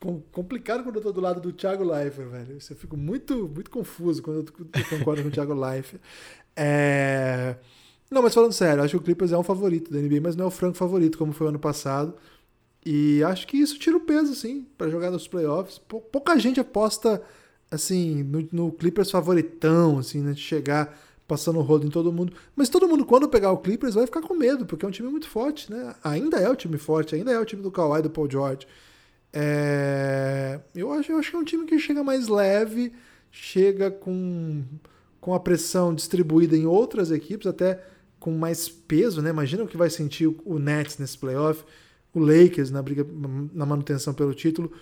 Com- 0.00 0.20
Complicado 0.32 0.82
quando 0.82 0.96
eu 0.96 1.02
tô 1.02 1.12
do 1.12 1.20
lado 1.20 1.40
do 1.40 1.52
Thiago 1.52 1.84
Leifert, 1.84 2.28
velho. 2.28 2.58
Eu 2.70 2.76
fico 2.76 2.96
muito, 2.96 3.48
muito 3.48 3.70
confuso 3.70 4.22
quando 4.22 4.38
eu, 4.38 4.44
concordo 4.98 5.22
com 5.22 5.28
o 5.28 5.30
Thiago 5.30 5.54
Leifert. 5.54 6.00
É... 6.56 7.56
Não, 8.10 8.22
mas 8.22 8.34
falando 8.34 8.52
sério, 8.52 8.82
acho 8.82 8.92
que 8.92 8.96
o 8.98 9.02
Clippers 9.02 9.32
é 9.32 9.38
um 9.38 9.42
favorito 9.42 9.90
da 9.90 9.98
NBA, 9.98 10.20
mas 10.22 10.36
não 10.36 10.44
é 10.44 10.48
o 10.48 10.50
franco 10.50 10.76
favorito, 10.76 11.16
como 11.18 11.32
foi 11.32 11.48
ano 11.48 11.58
passado. 11.58 12.14
E 12.84 13.22
acho 13.24 13.46
que 13.46 13.56
isso 13.56 13.78
tira 13.78 13.96
o 13.96 14.00
peso, 14.00 14.34
sim, 14.34 14.66
para 14.76 14.90
jogar 14.90 15.10
nos 15.10 15.26
playoffs. 15.26 15.78
Pouca 15.78 16.38
gente 16.38 16.60
aposta, 16.60 17.22
assim, 17.70 18.22
no, 18.22 18.48
no 18.52 18.72
Clippers 18.72 19.10
favoritão, 19.10 19.98
assim, 19.98 20.20
né, 20.20 20.32
de 20.32 20.40
chegar 20.40 20.98
passando 21.26 21.58
o 21.58 21.62
rodo 21.62 21.86
em 21.86 21.90
todo 21.90 22.12
mundo. 22.12 22.34
Mas 22.54 22.68
todo 22.68 22.86
mundo, 22.86 23.06
quando 23.06 23.28
pegar 23.28 23.50
o 23.52 23.58
Clippers, 23.58 23.94
vai 23.94 24.04
ficar 24.04 24.20
com 24.20 24.34
medo, 24.34 24.66
porque 24.66 24.84
é 24.84 24.88
um 24.88 24.90
time 24.90 25.08
muito 25.08 25.26
forte, 25.26 25.72
né? 25.72 25.94
Ainda 26.04 26.36
é 26.36 26.50
o 26.50 26.56
time 26.56 26.76
forte, 26.76 27.14
ainda 27.14 27.32
é 27.32 27.38
o 27.38 27.44
time 27.46 27.62
do 27.62 27.70
Kawhi, 27.70 28.02
do 28.02 28.10
Paul 28.10 28.30
George. 28.30 28.66
É... 29.32 30.60
Eu, 30.74 30.92
acho, 30.92 31.10
eu 31.10 31.18
acho 31.18 31.30
que 31.30 31.36
é 31.36 31.38
um 31.38 31.44
time 31.44 31.64
que 31.64 31.78
chega 31.78 32.04
mais 32.04 32.28
leve, 32.28 32.92
chega 33.30 33.90
com, 33.90 34.62
com 35.20 35.32
a 35.32 35.40
pressão 35.40 35.94
distribuída 35.94 36.54
em 36.54 36.66
outras 36.66 37.10
equipes, 37.10 37.46
até 37.46 37.82
com 38.20 38.32
mais 38.32 38.68
peso, 38.68 39.22
né? 39.22 39.30
Imagina 39.30 39.64
o 39.64 39.66
que 39.66 39.76
vai 39.78 39.88
sentir 39.88 40.26
o 40.44 40.58
Nets 40.58 40.98
nesse 40.98 41.16
playoff 41.16 41.64
o 42.14 42.20
Lakers 42.20 42.70
na 42.70 42.80
briga 42.80 43.06
na 43.52 43.66
manutenção 43.66 44.14
pelo 44.14 44.32
título. 44.32 44.72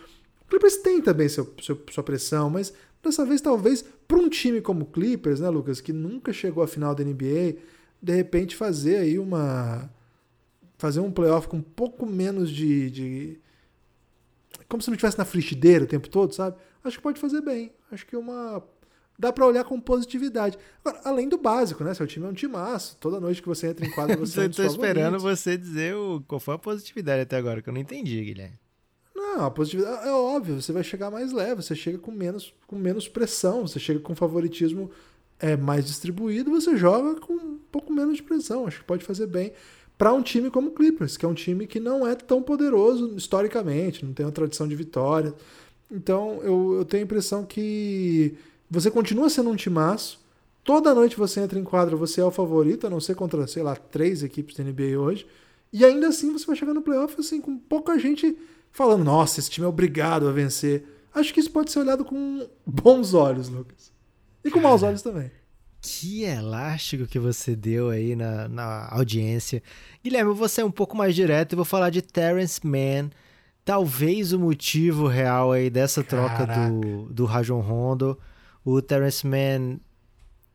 O 0.43 0.45
Clippers 0.49 0.77
tem 0.77 1.01
também 1.01 1.29
seu, 1.29 1.53
seu, 1.63 1.83
sua 1.91 2.05
pressão, 2.05 2.51
mas 2.51 2.73
dessa 3.03 3.25
vez 3.25 3.41
talvez 3.41 3.83
para 4.07 4.19
um 4.19 4.29
time 4.29 4.61
como 4.61 4.83
o 4.83 4.87
Clippers, 4.87 5.41
né, 5.41 5.49
Lucas, 5.49 5.81
que 5.81 5.93
nunca 5.93 6.33
chegou 6.33 6.63
à 6.63 6.69
final 6.69 6.95
da 6.95 7.03
NBA, 7.03 7.57
de 8.01 8.15
repente 8.15 8.55
fazer 8.55 8.97
aí 8.99 9.19
uma 9.19 9.91
fazer 10.77 11.01
um 11.01 11.13
playoff 11.13 11.47
com 11.47 11.59
um 11.59 11.63
pouco 11.63 12.05
menos 12.05 12.51
de, 12.51 12.91
de 12.91 13.41
como 14.69 14.83
se 14.83 14.89
não 14.89 14.95
estivesse 14.95 15.17
na 15.17 15.25
frigideira 15.25 15.85
o 15.85 15.89
tempo 15.89 16.09
todo, 16.09 16.35
sabe? 16.35 16.57
Acho 16.83 16.97
que 16.97 17.03
pode 17.03 17.21
fazer 17.21 17.41
bem. 17.41 17.73
Acho 17.91 18.05
que 18.05 18.17
é 18.17 18.19
uma 18.19 18.63
dá 19.19 19.33
para 19.33 19.47
olhar 19.47 19.65
com 19.65 19.81
positividade. 19.81 20.59
Agora, 20.85 21.03
além 21.05 21.29
do 21.29 21.39
básico, 21.39 21.85
né? 21.85 21.95
Seu 21.95 22.07
time 22.07 22.27
é 22.27 22.29
um 22.29 22.35
timaço. 22.35 22.97
Toda 22.99 23.21
noite 23.21 23.41
que 23.41 23.49
você 23.49 23.69
entra 23.69 23.87
em 23.87 23.91
quadra, 23.91 24.17
você 24.19 24.43
é 24.43 24.47
um 24.47 24.51
Tô 24.51 24.63
esperando 24.63 25.19
você 25.19 25.57
dizer 25.57 25.95
o, 25.95 26.23
qual 26.27 26.41
foi 26.41 26.55
a 26.55 26.59
positividade 26.59 27.23
até 27.23 27.37
agora, 27.37 27.63
que 27.63 27.69
eu 27.69 27.73
não 27.73 27.81
entendi, 27.81 28.23
Guilherme. 28.23 28.59
Não, 29.15 29.45
a 29.45 29.51
positividade 29.51 30.07
é 30.07 30.13
óbvio, 30.13 30.61
você 30.61 30.73
vai 30.73 30.83
chegar 30.83 31.11
mais 31.11 31.33
leve, 31.33 31.63
você 31.63 31.75
chega 31.75 31.99
com 31.99 32.11
menos, 32.11 32.55
com 32.67 32.77
menos 32.77 33.09
pressão, 33.09 33.67
você 33.67 33.79
chega 33.79 34.01
com 34.01 34.15
favoritismo 34.15 34.91
é, 35.39 35.57
mais 35.57 35.87
distribuído, 35.87 36.51
você 36.51 36.77
joga 36.77 37.21
com 37.21 37.35
um 37.35 37.59
pouco 37.71 37.93
menos 37.93 38.17
de 38.17 38.23
pressão. 38.23 38.67
Acho 38.67 38.81
que 38.81 38.85
pode 38.85 39.05
fazer 39.05 39.27
bem 39.27 39.53
para 39.97 40.13
um 40.13 40.23
time 40.23 40.51
como 40.51 40.69
o 40.69 40.73
Clippers, 40.73 41.17
que 41.17 41.25
é 41.25 41.29
um 41.29 41.35
time 41.35 41.67
que 41.67 41.79
não 41.79 42.07
é 42.07 42.15
tão 42.15 42.43
poderoso 42.43 43.15
historicamente, 43.17 44.05
não 44.05 44.13
tem 44.13 44.27
uma 44.27 44.33
tradição 44.33 44.67
de 44.67 44.75
vitória. 44.75 45.35
Então 45.91 46.41
eu, 46.43 46.75
eu 46.79 46.85
tenho 46.85 47.03
a 47.03 47.05
impressão 47.05 47.45
que 47.45 48.35
você 48.73 48.91
continua 48.91 49.29
sendo 49.29 49.51
um 49.51 49.57
timaço. 49.57 50.19
Toda 50.65 50.95
noite 50.95 51.17
você 51.17 51.41
entra 51.41 51.59
em 51.59 51.65
quadra, 51.65 51.95
você 51.95 52.23
é 52.23 52.25
o 52.25 52.31
favorito, 52.31 52.87
a 52.87 52.91
não 52.91 53.01
ser 53.01 53.15
contra, 53.15 53.47
sei 53.47 53.63
lá, 53.63 53.77
três 53.77 54.23
equipes 54.23 54.57
da 54.57 54.65
NBA 54.65 54.99
hoje. 54.99 55.27
E 55.71 55.85
ainda 55.85 56.09
assim 56.09 56.33
você 56.33 56.47
vai 56.47 56.57
chegar 56.57 56.73
no 56.73 56.81
playoff 56.81 57.15
assim, 57.19 57.41
com 57.41 57.59
pouca 57.59 57.99
gente 57.99 58.35
falando, 58.71 59.05
nossa, 59.05 59.41
esse 59.41 59.51
time 59.51 59.67
é 59.67 59.69
obrigado 59.69 60.27
a 60.27 60.33
vencer. 60.33 60.85
Acho 61.15 61.35
que 61.35 61.41
isso 61.41 61.51
pode 61.51 61.71
ser 61.71 61.81
olhado 61.81 62.03
com 62.03 62.49
bons 62.65 63.13
olhos, 63.13 63.51
Lucas. 63.51 63.93
E 64.43 64.51
com 64.51 64.59
maus 64.59 64.83
olhos 64.83 65.03
também. 65.03 65.31
Que 65.83 66.23
elástico 66.23 67.07
que 67.07 67.19
você 67.19 67.55
deu 67.55 67.91
aí 67.91 68.17
na, 68.17 68.49
na 68.49 68.89
audiência. 68.91 69.63
Guilherme, 70.03 70.31
eu 70.31 70.35
vou 70.35 70.49
ser 70.49 70.65
um 70.65 70.71
pouco 70.71 70.97
mais 70.97 71.15
direto 71.15 71.53
e 71.53 71.57
vou 71.57 71.65
falar 71.65 71.91
de 71.91 72.01
Terence 72.01 72.65
Mann. 72.65 73.11
Talvez 73.65 74.33
o 74.33 74.39
motivo 74.39 75.09
real 75.09 75.53
aí 75.53 75.69
dessa 75.69 76.03
Caraca. 76.03 76.47
troca 76.47 76.71
do, 76.71 77.13
do 77.13 77.25
Rajon 77.27 77.61
Rondo 77.61 78.19
o 78.65 78.81
Terence 78.81 79.27
Mann 79.27 79.79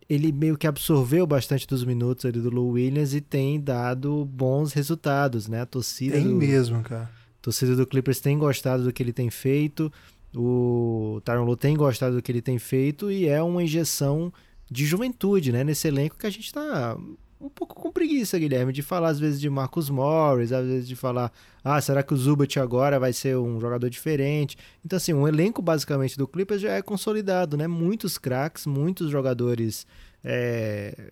ele 0.10 0.32
meio 0.32 0.58
que 0.58 0.66
absorveu 0.66 1.28
bastante 1.28 1.68
dos 1.68 1.84
minutos 1.84 2.26
ali 2.26 2.40
do 2.40 2.50
Lou 2.50 2.72
Williams 2.72 3.14
e 3.14 3.20
tem 3.20 3.60
dado 3.60 4.24
bons 4.26 4.72
resultados, 4.72 5.48
né? 5.48 5.62
A 5.62 5.66
torcida 5.66 6.16
tem 6.16 6.24
do, 6.24 6.36
mesmo, 6.36 6.82
cara. 6.82 7.04
A 7.04 7.42
torcida 7.42 7.76
do 7.76 7.86
Clippers 7.86 8.22
tem 8.22 8.38
gostado 8.38 8.84
do 8.84 8.94
que 8.94 9.04
ele 9.04 9.12
tem 9.12 9.30
feito. 9.30 9.92
O 10.34 11.22
Tyron 11.26 11.44
Lue 11.44 11.58
tem 11.58 11.76
gostado 11.76 12.16
do 12.16 12.22
que 12.22 12.32
ele 12.32 12.42
tem 12.42 12.58
feito 12.58 13.12
e 13.12 13.28
é 13.28 13.42
uma 13.42 13.64
injeção 13.64 14.32
de 14.72 14.86
juventude, 14.86 15.52
né? 15.52 15.64
Nesse 15.64 15.88
elenco 15.88 16.18
que 16.18 16.28
a 16.28 16.30
gente 16.30 16.54
tá 16.54 16.98
um 17.40 17.50
pouco 17.50 17.76
com 17.76 17.92
preguiça, 17.92 18.38
Guilherme, 18.40 18.74
de 18.74 18.82
falar 18.82 19.10
às 19.10 19.20
vezes 19.20 19.40
de 19.40 19.50
Marcus 19.50 19.90
Morris, 19.90 20.52
às 20.52 20.66
vezes 20.66 20.88
de 20.88 20.96
falar, 20.96 21.32
ah, 21.64 21.80
será 21.80 22.02
que 22.02 22.14
o 22.14 22.18
Zubat 22.18 22.60
agora 22.60 23.00
vai 23.00 23.14
ser 23.14 23.38
um 23.38 23.60
jogador 23.60 23.90
diferente? 23.90 24.58
Então, 24.84 24.98
assim, 24.98 25.14
um 25.14 25.28
elenco 25.28 25.62
basicamente 25.62 26.18
do 26.18 26.28
Clippers 26.28 26.62
já 26.62 26.74
é 26.74 26.82
consolidado, 26.82 27.56
né? 27.56 27.68
Muitos 27.68 28.18
craques, 28.18 28.66
muitos 28.66 29.12
jogadores 29.12 29.86
é, 30.24 31.12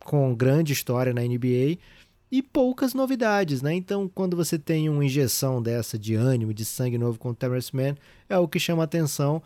com 0.00 0.34
grande 0.34 0.72
história 0.72 1.14
na 1.14 1.22
NBA 1.22 1.78
e 2.32 2.42
poucas 2.42 2.92
novidades, 2.92 3.62
né? 3.62 3.74
Então, 3.74 4.10
quando 4.12 4.36
você 4.36 4.58
tem 4.58 4.88
uma 4.88 5.04
injeção 5.04 5.62
dessa 5.62 5.96
de 5.96 6.16
ânimo, 6.16 6.52
de 6.52 6.64
sangue 6.64 6.98
novo 6.98 7.16
com 7.16 7.30
o 7.30 7.34
Terrence 7.34 7.74
Mann, 7.74 7.94
é 8.28 8.36
o 8.36 8.48
que 8.48 8.58
chama 8.58 8.82
atenção. 8.82 9.40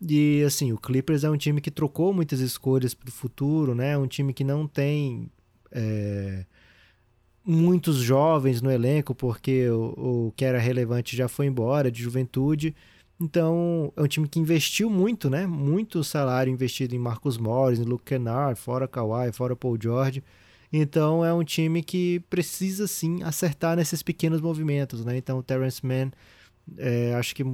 E 0.00 0.42
assim, 0.44 0.72
o 0.72 0.78
Clippers 0.78 1.22
é 1.22 1.30
um 1.30 1.36
time 1.36 1.60
que 1.60 1.70
trocou 1.70 2.12
muitas 2.12 2.40
escolhas 2.40 2.94
para 2.94 3.08
o 3.08 3.12
futuro, 3.12 3.76
né? 3.76 3.96
Um 3.96 4.08
time 4.08 4.32
que 4.32 4.42
não 4.42 4.66
tem 4.66 5.30
é, 5.72 6.44
muitos 7.44 7.96
jovens 7.96 8.62
no 8.62 8.70
elenco, 8.70 9.14
porque 9.14 9.68
o, 9.68 10.28
o, 10.28 10.32
que 10.36 10.44
era 10.44 10.58
relevante 10.58 11.16
já 11.16 11.28
foi 11.28 11.46
embora, 11.46 11.90
de 11.90 12.02
juventude. 12.02 12.74
Então, 13.20 13.92
é 13.96 14.02
um 14.02 14.06
time 14.06 14.28
que 14.28 14.40
investiu 14.40 14.90
muito, 14.90 15.30
né? 15.30 15.46
Muito 15.46 16.02
salário 16.02 16.52
investido 16.52 16.94
em 16.94 16.98
Marcus 16.98 17.38
Morris, 17.38 17.78
em 17.78 17.84
Luke 17.84 18.04
Kennard, 18.04 18.58
fora 18.58 18.88
Kawhi, 18.88 19.32
fora 19.32 19.54
Paul 19.54 19.78
George. 19.80 20.22
Então, 20.72 21.24
é 21.24 21.32
um 21.32 21.44
time 21.44 21.82
que 21.82 22.20
precisa, 22.30 22.86
sim, 22.86 23.22
acertar 23.22 23.76
nesses 23.76 24.02
pequenos 24.02 24.40
movimentos, 24.40 25.04
né? 25.04 25.16
Então, 25.16 25.38
o 25.38 25.42
Terrence 25.42 25.84
Mann, 25.84 26.10
é, 26.78 27.14
acho 27.14 27.34
que 27.34 27.44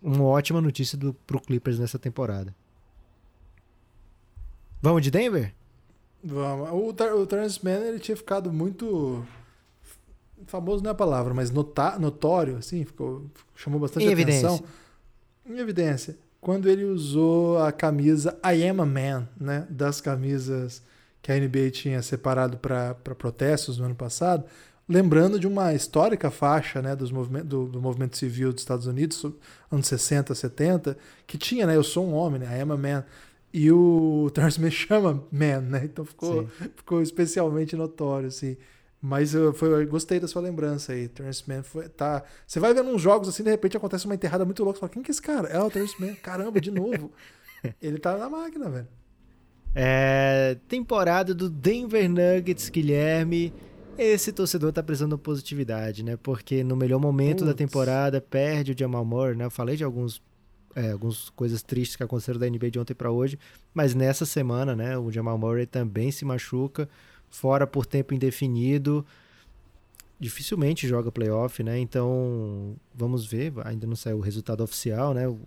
uma 0.00 0.24
ótima 0.24 0.60
notícia 0.60 0.98
para 1.26 1.36
o 1.36 1.40
Clippers 1.40 1.78
nessa 1.78 1.98
temporada. 1.98 2.54
Vamos 4.80 5.02
de 5.02 5.10
Denver? 5.10 5.52
Vamos. 6.22 6.70
O, 6.70 6.88
o 7.20 7.26
Terrence 7.26 7.64
Mann 7.64 7.82
ele 7.84 7.98
tinha 7.98 8.16
ficado 8.16 8.52
muito 8.52 9.24
famoso 10.46 10.82
não 10.82 10.90
é 10.90 10.92
a 10.92 10.96
palavra, 10.96 11.34
mas 11.34 11.50
nota, 11.50 11.98
notório, 11.98 12.56
assim, 12.56 12.84
ficou, 12.84 13.24
chamou 13.54 13.80
bastante 13.80 14.06
em 14.06 14.12
atenção. 14.12 14.54
Evidência. 14.54 14.64
Em 15.46 15.58
evidência. 15.58 16.16
Quando 16.40 16.68
ele 16.68 16.84
usou 16.84 17.58
a 17.58 17.72
camisa 17.72 18.38
I 18.44 18.68
Am 18.68 18.80
a 18.80 18.86
Man, 18.86 19.28
né? 19.38 19.66
Das 19.68 20.00
camisas 20.00 20.82
que 21.20 21.32
a 21.32 21.38
NBA 21.38 21.70
tinha 21.72 22.00
separado 22.00 22.56
para 22.58 22.94
protestos 22.94 23.78
no 23.78 23.86
ano 23.86 23.94
passado, 23.94 24.44
lembrando 24.88 25.38
de 25.38 25.46
uma 25.46 25.74
histórica 25.74 26.30
faixa 26.30 26.80
né, 26.80 26.94
dos 26.94 27.10
movimento, 27.10 27.46
do, 27.46 27.66
do, 27.66 27.82
movimento 27.82 28.16
civil 28.16 28.52
dos 28.52 28.62
Estados 28.62 28.86
Unidos, 28.86 29.24
anos 29.70 29.86
60, 29.88 30.34
70, 30.34 30.96
que 31.26 31.36
tinha, 31.36 31.66
né? 31.66 31.76
Eu 31.76 31.82
sou 31.82 32.06
um 32.06 32.14
homem, 32.14 32.40
né? 32.40 32.58
I 32.58 32.62
am 32.62 32.72
a 32.72 32.76
man. 32.76 33.04
E 33.58 33.72
o 33.72 34.30
Terrence 34.32 34.60
Mann 34.60 34.70
chama 34.70 35.26
Man, 35.32 35.62
né? 35.62 35.80
Então 35.82 36.04
ficou, 36.04 36.46
ficou 36.76 37.02
especialmente 37.02 37.74
notório, 37.74 38.28
assim. 38.28 38.56
Mas 39.02 39.34
eu, 39.34 39.52
foi, 39.52 39.82
eu 39.82 39.88
gostei 39.88 40.20
da 40.20 40.28
sua 40.28 40.40
lembrança 40.40 40.92
aí. 40.92 41.08
Terrence 41.08 41.42
Mann 41.44 41.64
foi, 41.64 41.88
tá. 41.88 42.22
Você 42.46 42.60
vai 42.60 42.72
vendo 42.72 42.88
uns 42.88 43.02
jogos 43.02 43.28
assim, 43.28 43.42
de 43.42 43.50
repente 43.50 43.76
acontece 43.76 44.04
uma 44.04 44.14
enterrada 44.14 44.44
muito 44.44 44.62
louca. 44.62 44.76
Você 44.76 44.80
fala, 44.82 44.92
quem 44.92 45.02
que 45.02 45.10
é 45.10 45.12
esse 45.12 45.20
cara? 45.20 45.48
É 45.48 45.60
o 45.60 45.68
Terrence 45.68 46.00
Mann. 46.00 46.14
Caramba, 46.22 46.60
de 46.60 46.70
novo. 46.70 47.10
Ele 47.82 47.98
tá 47.98 48.16
na 48.16 48.30
máquina, 48.30 48.70
velho. 48.70 48.86
É, 49.74 50.56
temporada 50.68 51.34
do 51.34 51.50
Denver 51.50 52.08
Nuggets, 52.08 52.68
Guilherme. 52.68 53.52
Esse 53.98 54.30
torcedor 54.30 54.72
tá 54.72 54.84
precisando 54.84 55.16
de 55.16 55.22
positividade, 55.22 56.04
né? 56.04 56.16
Porque 56.16 56.62
no 56.62 56.76
melhor 56.76 57.00
momento 57.00 57.38
Puts. 57.38 57.48
da 57.48 57.54
temporada 57.54 58.20
perde 58.20 58.70
o 58.70 58.78
Jamal 58.78 59.04
Murray, 59.04 59.34
né? 59.34 59.46
Eu 59.46 59.50
falei 59.50 59.76
de 59.76 59.82
alguns 59.82 60.22
é, 60.78 60.92
algumas 60.92 61.28
coisas 61.30 61.60
tristes 61.60 61.96
que 61.96 62.04
aconteceram 62.04 62.38
da 62.38 62.48
NBA 62.48 62.70
de 62.70 62.78
ontem 62.78 62.94
para 62.94 63.10
hoje, 63.10 63.36
mas 63.74 63.94
nessa 63.94 64.24
semana, 64.24 64.76
né, 64.76 64.96
o 64.96 65.10
Jamal 65.10 65.36
Murray 65.36 65.66
também 65.66 66.12
se 66.12 66.24
machuca, 66.24 66.88
fora 67.28 67.66
por 67.66 67.84
tempo 67.84 68.14
indefinido, 68.14 69.04
dificilmente 70.20 70.86
joga 70.86 71.10
playoff, 71.10 71.62
né? 71.62 71.78
Então, 71.78 72.76
vamos 72.94 73.26
ver, 73.26 73.52
ainda 73.64 73.86
não 73.86 73.96
saiu 73.96 74.18
o 74.18 74.20
resultado 74.20 74.62
oficial, 74.62 75.12
né, 75.12 75.26
o 75.26 75.38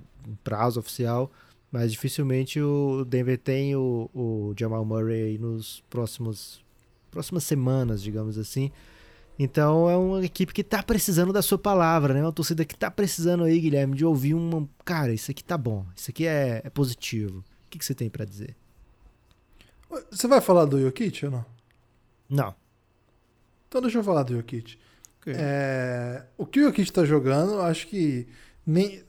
prazo 0.43 0.79
oficial, 0.79 1.31
mas 1.71 1.91
dificilmente 1.93 2.59
o 2.59 3.05
Denver 3.05 3.37
tem 3.37 3.73
o, 3.75 4.09
o 4.13 4.53
Jamal 4.59 4.83
Murray 4.83 5.37
nos 5.37 5.81
próximos 5.89 6.61
próximas 7.09 7.43
semanas, 7.43 8.01
digamos 8.01 8.37
assim. 8.37 8.71
Então 9.43 9.89
é 9.89 9.97
uma 9.97 10.23
equipe 10.23 10.53
que 10.53 10.63
tá 10.63 10.83
precisando 10.83 11.33
da 11.33 11.41
sua 11.41 11.57
palavra, 11.57 12.13
né? 12.13 12.21
Uma 12.21 12.31
torcida 12.31 12.63
que 12.63 12.77
tá 12.77 12.91
precisando 12.91 13.43
aí, 13.43 13.59
Guilherme, 13.59 13.95
de 13.95 14.05
ouvir 14.05 14.35
uma. 14.35 14.69
Cara, 14.85 15.11
isso 15.11 15.31
aqui 15.31 15.43
tá 15.43 15.57
bom, 15.57 15.83
isso 15.95 16.11
aqui 16.11 16.27
é, 16.27 16.61
é 16.63 16.69
positivo. 16.69 17.39
O 17.39 17.43
que, 17.71 17.79
que 17.79 17.83
você 17.83 17.95
tem 17.95 18.07
para 18.07 18.23
dizer? 18.23 18.55
Você 20.11 20.27
vai 20.27 20.41
falar 20.41 20.65
do 20.65 20.79
Jokic 20.79 21.25
ou 21.25 21.31
não? 21.31 21.45
Não. 22.29 22.55
Então 23.67 23.81
deixa 23.81 23.97
eu 23.97 24.03
falar 24.03 24.21
do 24.21 24.35
Jokic. 24.35 24.77
Okay. 25.21 25.33
É, 25.35 26.23
o 26.37 26.45
que 26.45 26.59
o 26.59 26.65
Jokic 26.65 26.91
tá 26.91 27.03
jogando, 27.03 27.61
acho 27.61 27.87
que 27.87 28.27
nem, 28.63 29.03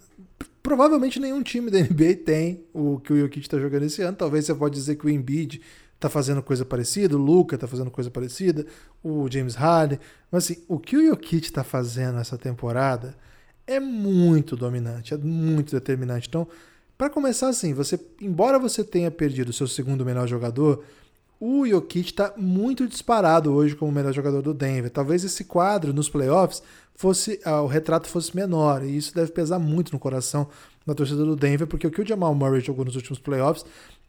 provavelmente 0.62 1.20
nenhum 1.20 1.42
time 1.42 1.70
da 1.70 1.78
NBA 1.78 2.24
tem 2.24 2.64
o 2.72 2.98
que 3.00 3.12
o 3.12 3.20
Jokic 3.20 3.46
tá 3.46 3.58
jogando 3.58 3.82
esse 3.82 4.00
ano. 4.00 4.16
Talvez 4.16 4.46
você 4.46 4.54
pode 4.54 4.74
dizer 4.76 4.96
que 4.96 5.04
o 5.04 5.10
Embiid 5.10 5.60
tá 6.02 6.08
fazendo 6.08 6.42
coisa 6.42 6.64
parecida, 6.64 7.16
o 7.16 7.18
Luca 7.18 7.56
tá 7.56 7.68
fazendo 7.68 7.90
coisa 7.90 8.10
parecida, 8.10 8.66
o 9.02 9.30
James 9.30 9.54
Harden. 9.54 10.00
Mas 10.30 10.44
assim, 10.44 10.62
o 10.68 10.78
que 10.78 10.96
o 10.96 11.06
Jokic 11.08 11.52
tá 11.52 11.62
fazendo 11.62 12.18
essa 12.18 12.36
temporada 12.36 13.16
é 13.66 13.78
muito 13.78 14.56
dominante, 14.56 15.14
é 15.14 15.16
muito 15.16 15.72
determinante. 15.72 16.28
Então, 16.28 16.48
para 16.98 17.08
começar 17.08 17.48
assim, 17.48 17.72
você, 17.72 17.98
embora 18.20 18.58
você 18.58 18.82
tenha 18.82 19.10
perdido 19.10 19.50
o 19.50 19.52
seu 19.52 19.68
segundo 19.68 20.04
melhor 20.04 20.26
jogador, 20.26 20.84
o 21.38 21.66
Jokic 21.66 22.10
está 22.10 22.32
muito 22.36 22.86
disparado 22.88 23.52
hoje 23.52 23.76
como 23.76 23.92
melhor 23.92 24.12
jogador 24.12 24.42
do 24.42 24.52
Denver. 24.52 24.90
Talvez 24.90 25.22
esse 25.22 25.44
quadro 25.44 25.92
nos 25.92 26.08
playoffs 26.08 26.62
fosse 26.96 27.40
ah, 27.44 27.62
o 27.62 27.66
retrato 27.66 28.08
fosse 28.08 28.34
menor 28.34 28.84
e 28.84 28.96
isso 28.96 29.14
deve 29.14 29.30
pesar 29.30 29.58
muito 29.58 29.92
no 29.92 29.98
coração 29.98 30.48
da 30.84 30.94
torcida 30.94 31.24
do 31.24 31.36
Denver, 31.36 31.66
porque 31.66 31.86
o 31.86 31.90
que 31.90 32.02
o 32.02 32.06
Jamal 32.06 32.34
Murray 32.34 32.60
jogou 32.60 32.84
nos 32.84 32.96
últimos 32.96 33.20
playoffs 33.20 33.64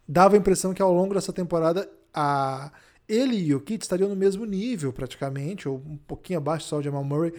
dava 0.07 0.35
a 0.35 0.39
impressão 0.39 0.73
que 0.73 0.81
ao 0.81 0.93
longo 0.93 1.13
dessa 1.13 1.33
temporada 1.33 1.89
a 2.13 2.71
ele 3.07 3.35
e 3.35 3.53
o 3.53 3.59
Jokic 3.59 3.83
estariam 3.83 4.09
no 4.09 4.15
mesmo 4.15 4.45
nível 4.45 4.93
praticamente, 4.93 5.67
ou 5.67 5.77
um 5.77 5.97
pouquinho 5.97 6.39
abaixo 6.39 6.67
só 6.67 6.77
o 6.77 6.81
Jamal 6.81 7.03
Murray 7.03 7.33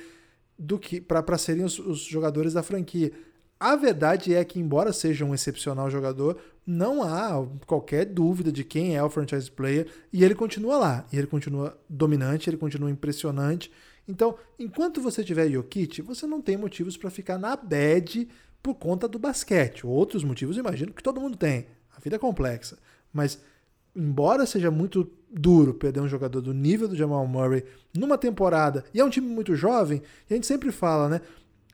do 0.59 0.79
que 0.79 1.01
para 1.01 1.39
serem 1.39 1.65
os, 1.65 1.79
os 1.79 2.01
jogadores 2.01 2.53
da 2.53 2.63
franquia. 2.63 3.13
A 3.59 3.77
verdade 3.77 4.35
é 4.35 4.45
que, 4.45 4.61
embora 4.61 4.93
seja 4.93 5.25
um 5.25 5.35
excepcional 5.35 5.91
jogador, 5.91 6.39
não 6.67 7.03
há 7.03 7.47
qualquer 7.67 8.05
dúvida 8.05 8.53
de 8.53 8.65
quem 8.65 8.97
é 8.97 9.03
o 9.03 9.09
franchise 9.09 9.51
player 9.51 9.87
e 10.13 10.25
ele 10.25 10.35
continua 10.35 10.77
lá. 10.77 11.07
E 11.13 11.17
ele 11.17 11.27
continua 11.27 11.79
dominante, 11.89 12.51
ele 12.51 12.57
continua 12.57 12.91
impressionante. 12.91 13.71
Então, 14.07 14.37
enquanto 14.59 15.01
você 15.01 15.25
tiver 15.25 15.49
Jokic, 15.49 16.03
você 16.03 16.27
não 16.27 16.43
tem 16.43 16.57
motivos 16.57 16.97
para 16.97 17.11
ficar 17.11 17.39
na 17.39 17.57
bad 17.57 18.29
por 18.63 18.75
conta 18.75 19.09
do 19.09 19.19
basquete. 19.19 19.87
Outros 19.87 20.25
motivos, 20.25 20.57
imagino 20.57 20.93
que 20.93 21.03
todo 21.03 21.21
mundo 21.21 21.37
tem. 21.37 21.67
Vida 22.05 22.17
é 22.17 22.19
complexa. 22.19 22.79
Mas, 23.11 23.41
embora 23.97 24.45
seja 24.45 24.71
muito 24.71 25.11
duro 25.31 25.73
perder 25.73 26.01
um 26.01 26.09
jogador 26.09 26.43
do 26.43 26.53
nível 26.53 26.87
do 26.87 26.95
Jamal 26.95 27.27
Murray 27.27 27.65
numa 27.97 28.19
temporada, 28.19 28.85
e 28.93 29.01
é 29.01 29.05
um 29.05 29.11
time 29.11 29.27
muito 29.27 29.57
jovem, 29.57 30.03
e 30.29 30.35
a 30.35 30.37
gente 30.37 30.47
sempre 30.47 30.71
fala, 30.71 31.09
né? 31.09 31.21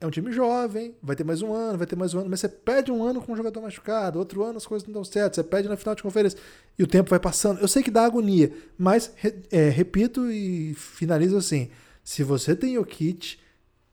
É 0.00 0.06
um 0.06 0.10
time 0.10 0.32
jovem, 0.32 0.94
vai 1.02 1.14
ter 1.14 1.24
mais 1.24 1.42
um 1.42 1.52
ano, 1.52 1.76
vai 1.76 1.86
ter 1.86 1.94
mais 1.94 2.14
um 2.14 2.20
ano, 2.20 2.30
mas 2.30 2.40
você 2.40 2.48
perde 2.48 2.90
um 2.90 3.02
ano 3.02 3.20
com 3.20 3.32
um 3.32 3.36
jogador 3.36 3.60
machucado, 3.60 4.18
outro 4.18 4.42
ano 4.42 4.56
as 4.56 4.66
coisas 4.66 4.88
não 4.88 4.94
dão 4.94 5.04
certo, 5.04 5.34
você 5.34 5.44
perde 5.44 5.68
na 5.68 5.76
final 5.76 5.94
de 5.94 6.02
conferência 6.02 6.38
e 6.78 6.82
o 6.82 6.86
tempo 6.86 7.10
vai 7.10 7.20
passando. 7.20 7.60
Eu 7.60 7.68
sei 7.68 7.82
que 7.82 7.90
dá 7.90 8.06
agonia, 8.06 8.50
mas 8.78 9.12
é, 9.50 9.68
repito 9.68 10.30
e 10.30 10.72
finalizo 10.72 11.36
assim: 11.36 11.68
se 12.02 12.24
você 12.24 12.56
tem 12.56 12.78
o 12.78 12.84
kit, 12.84 13.38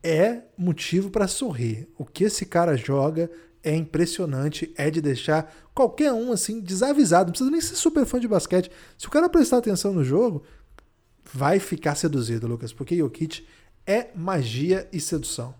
é 0.01 0.43
motivo 0.57 1.09
para 1.09 1.27
sorrir. 1.27 1.89
O 1.97 2.05
que 2.05 2.23
esse 2.23 2.45
cara 2.45 2.77
joga 2.77 3.29
é 3.63 3.75
impressionante, 3.75 4.71
é 4.75 4.89
de 4.89 5.01
deixar 5.01 5.53
qualquer 5.73 6.11
um 6.13 6.31
assim 6.31 6.59
desavisado. 6.59 7.27
Não 7.27 7.31
precisa 7.31 7.51
nem 7.51 7.61
ser 7.61 7.75
super 7.75 8.05
fã 8.05 8.19
de 8.19 8.27
basquete. 8.27 8.71
Se 8.97 9.07
o 9.07 9.11
cara 9.11 9.29
prestar 9.29 9.57
atenção 9.57 9.93
no 9.93 10.03
jogo, 10.03 10.43
vai 11.33 11.59
ficar 11.59 11.95
seduzido, 11.95 12.47
Lucas, 12.47 12.71
porque 12.71 12.97
Jokic 12.97 13.45
é 13.85 14.09
magia 14.15 14.87
e 14.91 14.99
sedução. 14.99 15.53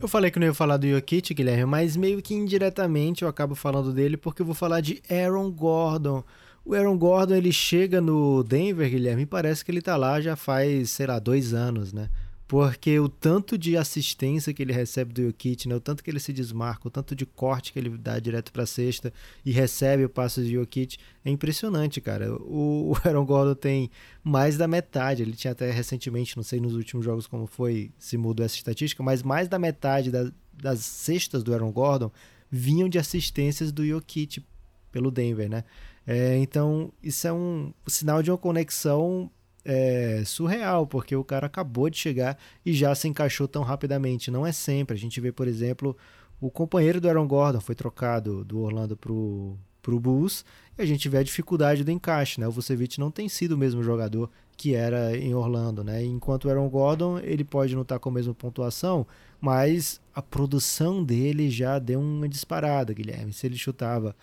Eu 0.00 0.06
falei 0.06 0.30
que 0.30 0.38
não 0.38 0.46
ia 0.46 0.54
falar 0.54 0.76
do 0.76 0.88
Jokic, 0.88 1.34
Guilherme, 1.34 1.64
mas 1.64 1.96
meio 1.96 2.22
que 2.22 2.34
indiretamente 2.34 3.22
eu 3.22 3.28
acabo 3.28 3.54
falando 3.54 3.92
dele 3.92 4.16
porque 4.16 4.42
eu 4.42 4.46
vou 4.46 4.54
falar 4.54 4.80
de 4.80 5.02
Aaron 5.10 5.50
Gordon. 5.50 6.22
O 6.64 6.74
Aaron 6.74 6.96
Gordon 6.96 7.34
ele 7.34 7.50
chega 7.50 8.00
no 8.00 8.44
Denver, 8.44 8.88
Guilherme, 8.88 9.22
e 9.22 9.26
parece 9.26 9.64
que 9.64 9.70
ele 9.70 9.82
tá 9.82 9.96
lá 9.96 10.20
já 10.20 10.36
faz, 10.36 10.90
sei 10.90 11.06
lá, 11.06 11.18
dois 11.18 11.52
anos, 11.52 11.92
né? 11.92 12.08
Porque 12.48 12.98
o 12.98 13.10
tanto 13.10 13.58
de 13.58 13.76
assistência 13.76 14.54
que 14.54 14.62
ele 14.62 14.72
recebe 14.72 15.12
do 15.12 15.22
Jokic, 15.22 15.68
né, 15.68 15.74
o 15.74 15.80
tanto 15.80 16.02
que 16.02 16.10
ele 16.10 16.18
se 16.18 16.32
desmarca, 16.32 16.88
o 16.88 16.90
tanto 16.90 17.14
de 17.14 17.26
corte 17.26 17.74
que 17.74 17.78
ele 17.78 17.90
dá 17.90 18.18
direto 18.18 18.50
para 18.50 18.64
cesta 18.64 19.12
e 19.44 19.52
recebe 19.52 20.06
o 20.06 20.08
passo 20.08 20.42
de 20.42 20.54
Jokic 20.54 20.96
é 21.26 21.30
impressionante, 21.30 22.00
cara. 22.00 22.34
O, 22.34 22.92
o 22.96 22.96
Aaron 23.04 23.26
Gordon 23.26 23.54
tem 23.54 23.90
mais 24.24 24.56
da 24.56 24.66
metade, 24.66 25.22
ele 25.22 25.34
tinha 25.34 25.52
até 25.52 25.70
recentemente, 25.70 26.38
não 26.38 26.42
sei 26.42 26.58
nos 26.58 26.74
últimos 26.74 27.04
jogos 27.04 27.26
como 27.26 27.46
foi, 27.46 27.92
se 27.98 28.16
mudou 28.16 28.46
essa 28.46 28.56
estatística, 28.56 29.02
mas 29.02 29.22
mais 29.22 29.46
da 29.46 29.58
metade 29.58 30.10
da, 30.10 30.32
das 30.54 30.80
cestas 30.80 31.42
do 31.42 31.52
Aaron 31.52 31.70
Gordon 31.70 32.10
vinham 32.50 32.88
de 32.88 32.98
assistências 32.98 33.70
do 33.70 33.86
Jokic 33.86 34.42
pelo 34.90 35.10
Denver, 35.10 35.50
né? 35.50 35.64
É, 36.06 36.38
então, 36.38 36.90
isso 37.02 37.28
é 37.28 37.32
um 37.32 37.74
sinal 37.86 38.22
de 38.22 38.30
uma 38.30 38.38
conexão 38.38 39.30
é, 39.70 40.22
surreal, 40.24 40.86
porque 40.86 41.14
o 41.14 41.22
cara 41.22 41.46
acabou 41.46 41.90
de 41.90 41.98
chegar 41.98 42.38
e 42.64 42.72
já 42.72 42.94
se 42.94 43.06
encaixou 43.06 43.46
tão 43.46 43.62
rapidamente. 43.62 44.30
Não 44.30 44.46
é 44.46 44.50
sempre. 44.50 44.96
A 44.96 44.98
gente 44.98 45.20
vê, 45.20 45.30
por 45.30 45.46
exemplo, 45.46 45.94
o 46.40 46.50
companheiro 46.50 47.02
do 47.02 47.06
Aaron 47.06 47.28
Gordon 47.28 47.60
foi 47.60 47.74
trocado 47.74 48.46
do 48.46 48.60
Orlando 48.60 48.96
pro, 48.96 49.58
pro 49.82 50.00
Bulls 50.00 50.42
e 50.78 50.80
a 50.80 50.86
gente 50.86 51.06
vê 51.10 51.18
a 51.18 51.22
dificuldade 51.22 51.84
do 51.84 51.90
encaixe, 51.90 52.40
né? 52.40 52.48
O 52.48 52.50
Vucevic 52.50 52.98
não 52.98 53.10
tem 53.10 53.28
sido 53.28 53.52
o 53.52 53.58
mesmo 53.58 53.82
jogador 53.82 54.30
que 54.56 54.74
era 54.74 55.14
em 55.14 55.34
Orlando, 55.34 55.84
né? 55.84 56.02
Enquanto 56.02 56.46
o 56.46 56.50
Aaron 56.50 56.68
Gordon, 56.70 57.18
ele 57.18 57.44
pode 57.44 57.74
não 57.74 57.82
estar 57.82 57.98
com 57.98 58.08
a 58.08 58.12
mesma 58.12 58.32
pontuação, 58.32 59.06
mas 59.38 60.00
a 60.14 60.22
produção 60.22 61.04
dele 61.04 61.50
já 61.50 61.78
deu 61.78 62.00
uma 62.00 62.26
disparada, 62.26 62.94
Guilherme. 62.94 63.34
Se 63.34 63.46
ele 63.46 63.58
chutava 63.58 64.16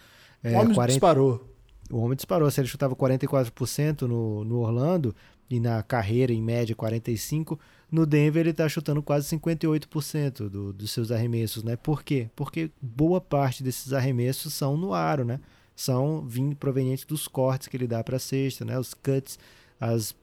é, 0.43 0.53
o 0.53 0.61
homem 0.61 0.73
40... 0.73 0.91
disparou. 0.91 1.55
O 1.91 1.97
homem 1.99 2.15
disparou. 2.15 2.49
Se 2.49 2.59
ele 2.59 2.67
chutava 2.67 2.95
44% 2.95 4.01
no, 4.01 4.43
no 4.43 4.59
Orlando, 4.59 5.15
e 5.49 5.59
na 5.59 5.81
carreira, 5.83 6.33
em 6.33 6.41
média, 6.41 6.75
45%. 6.75 7.57
No 7.91 8.05
Denver, 8.05 8.41
ele 8.41 8.49
está 8.49 8.67
chutando 8.67 9.01
quase 9.01 9.29
58% 9.37 10.49
do, 10.49 10.73
dos 10.73 10.91
seus 10.91 11.11
arremessos, 11.11 11.63
né? 11.63 11.75
Por 11.75 12.03
quê? 12.03 12.29
Porque 12.35 12.71
boa 12.81 13.21
parte 13.21 13.63
desses 13.63 13.93
arremessos 13.93 14.53
são 14.53 14.75
no 14.75 14.93
aro, 14.93 15.23
né? 15.23 15.39
São 15.75 16.25
vindo 16.27 16.55
provenientes 16.55 17.05
dos 17.05 17.27
cortes 17.27 17.67
que 17.67 17.77
ele 17.77 17.87
dá 17.87 18.03
para 18.03 18.17
a 18.17 18.19
cesta, 18.19 18.65
né? 18.65 18.77
Os 18.77 18.93
cuts, 18.93 19.37
as 19.79 20.15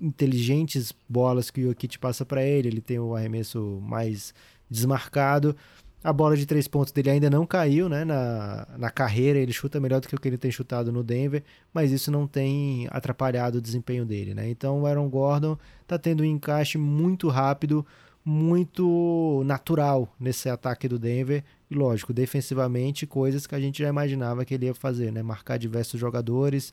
inteligentes 0.00 0.92
bolas 1.08 1.50
que 1.50 1.60
o 1.60 1.68
Jokic 1.68 1.98
passa 1.98 2.24
para 2.24 2.42
ele. 2.42 2.68
Ele 2.68 2.80
tem 2.80 2.98
o 2.98 3.14
arremesso 3.14 3.80
mais 3.82 4.32
desmarcado. 4.68 5.54
A 6.02 6.14
bola 6.14 6.34
de 6.34 6.46
três 6.46 6.66
pontos 6.66 6.92
dele 6.92 7.10
ainda 7.10 7.28
não 7.28 7.44
caiu 7.44 7.86
né, 7.86 8.06
na, 8.06 8.66
na 8.78 8.90
carreira, 8.90 9.38
ele 9.38 9.52
chuta 9.52 9.78
melhor 9.78 10.00
do 10.00 10.08
que 10.08 10.14
o 10.14 10.20
que 10.20 10.28
ele 10.28 10.38
tem 10.38 10.50
chutado 10.50 10.90
no 10.90 11.02
Denver, 11.02 11.44
mas 11.74 11.92
isso 11.92 12.10
não 12.10 12.26
tem 12.26 12.88
atrapalhado 12.90 13.58
o 13.58 13.60
desempenho 13.60 14.06
dele. 14.06 14.32
Né? 14.32 14.48
Então 14.48 14.80
o 14.80 14.86
Aaron 14.86 15.10
Gordon 15.10 15.58
está 15.82 15.98
tendo 15.98 16.22
um 16.22 16.26
encaixe 16.26 16.78
muito 16.78 17.28
rápido, 17.28 17.84
muito 18.24 19.42
natural 19.44 20.08
nesse 20.18 20.48
ataque 20.48 20.88
do 20.88 20.98
Denver. 20.98 21.44
E 21.70 21.74
lógico, 21.74 22.14
defensivamente, 22.14 23.06
coisas 23.06 23.46
que 23.46 23.54
a 23.54 23.60
gente 23.60 23.82
já 23.82 23.88
imaginava 23.88 24.42
que 24.46 24.54
ele 24.54 24.66
ia 24.66 24.74
fazer, 24.74 25.12
né? 25.12 25.22
marcar 25.22 25.58
diversos 25.58 26.00
jogadores. 26.00 26.72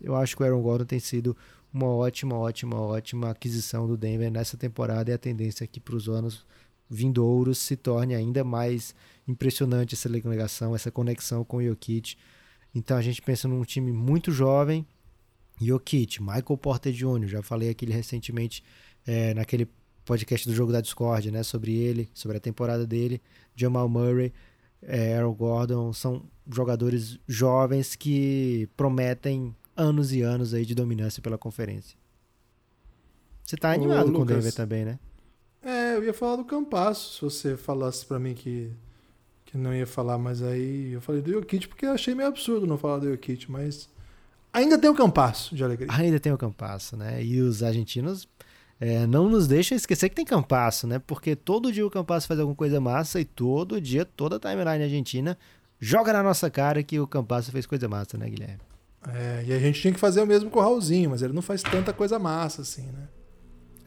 Eu 0.00 0.14
acho 0.14 0.36
que 0.36 0.42
o 0.44 0.46
Aaron 0.46 0.62
Gordon 0.62 0.84
tem 0.84 1.00
sido 1.00 1.36
uma 1.74 1.86
ótima, 1.86 2.36
ótima, 2.36 2.80
ótima 2.80 3.30
aquisição 3.30 3.88
do 3.88 3.96
Denver 3.96 4.30
nessa 4.30 4.56
temporada 4.56 5.10
e 5.10 5.14
a 5.14 5.18
tendência 5.18 5.64
aqui 5.64 5.80
para 5.80 5.96
os 5.96 6.08
anos 6.08 6.46
vindouros 6.88 7.58
se 7.58 7.76
torne 7.76 8.14
ainda 8.14 8.42
mais 8.44 8.94
impressionante 9.26 9.94
essa 9.94 10.08
ligação, 10.08 10.74
essa 10.74 10.90
conexão 10.90 11.44
com 11.44 11.58
o 11.58 11.62
Jokic. 11.62 12.16
Então 12.74 12.96
a 12.96 13.02
gente 13.02 13.20
pensa 13.20 13.46
num 13.46 13.62
time 13.64 13.92
muito 13.92 14.30
jovem, 14.30 14.86
Jokic, 15.60 16.20
Michael 16.20 16.56
Porter 16.56 16.92
Jr., 16.92 17.26
já 17.26 17.42
falei 17.42 17.70
aqui 17.70 17.86
recentemente 17.86 18.62
é, 19.06 19.34
naquele 19.34 19.68
podcast 20.04 20.48
do 20.48 20.54
Jogo 20.54 20.72
da 20.72 20.80
Discord, 20.80 21.30
né, 21.30 21.42
sobre 21.42 21.74
ele, 21.74 22.08
sobre 22.14 22.36
a 22.36 22.40
temporada 22.40 22.86
dele, 22.86 23.20
Jamal 23.54 23.88
Murray, 23.88 24.32
é, 24.80 25.16
Aaron 25.16 25.34
Gordon, 25.34 25.92
são 25.92 26.22
jogadores 26.50 27.18
jovens 27.26 27.94
que 27.94 28.68
prometem 28.76 29.54
anos 29.76 30.12
e 30.12 30.22
anos 30.22 30.54
aí 30.54 30.64
de 30.64 30.74
dominância 30.74 31.20
pela 31.20 31.36
conferência. 31.36 31.96
Você 33.44 33.56
tá 33.56 33.72
animado 33.72 34.10
Ô, 34.10 34.12
com 34.12 34.22
o 34.22 34.24
Denver 34.24 34.52
também, 34.52 34.84
né? 34.84 34.98
É, 35.68 35.96
eu 35.96 36.02
ia 36.02 36.14
falar 36.14 36.36
do 36.36 36.46
Campasso, 36.46 37.12
se 37.12 37.20
você 37.20 37.54
falasse 37.54 38.06
para 38.06 38.18
mim 38.18 38.32
que, 38.32 38.72
que 39.44 39.58
não 39.58 39.74
ia 39.74 39.86
falar, 39.86 40.16
mas 40.16 40.42
aí 40.42 40.92
eu 40.94 41.00
falei 41.02 41.20
do 41.20 41.30
Jokic 41.30 41.68
porque 41.68 41.84
eu 41.84 41.92
achei 41.92 42.14
meio 42.14 42.30
absurdo 42.30 42.66
não 42.66 42.78
falar 42.78 43.00
do 43.00 43.10
Jokic, 43.10 43.50
mas 43.50 43.86
ainda 44.50 44.78
tem 44.78 44.88
o 44.88 44.94
Campasso 44.94 45.54
de 45.54 45.62
alegria. 45.62 45.88
Ainda 45.92 46.18
tem 46.18 46.32
o 46.32 46.38
Campasso, 46.38 46.96
né? 46.96 47.22
E 47.22 47.42
os 47.42 47.62
argentinos 47.62 48.26
é, 48.80 49.06
não 49.06 49.28
nos 49.28 49.46
deixam 49.46 49.76
esquecer 49.76 50.08
que 50.08 50.14
tem 50.14 50.24
Campasso, 50.24 50.86
né? 50.86 51.02
Porque 51.06 51.36
todo 51.36 51.70
dia 51.70 51.86
o 51.86 51.90
Campasso 51.90 52.26
faz 52.26 52.40
alguma 52.40 52.56
coisa 52.56 52.80
massa 52.80 53.20
e 53.20 53.26
todo 53.26 53.78
dia 53.78 54.06
toda 54.06 54.36
a 54.36 54.40
timeline 54.40 54.84
argentina 54.84 55.36
joga 55.78 56.14
na 56.14 56.22
nossa 56.22 56.48
cara 56.48 56.82
que 56.82 56.98
o 56.98 57.06
Campasso 57.06 57.52
fez 57.52 57.66
coisa 57.66 57.86
massa, 57.86 58.16
né, 58.16 58.26
Guilherme? 58.26 58.60
É, 59.06 59.44
e 59.46 59.52
a 59.52 59.58
gente 59.58 59.82
tinha 59.82 59.92
que 59.92 60.00
fazer 60.00 60.22
o 60.22 60.26
mesmo 60.26 60.48
com 60.48 60.60
o 60.60 60.62
Raulzinho, 60.62 61.10
mas 61.10 61.20
ele 61.20 61.34
não 61.34 61.42
faz 61.42 61.62
tanta 61.62 61.92
coisa 61.92 62.18
massa 62.18 62.62
assim, 62.62 62.86
né? 62.86 63.06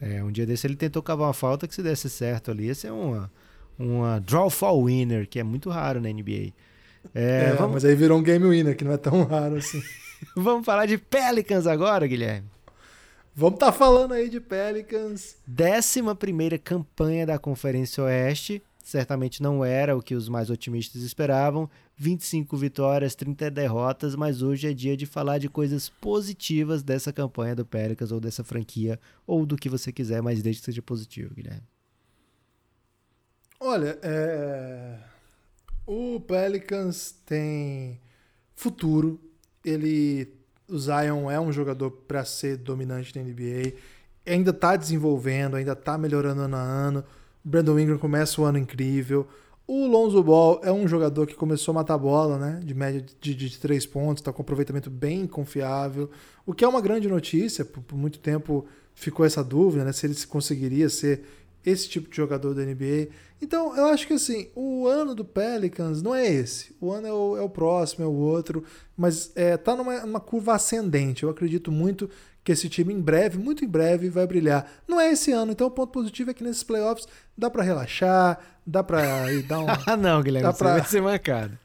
É, 0.02 0.20
um 0.20 0.32
dia 0.32 0.44
desse 0.44 0.66
ele 0.66 0.74
tentou 0.74 1.00
cavar 1.00 1.28
uma 1.28 1.32
falta 1.32 1.68
que 1.68 1.74
se 1.74 1.80
desse 1.80 2.10
certo 2.10 2.50
ali, 2.50 2.66
ia 2.66 2.74
ser 2.74 2.90
uma, 2.90 3.30
uma 3.78 4.18
draw 4.18 4.50
fall 4.50 4.84
winner, 4.84 5.28
que 5.28 5.38
é 5.38 5.44
muito 5.44 5.70
raro 5.70 6.00
na 6.00 6.08
NBA. 6.08 6.52
É, 7.14 7.50
é 7.50 7.54
vamos... 7.56 7.74
mas 7.74 7.84
aí 7.84 7.94
virou 7.94 8.18
um 8.18 8.22
game 8.22 8.44
winner, 8.44 8.76
que 8.76 8.84
não 8.84 8.92
é 8.92 8.96
tão 8.96 9.22
raro 9.22 9.56
assim. 9.56 9.80
vamos 10.34 10.66
falar 10.66 10.86
de 10.86 10.98
Pelicans 10.98 11.68
agora, 11.68 12.04
Guilherme? 12.08 12.48
Vamos 13.32 13.54
estar 13.54 13.66
tá 13.66 13.72
falando 13.72 14.12
aí 14.12 14.28
de 14.28 14.40
Pelicans. 14.40 15.36
Décima 15.46 16.16
primeira 16.16 16.58
campanha 16.58 17.24
da 17.24 17.38
Conferência 17.38 18.02
Oeste 18.02 18.60
certamente 18.82 19.42
não 19.42 19.64
era 19.64 19.96
o 19.96 20.02
que 20.02 20.14
os 20.14 20.28
mais 20.28 20.50
otimistas 20.50 21.02
esperavam. 21.02 21.68
25 21.96 22.56
vitórias, 22.56 23.14
30 23.14 23.50
derrotas, 23.50 24.16
mas 24.16 24.42
hoje 24.42 24.68
é 24.68 24.72
dia 24.72 24.96
de 24.96 25.06
falar 25.06 25.38
de 25.38 25.48
coisas 25.48 25.88
positivas 25.88 26.82
dessa 26.82 27.12
campanha 27.12 27.54
do 27.54 27.64
Pelicans 27.64 28.10
ou 28.10 28.20
dessa 28.20 28.42
franquia, 28.42 28.98
ou 29.26 29.46
do 29.46 29.56
que 29.56 29.68
você 29.68 29.92
quiser, 29.92 30.20
mas 30.20 30.42
desde 30.42 30.60
que 30.60 30.66
seja 30.66 30.82
positivo, 30.82 31.34
Guilherme. 31.34 31.62
Olha, 33.60 33.96
é... 34.02 34.98
o 35.86 36.18
Pelicans 36.20 37.14
tem 37.24 38.00
futuro. 38.56 39.20
Ele, 39.64 40.34
o 40.68 40.76
Zion 40.76 41.30
é 41.30 41.38
um 41.38 41.52
jogador 41.52 41.90
para 41.90 42.24
ser 42.24 42.56
dominante 42.56 43.16
na 43.16 43.22
NBA. 43.22 43.74
Ainda 44.26 44.50
está 44.50 44.74
desenvolvendo, 44.74 45.56
ainda 45.56 45.72
está 45.72 45.96
melhorando 45.96 46.42
ano 46.42 46.56
a 46.56 46.60
ano. 46.60 47.04
Brandon 47.44 47.78
Ingram 47.78 47.98
começa 47.98 48.40
o 48.40 48.44
ano 48.44 48.58
incrível. 48.58 49.26
O 49.66 49.86
Lonzo 49.86 50.22
Ball 50.22 50.60
é 50.64 50.72
um 50.72 50.86
jogador 50.88 51.26
que 51.26 51.34
começou 51.34 51.72
a 51.72 51.76
matar 51.76 51.96
bola, 51.96 52.36
né? 52.38 52.60
De 52.64 52.74
média 52.74 53.00
de, 53.00 53.34
de, 53.34 53.48
de 53.48 53.58
três 53.58 53.86
pontos, 53.86 54.20
está 54.20 54.32
com 54.32 54.42
aproveitamento 54.42 54.90
bem 54.90 55.26
confiável. 55.26 56.10
O 56.44 56.52
que 56.52 56.64
é 56.64 56.68
uma 56.68 56.80
grande 56.80 57.08
notícia. 57.08 57.64
Por, 57.64 57.82
por, 57.82 57.96
muito 57.96 58.18
tempo 58.18 58.66
ficou 58.94 59.24
essa 59.24 59.42
dúvida, 59.42 59.84
né? 59.84 59.92
Se 59.92 60.06
ele 60.06 60.16
conseguiria 60.26 60.88
ser 60.88 61.22
esse 61.64 61.88
tipo 61.88 62.10
de 62.10 62.16
jogador 62.16 62.54
da 62.54 62.62
NBA. 62.64 63.08
Então, 63.40 63.76
eu 63.76 63.86
acho 63.86 64.06
que 64.06 64.12
assim, 64.12 64.48
o 64.54 64.86
ano 64.86 65.14
do 65.14 65.24
Pelicans 65.24 66.02
não 66.02 66.14
é 66.14 66.26
esse. 66.26 66.74
O 66.80 66.90
ano 66.90 67.06
é 67.06 67.12
o, 67.12 67.36
é 67.36 67.40
o 67.40 67.48
próximo, 67.48 68.04
é 68.04 68.08
o 68.08 68.12
outro. 68.12 68.64
Mas 68.96 69.30
é, 69.36 69.56
tá 69.56 69.76
numa, 69.76 70.00
numa 70.00 70.20
curva 70.20 70.54
ascendente. 70.54 71.22
Eu 71.22 71.30
acredito 71.30 71.70
muito 71.70 72.10
que 72.44 72.52
esse 72.52 72.68
time 72.68 72.92
em 72.92 73.00
breve, 73.00 73.38
muito 73.38 73.64
em 73.64 73.68
breve, 73.68 74.08
vai 74.08 74.26
brilhar. 74.26 74.70
Não 74.86 75.00
é 75.00 75.12
esse 75.12 75.32
ano, 75.32 75.52
então 75.52 75.66
o 75.66 75.70
ponto 75.70 75.92
positivo 75.92 76.30
é 76.30 76.34
que 76.34 76.42
nesses 76.42 76.62
playoffs 76.62 77.06
dá 77.36 77.48
para 77.48 77.62
relaxar, 77.62 78.38
dá 78.66 78.82
pra 78.82 79.32
ir 79.32 79.42
dar 79.42 79.60
um. 79.60 79.66
ah, 79.86 79.96
não, 79.96 80.22
Guilherme, 80.22 80.48
dá 80.48 80.52
pra... 80.52 80.78
vai 80.78 80.84
ser 80.84 81.02
mancado. 81.02 81.58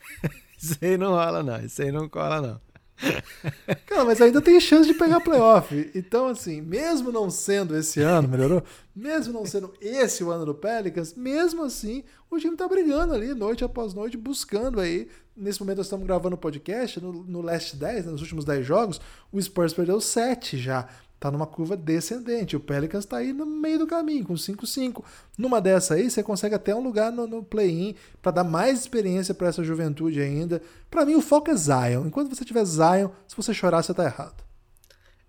Isso 0.60 0.78
aí 0.80 0.96
não 0.96 1.10
rola, 1.10 1.42
não. 1.42 1.60
Isso 1.60 1.82
aí 1.82 1.92
não 1.92 2.08
cola, 2.08 2.40
não. 2.40 2.60
Cara, 3.86 4.04
mas 4.04 4.20
ainda 4.20 4.40
tem 4.40 4.58
chance 4.60 4.86
de 4.86 4.94
pegar 4.94 5.20
playoff. 5.20 5.90
Então, 5.94 6.28
assim, 6.28 6.60
mesmo 6.60 7.10
não 7.12 7.28
sendo 7.28 7.76
esse 7.76 8.00
ano, 8.00 8.28
melhorou? 8.28 8.62
Mesmo 8.94 9.32
não 9.32 9.44
sendo 9.44 9.72
esse 9.80 10.22
o 10.22 10.30
ano 10.30 10.46
do 10.46 10.54
Pelicans, 10.54 11.14
mesmo 11.14 11.64
assim, 11.64 12.04
o 12.30 12.38
time 12.38 12.56
tá 12.56 12.66
brigando 12.68 13.12
ali, 13.12 13.34
noite 13.34 13.64
após 13.64 13.92
noite, 13.94 14.16
buscando 14.16 14.80
aí. 14.80 15.08
Nesse 15.36 15.60
momento 15.60 15.78
nós 15.78 15.86
estamos 15.86 16.06
gravando 16.06 16.36
o 16.36 16.38
podcast, 16.38 17.00
no, 17.00 17.12
no 17.12 17.40
last 17.40 17.76
10, 17.76 18.06
né, 18.06 18.12
nos 18.12 18.20
últimos 18.20 18.44
10 18.44 18.64
jogos, 18.64 19.00
o 19.32 19.40
Spurs 19.42 19.74
perdeu 19.74 20.00
7 20.00 20.56
já 20.58 20.88
tá 21.24 21.30
numa 21.30 21.46
curva 21.46 21.74
descendente. 21.74 22.54
O 22.54 22.60
Pelicans 22.60 23.06
tá 23.06 23.16
aí 23.16 23.32
no 23.32 23.46
meio 23.46 23.78
do 23.78 23.86
caminho, 23.86 24.26
com 24.26 24.34
5-5. 24.34 25.02
Numa 25.38 25.58
dessa 25.58 25.94
aí, 25.94 26.10
você 26.10 26.22
consegue 26.22 26.54
até 26.54 26.74
um 26.74 26.82
lugar 26.82 27.10
no, 27.10 27.26
no 27.26 27.42
play-in 27.42 27.94
para 28.20 28.30
dar 28.30 28.44
mais 28.44 28.80
experiência 28.80 29.32
para 29.32 29.48
essa 29.48 29.64
juventude 29.64 30.20
ainda. 30.20 30.60
Para 30.90 31.06
mim, 31.06 31.14
o 31.14 31.22
foco 31.22 31.50
é 31.50 31.56
Zion. 31.56 32.06
Enquanto 32.06 32.34
você 32.34 32.44
tiver 32.44 32.64
Zion, 32.66 33.08
se 33.26 33.34
você 33.34 33.54
chorar, 33.54 33.82
você 33.82 33.94
tá 33.94 34.04
errado. 34.04 34.43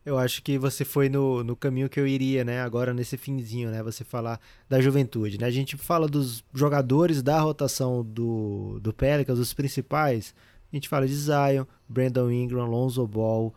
Eu 0.06 0.20
acho 0.20 0.44
que 0.44 0.56
você 0.60 0.86
foi 0.86 1.10
no, 1.10 1.44
no 1.44 1.56
caminho 1.56 1.90
que 1.90 2.00
eu 2.00 2.06
iria, 2.06 2.44
né? 2.44 2.62
Agora 2.62 2.94
nesse 2.94 3.18
finzinho, 3.18 3.72
né? 3.72 3.82
Você 3.82 4.04
falar 4.04 4.40
da 4.70 4.80
juventude, 4.80 5.40
né? 5.40 5.48
A 5.48 5.52
gente 5.52 5.76
fala 5.76 6.08
dos 6.08 6.44
jogadores 6.54 7.24
da 7.24 7.40
rotação 7.40 8.04
do, 8.04 8.80
do 8.80 8.94
Pelicans, 8.94 9.40
os 9.40 9.52
principais. 9.52 10.36
A 10.72 10.76
gente 10.76 10.88
fala 10.88 11.08
de 11.08 11.16
Zion, 11.16 11.66
Brandon 11.90 12.30
Ingram, 12.30 12.66
Lonzo 12.66 13.08
Ball, 13.08 13.52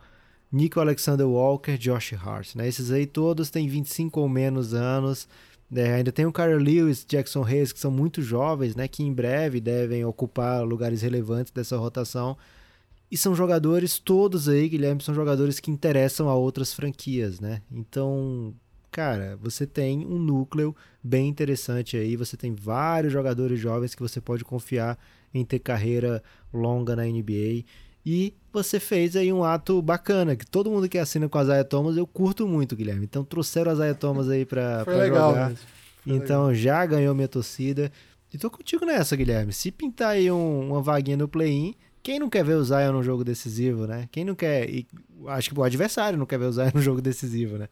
Nico 0.51 0.79
Alexander 0.79 1.27
Walker, 1.27 1.77
Josh 1.77 2.13
Hart. 2.13 2.55
Né? 2.55 2.67
Esses 2.67 2.91
aí 2.91 3.05
todos 3.05 3.51
têm 3.51 3.67
25 3.67 4.19
ou 4.19 4.27
menos 4.27 4.73
anos. 4.73 5.27
É, 5.71 5.93
ainda 5.93 6.11
tem 6.11 6.25
o 6.25 6.31
Carl 6.31 6.57
Lewis, 6.57 7.05
Jackson 7.07 7.43
Hayes, 7.43 7.71
que 7.71 7.79
são 7.79 7.91
muito 7.91 8.23
jovens, 8.23 8.75
né? 8.75 8.87
que 8.87 9.03
em 9.03 9.13
breve 9.13 9.59
devem 9.61 10.03
ocupar 10.03 10.63
lugares 10.63 11.03
relevantes 11.03 11.51
dessa 11.51 11.77
rotação. 11.77 12.35
E 13.11 13.17
são 13.17 13.35
jogadores 13.35 13.97
todos 13.97 14.47
aí, 14.47 14.69
Guilherme, 14.69 15.01
são 15.01 15.15
jogadores 15.15 15.59
que 15.59 15.71
interessam 15.71 16.29
a 16.29 16.35
outras 16.35 16.73
franquias, 16.73 17.39
né? 17.39 17.61
Então, 17.71 18.53
cara, 18.91 19.37
você 19.41 19.65
tem 19.65 20.05
um 20.05 20.19
núcleo 20.19 20.75
bem 21.03 21.27
interessante 21.27 21.97
aí, 21.97 22.15
você 22.15 22.37
tem 22.37 22.53
vários 22.53 23.11
jogadores 23.11 23.59
jovens 23.59 23.95
que 23.95 24.01
você 24.01 24.21
pode 24.21 24.43
confiar 24.43 24.97
em 25.33 25.43
ter 25.43 25.59
carreira 25.59 26.21
longa 26.53 26.95
na 26.95 27.03
NBA. 27.03 27.63
E 28.05 28.33
você 28.51 28.79
fez 28.79 29.15
aí 29.15 29.31
um 29.31 29.43
ato 29.43 29.81
bacana, 29.81 30.35
que 30.35 30.45
todo 30.45 30.69
mundo 30.69 30.87
que 30.87 30.97
assina 30.97 31.27
com 31.27 31.37
a 31.37 31.43
Zaya 31.43 31.63
Thomas 31.63 31.97
eu 31.97 32.07
curto 32.07 32.47
muito, 32.47 32.75
Guilherme. 32.75 33.05
Então 33.05 33.23
trouxeram 33.23 33.71
a 33.71 33.75
Zaya 33.75 33.95
Thomas 33.95 34.29
aí 34.29 34.45
pra, 34.45 34.85
pra 34.85 34.95
legal, 34.95 35.29
jogar. 35.31 35.53
Então 36.05 36.47
legal. 36.47 36.55
já 36.55 36.85
ganhou 36.85 37.13
minha 37.13 37.27
torcida. 37.27 37.91
E 38.33 38.37
tô 38.37 38.49
contigo 38.49 38.85
nessa, 38.85 39.15
Guilherme. 39.15 39.51
Se 39.51 39.71
pintar 39.71 40.11
aí 40.11 40.31
um, 40.31 40.69
uma 40.69 40.81
vaguinha 40.81 41.17
no 41.17 41.27
play-in, 41.27 41.75
quem 42.01 42.19
não 42.19 42.29
quer 42.29 42.43
ver 42.43 42.55
o 42.55 42.63
Zion 42.63 42.93
no 42.93 43.03
jogo 43.03 43.23
decisivo, 43.23 43.85
né? 43.85 44.07
Quem 44.11 44.23
não 44.23 44.35
quer. 44.35 44.69
E 44.69 44.87
acho 45.27 45.49
que 45.49 45.59
o 45.59 45.63
adversário 45.63 46.17
não 46.17 46.25
quer 46.25 46.39
ver 46.39 46.45
o 46.45 46.51
Zion 46.51 46.71
no 46.75 46.81
jogo 46.81 47.01
decisivo, 47.01 47.57
né? 47.57 47.67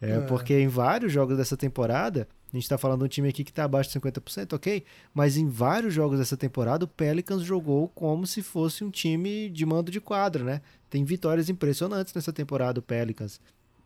É, 0.00 0.12
é. 0.12 0.20
porque 0.22 0.58
em 0.58 0.66
vários 0.66 1.12
jogos 1.12 1.36
dessa 1.36 1.56
temporada, 1.56 2.26
a 2.52 2.56
gente 2.56 2.64
está 2.64 2.76
falando 2.76 3.00
de 3.00 3.04
um 3.04 3.08
time 3.08 3.28
aqui 3.28 3.44
que 3.44 3.50
está 3.50 3.64
abaixo 3.64 3.90
de 3.90 4.00
50%, 4.00 4.52
ok? 4.52 4.84
Mas 5.14 5.36
em 5.36 5.48
vários 5.48 5.94
jogos 5.94 6.18
dessa 6.18 6.36
temporada, 6.36 6.84
o 6.84 6.88
Pelicans 6.88 7.42
jogou 7.42 7.88
como 7.88 8.26
se 8.26 8.42
fosse 8.42 8.82
um 8.82 8.90
time 8.90 9.48
de 9.48 9.64
mando 9.64 9.90
de 9.92 10.00
quadra, 10.00 10.42
né? 10.42 10.60
Tem 10.90 11.04
vitórias 11.04 11.48
impressionantes 11.48 12.12
nessa 12.12 12.32
temporada, 12.32 12.80
o 12.80 12.82
Pelicans. 12.82 13.40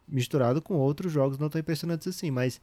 Misturado 0.08 0.62
com 0.62 0.74
outros 0.74 1.12
jogos 1.12 1.38
não 1.38 1.48
tão 1.48 1.60
impressionantes 1.60 2.08
assim, 2.08 2.30
mas 2.30 2.60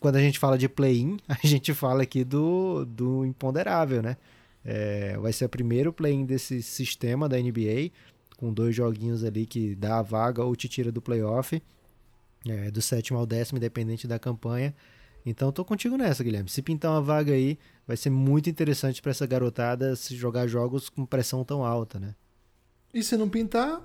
quando 0.00 0.16
a 0.16 0.20
gente 0.20 0.38
fala 0.38 0.58
de 0.58 0.68
play-in, 0.68 1.16
a 1.28 1.46
gente 1.46 1.72
fala 1.72 2.02
aqui 2.02 2.24
do, 2.24 2.84
do 2.84 3.24
imponderável, 3.24 4.02
né? 4.02 4.16
É, 4.64 5.16
vai 5.18 5.32
ser 5.32 5.44
o 5.44 5.48
primeiro 5.48 5.92
play-in 5.92 6.24
desse 6.24 6.62
sistema 6.62 7.28
da 7.28 7.36
NBA, 7.36 7.90
com 8.36 8.52
dois 8.52 8.74
joguinhos 8.74 9.24
ali 9.24 9.46
que 9.46 9.74
dá 9.74 9.98
a 9.98 10.02
vaga 10.02 10.44
ou 10.44 10.54
te 10.54 10.68
tira 10.68 10.92
do 10.92 11.02
playoff 11.02 11.60
é, 12.48 12.70
do 12.70 12.82
sétimo 12.82 13.18
ao 13.18 13.26
décimo, 13.26 13.58
independente 13.58 14.06
da 14.06 14.18
campanha. 14.18 14.74
Então 15.24 15.52
tô 15.52 15.64
contigo 15.64 15.96
nessa, 15.96 16.24
Guilherme. 16.24 16.48
Se 16.48 16.60
pintar 16.60 16.90
uma 16.90 17.02
vaga 17.02 17.32
aí, 17.32 17.58
vai 17.86 17.96
ser 17.96 18.10
muito 18.10 18.50
interessante 18.50 19.00
para 19.00 19.12
essa 19.12 19.26
garotada 19.26 19.94
se 19.94 20.16
jogar 20.16 20.46
jogos 20.48 20.88
com 20.88 21.06
pressão 21.06 21.44
tão 21.44 21.64
alta, 21.64 22.00
né? 22.00 22.14
E 22.92 23.02
se 23.02 23.16
não 23.16 23.28
pintar, 23.28 23.80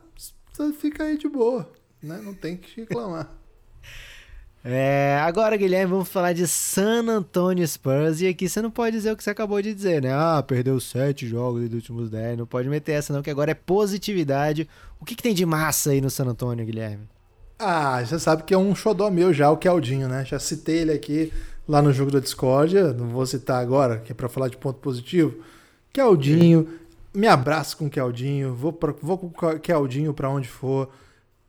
fica 0.80 1.04
aí 1.04 1.18
de 1.18 1.30
boa, 1.30 1.72
né? 2.02 2.20
Não 2.22 2.34
tem 2.34 2.58
que 2.58 2.82
reclamar. 2.82 3.32
É, 4.70 5.18
agora, 5.22 5.55
Guilherme, 5.55 5.91
vamos 5.91 6.09
falar 6.09 6.34
de 6.34 6.45
San 6.45 7.07
Antonio 7.07 7.65
Spurs. 7.65 8.20
E 8.20 8.28
aqui 8.28 8.49
você 8.49 8.61
não 8.61 8.70
pode 8.70 8.97
dizer 8.97 9.13
o 9.13 9.15
que 9.15 9.24
você 9.24 9.30
acabou 9.30 9.61
de 9.61 9.74
dizer, 9.74 10.01
né? 10.01 10.13
Ah, 10.13 10.43
perdeu 10.45 10.78
sete 10.82 11.26
jogos 11.26 11.70
dos 11.70 11.76
últimos 11.76 12.09
dez. 12.09 12.38
Não 12.38 12.45
pode 12.45 12.68
meter 12.68 12.91
essa, 12.91 13.13
não, 13.13 13.22
que 13.22 13.30
agora 13.30 13.51
é 13.51 13.53
positividade. 13.53 14.68
O 14.99 15.05
que, 15.05 15.15
que 15.15 15.24
tem 15.24 15.34
de 15.34 15.45
massa 15.45 15.91
aí 15.91 16.01
no 16.01 16.09
San 16.09 16.26
Antonio, 16.26 16.65
Guilherme? 16.65 17.07
Ah, 17.57 18.03
você 18.03 18.20
sabe 18.20 18.43
que 18.43 18.53
é 18.53 18.57
um 18.57 18.76
xodó 18.76 19.09
meu 19.09 19.32
já, 19.32 19.49
o 19.49 19.55
Keldinho, 19.55 20.09
né? 20.09 20.26
Já 20.26 20.38
citei 20.38 20.80
ele 20.80 20.91
aqui 20.91 21.32
lá 21.65 21.82
no 21.82 21.93
jogo 21.93 22.11
da 22.11 22.20
Discordia, 22.20 22.91
não 22.91 23.07
vou 23.07 23.26
citar 23.26 23.61
agora, 23.61 23.99
que 23.99 24.11
é 24.11 24.15
para 24.15 24.28
falar 24.28 24.49
de 24.49 24.57
ponto 24.57 24.80
positivo. 24.80 25.45
Keldinho, 25.93 26.68
me 27.13 27.26
abraço 27.28 27.78
com 27.78 27.86
o 27.86 27.89
Keldinho, 27.89 28.53
vou, 28.53 28.74
pra, 28.74 28.93
vou 29.01 29.18
com 29.18 29.28
o 29.28 29.59
Keldinho 29.61 30.13
para 30.13 30.30
onde 30.30 30.49
for. 30.49 30.89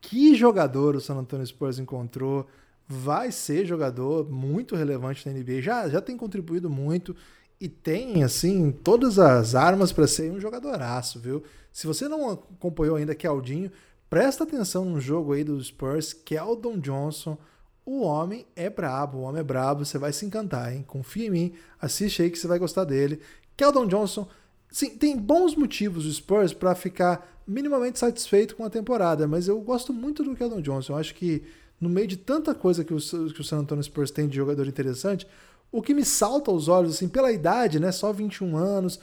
Que 0.00 0.36
jogador 0.36 0.94
o 0.94 1.00
San 1.00 1.16
Antonio 1.16 1.44
Spurs 1.44 1.80
encontrou. 1.80 2.46
Vai 2.88 3.30
ser 3.30 3.66
jogador 3.66 4.28
muito 4.30 4.74
relevante 4.74 5.28
na 5.28 5.38
NBA, 5.38 5.60
já, 5.60 5.88
já 5.88 6.00
tem 6.00 6.16
contribuído 6.16 6.70
muito 6.70 7.14
e 7.60 7.68
tem, 7.68 8.22
assim, 8.22 8.70
todas 8.70 9.18
as 9.18 9.54
armas 9.54 9.92
para 9.92 10.06
ser 10.06 10.32
um 10.32 10.40
jogadoraço, 10.40 11.20
viu? 11.20 11.42
Se 11.72 11.86
você 11.86 12.08
não 12.08 12.30
acompanhou 12.30 12.96
ainda 12.96 13.14
Keldinho, 13.14 13.70
Presta 14.10 14.44
atenção 14.44 14.86
no 14.86 15.00
jogo 15.00 15.34
aí 15.34 15.44
do 15.44 15.62
Spurs, 15.62 16.14
Keldon 16.14 16.78
Johnson. 16.78 17.36
O 17.84 18.00
homem 18.00 18.46
é 18.56 18.70
brabo, 18.70 19.18
o 19.18 19.20
homem 19.22 19.40
é 19.40 19.44
brabo, 19.44 19.84
você 19.84 19.98
vai 19.98 20.12
se 20.12 20.24
encantar, 20.24 20.74
hein? 20.74 20.82
Confia 20.86 21.26
em 21.26 21.30
mim, 21.30 21.52
assiste 21.80 22.22
aí 22.22 22.30
que 22.30 22.38
você 22.38 22.46
vai 22.46 22.58
gostar 22.58 22.84
dele. 22.84 23.20
Keldon 23.56 23.86
Johnson, 23.86 24.26
sim, 24.70 24.96
tem 24.96 25.16
bons 25.16 25.54
motivos 25.54 26.06
o 26.06 26.12
Spurs 26.12 26.54
para 26.54 26.74
ficar 26.74 27.38
minimamente 27.46 27.98
satisfeito 27.98 28.56
com 28.56 28.64
a 28.64 28.70
temporada, 28.70 29.26
mas 29.26 29.46
eu 29.46 29.60
gosto 29.60 29.92
muito 29.92 30.22
do 30.22 30.34
Keldon 30.34 30.62
Johnson. 30.62 30.94
Eu 30.94 30.98
acho 30.98 31.14
que 31.14 31.42
no 31.80 31.88
meio 31.88 32.06
de 32.06 32.16
tanta 32.16 32.54
coisa 32.54 32.84
que 32.84 32.92
o, 32.92 32.98
que 32.98 33.40
o 33.40 33.44
San 33.44 33.58
Antonio 33.58 33.82
Spurs 33.82 34.10
tem 34.10 34.26
de 34.26 34.36
jogador 34.36 34.66
interessante, 34.66 35.26
o 35.70 35.82
que 35.82 35.94
me 35.94 36.04
salta 36.04 36.50
aos 36.50 36.68
olhos, 36.68 36.96
assim, 36.96 37.08
pela 37.08 37.30
idade, 37.30 37.78
né? 37.78 37.92
Só 37.92 38.12
21 38.12 38.56
anos, 38.56 38.98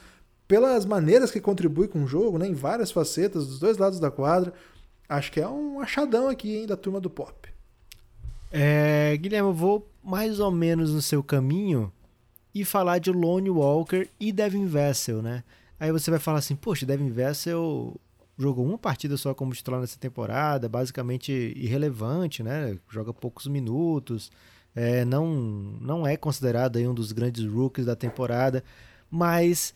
pelas 0.48 0.86
maneiras 0.86 1.32
que 1.32 1.40
contribui 1.40 1.88
com 1.88 2.04
o 2.04 2.08
jogo, 2.08 2.38
né? 2.38 2.48
Em 2.48 2.54
várias 2.54 2.92
facetas, 2.92 3.48
dos 3.48 3.60
dois 3.60 3.78
lados 3.78 4.00
da 4.00 4.10
quadra. 4.10 4.54
Acho 5.08 5.32
que 5.32 5.40
é 5.40 5.48
um 5.48 5.80
achadão 5.80 6.28
aqui, 6.28 6.56
hein, 6.56 6.66
da 6.66 6.76
turma 6.76 7.00
do 7.00 7.10
pop. 7.10 7.50
É, 8.52 9.16
Guilherme, 9.18 9.50
eu 9.50 9.54
vou 9.54 9.88
mais 10.04 10.40
ou 10.40 10.52
menos 10.52 10.94
no 10.94 11.02
seu 11.02 11.24
caminho 11.24 11.92
e 12.54 12.64
falar 12.64 13.00
de 13.00 13.12
Lone 13.12 13.50
Walker 13.50 14.08
e 14.20 14.32
Devin 14.32 14.66
Vessel, 14.66 15.22
né? 15.22 15.44
Aí 15.80 15.92
você 15.92 16.10
vai 16.10 16.20
falar 16.20 16.40
assim, 16.40 16.56
poxa, 16.56 16.86
Devin 16.86 17.10
Vessel 17.10 18.00
jogou 18.38 18.66
uma 18.66 18.78
partida 18.78 19.18
só 19.18 19.34
como 19.34 19.54
titular 19.54 19.80
nessa 19.82 19.98
temporada, 20.00 20.68
basicamente 20.70 21.32
irrelevante, 21.56 22.44
né? 22.44 22.78
Joga 22.90 23.14
poucos 23.14 23.48
minutos, 23.48 24.32
É, 24.76 25.06
não, 25.06 25.26
não 25.82 26.06
é 26.06 26.18
considerado 26.18 26.78
aí 26.78 26.86
um 26.88 26.94
dos 26.94 27.14
grandes 27.14 27.46
rookies 27.46 27.86
da 27.86 27.96
temporada, 27.96 28.62
mas 29.10 29.74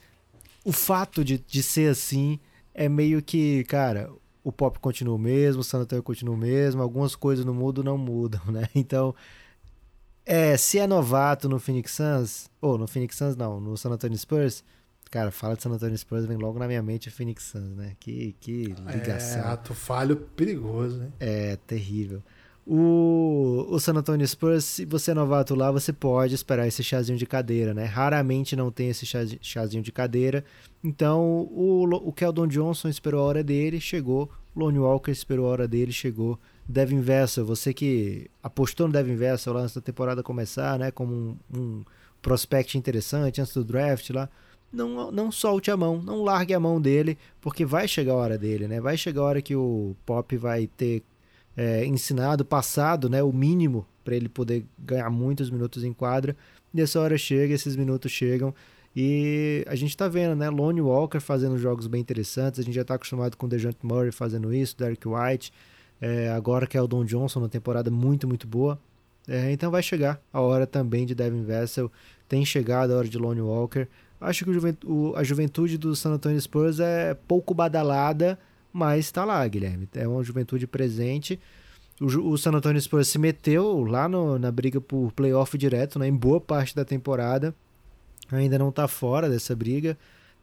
o 0.66 0.72
fato 0.74 1.24
de, 1.24 1.38
de 1.40 1.64
ser 1.64 1.90
assim 1.92 2.38
é 2.74 2.90
meio 2.90 3.22
que, 3.22 3.64
cara, 3.66 4.12
o 4.44 4.52
pop 4.52 4.78
continua 4.80 5.16
o 5.16 5.18
mesmo, 5.20 5.62
o 5.62 5.64
San 5.64 5.80
Antonio 5.80 6.04
continua 6.04 6.36
o 6.36 6.38
mesmo, 6.38 6.82
algumas 6.82 7.16
coisas 7.16 7.46
no 7.46 7.54
mundo 7.54 7.84
não 7.84 7.98
mudam, 7.98 8.42
né? 8.52 8.68
Então, 8.76 9.16
é, 10.26 10.56
se 10.58 10.78
é 10.80 10.86
novato 10.86 11.50
no 11.50 11.60
Phoenix 11.60 11.92
Suns, 11.94 12.50
ou 12.62 12.78
no 12.78 12.88
Phoenix 12.88 13.16
Suns 13.16 13.36
não, 13.36 13.60
no 13.60 13.78
San 13.78 13.90
Antonio 13.92 14.18
Spurs, 14.18 14.64
cara, 15.10 15.32
fala 15.32 15.56
de 15.56 15.64
San 15.64 15.72
Antonio 15.72 15.98
Spurs, 15.98 16.26
vem 16.26 16.38
logo 16.38 16.60
na 16.60 16.68
minha 16.68 16.82
mente 16.82 17.08
o 17.08 17.12
Phoenix 17.12 17.44
Suns, 17.44 17.76
né? 17.76 17.96
Que, 18.00 18.36
que 18.40 18.74
ligação. 18.94 19.42
É, 19.42 19.48
ato 19.48 19.74
falho 19.74 20.18
perigoso, 20.18 20.98
né? 20.98 21.12
É, 21.20 21.58
terrível. 21.68 22.22
O, 22.72 23.66
o 23.68 23.80
San 23.80 23.94
Antonio 23.94 24.28
Spurs, 24.28 24.64
se 24.64 24.86
você 24.86 25.10
é 25.10 25.14
novato 25.16 25.56
lá, 25.56 25.72
você 25.72 25.92
pode 25.92 26.36
esperar 26.36 26.68
esse 26.68 26.84
chazinho 26.84 27.18
de 27.18 27.26
cadeira, 27.26 27.74
né? 27.74 27.86
Raramente 27.86 28.56
não 28.56 28.72
tem 28.72 28.90
esse 28.90 29.08
chazinho 29.42 29.82
de 29.82 29.92
cadeira. 29.92 30.46
Então, 30.84 31.50
o, 31.50 31.84
o 31.86 32.14
Keldon 32.14 32.46
Johnson 32.46 32.88
esperou 32.88 33.22
a 33.22 33.24
hora 33.24 33.44
dele, 33.44 33.82
chegou. 33.82 34.30
Lone 34.56 34.78
Walker 34.78 35.12
esperou 35.12 35.48
a 35.48 35.50
hora 35.50 35.68
dele, 35.68 35.92
chegou. 35.92 36.40
Devin 36.68 37.02
Vessel, 37.02 37.44
você 37.44 37.74
que 37.74 38.30
apostou 38.44 38.86
no 38.86 38.94
Devin 38.94 39.16
Vessel 39.16 39.52
lá 39.52 39.62
antes 39.62 39.74
da 39.74 39.82
temporada 39.82 40.22
começar, 40.22 40.78
né? 40.78 40.92
Como 40.92 41.12
um, 41.12 41.38
um 41.52 41.84
prospect 42.22 42.78
interessante 42.78 43.42
antes 43.42 43.54
do 43.56 43.64
draft 43.64 44.12
lá. 44.12 44.30
Não, 44.72 45.12
não 45.12 45.32
solte 45.32 45.72
a 45.72 45.78
mão, 45.78 46.02
não 46.02 46.24
largue 46.24 46.54
a 46.54 46.60
mão 46.60 46.80
dele, 46.80 47.18
porque 47.42 47.66
vai 47.66 47.88
chegar 47.88 48.14
a 48.14 48.18
hora 48.18 48.38
dele, 48.38 48.68
né? 48.68 48.80
Vai 48.80 48.98
chegar 48.98 49.22
a 49.22 49.26
hora 49.26 49.42
que 49.42 49.56
o 49.56 49.96
Pop 50.06 50.38
vai 50.38 50.68
ter 50.68 51.04
é, 51.58 51.86
ensinado, 51.86 52.46
passado, 52.46 53.10
né, 53.10 53.22
o 53.22 53.34
mínimo 53.34 53.86
para 54.04 54.16
ele 54.16 54.30
poder 54.30 54.66
ganhar 54.78 55.10
muitos 55.10 55.50
minutos 55.50 55.84
em 55.84 55.92
quadra. 55.92 56.36
E 56.74 56.82
essa 56.82 57.00
hora 57.00 57.18
chega, 57.18 57.54
esses 57.54 57.76
minutos 57.76 58.12
chegam. 58.12 58.54
E 58.96 59.64
a 59.68 59.76
gente 59.76 59.92
está 59.92 60.08
vendo, 60.08 60.36
né? 60.36 60.50
Lone 60.50 60.82
Walker 60.82 61.20
fazendo 61.20 61.58
jogos 61.58 61.86
bem 61.88 62.02
interessantes. 62.02 62.60
A 62.60 62.64
gente 62.64 62.74
já 62.74 62.82
está 62.82 62.96
acostumado 62.96 63.38
com 63.38 63.46
o 63.46 63.50
DeJounte 63.50 63.80
Murray 63.84 64.12
fazendo 64.12 64.54
isso, 64.54 64.78
Derek 64.78 65.08
White. 65.08 65.54
É, 66.02 66.30
agora 66.30 66.66
que 66.66 66.78
é 66.78 66.82
o 66.82 66.88
Don 66.88 67.06
Johnson, 67.06 67.40
uma 67.40 67.50
temporada 67.50 67.92
muito, 67.92 68.28
muito 68.28 68.48
boa. 68.48 68.80
É, 69.28 69.52
então 69.52 69.70
vai 69.70 69.84
chegar 69.84 70.20
a 70.34 70.42
hora 70.42 70.66
também 70.66 71.06
de 71.06 71.14
Devin 71.14 71.44
Vessel. 71.44 71.92
Tem 72.28 72.44
chegado 72.44 72.94
a 72.94 72.98
hora 72.98 73.08
de 73.08 73.18
Lone 73.18 73.42
Walker. 73.42 73.88
Acho 74.20 74.46
que 74.46 74.52
o, 74.86 75.16
a 75.16 75.24
juventude 75.24 75.78
do 75.78 75.96
San 75.96 76.12
Antonio 76.12 76.40
Spurs 76.40 76.80
é 76.80 77.14
pouco 77.14 77.54
badalada, 77.54 78.38
mas 78.72 79.06
está 79.06 79.24
lá, 79.24 79.48
Guilherme. 79.48 79.88
É 79.96 80.08
uma 80.08 80.24
juventude 80.24 80.68
presente. 80.68 81.40
O, 82.02 82.06
o 82.06 82.38
San 82.38 82.52
Antonio 82.52 82.82
Spurs 82.82 83.08
se 83.08 83.18
meteu 83.18 83.84
lá 83.84 84.10
no, 84.10 84.38
na 84.38 84.52
briga 84.52 84.82
por 84.82 85.12
playoff 85.14 85.58
direto, 85.58 85.98
né, 85.98 86.08
em 86.08 86.16
boa 86.16 86.40
parte 86.40 86.76
da 86.76 86.84
temporada. 86.84 87.54
Ainda 88.32 88.60
não 88.60 88.70
está 88.70 88.88
fora 88.88 89.30
dessa 89.30 89.56
briga, 89.56 89.98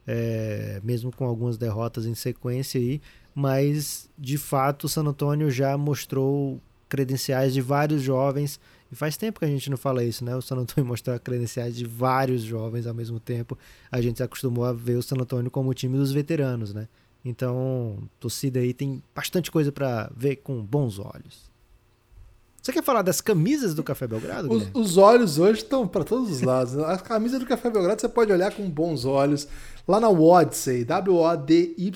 é, 0.06 0.80
mesmo 0.82 1.12
com 1.12 1.24
algumas 1.24 1.56
derrotas 1.56 2.06
em 2.06 2.14
sequência 2.14 2.80
aí. 2.80 3.00
Mas, 3.34 4.08
de 4.18 4.38
fato, 4.38 4.84
o 4.84 4.88
San 4.88 5.04
Antonio 5.04 5.50
já 5.50 5.76
mostrou 5.76 6.60
credenciais 6.88 7.52
de 7.52 7.60
vários 7.60 8.02
jovens. 8.02 8.58
E 8.90 8.96
faz 8.96 9.16
tempo 9.16 9.40
que 9.40 9.44
a 9.44 9.48
gente 9.48 9.68
não 9.68 9.76
fala 9.76 10.04
isso, 10.04 10.24
né? 10.24 10.36
O 10.36 10.42
San 10.42 10.56
Antonio 10.56 10.86
mostrar 10.88 11.18
credenciais 11.18 11.76
de 11.76 11.84
vários 11.84 12.42
jovens 12.42 12.86
ao 12.86 12.94
mesmo 12.94 13.18
tempo. 13.18 13.58
A 13.90 14.00
gente 14.00 14.18
se 14.18 14.22
acostumou 14.22 14.64
a 14.64 14.72
ver 14.72 14.96
o 14.96 15.02
San 15.02 15.16
Antonio 15.16 15.50
como 15.50 15.70
o 15.70 15.74
time 15.74 15.96
dos 15.96 16.12
veteranos, 16.12 16.72
né? 16.72 16.88
Então, 17.24 17.98
torcida 18.20 18.60
aí 18.60 18.72
tem 18.72 19.02
bastante 19.14 19.50
coisa 19.50 19.72
para 19.72 20.10
ver 20.16 20.36
com 20.36 20.62
bons 20.62 21.00
olhos. 21.00 21.50
Você 22.62 22.72
quer 22.72 22.82
falar 22.82 23.02
das 23.02 23.20
camisas 23.20 23.74
do 23.74 23.82
Café 23.84 24.06
Belgrado? 24.08 24.52
Os, 24.52 24.68
os 24.74 24.96
olhos 24.96 25.38
hoje 25.38 25.60
estão 25.60 25.86
para 25.86 26.02
todos 26.02 26.28
os 26.30 26.40
lados. 26.42 26.76
A 26.78 26.98
camisa 26.98 27.38
do 27.38 27.46
Café 27.46 27.70
Belgrado 27.70 28.00
você 28.00 28.08
pode 28.08 28.32
olhar 28.32 28.52
com 28.52 28.68
bons 28.68 29.04
olhos. 29.04 29.46
Lá 29.86 30.00
na 30.00 30.08
Wodsey, 30.08 30.84
W-O-D-Y-S-S-E-Y. 30.84 31.86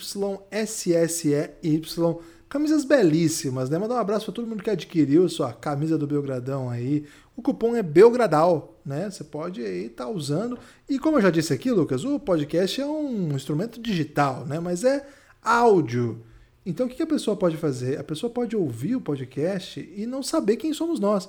Camisas 2.50 2.84
belíssimas, 2.84 3.70
né? 3.70 3.78
Mandar 3.78 3.94
um 3.94 3.98
abraço 3.98 4.24
para 4.24 4.34
todo 4.34 4.48
mundo 4.48 4.60
que 4.60 4.70
adquiriu 4.70 5.28
sua 5.28 5.52
camisa 5.52 5.96
do 5.96 6.04
Belgradão 6.04 6.68
aí. 6.68 7.04
O 7.36 7.40
cupom 7.40 7.76
é 7.76 7.82
Belgradal, 7.82 8.76
né? 8.84 9.08
Você 9.08 9.22
pode 9.22 9.62
aí 9.62 9.86
estar 9.86 10.06
tá 10.06 10.10
usando. 10.10 10.58
E 10.88 10.98
como 10.98 11.16
eu 11.16 11.22
já 11.22 11.30
disse 11.30 11.52
aqui, 11.52 11.70
Lucas, 11.70 12.04
o 12.04 12.18
podcast 12.18 12.80
é 12.80 12.84
um 12.84 13.36
instrumento 13.36 13.80
digital, 13.80 14.44
né? 14.46 14.58
Mas 14.58 14.82
é 14.82 15.06
áudio. 15.40 16.24
Então 16.66 16.86
o 16.86 16.88
que 16.88 17.00
a 17.00 17.06
pessoa 17.06 17.36
pode 17.36 17.56
fazer? 17.56 18.00
A 18.00 18.02
pessoa 18.02 18.28
pode 18.28 18.56
ouvir 18.56 18.96
o 18.96 19.00
podcast 19.00 19.88
e 19.96 20.04
não 20.04 20.20
saber 20.20 20.56
quem 20.56 20.74
somos 20.74 20.98
nós. 20.98 21.28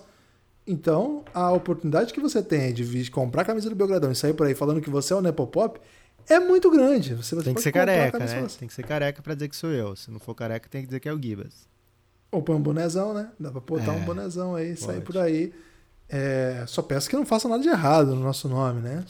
Então, 0.66 1.24
a 1.36 1.52
oportunidade 1.52 2.14
que 2.14 2.20
você 2.20 2.42
tem 2.42 2.74
de 2.74 3.12
comprar 3.12 3.44
a 3.44 3.46
camisa 3.46 3.70
do 3.70 3.76
Belgradão 3.76 4.12
e 4.12 4.16
sair 4.16 4.34
por 4.34 4.48
aí 4.48 4.56
falando 4.56 4.82
que 4.82 4.90
você 4.90 5.14
é 5.14 5.16
o 5.16 5.22
Nepopop 5.22 5.80
é 6.30 6.40
muito 6.40 6.70
grande. 6.72 7.16
Você 7.16 7.36
tem 7.42 7.54
que 7.54 7.62
ser 7.62 7.72
careca, 7.72 8.20
né? 8.20 8.48
Tem 8.58 8.68
que 8.68 8.74
ser 8.74 8.84
careca 8.84 9.22
para 9.22 9.34
dizer 9.34 9.50
que 9.50 9.56
sou 9.56 9.72
eu. 9.72 9.96
Se 9.96 10.10
não 10.12 10.20
for 10.20 10.36
careca, 10.36 10.68
tem 10.70 10.82
que 10.82 10.88
dizer 10.88 11.00
que 11.00 11.10
é 11.10 11.14
o 11.14 11.22
Gibas. 11.22 11.68
Ou 12.32 12.42
põe 12.42 12.56
um 12.56 12.62
bonezão, 12.62 13.14
né? 13.14 13.30
Dá 13.40 13.52
pra 13.52 13.60
botar 13.60 13.94
é, 13.94 13.96
um 13.96 14.06
bonezão 14.06 14.56
aí, 14.56 14.70
pode. 14.70 14.80
sair 14.80 15.02
por 15.02 15.18
aí. 15.18 15.54
É, 16.08 16.64
só 16.68 16.82
peço 16.82 17.10
que 17.10 17.16
não 17.16 17.26
façam 17.26 17.50
nada 17.50 17.64
de 17.64 17.70
errado 17.70 18.16
no 18.16 18.22
nosso 18.22 18.48
nome, 18.48 18.82
né? 18.82 19.04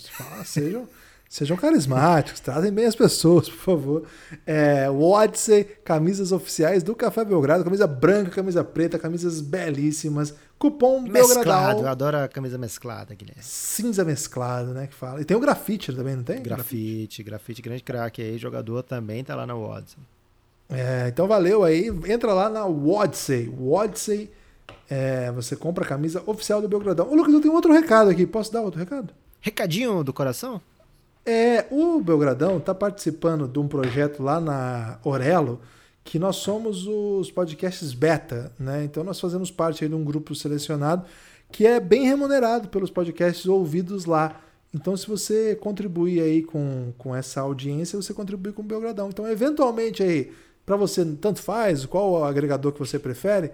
Sejam. 0.45 0.87
Sejam 1.31 1.55
carismáticos, 1.55 2.41
tratem 2.41 2.73
bem 2.73 2.83
as 2.83 2.93
pessoas, 2.93 3.47
por 3.47 3.57
favor. 3.57 4.03
É, 4.45 4.89
Odyssey, 4.89 5.63
camisas 5.63 6.33
oficiais 6.33 6.83
do 6.83 6.93
Café 6.93 7.23
Belgrado, 7.23 7.63
camisa 7.63 7.87
branca, 7.87 8.31
camisa 8.31 8.65
preta, 8.65 8.99
camisas 8.99 9.39
belíssimas. 9.39 10.35
Cupom 10.59 10.99
mesclado, 10.99 11.35
Belgradal. 11.35 11.79
Eu 11.79 11.87
adoro 11.87 12.17
a 12.17 12.27
camisa 12.27 12.57
mesclada, 12.57 13.15
Guilherme. 13.15 13.41
Cinza 13.41 14.03
mesclado, 14.03 14.73
né, 14.73 14.87
que 14.87 14.93
fala. 14.93 15.21
E 15.21 15.23
tem 15.23 15.37
o 15.37 15.39
grafite 15.39 15.93
também, 15.93 16.17
não 16.17 16.23
tem? 16.23 16.43
Grafite, 16.43 17.23
grafite, 17.23 17.61
grande 17.61 17.81
craque 17.81 18.21
aí, 18.21 18.37
jogador 18.37 18.83
também 18.83 19.23
tá 19.23 19.33
lá 19.33 19.47
na 19.47 19.55
Odyssey. 19.55 20.03
É, 20.69 21.07
então 21.07 21.29
valeu 21.29 21.63
aí, 21.63 21.87
entra 22.07 22.33
lá 22.33 22.49
na 22.49 22.65
Odyssey. 22.65 23.49
Odyssey, 23.57 24.29
é, 24.89 25.31
você 25.31 25.55
compra 25.55 25.85
a 25.85 25.87
camisa 25.87 26.21
oficial 26.25 26.61
do 26.61 26.67
Belgradão. 26.67 27.09
Ô 27.09 27.15
Lucas, 27.15 27.33
eu 27.33 27.39
tenho 27.39 27.53
outro 27.53 27.71
recado 27.71 28.09
aqui, 28.09 28.27
posso 28.27 28.51
dar 28.51 28.59
outro 28.59 28.81
recado? 28.81 29.13
Recadinho 29.39 30.03
do 30.03 30.11
coração? 30.11 30.61
É, 31.25 31.65
o 31.69 32.01
Belgradão 32.01 32.57
está 32.57 32.73
participando 32.73 33.47
de 33.47 33.59
um 33.59 33.67
projeto 33.67 34.23
lá 34.23 34.39
na 34.39 34.99
Orelo, 35.03 35.61
que 36.03 36.17
nós 36.17 36.37
somos 36.37 36.87
os 36.87 37.29
podcasts 37.31 37.93
beta, 37.93 38.51
né? 38.59 38.83
Então 38.83 39.03
nós 39.03 39.19
fazemos 39.19 39.51
parte 39.51 39.87
de 39.87 39.93
um 39.93 40.03
grupo 40.03 40.33
selecionado 40.33 41.05
que 41.51 41.67
é 41.67 41.79
bem 41.79 42.05
remunerado 42.05 42.69
pelos 42.69 42.89
podcasts 42.89 43.45
ouvidos 43.45 44.05
lá. 44.05 44.39
Então, 44.73 44.95
se 44.95 45.05
você 45.05 45.53
contribuir 45.53 46.21
aí 46.21 46.43
com, 46.43 46.93
com 46.97 47.13
essa 47.13 47.41
audiência, 47.41 48.01
você 48.01 48.13
contribui 48.13 48.53
com 48.53 48.61
o 48.61 48.65
Belgradão. 48.65 49.09
Então, 49.09 49.27
eventualmente 49.27 50.01
aí, 50.01 50.31
para 50.65 50.77
você, 50.77 51.03
tanto 51.19 51.41
faz, 51.41 51.85
qual 51.85 52.11
o 52.11 52.23
agregador 52.23 52.71
que 52.71 52.79
você 52.79 52.97
prefere, 52.97 53.51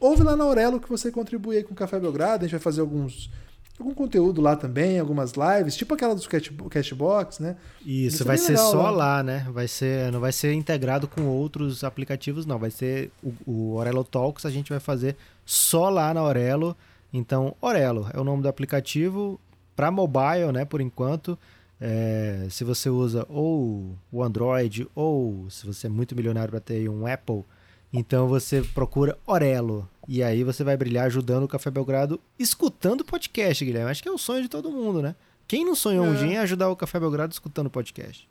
ouve 0.00 0.22
lá 0.22 0.34
na 0.34 0.44
Aurelo 0.44 0.80
que 0.80 0.88
você 0.88 1.10
contribui 1.10 1.58
aí 1.58 1.62
com 1.62 1.74
o 1.74 1.76
Café 1.76 2.00
Belgrado. 2.00 2.44
A 2.44 2.48
gente 2.48 2.52
vai 2.52 2.60
fazer 2.60 2.80
alguns 2.80 3.30
algum 3.78 3.92
conteúdo 3.92 4.40
lá 4.40 4.56
também, 4.56 4.98
algumas 4.98 5.32
lives, 5.32 5.76
tipo 5.76 5.94
aquela 5.94 6.14
do 6.14 6.68
Cashbox, 6.68 7.40
né? 7.40 7.56
Isso, 7.84 8.24
vai 8.24 8.38
ser 8.38 8.52
legal, 8.52 8.70
só 8.70 8.82
lá. 8.82 8.90
lá, 8.90 9.22
né? 9.22 9.46
Vai 9.52 9.66
ser, 9.66 10.12
não 10.12 10.20
vai 10.20 10.32
ser 10.32 10.52
integrado 10.52 11.08
com 11.08 11.22
outros 11.22 11.82
aplicativos, 11.82 12.46
não. 12.46 12.58
Vai 12.58 12.70
ser 12.70 13.10
o, 13.22 13.34
o 13.46 13.74
Orelo 13.74 14.04
Talks, 14.04 14.46
a 14.46 14.50
gente 14.50 14.70
vai 14.70 14.80
fazer 14.80 15.16
só 15.44 15.88
lá 15.88 16.14
na 16.14 16.22
Orelo. 16.22 16.76
Então, 17.12 17.54
Orelo 17.60 18.08
é 18.12 18.20
o 18.20 18.24
nome 18.24 18.42
do 18.42 18.48
aplicativo 18.48 19.40
para 19.74 19.90
mobile, 19.90 20.52
né? 20.52 20.64
Por 20.64 20.80
enquanto. 20.80 21.38
É, 21.80 22.46
se 22.50 22.62
você 22.62 22.88
usa 22.88 23.26
ou 23.28 23.98
o 24.10 24.22
Android 24.22 24.88
ou 24.94 25.50
se 25.50 25.66
você 25.66 25.88
é 25.88 25.90
muito 25.90 26.14
milionário 26.14 26.50
para 26.50 26.60
ter 26.60 26.88
um 26.88 27.04
Apple, 27.04 27.44
então 27.92 28.28
você 28.28 28.62
procura 28.62 29.18
Orelo. 29.26 29.86
E 30.06 30.22
aí 30.22 30.44
você 30.44 30.62
vai 30.62 30.76
brilhar 30.76 31.06
ajudando 31.06 31.44
o 31.44 31.48
Café 31.48 31.70
Belgrado, 31.70 32.20
escutando 32.38 33.00
o 33.00 33.04
podcast, 33.04 33.64
Guilherme. 33.64 33.90
Acho 33.90 34.02
que 34.02 34.08
é 34.08 34.12
o 34.12 34.18
sonho 34.18 34.42
de 34.42 34.48
todo 34.48 34.70
mundo, 34.70 35.00
né? 35.00 35.14
Quem 35.46 35.64
não 35.64 35.74
sonhou 35.74 36.04
é. 36.04 36.08
um 36.08 36.14
dia 36.14 36.26
em 36.26 36.38
ajudar 36.38 36.70
o 36.70 36.76
Café 36.76 36.98
Belgrado 37.00 37.32
escutando 37.32 37.66
o 37.66 37.70
podcast? 37.70 38.28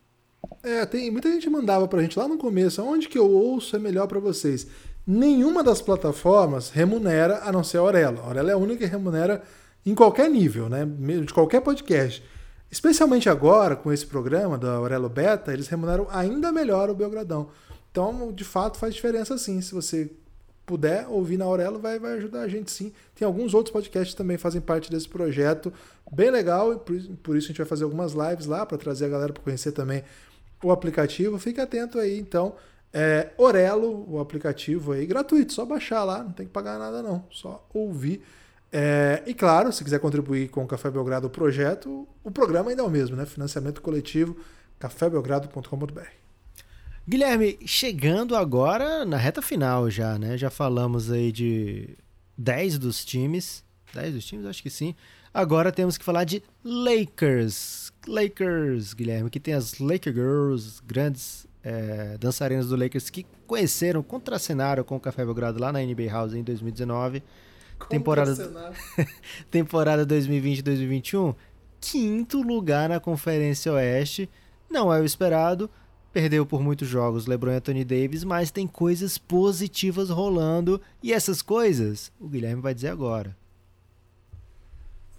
É, 0.61 0.86
tem 0.86 1.09
muita 1.09 1.32
gente 1.32 1.49
mandava 1.49 1.88
pra 1.88 2.01
gente 2.01 2.17
lá 2.17 2.28
no 2.28 2.38
começo, 2.38 2.84
onde 2.84 3.07
que 3.07 3.17
eu 3.17 3.30
ouço 3.30 3.76
é 3.76 3.80
melhor 3.80 4.07
para 4.07 4.19
vocês. 4.19 4.67
Nenhuma 5.05 5.63
das 5.63 5.82
plataformas 5.82 6.69
remunera 6.69 7.41
a 7.43 7.51
não 7.51 7.63
ser 7.63 7.78
a 7.78 7.84
Orelo. 7.84 8.21
A 8.21 8.28
Orelo 8.28 8.49
é 8.49 8.53
a 8.53 8.57
única 8.57 8.86
que 8.86 8.91
remunera 8.91 9.41
em 9.86 9.93
qualquer 9.93 10.30
nível, 10.30 10.69
né? 10.69 10.86
De 10.86 11.34
qualquer 11.34 11.61
podcast. 11.61 12.24
Especialmente 12.71 13.30
agora, 13.30 13.76
com 13.76 13.91
esse 13.91 14.05
programa 14.05 14.57
da 14.57 14.74
Aurelo 14.74 15.09
Beta, 15.09 15.53
eles 15.53 15.67
remuneram 15.67 16.07
ainda 16.09 16.51
melhor 16.51 16.89
o 16.89 16.95
Belgradão. 16.95 17.49
Então, 17.91 18.32
de 18.32 18.43
fato, 18.43 18.80
faz 18.80 18.95
diferença 18.95 19.38
sim. 19.38 19.61
Se 19.61 19.76
você 19.76 20.11
puder 20.66 21.07
ouvir 21.07 21.38
na 21.38 21.45
Aurelo, 21.45 21.80
vai, 21.80 21.99
vai 21.99 22.14
ajudar 22.14 22.41
a 22.41 22.47
gente 22.47 22.72
sim. 22.72 22.91
Tem 23.16 23.26
alguns 23.26 23.53
outros 23.53 23.74
podcasts 23.74 24.14
que 24.14 24.18
também 24.18 24.38
fazem 24.38 24.61
parte 24.61 24.89
desse 24.89 25.07
projeto. 25.07 25.74
Bem 26.11 26.30
legal, 26.30 26.74
e 26.74 26.78
por, 26.78 26.95
por 27.22 27.36
isso 27.36 27.47
a 27.47 27.49
gente 27.49 27.57
vai 27.57 27.68
fazer 27.68 27.84
algumas 27.84 28.14
lives 28.14 28.45
lá 28.45 28.66
para 28.66 28.78
trazer 28.78 29.05
a 29.05 29.09
galera 29.09 29.34
para 29.34 29.43
conhecer 29.43 29.72
também 29.72 30.03
o 30.64 30.72
aplicativo. 30.72 31.38
Fique 31.38 31.59
atento 31.59 31.99
aí, 31.99 32.20
então. 32.20 32.55
É, 32.95 33.32
Orelo, 33.38 34.05
o 34.07 34.20
aplicativo 34.20 34.91
aí, 34.91 35.05
gratuito, 35.07 35.51
só 35.51 35.66
baixar 35.66 36.03
lá, 36.03 36.24
não 36.24 36.32
tem 36.32 36.45
que 36.45 36.51
pagar 36.51 36.78
nada 36.78 37.01
não, 37.01 37.26
só 37.32 37.68
ouvir. 37.74 38.24
É, 38.72 39.24
e 39.26 39.34
claro, 39.34 39.74
se 39.74 39.84
quiser 39.84 39.99
contribuir 39.99 40.49
com 40.49 40.64
o 40.64 40.68
Café 40.68 40.91
Belgrado 40.91 41.28
o 41.28 41.30
projeto, 41.30 42.07
o 42.24 42.32
programa 42.32 42.70
ainda 42.70 42.84
é 42.84 42.86
o 42.86 42.89
mesmo, 42.89 43.16
né? 43.16 43.26
Financiamento 43.26 43.82
coletivo, 43.82 44.38
cafébelgrado.com.br. 44.80 46.22
Guilherme, 47.08 47.60
chegando 47.66 48.36
agora 48.36 49.04
na 49.06 49.18
reta 49.18 49.41
final 49.41 49.89
já, 49.89 50.18
né? 50.18 50.38
Já 50.38 50.49
falamos 50.49 51.12
aí 51.12 51.32
de 51.32 51.97
10 52.38 52.78
dos 52.78 53.04
times. 53.04 53.64
10 53.93 54.14
dos 54.14 54.26
times? 54.26 54.45
Acho 54.45 54.64
que 54.64 54.70
sim. 54.70 54.95
Agora 55.34 55.72
temos 55.72 55.97
que 55.97 56.06
falar 56.06 56.24
de 56.24 56.41
Lakers. 56.64 57.91
Lakers, 58.08 58.93
Guilherme, 58.93 59.30
que 59.30 59.39
tem 59.39 59.54
as 59.54 59.80
Laker 59.80 60.14
Girls, 60.14 60.82
grandes 60.86 61.47
é, 61.64 62.18
dançarinas 62.18 62.68
do 62.68 62.76
Lakers 62.76 63.10
que 63.10 63.26
conheceram, 63.47 64.01
contracenaram 64.01 64.84
com 64.84 64.95
o 64.95 64.99
Café 64.99 65.26
Belgrado 65.26 65.60
lá 65.60 65.72
na 65.72 65.80
NBA 65.80 66.10
House 66.10 66.34
em 66.34 66.43
2019 66.43 67.24
temporada 67.88 68.34
temporada 69.49 70.06
2020-2021, 70.06 71.36
quinto 71.80 72.41
lugar 72.41 72.89
na 72.89 72.99
Conferência 72.99 73.72
Oeste. 73.74 74.30
Não 74.70 74.91
é 74.91 74.99
o 74.99 75.06
esperado, 75.06 75.70
perdeu 76.14 76.45
por 76.45 76.61
muitos 76.61 76.88
jogos 76.88 77.26
LeBron 77.26 77.51
e 77.51 77.55
Anthony 77.55 77.84
Davis, 77.84 78.24
mas 78.24 78.51
tem 78.51 78.68
coisas 78.68 79.18
positivas 79.18 80.09
rolando 80.09 80.80
e 81.01 81.11
essas 81.11 81.41
coisas 81.41 82.11
o 82.20 82.28
Guilherme 82.28 82.61
vai 82.61 82.74
dizer 82.74 82.89
agora. 82.89 83.36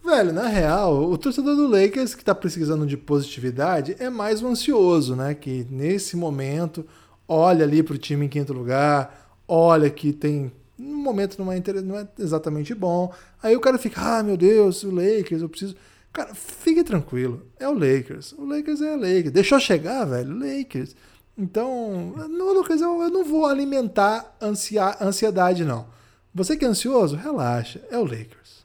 Velho, 0.05 0.33
na 0.33 0.47
real, 0.47 1.11
o 1.11 1.19
torcedor 1.19 1.57
do 1.57 1.67
Lakers 1.67 2.15
que 2.15 2.23
está 2.23 2.35
precisando 2.35 2.87
de 2.87 2.97
positividade 2.97 3.97
é 3.99 4.09
mais 4.09 4.43
um 4.43 4.49
ansioso, 4.49 5.17
né? 5.17 5.35
Que 5.35 5.67
nesse 5.71 6.15
momento 6.17 6.87
olha 7.27 7.65
ali 7.65 7.83
para 7.83 7.95
o 7.95 7.99
time 7.99 8.27
em 8.27 8.29
quinto 8.29 8.53
lugar, 8.53 9.37
olha 9.49 9.91
que 9.91 10.13
tem 10.13 10.53
no 10.79 10.97
momento 10.97 11.43
não 11.43 11.51
é, 11.51 11.63
não 11.83 11.99
é 11.99 12.07
exatamente 12.19 12.75
bom. 12.75 13.13
Aí 13.43 13.57
o 13.57 13.61
cara 13.61 13.79
fica, 13.79 14.19
ah, 14.19 14.23
meu 14.23 14.37
Deus, 14.37 14.83
o 14.83 14.91
Lakers, 14.91 15.43
eu 15.43 15.49
preciso. 15.49 15.75
Cara, 16.15 16.33
fique 16.33 16.85
tranquilo. 16.85 17.45
É 17.59 17.69
o 17.69 17.75
Lakers. 17.75 18.33
O 18.39 18.45
Lakers 18.47 18.81
é 18.81 18.95
o 18.95 18.97
Lakers. 18.97 19.33
Deixou 19.33 19.59
chegar, 19.59 20.05
velho? 20.05 20.39
Lakers. 20.39 20.95
Então, 21.37 22.15
no 22.29 22.53
Lucas, 22.53 22.81
eu, 22.81 23.03
eu 23.03 23.11
não 23.11 23.25
vou 23.25 23.47
alimentar 23.47 24.37
ansia, 24.41 24.97
ansiedade, 25.01 25.65
não. 25.65 25.87
Você 26.33 26.57
que 26.57 26.65
é 26.65 26.69
ansioso, 26.69 27.17
relaxa. 27.17 27.81
É 27.91 27.99
o 27.99 28.05
Lakers. 28.05 28.65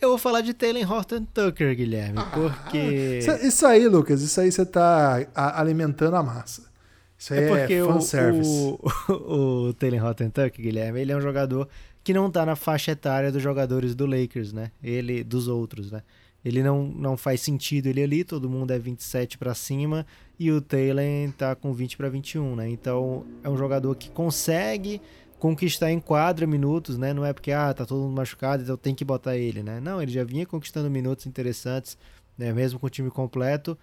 Eu 0.00 0.10
vou 0.10 0.18
falar 0.18 0.40
de 0.40 0.54
Taylor 0.54 0.90
Horton 0.90 1.26
Tucker, 1.34 1.76
Guilherme, 1.76 2.20
ah, 2.20 2.30
porque. 2.32 3.18
Isso 3.42 3.66
aí, 3.66 3.88
Lucas, 3.88 4.22
isso 4.22 4.40
aí 4.40 4.52
você 4.52 4.64
tá 4.64 5.26
alimentando 5.34 6.14
a 6.14 6.22
massa. 6.22 6.70
Isso 7.18 7.34
é, 7.34 7.44
é 7.44 7.48
porque 7.48 7.74
é 7.74 7.82
o, 7.84 8.78
o, 9.12 9.68
o 9.68 9.74
Taylor 9.74 10.06
Hottentuck, 10.06 10.62
Guilherme, 10.62 11.00
ele 11.00 11.12
é 11.12 11.16
um 11.16 11.20
jogador 11.20 11.68
que 12.02 12.14
não 12.14 12.30
tá 12.30 12.46
na 12.46 12.56
faixa 12.56 12.92
etária 12.92 13.30
dos 13.30 13.42
jogadores 13.42 13.94
do 13.94 14.06
Lakers, 14.06 14.52
né? 14.52 14.70
Ele, 14.82 15.22
dos 15.22 15.48
outros, 15.48 15.90
né? 15.90 16.02
Ele 16.44 16.62
não, 16.62 16.84
não 16.84 17.16
faz 17.16 17.40
sentido 17.42 17.86
ele 17.86 18.02
ali, 18.02 18.24
todo 18.24 18.48
mundo 18.48 18.70
é 18.70 18.78
27 18.78 19.36
para 19.36 19.54
cima 19.54 20.06
e 20.38 20.50
o 20.50 20.60
Taylor 20.60 21.04
tá 21.36 21.54
com 21.54 21.72
20 21.72 21.96
para 21.96 22.08
21, 22.08 22.56
né? 22.56 22.68
Então 22.68 23.26
é 23.42 23.50
um 23.50 23.56
jogador 23.56 23.94
que 23.94 24.08
consegue 24.10 25.02
conquistar 25.38 25.90
em 25.90 26.00
quadra 26.00 26.46
minutos, 26.46 26.96
né? 26.96 27.12
Não 27.12 27.24
é 27.24 27.32
porque 27.32 27.52
ah, 27.52 27.72
tá 27.74 27.84
todo 27.84 28.02
mundo 28.02 28.16
machucado, 28.16 28.62
então 28.62 28.76
tem 28.76 28.94
que 28.94 29.04
botar 29.04 29.36
ele, 29.36 29.62
né? 29.62 29.80
Não, 29.80 30.00
ele 30.00 30.10
já 30.10 30.24
vinha 30.24 30.46
conquistando 30.46 30.90
minutos 30.90 31.26
interessantes, 31.26 31.98
né? 32.38 32.52
Mesmo 32.52 32.78
com 32.78 32.86
o 32.86 32.90
time 32.90 33.10
completo. 33.10 33.76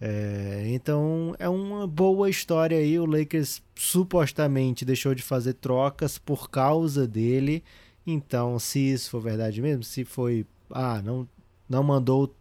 É, 0.00 0.64
então 0.66 1.34
é 1.38 1.48
uma 1.48 1.86
boa 1.86 2.28
história 2.28 2.76
aí. 2.76 2.98
O 2.98 3.06
Lakers 3.06 3.62
supostamente 3.74 4.84
deixou 4.84 5.14
de 5.14 5.22
fazer 5.22 5.54
trocas 5.54 6.18
por 6.18 6.50
causa 6.50 7.06
dele. 7.06 7.64
Então, 8.06 8.58
se 8.58 8.78
isso 8.80 9.10
for 9.10 9.20
verdade 9.20 9.62
mesmo, 9.62 9.82
se 9.82 10.04
foi. 10.04 10.46
Ah, 10.70 11.00
não, 11.02 11.26
não 11.68 11.82
mandou. 11.82 12.34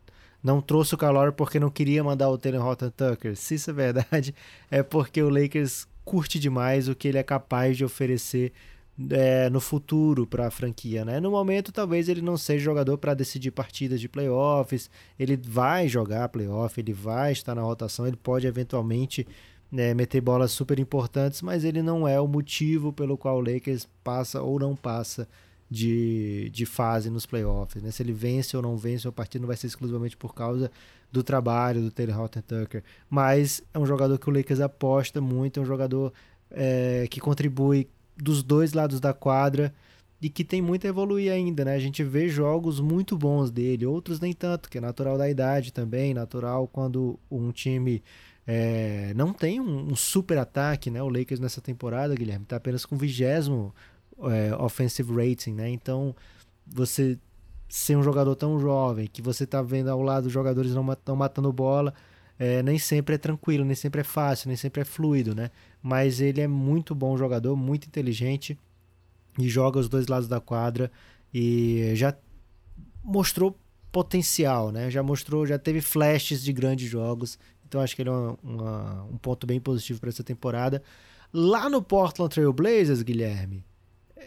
Não 0.44 0.62
trouxe 0.62 0.94
o 0.94 0.98
calor 0.98 1.32
porque 1.32 1.58
não 1.58 1.70
queria 1.70 2.04
mandar 2.04 2.30
o 2.30 2.38
Taylor 2.38 2.66
Horton 2.66 2.90
Tucker. 2.90 3.36
Se 3.38 3.56
isso 3.56 3.70
é 3.70 3.74
verdade, 3.74 4.36
é 4.70 4.84
porque 4.84 5.22
o 5.24 5.30
Lakers 5.30 5.88
curte 6.04 6.38
demais 6.38 6.90
o 6.90 6.96
que 6.96 7.08
ele 7.08 7.18
é 7.18 7.24
capaz 7.24 7.78
de 7.78 7.86
oferecer 7.86 8.52
é, 9.10 9.50
no 9.50 9.60
futuro 9.60 10.28
para 10.28 10.48
a 10.48 10.52
franquia, 10.52 11.04
né? 11.04 11.20
No 11.20 11.32
momento, 11.32 11.72
talvez 11.72 12.10
ele 12.10 12.22
não 12.22 12.38
seja 12.38 12.64
jogador 12.64 12.98
para 12.98 13.14
decidir 13.14 13.52
partidas 13.52 14.00
de 14.00 14.08
playoffs. 14.08 14.90
Ele 15.18 15.38
vai 15.38 15.88
jogar 15.88 16.30
playoff, 16.30 16.80
ele 16.80 16.94
vai 16.94 17.32
estar 17.32 17.56
na 17.56 17.62
rotação, 17.62 18.06
ele 18.06 18.18
pode 18.18 18.46
eventualmente 18.46 19.26
né, 19.72 19.94
meter 19.94 20.22
bolas 20.22 20.52
super 20.52 20.78
importantes, 20.78 21.42
mas 21.42 21.64
ele 21.64 21.82
não 21.82 22.08
é 22.08 22.20
o 22.20 22.28
motivo 22.28 22.94
pelo 22.94 23.18
qual 23.18 23.38
o 23.38 23.42
Lakers 23.42 23.88
passa 24.04 24.42
ou 24.42 24.60
não 24.60 24.76
passa 24.76 25.28
de, 25.74 26.52
de 26.52 26.68
fase 26.68 27.10
nos 27.10 27.26
playoffs. 27.26 27.82
Né? 27.82 27.90
Se 27.90 28.04
ele 28.04 28.14
vence 28.14 28.56
ou 28.56 28.62
não 28.62 28.78
vence 28.78 29.08
uma 29.08 29.12
partida, 29.12 29.42
não 29.42 29.48
vai 29.48 29.58
ser 29.58 29.66
exclusivamente 29.66 30.16
por 30.16 30.36
causa 30.36 30.70
do 31.12 31.24
trabalho 31.24 31.82
do 31.82 31.90
Taylor 31.90 32.20
Horton 32.20 32.42
Tucker, 32.42 32.84
mas 33.10 33.64
é 33.74 33.80
um 33.80 33.86
jogador 33.86 34.20
que 34.20 34.30
o 34.30 34.34
Lakers 34.34 34.60
aposta 34.60 35.20
muito, 35.20 35.60
é 35.60 35.64
um 35.64 35.66
jogador 35.66 36.14
é, 36.52 37.08
que 37.10 37.20
contribui 37.20 37.88
dos 38.16 38.44
dois 38.44 38.74
lados 38.74 39.00
da 39.00 39.14
quadra 39.14 39.74
e 40.22 40.30
que 40.30 40.44
tem 40.44 40.62
muito 40.62 40.86
a 40.86 40.90
evoluir 40.90 41.32
ainda, 41.32 41.66
né? 41.66 41.74
A 41.76 41.80
gente 41.80 42.04
vê 42.04 42.30
jogos 42.30 42.80
muito 42.80 43.18
bons 43.18 43.50
dele, 43.50 43.86
outros 43.86 44.20
nem 44.20 44.32
tanto, 44.32 44.70
que 44.70 44.78
é 44.78 44.82
natural 44.82 45.18
da 45.18 45.30
idade 45.30 45.74
também, 45.74 46.14
natural 46.14 46.68
quando 46.68 47.20
um 47.30 47.52
time 47.52 48.02
é, 48.46 49.12
não 49.16 49.34
tem 49.34 49.60
um, 49.60 49.92
um, 49.92 49.96
super 49.96 50.38
ataque, 50.38 50.92
né? 50.92 51.02
O 51.02 51.10
Lakers 51.10 51.40
nessa 51.40 51.62
temporada, 51.62 52.16
Guilherme, 52.16 52.44
está 52.44 52.58
apenas 52.58 52.86
com 52.86 52.96
vigésimo 52.96 53.74
é, 54.32 54.56
offensive 54.56 55.12
rating, 55.14 55.54
né? 55.54 55.70
Então, 55.70 56.16
você 56.66 57.18
ser 57.68 57.98
um 57.98 58.04
jogador 58.04 58.36
tão 58.36 58.60
jovem, 58.60 59.08
que 59.08 59.22
você 59.22 59.46
está 59.46 59.62
vendo 59.62 59.90
ao 59.90 60.02
lado 60.02 60.30
jogadores 60.30 60.74
não 60.74 60.92
estão 60.92 61.16
matando 61.16 61.52
bola, 61.52 61.94
é, 62.38 62.62
nem 62.62 62.78
sempre 62.78 63.16
é 63.16 63.18
tranquilo, 63.18 63.66
nem 63.66 63.76
sempre 63.76 64.02
é 64.02 64.04
fácil, 64.04 64.48
nem 64.48 64.56
sempre 64.56 64.82
é 64.82 64.86
fluido, 64.86 65.34
né? 65.34 65.50
Mas 65.82 66.22
ele 66.22 66.42
é 66.42 66.48
muito 66.48 66.94
bom 66.94 67.18
jogador, 67.18 67.56
muito 67.56 67.88
inteligente 67.88 68.58
e 69.40 69.50
joga 69.50 69.80
os 69.80 69.90
dois 69.90 70.08
lados 70.08 70.28
da 70.28 70.40
quadra 70.40 70.92
e 71.34 71.94
já 71.96 72.16
mostrou 73.04 73.58
potencial, 73.92 74.72
né? 74.72 74.90
Já 74.90 75.02
mostrou, 75.04 75.46
já 75.46 75.58
teve 75.58 75.82
flashes 75.82 76.44
de 76.44 76.54
grandes 76.54 76.90
jogos. 76.90 77.40
Então 77.66 77.82
acho 77.82 77.96
que 77.96 78.02
ele 78.02 78.10
é 78.10 78.14
uma, 78.14 78.38
uma, 78.44 79.04
um 79.06 79.18
ponto 79.18 79.48
bem 79.48 79.60
positivo 79.60 80.00
para 80.00 80.10
essa 80.10 80.24
temporada. 80.24 80.82
Lá 81.32 81.70
no 81.70 81.82
Portland 81.82 82.34
Trail 82.34 82.54
Blazers, 82.54 83.02
Guilherme, 83.02 83.64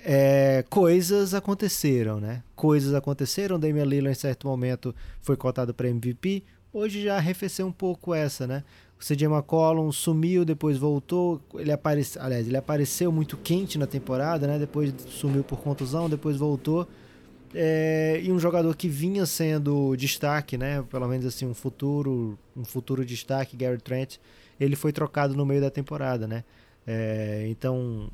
é, 0.08 0.64
coisas 0.70 1.34
aconteceram, 1.34 2.20
né? 2.20 2.44
Coisas 2.54 2.94
aconteceram. 2.94 3.58
Damian 3.58 3.84
Lillard 3.84 4.16
em 4.16 4.20
certo 4.20 4.46
momento 4.46 4.94
foi 5.20 5.36
cotado 5.36 5.74
para 5.74 5.88
MVP. 5.88 6.44
Hoje 6.72 7.02
já 7.02 7.16
arrefeceu 7.16 7.66
um 7.66 7.72
pouco 7.72 8.14
essa, 8.14 8.46
né? 8.46 8.62
O 9.00 9.04
CJ 9.04 9.24
McCollum 9.26 9.90
sumiu, 9.90 10.44
depois 10.44 10.78
voltou. 10.78 11.40
Ele 11.54 11.72
apareceu, 11.72 12.22
aliás, 12.22 12.46
ele 12.46 12.56
apareceu 12.56 13.10
muito 13.10 13.36
quente 13.36 13.76
na 13.78 13.86
temporada, 13.86 14.46
né? 14.46 14.60
Depois 14.60 14.94
sumiu 15.08 15.42
por 15.42 15.58
contusão, 15.58 16.08
depois 16.08 16.36
voltou. 16.36 16.86
É, 17.52 18.20
e 18.22 18.30
um 18.30 18.38
jogador 18.38 18.76
que 18.76 18.88
vinha 18.88 19.26
sendo 19.26 19.96
destaque, 19.96 20.56
né? 20.56 20.84
Pelo 20.88 21.08
menos 21.08 21.26
assim, 21.26 21.46
um 21.46 21.54
futuro, 21.54 22.38
um 22.56 22.64
futuro 22.64 23.04
destaque, 23.04 23.56
Gary 23.56 23.78
Trent, 23.78 24.18
ele 24.60 24.76
foi 24.76 24.92
trocado 24.92 25.34
no 25.34 25.44
meio 25.44 25.60
da 25.60 25.70
temporada, 25.70 26.28
né? 26.28 26.44
É, 26.86 27.44
então, 27.48 28.08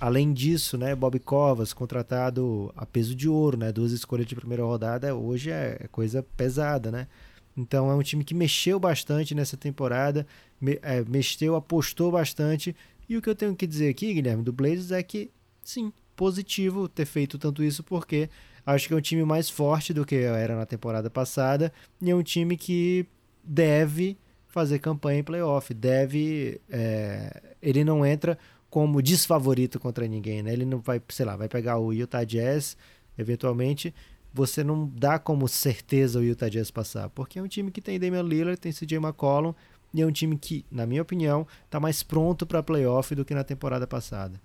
além 0.00 0.32
disso, 0.32 0.76
né? 0.76 0.94
Bob 0.94 1.18
Covas, 1.18 1.72
contratado 1.72 2.72
a 2.76 2.84
peso 2.84 3.14
de 3.14 3.28
ouro, 3.28 3.56
né? 3.56 3.72
Duas 3.72 3.92
escolhas 3.92 4.26
de 4.26 4.34
primeira 4.34 4.62
rodada, 4.62 5.14
hoje 5.14 5.50
é 5.50 5.86
coisa 5.90 6.22
pesada, 6.36 6.90
né? 6.90 7.08
Então 7.56 7.90
é 7.90 7.94
um 7.94 8.02
time 8.02 8.22
que 8.22 8.34
mexeu 8.34 8.78
bastante 8.78 9.34
nessa 9.34 9.56
temporada, 9.56 10.26
me, 10.60 10.78
é, 10.82 11.02
mexeu, 11.04 11.56
apostou 11.56 12.12
bastante. 12.12 12.76
E 13.08 13.16
o 13.16 13.22
que 13.22 13.30
eu 13.30 13.34
tenho 13.34 13.56
que 13.56 13.66
dizer 13.66 13.88
aqui, 13.88 14.12
Guilherme, 14.12 14.42
do 14.42 14.52
Blazers 14.52 14.90
é 14.90 15.02
que, 15.02 15.30
sim, 15.62 15.92
positivo 16.14 16.88
ter 16.88 17.06
feito 17.06 17.38
tanto 17.38 17.62
isso, 17.62 17.82
porque 17.82 18.28
acho 18.64 18.88
que 18.88 18.94
é 18.94 18.96
um 18.96 19.00
time 19.00 19.24
mais 19.24 19.48
forte 19.48 19.94
do 19.94 20.04
que 20.04 20.16
era 20.16 20.56
na 20.56 20.66
temporada 20.66 21.08
passada 21.08 21.72
e 22.02 22.10
é 22.10 22.14
um 22.14 22.22
time 22.22 22.56
que 22.56 23.06
deve 23.42 24.18
fazer 24.48 24.78
campanha 24.78 25.20
em 25.20 25.24
playoff, 25.24 25.72
deve. 25.72 26.60
É, 26.68 27.54
ele 27.62 27.84
não 27.84 28.04
entra 28.04 28.38
como 28.76 29.00
desfavorito 29.00 29.80
contra 29.80 30.06
ninguém, 30.06 30.42
né? 30.42 30.52
Ele 30.52 30.66
não 30.66 30.80
vai, 30.80 31.00
sei 31.08 31.24
lá, 31.24 31.34
vai 31.34 31.48
pegar 31.48 31.78
o 31.78 31.94
Utah 31.94 32.24
Jazz 32.24 32.76
eventualmente 33.16 33.94
você 34.34 34.62
não 34.62 34.86
dá 34.94 35.18
como 35.18 35.48
certeza 35.48 36.18
o 36.18 36.22
Utah 36.22 36.50
Jazz 36.50 36.70
passar, 36.70 37.08
porque 37.08 37.38
é 37.38 37.42
um 37.42 37.48
time 37.48 37.70
que 37.70 37.80
tem 37.80 37.98
Damian 37.98 38.20
Lillard, 38.20 38.60
tem 38.60 38.70
CJ 38.70 38.98
McCollum, 38.98 39.54
e 39.94 40.02
é 40.02 40.06
um 40.06 40.12
time 40.12 40.36
que, 40.36 40.62
na 40.70 40.84
minha 40.84 41.00
opinião, 41.00 41.46
está 41.64 41.80
mais 41.80 42.02
pronto 42.02 42.44
para 42.44 42.62
playoff 42.62 43.14
do 43.14 43.24
que 43.24 43.34
na 43.34 43.42
temporada 43.42 43.86
passada. 43.86 44.38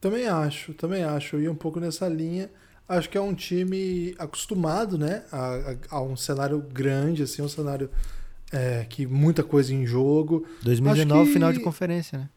Também 0.00 0.26
acho, 0.26 0.72
também 0.72 1.04
acho. 1.04 1.36
Eu 1.36 1.42
ia 1.42 1.52
um 1.52 1.54
pouco 1.54 1.78
nessa 1.78 2.08
linha. 2.08 2.48
Acho 2.88 3.10
que 3.10 3.18
é 3.18 3.20
um 3.20 3.34
time 3.34 4.14
acostumado, 4.18 4.96
né, 4.96 5.22
a, 5.30 5.74
a, 5.90 5.96
a 5.98 6.02
um 6.02 6.16
cenário 6.16 6.58
grande, 6.62 7.24
assim, 7.24 7.42
um 7.42 7.48
cenário 7.48 7.90
é, 8.50 8.86
que 8.88 9.06
muita 9.06 9.42
coisa 9.42 9.74
em 9.74 9.84
jogo. 9.84 10.46
2019 10.62 11.26
que... 11.26 11.32
final 11.34 11.52
de 11.52 11.60
conferência, 11.60 12.20
né? 12.20 12.30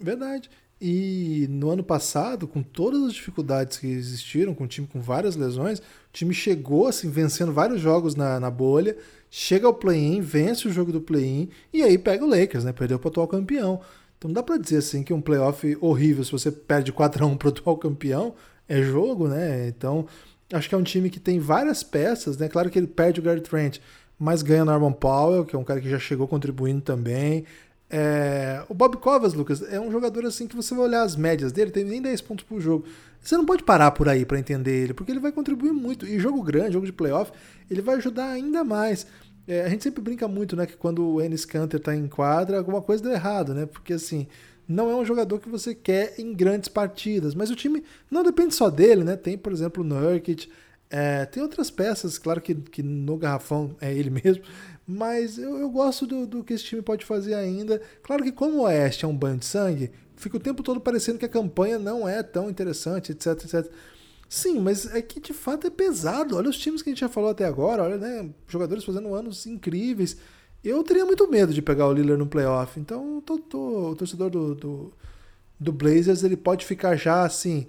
Verdade. 0.00 0.50
E 0.80 1.46
no 1.50 1.70
ano 1.70 1.84
passado, 1.84 2.48
com 2.48 2.62
todas 2.62 3.02
as 3.02 3.12
dificuldades 3.12 3.76
que 3.76 3.86
existiram, 3.86 4.54
com 4.54 4.64
o 4.64 4.66
time 4.66 4.86
com 4.86 4.98
várias 4.98 5.36
lesões, 5.36 5.78
o 5.78 5.82
time 6.12 6.32
chegou 6.32 6.86
assim, 6.88 7.10
vencendo 7.10 7.52
vários 7.52 7.80
jogos 7.82 8.14
na, 8.14 8.40
na 8.40 8.50
bolha, 8.50 8.96
chega 9.30 9.66
ao 9.66 9.74
play-in, 9.74 10.22
vence 10.22 10.66
o 10.66 10.72
jogo 10.72 10.90
do 10.90 11.00
play-in 11.00 11.50
e 11.70 11.82
aí 11.82 11.98
pega 11.98 12.24
o 12.24 12.28
Lakers, 12.28 12.64
né? 12.64 12.72
Perdeu 12.72 12.98
para 12.98 13.08
o 13.08 13.10
atual 13.10 13.28
campeão. 13.28 13.80
Então 14.16 14.28
não 14.28 14.34
dá 14.34 14.42
para 14.42 14.56
dizer 14.56 14.78
assim 14.78 15.02
que 15.02 15.12
um 15.12 15.20
playoff 15.20 15.76
horrível, 15.82 16.24
se 16.24 16.32
você 16.32 16.50
perde 16.50 16.92
4 16.92 17.24
a 17.24 17.28
1 17.28 17.36
para 17.36 17.48
o 17.48 17.50
atual 17.50 17.76
campeão, 17.76 18.34
é 18.66 18.82
jogo, 18.82 19.28
né? 19.28 19.68
Então 19.68 20.06
acho 20.50 20.66
que 20.66 20.74
é 20.74 20.78
um 20.78 20.82
time 20.82 21.10
que 21.10 21.20
tem 21.20 21.38
várias 21.38 21.82
peças, 21.82 22.38
né? 22.38 22.48
Claro 22.48 22.70
que 22.70 22.78
ele 22.78 22.86
perde 22.86 23.20
o 23.20 23.22
Gary 23.22 23.42
Trent, 23.42 23.80
mas 24.18 24.42
ganha 24.42 24.64
Norman 24.64 24.92
Powell, 24.92 25.44
que 25.44 25.54
é 25.54 25.58
um 25.58 25.64
cara 25.64 25.80
que 25.80 25.90
já 25.90 25.98
chegou 25.98 26.26
contribuindo 26.26 26.80
também. 26.80 27.44
É, 27.90 28.62
o 28.68 28.74
Bob 28.74 28.96
Covas, 28.98 29.34
Lucas, 29.34 29.62
é 29.62 29.80
um 29.80 29.90
jogador 29.90 30.24
assim 30.24 30.46
que 30.46 30.54
você 30.54 30.72
vai 30.74 30.84
olhar 30.84 31.02
as 31.02 31.16
médias 31.16 31.50
dele, 31.50 31.72
tem 31.72 31.84
nem 31.84 32.00
10 32.00 32.20
pontos 32.20 32.44
por 32.44 32.60
jogo. 32.60 32.86
Você 33.20 33.36
não 33.36 33.44
pode 33.44 33.64
parar 33.64 33.90
por 33.90 34.08
aí 34.08 34.24
para 34.24 34.38
entender 34.38 34.84
ele, 34.84 34.94
porque 34.94 35.10
ele 35.10 35.18
vai 35.18 35.32
contribuir 35.32 35.72
muito. 35.72 36.06
E 36.06 36.18
jogo 36.18 36.42
grande, 36.42 36.74
jogo 36.74 36.86
de 36.86 36.92
playoff, 36.92 37.32
ele 37.68 37.82
vai 37.82 37.96
ajudar 37.96 38.28
ainda 38.28 38.62
mais. 38.62 39.06
É, 39.46 39.62
a 39.62 39.68
gente 39.68 39.82
sempre 39.82 40.00
brinca 40.00 40.28
muito, 40.28 40.54
né, 40.54 40.64
que 40.66 40.76
quando 40.76 41.04
o 41.04 41.20
Ennis 41.20 41.44
Canter 41.44 41.80
tá 41.80 41.94
em 41.94 42.06
quadra, 42.06 42.58
alguma 42.58 42.80
coisa 42.80 43.02
deu 43.02 43.12
errado, 43.12 43.52
né? 43.52 43.66
Porque 43.66 43.94
assim, 43.94 44.28
não 44.68 44.88
é 44.88 44.94
um 44.94 45.04
jogador 45.04 45.40
que 45.40 45.48
você 45.48 45.74
quer 45.74 46.14
em 46.16 46.32
grandes 46.32 46.68
partidas, 46.68 47.34
mas 47.34 47.50
o 47.50 47.56
time 47.56 47.82
não 48.08 48.22
depende 48.22 48.54
só 48.54 48.70
dele, 48.70 49.02
né? 49.02 49.16
Tem, 49.16 49.36
por 49.36 49.52
exemplo, 49.52 49.82
o 49.82 49.86
Nurkic, 49.86 50.48
é, 50.88 51.24
tem 51.26 51.42
outras 51.42 51.70
peças, 51.70 52.18
claro 52.18 52.40
que, 52.40 52.54
que 52.54 52.82
no 52.82 53.16
garrafão 53.16 53.76
é 53.80 53.92
ele 53.92 54.10
mesmo, 54.22 54.44
mas 54.86 55.38
eu, 55.38 55.56
eu 55.58 55.70
gosto 55.70 56.06
do, 56.06 56.26
do, 56.26 56.44
que 56.44 56.54
esse 56.54 56.64
time 56.64 56.82
pode 56.82 57.04
fazer 57.04 57.34
ainda. 57.34 57.80
Claro 58.02 58.22
que 58.22 58.32
como 58.32 58.58
o 58.58 58.62
Oeste 58.62 59.04
é 59.04 59.08
um 59.08 59.16
banho 59.16 59.38
de 59.38 59.46
sangue, 59.46 59.90
fica 60.16 60.36
o 60.36 60.40
tempo 60.40 60.62
todo 60.62 60.80
parecendo 60.80 61.18
que 61.18 61.24
a 61.24 61.28
campanha 61.28 61.78
não 61.78 62.08
é 62.08 62.22
tão 62.22 62.50
interessante, 62.50 63.12
etc, 63.12 63.44
etc. 63.44 63.72
Sim, 64.28 64.60
mas 64.60 64.92
é 64.94 65.02
que 65.02 65.20
de 65.20 65.32
fato 65.32 65.66
é 65.66 65.70
pesado. 65.70 66.36
Olha 66.36 66.48
os 66.50 66.58
times 66.58 66.82
que 66.82 66.90
a 66.90 66.92
gente 66.92 67.00
já 67.00 67.08
falou 67.08 67.30
até 67.30 67.44
agora, 67.44 67.82
olha, 67.82 67.98
né, 67.98 68.30
jogadores 68.48 68.84
fazendo 68.84 69.14
anos 69.14 69.46
incríveis. 69.46 70.16
Eu 70.62 70.82
teria 70.84 71.04
muito 71.06 71.28
medo 71.28 71.54
de 71.54 71.62
pegar 71.62 71.88
o 71.88 71.92
Lillard 71.92 72.18
no 72.18 72.26
playoff. 72.26 72.78
Então, 72.78 73.20
tô, 73.24 73.38
tô, 73.38 73.90
o 73.90 73.96
torcedor 73.96 74.30
do, 74.30 74.54
do, 74.54 74.92
do 75.58 75.72
Blazers 75.72 76.22
ele 76.22 76.36
pode 76.36 76.66
ficar 76.66 76.96
já 76.96 77.22
assim 77.24 77.66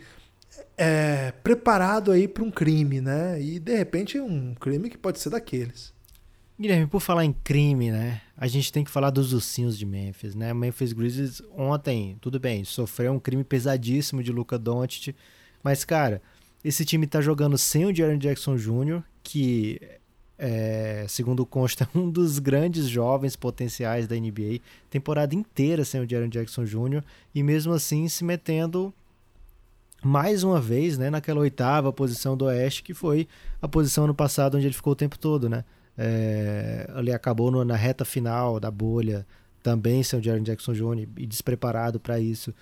é, 0.77 1.31
preparado 1.43 2.11
aí 2.11 2.27
para 2.27 2.43
um 2.43 2.51
crime, 2.51 3.01
né? 3.01 3.41
E 3.41 3.59
de 3.59 3.75
repente 3.75 4.19
um 4.19 4.53
crime 4.55 4.89
que 4.89 4.97
pode 4.97 5.19
ser 5.19 5.29
daqueles. 5.29 5.93
Guilherme, 6.61 6.85
por 6.85 6.99
falar 6.99 7.25
em 7.25 7.33
crime, 7.33 7.89
né? 7.89 8.21
A 8.37 8.45
gente 8.45 8.71
tem 8.71 8.83
que 8.83 8.91
falar 8.91 9.09
dos 9.09 9.33
ursinhos 9.33 9.75
de 9.75 9.83
Memphis, 9.83 10.35
né? 10.35 10.53
Memphis 10.53 10.93
Grizzlies 10.93 11.41
ontem, 11.57 12.15
tudo 12.21 12.39
bem, 12.39 12.63
sofreu 12.63 13.11
um 13.13 13.19
crime 13.19 13.43
pesadíssimo 13.43 14.21
de 14.21 14.31
Luca 14.31 14.59
Doncic, 14.59 15.15
mas 15.63 15.83
cara, 15.83 16.21
esse 16.63 16.85
time 16.85 17.07
tá 17.07 17.19
jogando 17.19 17.57
sem 17.57 17.85
o 17.85 17.95
Jaren 17.95 18.19
Jackson 18.19 18.55
Jr., 18.57 19.01
que 19.23 19.81
é, 20.37 21.07
segundo 21.09 21.47
consta, 21.47 21.89
um 21.95 22.07
dos 22.07 22.37
grandes 22.37 22.87
jovens 22.87 23.35
potenciais 23.35 24.07
da 24.07 24.15
NBA, 24.15 24.59
temporada 24.87 25.33
inteira 25.33 25.83
sem 25.83 25.99
o 25.99 26.07
Jaren 26.07 26.29
Jackson 26.29 26.63
Jr., 26.63 27.03
e 27.33 27.41
mesmo 27.41 27.73
assim 27.73 28.07
se 28.07 28.23
metendo 28.23 28.93
mais 30.03 30.43
uma 30.43 30.61
vez 30.61 30.95
né, 30.95 31.09
naquela 31.09 31.39
oitava 31.39 31.91
posição 31.91 32.37
do 32.37 32.45
Oeste, 32.45 32.83
que 32.83 32.93
foi 32.93 33.27
a 33.59 33.67
posição 33.67 34.05
no 34.05 34.13
passado 34.13 34.57
onde 34.57 34.67
ele 34.67 34.75
ficou 34.75 34.93
o 34.93 34.95
tempo 34.95 35.17
todo, 35.17 35.49
né? 35.49 35.65
É, 35.97 36.89
ele 36.97 37.13
acabou 37.13 37.51
no, 37.51 37.63
na 37.63 37.75
reta 37.75 38.05
final 38.05 38.59
da 38.59 38.71
bolha, 38.71 39.25
também 39.61 40.03
sem 40.03 40.19
o 40.19 40.23
Jaren 40.23 40.43
Jackson 40.43 40.73
Jr. 40.73 41.07
e 41.17 41.25
despreparado 41.25 41.99
para 41.99 42.19
isso, 42.19 42.53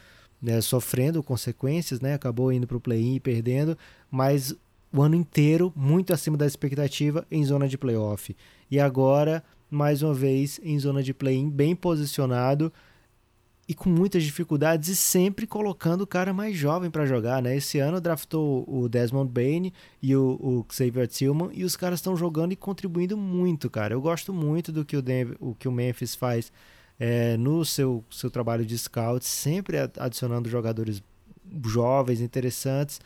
né, 0.42 0.60
sofrendo 0.62 1.22
consequências, 1.22 2.00
né, 2.02 2.14
acabou 2.14 2.52
indo 2.52 2.68
para 2.68 2.78
o 2.78 2.82
play-in 2.82 3.16
e 3.16 3.20
perdendo, 3.20 3.78
mas 4.10 4.56
o 4.92 5.02
ano 5.02 5.16
inteiro 5.16 5.72
muito 5.76 6.14
acima 6.14 6.38
da 6.38 6.46
expectativa 6.46 7.26
em 7.30 7.44
zona 7.44 7.68
de 7.68 7.78
playoff. 7.78 8.36
E 8.72 8.80
agora, 8.80 9.44
mais 9.70 10.02
uma 10.02 10.14
vez, 10.14 10.60
em 10.64 10.80
zona 10.80 11.04
de 11.04 11.14
play-in, 11.14 11.50
bem 11.50 11.76
posicionado 11.76 12.72
e 13.70 13.76
com 13.76 13.88
muitas 13.88 14.24
dificuldades 14.24 14.90
e 14.90 14.96
sempre 14.96 15.46
colocando 15.46 16.02
o 16.02 16.08
cara 16.08 16.34
mais 16.34 16.58
jovem 16.58 16.90
para 16.90 17.06
jogar, 17.06 17.40
né? 17.40 17.56
Esse 17.56 17.78
ano 17.78 18.02
draftou 18.02 18.66
o 18.68 18.90
Desmond 18.90 19.32
Bain 19.32 19.72
e 20.02 20.16
o, 20.16 20.40
o 20.42 20.66
Xavier 20.72 21.08
Tillman 21.08 21.52
e 21.54 21.64
os 21.64 21.76
caras 21.76 22.00
estão 22.00 22.18
jogando 22.18 22.52
e 22.52 22.56
contribuindo 22.56 23.16
muito, 23.16 23.70
cara. 23.70 23.94
Eu 23.94 24.02
gosto 24.02 24.34
muito 24.34 24.72
do 24.72 24.84
que 24.84 24.98
o, 24.98 25.04
Denver, 25.04 25.38
o, 25.40 25.54
que 25.54 25.68
o 25.68 25.72
Memphis 25.72 26.16
faz 26.16 26.52
é, 27.00 27.38
no 27.38 27.64
seu, 27.64 28.04
seu 28.10 28.32
trabalho 28.32 28.66
de 28.66 28.76
scout, 28.76 29.24
sempre 29.24 29.78
adicionando 30.00 30.50
jogadores 30.50 31.04
jovens, 31.64 32.22
interessantes 32.22 33.00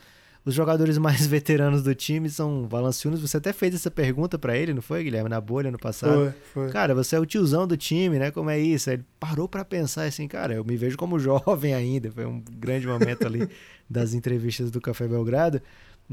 os 0.46 0.54
jogadores 0.54 0.98
mais 0.98 1.26
veteranos 1.28 1.84
do 1.84 1.96
time 1.96 2.30
são 2.30 2.68
Valanciunas. 2.68 3.22
Você 3.22 3.38
até 3.38 3.54
fez 3.54 3.76
essa 3.76 3.89
pergunta 3.89 4.38
para 4.38 4.58
ele, 4.58 4.74
não 4.74 4.82
foi, 4.82 5.04
Guilherme? 5.04 5.30
Na 5.30 5.39
bolha 5.39 5.72
no 5.72 5.80
passado. 5.80 6.14
Foi, 6.14 6.34
foi. 6.66 6.70
Cara, 6.72 6.94
você 6.94 7.16
é 7.16 7.20
o 7.20 7.26
tiozão 7.26 7.66
do 7.66 7.78
time, 7.78 8.20
né? 8.20 8.32
Como 8.32 8.50
é 8.50 8.60
isso? 8.60 8.89
Aí 8.89 8.98
ele 8.98 9.06
parou 9.20 9.48
para 9.48 9.64
pensar 9.64 10.04
assim, 10.04 10.28
cara, 10.28 10.54
eu 10.54 10.66
me 10.66 10.76
vejo 10.76 10.98
como 10.98 11.18
jovem 11.18 11.74
ainda. 11.76 12.12
Foi 12.12 12.26
um 12.26 12.41
grande 12.41 12.88
momento 12.88 13.26
ali 13.26 13.48
das 13.89 14.14
entrevistas 14.14 14.70
do 14.70 14.82
Café 14.82 15.08
Belgrado. 15.08 15.62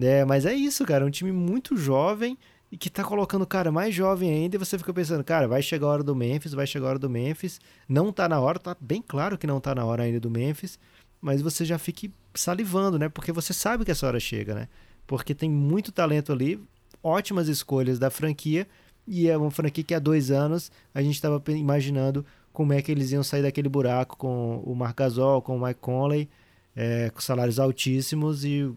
É, 0.01 0.25
mas 0.25 0.47
é 0.47 0.55
isso, 0.55 0.85
cara. 0.85 1.05
Um 1.05 1.11
time 1.11 1.33
muito 1.33 1.77
jovem 1.77 2.39
e 2.71 2.77
que 2.77 2.89
tá 2.89 3.03
colocando 3.03 3.43
o 3.43 3.47
cara 3.47 3.73
mais 3.73 3.93
jovem 3.93 4.31
ainda. 4.31 4.55
E 4.55 4.59
você 4.59 4.79
fica 4.79 4.95
pensando, 4.95 5.25
cara, 5.25 5.49
vai 5.49 5.61
chegar 5.61 5.89
a 5.89 5.91
hora 5.91 6.03
do 6.05 6.15
Memphis, 6.15 6.53
vai 6.53 6.67
chegar 6.67 6.87
a 6.87 6.91
hora 6.91 6.99
do 6.99 7.11
Memphis. 7.11 7.61
Não 7.89 8.13
tá 8.13 8.29
na 8.29 8.39
hora, 8.39 8.61
tá 8.61 8.77
bem 8.81 9.03
claro 9.03 9.37
que 9.37 9.47
não 9.47 9.61
tá 9.61 9.75
na 9.75 9.85
hora 9.85 10.05
ainda 10.05 10.21
do 10.21 10.31
Memphis 10.31 10.79
mas 11.21 11.43
você 11.43 11.65
já 11.65 11.79
fique 11.79 12.11
salivando, 12.35 12.99
né? 12.99 13.09
Porque 13.09 13.33
você 13.33 13.53
sabe 13.53 13.85
que 13.85 13.91
essa 13.91 14.07
hora 14.07 14.21
chega, 14.21 14.55
né? 14.55 14.69
Porque 15.07 15.35
tem 15.35 15.51
muito 15.51 15.91
talento 15.91 16.33
ali, 16.33 16.61
ótimas 17.03 17.49
escolhas 17.49 17.99
da 17.99 18.11
franquia, 18.11 18.67
e 19.07 19.29
é 19.29 19.37
uma 19.37 19.51
franquia 19.51 19.83
que 19.83 19.95
há 19.95 19.99
dois 19.99 20.31
anos 20.31 20.71
a 20.95 21.03
gente 21.03 21.15
estava 21.15 21.43
imaginando 21.49 22.25
como 22.53 22.73
é 22.73 22.83
que 22.83 22.93
eles 22.93 23.11
iam 23.13 23.23
sair 23.23 23.43
daquele 23.43 23.69
buraco 23.69 24.17
com 24.17 24.63
o 24.65 24.75
Marc 24.75 24.97
Gasol, 24.97 25.43
com 25.43 25.57
o 25.57 25.67
Mike 25.67 25.81
Conley, 25.81 26.29
é, 26.77 27.11
com 27.11 27.21
salários 27.21 27.59
altíssimos 27.59 28.45
e 28.45 28.73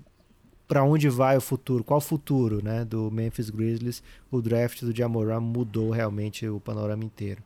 para 0.68 0.84
onde 0.84 1.10
vai 1.10 1.38
o 1.38 1.42
futuro, 1.42 1.84
qual 1.84 1.98
o 1.98 2.02
futuro 2.02 2.64
né, 2.64 2.84
do 2.86 3.12
Memphis 3.12 3.50
Grizzlies, 3.50 4.02
o 4.32 4.42
draft 4.42 4.82
do 4.82 4.96
Jamoran 4.96 5.40
mudou 5.40 5.92
realmente 5.92 6.48
o 6.48 6.60
panorama 6.60 7.04
inteiro. 7.04 7.44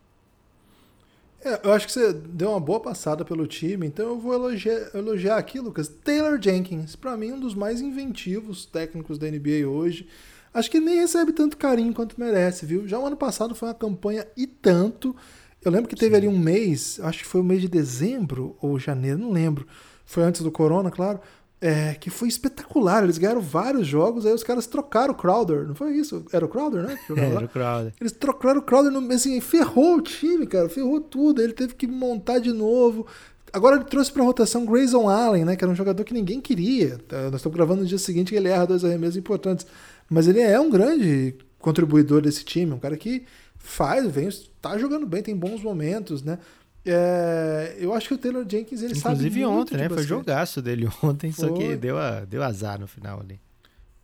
É, 1.43 1.59
eu 1.63 1.71
acho 1.71 1.85
que 1.85 1.93
você 1.93 2.13
deu 2.13 2.49
uma 2.49 2.59
boa 2.59 2.79
passada 2.79 3.23
pelo 3.23 3.45
time, 3.45 3.85
então 3.85 4.07
eu 4.07 4.19
vou 4.19 4.33
elogiar, 4.33 4.89
elogiar 4.93 5.37
aqui, 5.37 5.59
Lucas. 5.59 5.87
Taylor 5.87 6.39
Jenkins, 6.41 6.95
para 6.95 7.15
mim, 7.15 7.33
um 7.33 7.39
dos 7.39 7.53
mais 7.53 7.79
inventivos 7.79 8.65
técnicos 8.65 9.17
da 9.17 9.29
NBA 9.29 9.67
hoje. 9.67 10.07
Acho 10.53 10.71
que 10.71 10.77
ele 10.77 10.87
nem 10.87 10.95
recebe 10.99 11.31
tanto 11.31 11.55
carinho 11.55 11.93
quanto 11.93 12.19
merece, 12.19 12.65
viu? 12.65 12.87
Já 12.87 12.97
o 12.97 13.05
ano 13.05 13.17
passado 13.17 13.53
foi 13.53 13.67
uma 13.69 13.75
campanha 13.75 14.27
e 14.35 14.47
tanto. 14.47 15.15
Eu 15.63 15.71
lembro 15.71 15.87
que 15.87 15.95
teve 15.95 16.11
Sim. 16.11 16.17
ali 16.17 16.27
um 16.27 16.37
mês, 16.37 16.99
acho 17.03 17.19
que 17.19 17.29
foi 17.29 17.41
o 17.41 17.43
mês 17.43 17.61
de 17.61 17.67
dezembro 17.67 18.57
ou 18.59 18.79
janeiro, 18.79 19.19
não 19.19 19.31
lembro. 19.31 19.67
Foi 20.05 20.23
antes 20.23 20.41
do 20.41 20.51
Corona, 20.51 20.89
claro 20.89 21.19
é, 21.59 21.95
que 21.95 22.09
foi 22.09 22.27
espetacular. 22.27 23.03
Eles 23.03 23.17
ganharam 23.17 23.41
vários 23.41 23.87
jogos, 23.87 24.25
aí 24.25 24.33
os 24.33 24.43
caras 24.43 24.67
trocaram 24.67 25.13
o 25.13 25.17
Crowder, 25.17 25.67
não 25.67 25.75
foi 25.75 25.93
isso? 25.93 26.25
Era 26.31 26.45
o 26.45 26.49
Crowder, 26.49 26.83
né? 26.83 26.99
Era 27.09 27.45
o 27.45 27.49
Crowder. 27.49 27.93
Eles 27.99 28.11
trocaram 28.11 28.59
o 28.59 28.63
Crowder, 28.63 28.91
no, 28.91 29.13
assim, 29.13 29.39
ferrou 29.41 29.97
o 29.97 30.01
time, 30.01 30.45
cara, 30.45 30.69
ferrou 30.69 31.01
tudo. 31.01 31.41
Ele 31.41 31.53
teve 31.53 31.73
que 31.73 31.87
montar 31.87 32.39
de 32.39 32.51
novo. 32.51 33.07
Agora 33.51 33.77
ele 33.77 33.85
trouxe 33.85 34.11
para 34.11 34.23
rotação 34.23 34.65
Grayson 34.65 35.09
Allen, 35.09 35.45
né, 35.45 35.55
que 35.55 35.63
era 35.63 35.71
um 35.71 35.75
jogador 35.75 36.03
que 36.03 36.13
ninguém 36.13 36.39
queria. 36.39 36.99
Tá, 37.07 37.23
nós 37.23 37.35
estamos 37.35 37.55
gravando 37.55 37.81
no 37.81 37.87
dia 37.87 37.97
seguinte 37.97 38.31
que 38.31 38.35
ele 38.35 38.49
erra 38.49 38.67
dois 38.67 38.83
arremessos 38.83 39.17
importantes. 39.17 39.65
Mas 40.09 40.27
ele 40.27 40.39
é 40.39 40.59
um 40.59 40.69
grande 40.69 41.35
contribuidor 41.59 42.21
desse 42.21 42.45
time, 42.45 42.71
um 42.73 42.79
cara 42.79 42.95
que 42.95 43.23
faz, 43.57 44.09
vem, 44.09 44.29
tá 44.61 44.77
jogando 44.77 45.05
bem, 45.05 45.21
tem 45.21 45.35
bons 45.35 45.61
momentos, 45.61 46.23
né? 46.23 46.39
É, 46.89 47.75
eu 47.79 47.93
acho 47.93 48.07
que 48.07 48.13
o 48.13 48.17
Taylor 48.17 48.45
Jenkins 48.49 48.81
ele 48.81 48.97
Inclusive 48.97 49.29
sabe 49.29 49.45
ontem, 49.45 49.75
né? 49.75 49.89
Foi 49.89 50.03
jogaço 50.03 50.61
dele 50.61 50.87
ontem, 51.03 51.33
Foi. 51.33 51.49
só 51.49 51.53
que 51.53 51.75
deu, 51.75 51.97
a, 51.97 52.21
deu 52.21 52.41
azar 52.41 52.79
no 52.79 52.87
final 52.87 53.19
ali. 53.19 53.41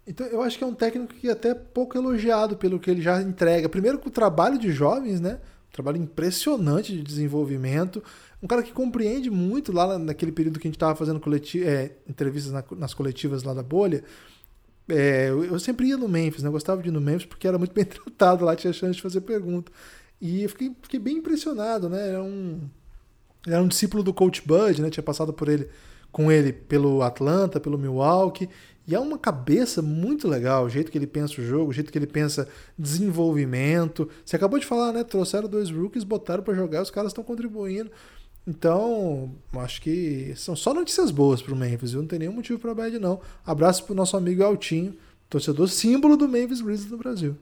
Então 0.05 0.27
eu 0.27 0.41
acho 0.41 0.57
que 0.57 0.63
é 0.65 0.67
um 0.67 0.73
técnico 0.73 1.13
que 1.13 1.29
é 1.29 1.31
até 1.31 1.55
pouco 1.55 1.97
elogiado 1.97 2.57
pelo 2.57 2.77
que 2.77 2.91
ele 2.91 3.01
já 3.01 3.21
entrega. 3.21 3.69
Primeiro 3.69 3.99
com 3.99 4.09
o 4.09 4.11
trabalho 4.11 4.59
de 4.59 4.69
jovens, 4.69 5.21
né? 5.21 5.39
Um 5.69 5.71
trabalho 5.71 5.97
impressionante 5.97 6.91
de 6.91 7.01
desenvolvimento. 7.01 8.03
Um 8.41 8.47
cara 8.47 8.61
que 8.61 8.73
compreende 8.73 9.29
muito 9.29 9.71
lá 9.71 9.97
naquele 9.97 10.33
período 10.33 10.59
que 10.59 10.67
a 10.67 10.69
gente 10.69 10.75
estava 10.75 10.93
fazendo 10.93 11.21
coleti 11.21 11.63
é, 11.63 11.95
entrevistas 12.05 12.51
na, 12.51 12.63
nas 12.77 12.93
coletivas 12.93 13.43
lá 13.43 13.53
da 13.53 13.63
bolha. 13.63 14.03
É, 14.89 15.29
eu, 15.29 15.45
eu, 15.45 15.59
sempre 15.59 15.87
ia 15.87 15.95
no 15.95 16.09
Memphis, 16.09 16.43
né? 16.43 16.49
Eu 16.49 16.51
gostava 16.51 16.81
de 16.81 16.89
ir 16.89 16.91
no 16.91 16.99
Memphis 16.99 17.25
porque 17.25 17.47
era 17.47 17.57
muito 17.57 17.73
bem 17.73 17.85
tratado 17.85 18.43
lá, 18.43 18.57
tinha 18.57 18.73
chance 18.73 18.97
de 18.97 19.01
fazer 19.01 19.21
pergunta. 19.21 19.71
E 20.23 20.43
eu 20.43 20.47
fiquei, 20.47 20.73
fiquei 20.81 20.99
bem 21.01 21.17
impressionado, 21.17 21.89
né? 21.89 22.07
Era 22.07 22.23
um, 22.23 22.61
era 23.45 23.61
um 23.61 23.67
discípulo 23.67 24.01
do 24.01 24.13
Coach 24.13 24.41
Bud, 24.47 24.81
né? 24.81 24.89
Tinha 24.89 25.03
passado 25.03 25.33
por 25.33 25.49
ele 25.49 25.67
com 26.13 26.31
ele 26.31 26.53
pelo 26.53 27.01
Atlanta, 27.01 27.59
pelo 27.59 27.77
Milwaukee. 27.77 28.47
E 28.87 28.95
é 28.95 28.99
uma 28.99 29.17
cabeça 29.17 29.81
muito 29.81 30.25
legal, 30.25 30.63
o 30.63 30.69
jeito 30.69 30.89
que 30.89 30.97
ele 30.97 31.07
pensa 31.07 31.41
o 31.41 31.43
jogo, 31.43 31.71
o 31.71 31.73
jeito 31.73 31.91
que 31.91 31.97
ele 31.97 32.07
pensa 32.07 32.47
desenvolvimento. 32.79 34.09
Você 34.23 34.37
acabou 34.37 34.57
de 34.57 34.65
falar, 34.65 34.93
né? 34.93 35.03
Trouxeram 35.03 35.49
dois 35.49 35.69
rookies, 35.69 36.05
botaram 36.05 36.41
para 36.41 36.53
jogar, 36.53 36.83
os 36.83 36.89
caras 36.89 37.09
estão 37.09 37.23
contribuindo. 37.23 37.91
Então, 38.47 39.35
acho 39.57 39.81
que 39.81 40.33
são 40.37 40.55
só 40.55 40.73
notícias 40.73 41.11
boas 41.11 41.41
pro 41.41 41.53
Memphis, 41.53 41.91
viu? 41.91 41.99
Não 41.99 42.07
tem 42.07 42.19
nenhum 42.19 42.33
motivo 42.33 42.59
pra 42.59 42.73
bad, 42.73 42.97
não. 42.97 43.19
Abraço 43.45 43.83
pro 43.83 43.93
nosso 43.93 44.15
amigo 44.15 44.41
Altinho, 44.41 44.95
torcedor 45.29 45.67
símbolo 45.67 46.15
do 46.15 46.29
Memphis 46.29 46.61
Grizzlies 46.61 46.91
no 46.91 46.97
Brasil. 46.97 47.35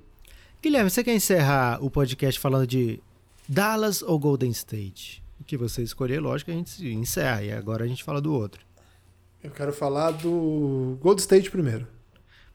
Guilherme, 0.61 0.91
você 0.91 1.03
quer 1.03 1.15
encerrar 1.15 1.83
o 1.83 1.89
podcast 1.89 2.39
falando 2.39 2.67
de 2.67 3.01
Dallas 3.49 4.03
ou 4.03 4.19
Golden 4.19 4.51
State? 4.51 5.23
O 5.39 5.43
que 5.43 5.57
você 5.57 5.81
escolher, 5.81 6.19
lógico, 6.19 6.51
a 6.51 6.53
gente 6.53 6.87
encerra. 6.87 7.41
E 7.41 7.51
agora 7.51 7.83
a 7.83 7.87
gente 7.87 8.03
fala 8.03 8.21
do 8.21 8.31
outro. 8.31 8.63
Eu 9.43 9.49
quero 9.49 9.73
falar 9.73 10.11
do 10.11 10.99
Golden 11.01 11.19
State 11.19 11.49
primeiro. 11.49 11.87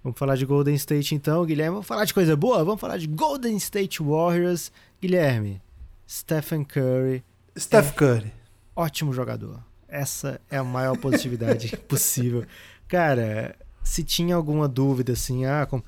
Vamos 0.05 0.17
falar 0.17 0.37
de 0.37 0.47
Golden 0.47 0.77
State 0.77 1.17
então, 1.17 1.45
Guilherme. 1.45 1.73
Vamos 1.73 1.87
falar 1.89 2.05
de 2.05 2.15
coisa 2.15 2.37
boa? 2.37 2.63
Vamos 2.65 2.81
falar 2.81 2.97
de 2.97 3.09
Golden 3.09 3.57
State 3.57 4.01
Warriors. 4.01 4.71
Guilherme, 5.03 5.61
Stephen 6.09 6.63
Curry. 6.63 7.25
Steph 7.59 7.91
é 7.91 7.93
Curry. 7.93 8.33
Ótimo 8.77 9.13
jogador. 9.13 9.61
Essa 9.89 10.41
é 10.49 10.57
a 10.59 10.63
maior 10.63 10.97
positividade 10.97 11.77
possível. 11.89 12.47
Cara, 12.87 13.57
se 13.87 14.03
tinha 14.03 14.35
alguma 14.35 14.69
dúvida 14.69 15.13
assim, 15.13 15.45
ah, 15.45 15.65
como, 15.65 15.85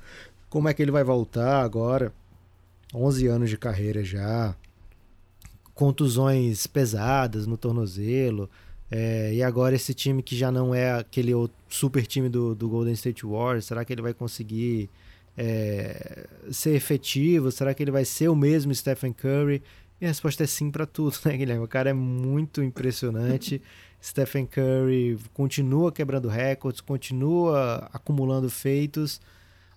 como 0.49 0.67
é 0.67 0.73
que 0.73 0.81
ele 0.81 0.91
vai 0.91 1.03
voltar 1.03 1.61
agora? 1.63 2.13
11 2.93 3.27
anos 3.27 3.49
de 3.49 3.57
carreira 3.57 4.03
já, 4.03 4.55
contusões 5.73 6.65
pesadas 6.65 7.45
no 7.45 7.55
tornozelo, 7.55 8.49
é, 8.91 9.33
e 9.33 9.43
agora 9.43 9.75
esse 9.75 9.93
time 9.93 10.23
que 10.23 10.35
já 10.35 10.51
não 10.51 10.73
é 10.73 10.91
aquele 10.93 11.33
super 11.67 12.05
time 12.07 12.27
do, 12.27 12.55
do 12.55 12.67
Golden 12.67 12.93
State 12.93 13.25
Warriors, 13.25 13.65
será 13.65 13.85
que 13.85 13.93
ele 13.93 14.01
vai 14.01 14.13
conseguir 14.13 14.89
é, 15.37 16.27
ser 16.51 16.75
efetivo? 16.75 17.51
Será 17.51 17.73
que 17.73 17.83
ele 17.83 17.91
vai 17.91 18.03
ser 18.03 18.29
o 18.29 18.35
mesmo 18.35 18.73
Stephen 18.73 19.13
Curry? 19.13 19.61
E 20.01 20.05
a 20.05 20.07
resposta 20.07 20.43
é 20.43 20.47
sim 20.47 20.71
para 20.71 20.85
tudo, 20.85 21.15
né, 21.25 21.37
Guilherme? 21.37 21.63
O 21.63 21.67
cara 21.67 21.91
é 21.91 21.93
muito 21.93 22.63
impressionante. 22.63 23.61
Stephen 24.01 24.45
Curry 24.45 25.19
continua 25.33 25.91
quebrando 25.91 26.27
recordes, 26.27 26.81
continua 26.81 27.89
acumulando 27.93 28.49
feitos. 28.49 29.21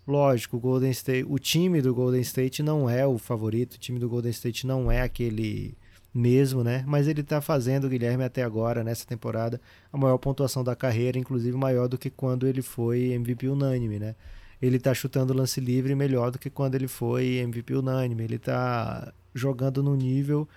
Lógico, 0.06 0.56
o 0.56 0.60
Golden 0.60 0.90
State, 0.90 1.24
o 1.28 1.38
time 1.38 1.80
do 1.80 1.94
Golden 1.94 2.20
State 2.20 2.62
não 2.62 2.90
é 2.90 3.06
o 3.06 3.18
favorito, 3.18 3.74
o 3.74 3.78
time 3.78 3.98
do 3.98 4.08
Golden 4.08 4.30
State 4.30 4.66
não 4.66 4.90
é 4.90 5.00
aquele 5.00 5.76
mesmo, 6.12 6.62
né? 6.64 6.84
Mas 6.86 7.06
ele 7.08 7.20
está 7.20 7.40
fazendo, 7.40 7.88
Guilherme, 7.88 8.24
até 8.24 8.42
agora, 8.42 8.82
nessa 8.82 9.06
temporada, 9.06 9.60
a 9.92 9.96
maior 9.96 10.18
pontuação 10.18 10.62
da 10.64 10.74
carreira, 10.76 11.18
inclusive 11.18 11.56
maior 11.56 11.88
do 11.88 11.96
que 11.96 12.10
quando 12.10 12.46
ele 12.46 12.62
foi 12.62 13.12
MVP 13.12 13.48
unânime, 13.48 13.98
né? 13.98 14.14
Ele 14.60 14.76
está 14.76 14.92
chutando 14.94 15.34
lance 15.34 15.60
livre 15.60 15.94
melhor 15.94 16.30
do 16.30 16.38
que 16.38 16.50
quando 16.50 16.74
ele 16.74 16.86
foi 16.86 17.38
MVP 17.38 17.74
unânime. 17.74 18.22
Ele 18.22 18.36
está 18.36 19.12
jogando 19.34 19.82
num 19.82 19.96
nível 19.96 20.48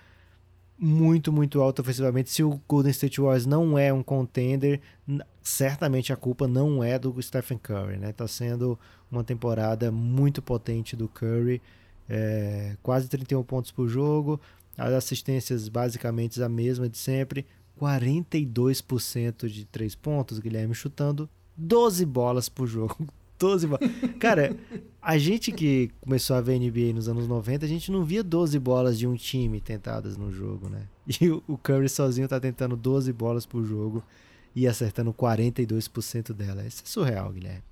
muito, 0.78 1.32
muito 1.32 1.60
alto 1.60 1.80
ofensivamente. 1.80 2.30
Se 2.30 2.42
o 2.42 2.60
Golden 2.68 2.90
State 2.90 3.20
Warriors 3.20 3.46
não 3.46 3.78
é 3.78 3.92
um 3.92 4.02
contender, 4.02 4.80
certamente 5.42 6.12
a 6.12 6.16
culpa 6.16 6.46
não 6.46 6.82
é 6.82 6.98
do 6.98 7.20
Stephen 7.22 7.58
Curry, 7.58 7.96
né? 7.96 8.12
Tá 8.12 8.28
sendo 8.28 8.78
uma 9.10 9.24
temporada 9.24 9.90
muito 9.90 10.42
potente 10.42 10.94
do 10.94 11.08
Curry. 11.08 11.62
É, 12.08 12.76
quase 12.82 13.08
31 13.08 13.42
pontos 13.42 13.70
por 13.72 13.88
jogo, 13.88 14.40
as 14.76 14.92
assistências 14.92 15.68
basicamente 15.68 16.42
a 16.42 16.48
mesma 16.48 16.88
de 16.88 16.98
sempre. 16.98 17.46
42% 17.80 19.48
de 19.48 19.66
3 19.66 19.94
pontos, 19.96 20.38
Guilherme 20.38 20.74
chutando 20.74 21.28
12 21.56 22.06
bolas 22.06 22.48
por 22.48 22.66
jogo. 22.66 23.06
12 23.38 23.66
bolas. 23.66 23.90
Cara, 24.18 24.56
a 25.00 25.18
gente 25.18 25.52
que 25.52 25.90
começou 26.00 26.36
a 26.36 26.40
ver 26.40 26.58
NBA 26.58 26.92
nos 26.94 27.08
anos 27.08 27.26
90, 27.26 27.64
a 27.64 27.68
gente 27.68 27.90
não 27.90 28.04
via 28.04 28.22
12 28.22 28.58
bolas 28.58 28.98
de 28.98 29.06
um 29.06 29.14
time 29.14 29.60
tentadas 29.60 30.16
no 30.16 30.32
jogo, 30.32 30.68
né? 30.68 30.82
E 31.20 31.30
o 31.30 31.56
Curry 31.56 31.88
sozinho 31.88 32.26
tá 32.26 32.40
tentando 32.40 32.76
12 32.76 33.12
bolas 33.12 33.46
por 33.46 33.64
jogo 33.64 34.02
e 34.54 34.66
acertando 34.66 35.12
42% 35.12 36.32
dela. 36.32 36.66
Isso 36.66 36.82
é 36.84 36.88
surreal, 36.88 37.30
Guilherme. 37.30 37.62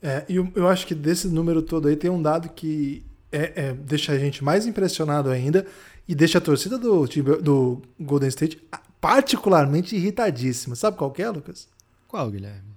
É, 0.00 0.24
e 0.28 0.36
eu, 0.36 0.48
eu 0.54 0.68
acho 0.68 0.86
que 0.86 0.94
desse 0.94 1.26
número 1.26 1.60
todo 1.60 1.88
aí 1.88 1.96
tem 1.96 2.10
um 2.10 2.22
dado 2.22 2.48
que 2.50 3.02
é, 3.32 3.52
é, 3.56 3.72
deixa 3.74 4.12
a 4.12 4.18
gente 4.18 4.44
mais 4.44 4.66
impressionado 4.66 5.30
ainda 5.30 5.66
e 6.06 6.14
deixa 6.14 6.38
a 6.38 6.40
torcida 6.40 6.78
do, 6.78 7.06
do 7.42 7.82
Golden 7.98 8.28
State 8.28 8.62
particularmente 9.00 9.96
irritadíssima. 9.96 10.76
Sabe 10.76 10.96
qual 10.96 11.10
que 11.10 11.22
é, 11.22 11.30
Lucas? 11.30 11.68
Qual, 12.06 12.30
Guilherme? 12.30 12.76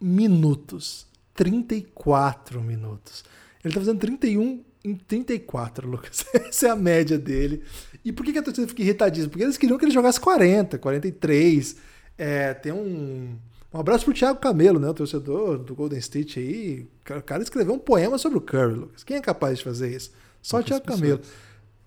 Minutos. 0.00 1.06
34 1.34 2.60
minutos. 2.60 3.24
Ele 3.64 3.72
tá 3.72 3.80
fazendo 3.80 3.98
31 4.00 4.62
em 4.84 4.94
34, 4.94 5.88
Lucas. 5.88 6.24
Essa 6.34 6.68
é 6.68 6.70
a 6.70 6.76
média 6.76 7.18
dele. 7.18 7.62
E 8.04 8.12
por 8.12 8.24
que, 8.24 8.36
a 8.36 8.42
torcida 8.42 8.66
fica 8.66 8.82
irritadíssima? 8.82 9.30
Porque 9.30 9.44
eles 9.44 9.56
queriam 9.56 9.78
que 9.78 9.84
ele 9.84 9.92
jogasse 9.92 10.20
40, 10.20 10.78
43. 10.78 11.76
É, 12.18 12.54
tem 12.54 12.72
um. 12.72 13.36
Um 13.74 13.80
abraço 13.80 14.04
pro 14.04 14.12
Thiago 14.12 14.38
Camelo, 14.38 14.78
né? 14.78 14.90
O 14.90 14.92
torcedor 14.92 15.56
do 15.56 15.74
Golden 15.74 15.98
State 15.98 16.38
aí. 16.38 16.86
O 17.16 17.22
cara 17.22 17.42
escreveu 17.42 17.72
um 17.72 17.78
poema 17.78 18.18
sobre 18.18 18.36
o 18.36 18.40
Curry, 18.40 18.74
Lucas. 18.74 19.02
Quem 19.02 19.16
é 19.16 19.20
capaz 19.20 19.58
de 19.58 19.64
fazer 19.64 19.94
isso? 19.96 20.12
Só 20.42 20.58
o 20.58 20.62
Thiago 20.62 20.84
Camelo. 20.84 21.20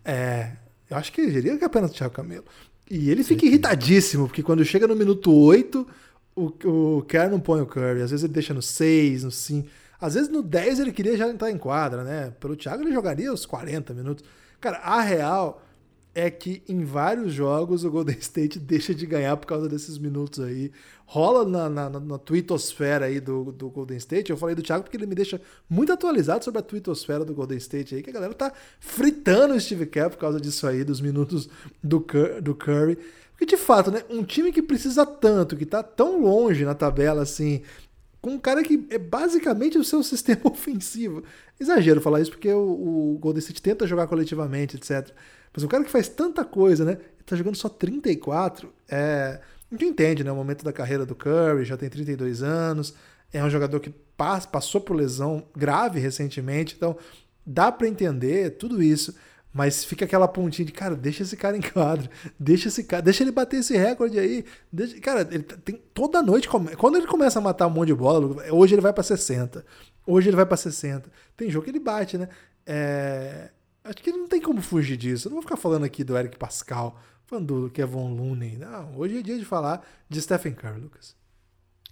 É, 0.04 0.54
eu 0.90 0.98
acho 0.98 1.12
que 1.12 1.30
diria 1.30 1.56
que 1.58 1.64
é 1.64 1.68
apenas 1.68 1.92
o 1.92 1.94
Thiago 1.94 2.14
Camelo. 2.14 2.46
E 2.90 3.12
ele 3.12 3.24
fica 3.24 3.46
irritadíssimo, 3.46 4.28
porque 4.28 4.42
quando 4.42 4.66
chega 4.66 4.88
no 4.88 4.96
minuto 4.96 5.32
8, 5.32 5.88
o, 6.36 6.98
o 6.98 7.02
Kerr 7.04 7.30
não 7.30 7.40
põe 7.40 7.62
o 7.62 7.66
Curry. 7.66 8.02
Às 8.02 8.12
vezes 8.12 8.24
ele 8.24 8.34
deixa 8.34 8.54
no 8.54 8.62
6, 8.62 9.24
no 9.24 9.32
5. 9.32 9.70
Às 10.00 10.14
vezes 10.16 10.30
no 10.30 10.44
10 10.44 10.80
ele 10.80 10.92
queria 10.92 11.16
já 11.16 11.28
entrar 11.30 11.50
em 11.50 11.58
quadra, 11.58 12.04
né? 12.04 12.34
Pelo 12.40 12.56
Thiago 12.56 12.84
ele 12.84 12.94
jogaria 12.94 13.32
os 13.32 13.46
40 13.46 13.94
minutos. 13.94 14.26
Cara, 14.60 14.78
a 14.80 15.02
real 15.02 15.62
é 16.14 16.30
que 16.30 16.64
em 16.68 16.84
vários 16.86 17.34
jogos 17.34 17.84
o 17.84 17.92
Golden 17.92 18.18
State 18.18 18.58
deixa 18.60 18.94
de 18.94 19.06
ganhar 19.06 19.36
por 19.38 19.48
causa 19.48 19.68
desses 19.68 19.98
minutos 19.98 20.40
aí 20.44 20.72
rola 21.06 21.46
na, 21.46 21.70
na, 21.70 22.00
na 22.00 22.18
twittosfera 22.18 23.06
aí 23.06 23.20
do, 23.20 23.52
do 23.52 23.70
Golden 23.70 23.98
State. 23.98 24.32
Eu 24.32 24.38
falei 24.38 24.56
do 24.56 24.64
Thiago 24.64 24.84
porque 24.84 24.98
ele 24.98 25.06
me 25.06 25.14
deixa 25.14 25.40
muito 25.70 25.94
atualizado 25.94 26.44
sobre 26.44 26.60
a 26.60 26.64
twittosfera 26.64 27.24
do 27.24 27.34
Golden 27.34 27.58
State 27.58 27.96
aí, 27.96 28.02
que 28.02 28.10
a 28.10 28.14
galera 28.14 28.34
tá 28.34 28.52
fritando 28.80 29.54
o 29.54 29.60
Steve 29.60 29.86
Kerr 29.86 30.10
por 30.10 30.18
causa 30.18 30.40
disso 30.40 30.66
aí, 30.66 30.84
dos 30.84 31.00
minutos 31.00 31.48
do, 31.84 32.04
do 32.42 32.56
Curry. 32.56 32.98
Porque 33.36 33.46
de 33.46 33.58
fato, 33.58 33.92
né, 33.92 34.04
um 34.10 34.24
time 34.24 34.52
que 34.52 34.62
precisa 34.62 35.06
tanto, 35.06 35.58
que 35.58 35.66
tá 35.66 35.84
tão 35.84 36.22
longe 36.22 36.64
na 36.64 36.74
tabela 36.74 37.22
assim, 37.22 37.62
com 38.22 38.32
um 38.32 38.40
cara 38.40 38.64
que 38.64 38.88
é 38.90 38.98
basicamente 38.98 39.78
o 39.78 39.84
seu 39.84 40.02
sistema 40.04 40.42
ofensivo. 40.46 41.24
Exagero 41.60 42.02
falar 42.02 42.22
isso 42.22 42.32
porque 42.32 42.52
o, 42.52 43.16
o 43.16 43.18
Golden 43.20 43.40
State 43.40 43.62
tenta 43.62 43.86
jogar 43.86 44.08
coletivamente, 44.08 44.78
etc. 44.78 45.12
Mas 45.54 45.64
um 45.64 45.68
cara 45.68 45.84
que 45.84 45.92
faz 45.92 46.08
tanta 46.08 46.44
coisa, 46.44 46.84
né? 46.84 46.98
Tá 47.26 47.36
jogando 47.36 47.56
só 47.56 47.68
34, 47.68 48.72
é 48.88 49.40
a 49.72 49.76
gente 49.76 49.86
entende, 49.86 50.24
né? 50.24 50.32
O 50.32 50.36
momento 50.36 50.64
da 50.64 50.72
carreira 50.72 51.06
do 51.06 51.16
Curry, 51.16 51.66
já 51.66 51.76
tem 51.76 51.90
32 51.90 52.44
anos, 52.44 52.94
é 53.34 53.44
um 53.44 53.50
jogador 53.50 53.80
que 53.80 53.94
passou 54.18 54.80
por 54.80 54.96
lesão 54.96 55.44
grave 55.56 56.00
recentemente, 56.00 56.76
então 56.76 56.96
dá 57.46 57.72
para 57.72 57.88
entender 57.88 58.52
tudo 58.52 58.82
isso, 58.82 59.16
mas 59.56 59.86
fica 59.86 60.04
aquela 60.04 60.28
pontinha 60.28 60.66
de, 60.66 60.74
cara, 60.74 60.98
deixa 60.98 61.24
esse 61.24 61.38
cara 61.38 61.56
em 61.56 61.62
quadro, 61.62 62.10
deixa 62.38 62.68
esse 62.68 62.84
cara, 62.84 63.02
deixa 63.02 63.24
ele 63.24 63.32
bater 63.32 63.62
esse 63.62 63.78
recorde 63.78 64.20
aí. 64.20 64.44
Deixa, 64.70 65.00
cara, 65.00 65.22
ele 65.32 65.44
tem 65.44 65.82
toda 65.94 66.22
noite, 66.22 66.50
quando 66.50 66.98
ele 66.98 67.08
começa 67.08 67.40
a 67.40 67.42
matar 67.42 67.68
um 67.68 67.70
monte 67.70 67.88
de 67.88 67.94
bola, 67.94 68.52
hoje 68.52 68.76
ele 68.76 68.82
vai 68.82 68.92
para 68.92 69.02
60, 69.02 69.66
hoje 70.06 70.28
ele 70.28 70.36
vai 70.36 70.46
para 70.46 70.58
60. 70.58 71.10
Tem 71.38 71.50
jogo 71.50 71.64
que 71.64 71.72
ele 71.72 71.80
bate, 71.80 72.18
né? 72.18 72.28
É, 72.66 73.50
acho 73.82 74.04
que 74.04 74.12
não 74.12 74.28
tem 74.28 74.42
como 74.42 74.62
fugir 74.62 74.98
disso. 74.98 75.28
Eu 75.28 75.30
não 75.30 75.36
vou 75.38 75.44
ficar 75.44 75.56
falando 75.56 75.86
aqui 75.86 76.04
do 76.04 76.18
Eric 76.18 76.38
Pascal, 76.38 77.00
falando 77.26 77.62
do 77.62 77.70
Kevin 77.70 78.14
Looney. 78.14 78.58
Não, 78.58 78.98
hoje 78.98 79.20
é 79.20 79.22
dia 79.22 79.40
de 79.40 79.46
falar 79.46 79.88
de 80.10 80.22
Stephen 80.22 80.52
Curry, 80.52 80.82
Lucas. 80.82 81.16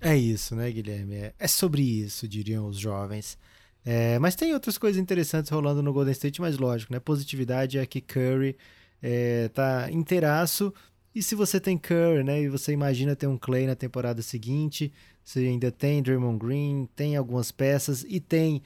É 0.01 0.18
isso, 0.18 0.53
né, 0.53 0.70
Guilherme? 0.70 1.16
É, 1.16 1.34
é 1.39 1.47
sobre 1.47 1.82
isso, 1.82 2.28
diriam 2.28 2.68
os 2.68 2.78
jovens. 2.78 3.38
É, 3.86 4.17
mas 4.19 4.36
tem 4.36 4.53
outras 4.53 4.77
coisas 4.77 5.01
interessantes 5.01 5.51
rolando 5.51 5.84
no 5.84 5.91
Golden 5.91 6.13
State, 6.13 6.39
mas 6.39 6.57
lógico, 6.57 6.93
né? 6.93 6.99
Positividade 6.99 7.77
é 7.77 7.86
que 7.86 7.99
Curry 7.99 8.55
é, 9.01 9.49
tá 9.49 9.89
inteiraço. 9.91 10.73
E 11.13 11.21
se 11.21 11.36
você 11.36 11.59
tem 11.59 11.77
Curry, 11.77 12.23
né? 12.23 12.41
E 12.41 12.49
você 12.49 12.71
imagina 12.71 13.15
ter 13.15 13.27
um 13.27 13.38
Clay 13.38 13.67
na 13.67 13.75
temporada 13.75 14.21
seguinte, 14.21 14.91
você 15.23 15.39
ainda 15.39 15.71
tem 15.71 16.01
Draymond 16.01 16.39
Green, 16.39 16.89
tem 16.95 17.15
algumas 17.17 17.51
peças 17.51 18.05
e 18.07 18.19
tem 18.19 18.61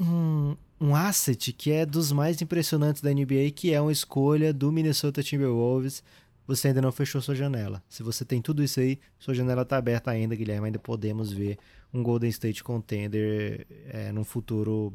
um, 0.00 0.56
um 0.80 0.94
asset 0.94 1.52
que 1.52 1.70
é 1.70 1.84
dos 1.86 2.10
mais 2.10 2.40
impressionantes 2.40 3.02
da 3.02 3.12
NBA, 3.12 3.50
que 3.54 3.72
é 3.72 3.80
uma 3.80 3.92
escolha 3.92 4.52
do 4.52 4.72
Minnesota 4.72 5.22
Timberwolves. 5.22 6.02
Você 6.46 6.68
ainda 6.68 6.80
não 6.80 6.92
fechou 6.92 7.20
sua 7.20 7.34
janela. 7.34 7.82
Se 7.88 8.02
você 8.02 8.24
tem 8.24 8.40
tudo 8.40 8.62
isso 8.62 8.78
aí, 8.80 8.98
sua 9.18 9.34
janela 9.34 9.62
está 9.62 9.76
aberta 9.76 10.10
ainda, 10.10 10.34
Guilherme. 10.34 10.66
Ainda 10.66 10.78
podemos 10.78 11.32
ver 11.32 11.58
um 11.92 12.02
Golden 12.02 12.30
State 12.30 12.62
contender 12.62 13.66
é, 13.88 14.12
num 14.12 14.24
futuro 14.24 14.92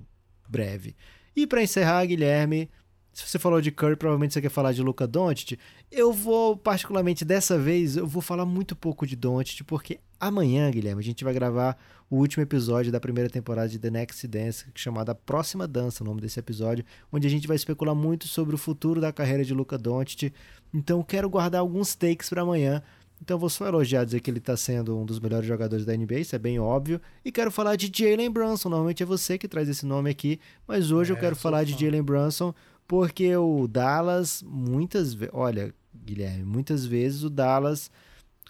breve. 0.48 0.96
E 1.36 1.48
para 1.48 1.64
encerrar, 1.64 2.06
Guilherme, 2.06 2.70
se 3.14 3.28
você 3.28 3.40
falou 3.40 3.62
de 3.62 3.72
Curry, 3.72 3.96
provavelmente 3.96 4.34
você 4.34 4.42
quer 4.42 4.50
falar 4.50 4.72
de 4.72 4.82
Luca 4.82 5.06
Doncic. 5.08 5.58
Eu 5.92 6.14
vou, 6.14 6.56
particularmente 6.56 7.26
dessa 7.26 7.58
vez, 7.58 7.98
eu 7.98 8.08
vou 8.08 8.22
falar 8.22 8.46
muito 8.46 8.76
pouco 8.76 9.06
de 9.06 9.16
Doncic, 9.16 9.64
porque 9.64 10.00
Amanhã, 10.22 10.70
Guilherme, 10.70 11.02
a 11.02 11.04
gente 11.04 11.24
vai 11.24 11.34
gravar 11.34 11.76
o 12.08 12.18
último 12.18 12.44
episódio 12.44 12.92
da 12.92 13.00
primeira 13.00 13.28
temporada 13.28 13.68
de 13.68 13.80
The 13.80 13.90
Next 13.90 14.28
Dance, 14.28 14.66
chamado 14.76 15.10
A 15.10 15.16
Próxima 15.16 15.68
Dança, 15.68 16.04
o 16.04 16.06
nome 16.06 16.22
desse 16.22 16.40
episódio, 16.40 16.86
onde 17.12 17.26
a 17.26 17.30
gente 17.30 17.48
vai 17.48 17.56
especular 17.56 17.96
muito 17.96 18.28
sobre 18.28 18.54
o 18.54 18.58
futuro 18.58 19.02
da 19.02 19.12
carreira 19.12 19.44
de 19.44 19.52
Luca 19.52 19.80
Doncic. 19.80 20.32
Então, 20.72 21.02
quero 21.02 21.28
guardar 21.28 21.62
alguns 21.62 21.96
takes 21.96 22.30
para 22.30 22.44
amanhã. 22.44 22.84
Então, 23.22 23.38
vou 23.38 23.50
só 23.50 23.68
elogiar, 23.68 24.04
dizer 24.04 24.20
que 24.20 24.32
ele 24.32 24.40
está 24.40 24.58
sendo 24.58 24.98
um 24.98 25.06
dos 25.06 25.20
melhores 25.20 25.48
jogadores 25.48 25.86
da 25.86 25.96
NBA, 25.96 26.20
isso 26.20 26.36
é 26.36 26.40
bem 26.40 26.60
óbvio. 26.60 27.00
E 27.24 27.32
quero 27.32 27.52
falar 27.52 27.76
de 27.76 27.92
Jalen 27.94 28.32
Brunson. 28.32 28.70
Normalmente 28.70 29.04
é 29.04 29.06
você 29.06 29.38
que 29.38 29.48
traz 29.48 29.70
esse 29.70 29.86
nome 29.86 30.10
aqui, 30.10 30.40
mas 30.68 30.92
hoje 30.92 31.12
é, 31.12 31.16
eu 31.16 31.20
quero 31.20 31.36
falar 31.36 31.64
de 31.64 31.74
Jalen 31.74 32.02
Brunson 32.02 32.54
porque 32.88 33.36
o 33.38 33.68
Dallas, 33.68 34.44
muitas 34.46 35.14
vezes. 35.14 35.34
Olha, 35.34 35.74
Guilherme, 35.94 36.44
muitas 36.44 36.86
vezes 36.86 37.24
o 37.24 37.30
Dallas 37.30 37.92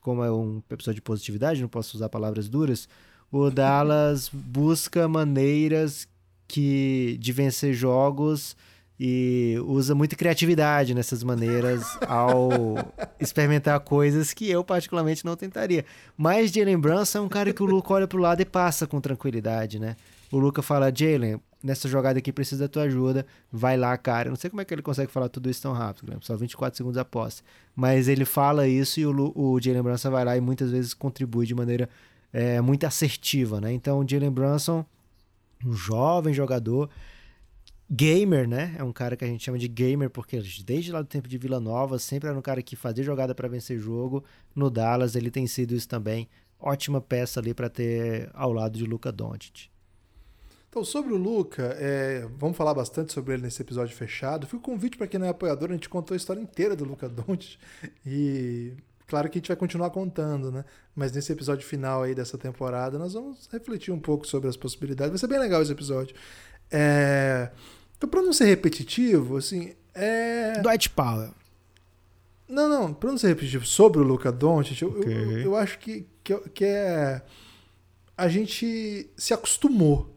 como 0.02 0.24
é 0.24 0.32
um 0.32 0.62
episódio 0.70 0.96
de 0.96 1.02
positividade, 1.02 1.62
não 1.62 1.70
posso 1.70 1.96
usar 1.96 2.10
palavras 2.10 2.50
duras, 2.50 2.90
o 3.32 3.50
Dallas 3.52 4.30
busca 4.34 5.08
maneiras 5.08 6.08
que 6.48 7.18
de 7.22 7.32
vencer 7.32 7.74
jogos 7.74 8.58
e 9.04 9.58
usa 9.66 9.96
muita 9.96 10.16
criatividade 10.16 10.94
nessas 10.94 11.24
maneiras 11.24 11.98
ao 12.08 12.52
experimentar 13.20 13.80
coisas 13.80 14.32
que 14.32 14.48
eu 14.48 14.64
particularmente 14.64 15.26
não 15.26 15.36
tentaria. 15.36 15.84
Mas 16.16 16.52
Jalen 16.52 16.78
Brunson 16.78 17.18
é 17.18 17.22
um 17.22 17.28
cara 17.28 17.52
que 17.52 17.64
o 17.64 17.66
Luca 17.66 17.96
olha 17.96 18.08
pro 18.08 18.20
lado 18.20 18.44
e 18.44 18.46
passa 18.46 18.86
com 18.86 19.02
tranquilidade, 19.02 19.80
né? 19.80 19.96
O 20.32 20.38
Luca 20.38 20.62
fala, 20.62 20.94
Jalen, 20.96 21.42
nessa 21.64 21.90
jogada 21.90 22.20
aqui 22.20 22.32
precisa 22.32 22.66
da 22.66 22.68
tua 22.68 22.84
ajuda, 22.84 23.26
vai 23.52 23.76
lá, 23.76 23.98
cara. 23.98 24.28
Eu 24.28 24.34
não 24.34 24.38
sei 24.38 24.52
como 24.52 24.62
é 24.62 24.66
que 24.66 24.72
ele 24.72 24.84
consegue 24.84 25.12
falar 25.12 25.30
tudo 25.30 25.50
isso 25.50 25.64
tão 25.64 25.74
rápido, 25.74 26.16
só 26.22 26.38
24 26.38 26.78
segundos 26.78 27.00
após. 27.00 27.44
Mas 27.76 28.08
ele 28.08 28.24
fala 28.24 28.68
isso 28.68 29.00
e 29.00 29.08
o, 29.08 29.32
o 29.36 29.60
Jalen 29.60 29.82
Brunson 29.82 30.12
vai 30.12 30.24
lá 30.24 30.38
e 30.38 30.42
muitas 30.42 30.70
vezes 30.70 30.94
contribui 30.94 31.48
de 31.48 31.56
maneira 31.56 31.90
é, 32.32 32.62
muito 32.62 32.86
assertiva, 32.86 33.60
né? 33.60 33.74
Então 33.74 33.98
o 33.98 34.08
Jalen 34.08 34.30
Brunson, 34.30 34.86
um 35.66 35.74
jovem 35.74 36.36
jogador, 36.36 36.88
gamer, 37.92 38.48
né? 38.48 38.74
É 38.78 38.84
um 38.84 38.94
cara 38.94 39.18
que 39.18 39.26
a 39.26 39.28
gente 39.28 39.44
chama 39.44 39.58
de 39.58 39.68
gamer 39.68 40.10
porque 40.10 40.42
desde 40.64 40.92
lá 40.94 41.02
do 41.02 41.08
tempo 41.08 41.28
de 41.28 41.38
Vila 41.38 41.60
Nova 41.60 42.00
sempre 42.00 42.30
era 42.30 42.38
um 42.38 42.42
cara 42.42 42.62
que 42.62 42.78
fazia 42.78 43.04
jogada 43.04 43.36
para 43.36 43.50
vencer 43.50 43.78
jogo. 43.78 44.24
No 44.56 44.70
Dallas 44.70 45.16
ele 45.16 45.30
tem 45.30 45.46
sido 45.46 45.76
isso 45.76 45.90
também. 45.90 46.30
Ótima 46.58 47.02
peça 47.02 47.40
ali 47.42 47.54
para 47.54 47.70
ter 47.70 48.30
ao 48.34 48.54
lado 48.54 48.78
de 48.78 48.86
Luca 48.86 49.12
Doncic. 49.12 49.70
Então, 50.70 50.86
sobre 50.86 51.12
o 51.12 51.18
Luca, 51.18 51.76
é, 51.78 52.26
vamos 52.38 52.56
falar 52.56 52.74
bastante 52.74 53.12
sobre 53.12 53.34
ele 53.34 53.44
nesse 53.44 53.62
episódio 53.62 53.94
fechado. 53.94 54.48
Fui 54.48 54.58
convite 54.58 54.98
para 54.98 55.06
quem 55.06 55.20
não 55.20 55.28
é 55.28 55.30
apoiador, 55.30 55.70
a 55.70 55.74
gente 55.74 55.90
contou 55.90 56.16
a 56.16 56.18
história 56.18 56.40
inteira 56.40 56.78
do 56.78 56.86
Luca 56.86 57.10
Doncic 57.10 57.58
e 58.06 58.72
claro 59.06 59.30
que 59.30 59.38
a 59.38 59.42
gente 59.42 59.50
vai 59.50 59.58
continuar 59.58 59.90
contando, 59.90 60.50
né? 60.50 60.64
Mas 60.96 61.12
nesse 61.12 61.34
episódio 61.34 61.68
final 61.68 62.04
aí 62.04 62.16
dessa 62.16 62.38
temporada, 62.38 62.98
nós 62.98 63.14
vamos 63.16 63.50
refletir 63.52 63.92
um 63.92 64.00
pouco 64.00 64.26
sobre 64.26 64.48
as 64.48 64.56
possibilidades. 64.56 65.12
Vai 65.12 65.20
ser 65.20 65.28
bem 65.28 65.40
legal 65.40 65.62
esse 65.62 65.74
episódio. 65.74 66.16
É... 66.72 67.52
Então, 68.02 68.10
para 68.10 68.24
não 68.24 68.34
ser 68.34 68.46
repetitivo, 68.46 69.38
assim, 69.38 69.74
é... 69.94 70.60
Dwight 70.60 70.90
Powell. 70.90 71.30
Não, 72.50 72.68
não, 72.68 72.92
para 72.92 73.12
não 73.12 73.18
ser 73.20 73.28
repetitivo 73.28 73.64
sobre 73.64 74.02
o 74.02 74.04
Luca 74.04 74.32
Doncic, 74.32 74.82
okay. 74.82 75.14
eu, 75.14 75.32
eu, 75.32 75.40
eu, 75.42 75.56
acho 75.56 75.78
que, 75.78 76.08
que, 76.24 76.36
que 76.50 76.66
é... 76.66 77.22
A 78.18 78.28
gente 78.28 79.08
se 79.16 79.36
acostumou 79.36 80.16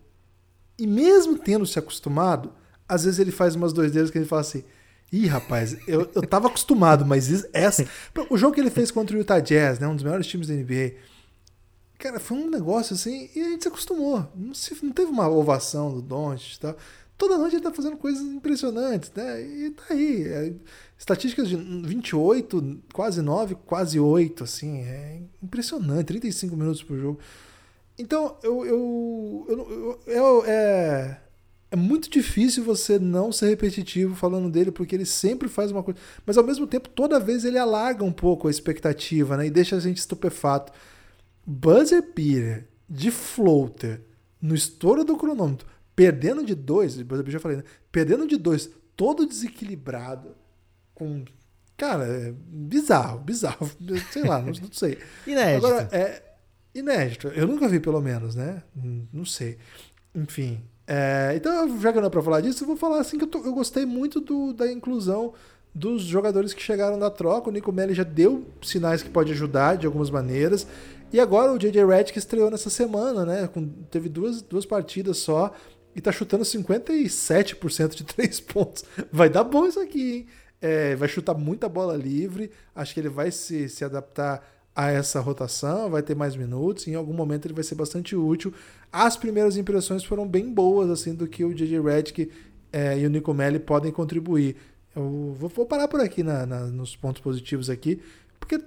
e 0.79 0.87
mesmo 0.87 1.39
tendo 1.39 1.67
se 1.67 1.79
acostumado, 1.79 2.55
às 2.89 3.05
vezes 3.05 3.21
ele 3.21 3.31
faz 3.31 3.55
umas 3.55 3.75
dois 3.75 3.93
dedos 3.93 4.11
que 4.11 4.17
ele 4.17 4.25
fala 4.25 4.41
assim: 4.41 4.65
Ih, 5.13 5.27
rapaz, 5.27 5.77
eu, 5.87 6.11
eu 6.15 6.27
tava 6.27 6.49
acostumado, 6.49 7.05
mas 7.05 7.29
isso, 7.29 7.47
essa. 7.53 7.87
O 8.31 8.39
jogo 8.39 8.55
que 8.55 8.61
ele 8.61 8.71
fez 8.71 8.91
contra 8.91 9.15
o 9.15 9.19
Utah 9.19 9.41
Jazz, 9.41 9.79
né, 9.79 9.87
um 9.87 9.95
dos 9.95 10.03
melhores 10.03 10.27
times 10.27 10.49
da 10.49 10.55
NBA, 10.55 10.95
cara, 11.99 12.19
foi 12.19 12.37
um 12.37 12.51
negócio 12.51 12.95
assim, 12.95 13.31
e 13.35 13.41
a 13.41 13.49
gente 13.51 13.63
se 13.63 13.69
acostumou. 13.69 14.31
Não, 14.35 14.53
se, 14.53 14.77
não 14.83 14.93
teve 14.93 15.11
uma 15.11 15.29
ovação 15.29 15.93
do 15.93 16.03
Doncic 16.03 16.57
e 16.57 16.61
tal. 16.61 16.77
Toda 17.17 17.39
noite 17.39 17.57
ele 17.57 17.63
tá 17.63 17.73
fazendo 17.73 17.97
coisas 17.97 18.23
impressionantes, 18.23 19.13
né? 19.15 19.41
E 19.43 19.71
tá 19.71 19.85
aí. 19.91 20.25
É, 20.25 20.53
estatísticas 20.99 21.49
de 21.49 21.57
28, 21.57 22.83
quase 22.93 23.23
9, 23.23 23.55
quase 23.67 24.01
8, 24.01 24.45
assim. 24.45 24.81
É 24.81 25.21
impressionante. 25.43 26.07
35 26.07 26.57
minutos 26.57 26.83
por 26.83 26.99
jogo. 26.99 27.21
Então, 27.97 28.37
eu, 28.43 28.67
eu, 28.67 29.47
eu, 29.49 30.01
eu, 30.07 30.45
é, 30.45 31.21
é 31.71 31.77
muito 31.77 32.11
difícil 32.11 32.65
você 32.65 32.99
não 32.99 33.31
ser 33.31 33.49
repetitivo 33.49 34.15
falando 34.17 34.51
dele, 34.51 34.73
porque 34.73 34.95
ele 34.97 35.07
sempre 35.07 35.49
faz 35.49 35.71
uma 35.71 35.83
coisa. 35.83 36.01
Mas 36.27 36.37
ao 36.37 36.45
mesmo 36.45 36.67
tempo, 36.67 36.89
toda 36.89 37.21
vez 37.21 37.45
ele 37.45 37.59
alarga 37.59 38.05
um 38.05 38.13
pouco 38.13 38.49
a 38.49 38.51
expectativa, 38.51 39.37
né? 39.37 39.47
E 39.47 39.51
deixa 39.51 39.77
a 39.77 39.81
gente 39.81 39.99
estupefato. 39.99 40.73
Buzzer 41.47 42.03
beater 42.15 42.69
de 42.89 43.11
floater 43.11 44.01
no 44.41 44.55
estouro 44.55 45.05
do 45.05 45.17
cronômetro, 45.17 45.67
perdendo 45.95 46.45
de 46.45 46.55
dois, 46.55 46.95
já 47.27 47.41
falei, 47.41 47.59
né? 47.59 47.65
Perdendo 47.91 48.27
de 48.27 48.37
dois, 48.37 48.71
todo 48.97 49.27
desequilibrado, 49.27 50.35
com. 50.95 51.25
Cara, 51.77 52.05
é 52.05 52.33
bizarro, 52.33 53.19
bizarro. 53.21 53.71
Sei 54.13 54.23
lá, 54.23 54.39
não, 54.39 54.53
não 54.53 54.73
sei. 54.73 54.99
Inédito. 55.27 55.67
Agora, 55.67 55.89
é 55.91 56.23
inédito. 56.75 57.29
Eu 57.29 57.49
nunca 57.49 57.69
vi, 57.69 57.81
pelo 57.81 58.01
menos, 58.01 58.35
né? 58.37 58.63
Hum, 58.77 59.07
não 59.13 59.25
sei. 59.25 59.59
Enfim. 60.15 60.61
É, 60.87 61.33
então, 61.35 61.81
já 61.81 61.93
que 61.93 61.99
não 61.99 62.07
é 62.07 62.11
pra 62.11 62.23
falar 62.23 62.41
disso, 62.41 62.63
eu 62.63 62.69
vou 62.69 62.77
falar 62.77 63.01
assim 63.01 63.19
que 63.19 63.25
eu, 63.25 63.29
tô, 63.29 63.39
eu 63.39 63.53
gostei 63.53 63.85
muito 63.85 64.21
do, 64.21 64.53
da 64.53 64.71
inclusão 64.71 65.33
dos 65.75 66.03
jogadores 66.03 66.55
que 66.55 66.63
chegaram 66.63 66.99
da 66.99 67.11
troca. 67.11 67.49
O 67.49 67.53
Nico 67.53 67.73
Melli 67.73 67.95
já 67.95 68.05
deu 68.05 68.45
sinais 68.63 69.03
que 69.03 69.11
pode 69.11 69.33
ajudar 69.33 69.77
de 69.77 69.87
algumas 69.87 70.11
maneiras. 70.11 70.67
E 71.13 71.19
agora 71.19 71.53
o 71.53 71.59
JJ 71.59 71.85
Redick 71.85 72.19
estreou 72.19 72.51
nessa 72.51 72.71
semana, 72.71 73.25
né? 73.25 73.49
Com, 73.49 73.69
teve 73.91 74.09
duas, 74.09 74.43
duas 74.43 74.67
partidas 74.67 75.19
só 75.19 75.53
e 75.95 76.01
tá 76.01 76.11
chutando 76.11 76.45
57% 76.45 77.95
de 77.95 78.05
três 78.05 78.41
pontos. 78.41 78.85
Vai 79.13 79.29
dar 79.29 79.45
bom 79.45 79.67
isso 79.67 79.81
aqui, 79.81 80.13
hein? 80.13 80.27
É, 80.61 80.97
vai 80.97 81.09
chutar 81.09 81.35
muita 81.35 81.69
bola 81.69 81.95
livre. 81.95 82.51
Acho 82.75 82.95
que 82.95 83.01
ele 83.01 83.09
vai 83.09 83.31
se, 83.31 83.69
se 83.69 83.85
adaptar 83.85 84.43
a 84.75 84.91
essa 84.91 85.21
rotação, 85.21 85.89
vai 85.89 86.03
ter 86.03 86.17
mais 86.17 86.35
minutos, 86.35 86.89
em 86.89 86.95
algum 86.95 87.13
momento 87.13 87.47
ele 87.47 87.55
vai 87.55 87.63
ser 87.63 87.77
bastante 87.77 88.17
útil. 88.17 88.53
As 88.93 89.17
primeiras 89.17 89.57
impressões 89.57 90.03
foram 90.05 90.27
bem 90.27 90.53
boas, 90.53 90.91
assim, 90.91 91.15
do 91.15 91.29
que 91.29 91.45
o 91.45 91.55
JJ 91.55 91.81
Redick 91.81 92.31
é, 92.73 92.99
e 92.99 93.07
o 93.07 93.11
Nico 93.11 93.33
Melli 93.33 93.61
podem 93.61 93.93
contribuir. 93.93 94.57
Eu 94.95 95.35
vou, 95.39 95.49
vou 95.49 95.67
parar 95.67 95.87
por 95.87 96.01
aqui 96.01 96.25
na, 96.25 96.45
na, 96.45 96.61
nos 96.67 96.97
pontos 96.97 97.23
positivos 97.23 97.71
aqui, 97.71 98.01
porque 98.41 98.61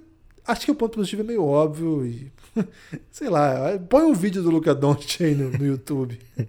acho 0.46 0.64
que 0.64 0.70
o 0.70 0.74
ponto 0.74 0.94
positivo 0.94 1.22
é 1.22 1.26
meio 1.26 1.44
óbvio 1.44 2.06
e 2.06 2.32
sei 3.10 3.28
lá, 3.28 3.78
põe 3.88 4.04
um 4.04 4.14
vídeo 4.14 4.42
do 4.42 4.50
Luca 4.50 4.74
Doncic 4.74 5.22
aí 5.22 5.34
no, 5.34 5.50
no 5.50 5.66
YouTube. 5.66 6.18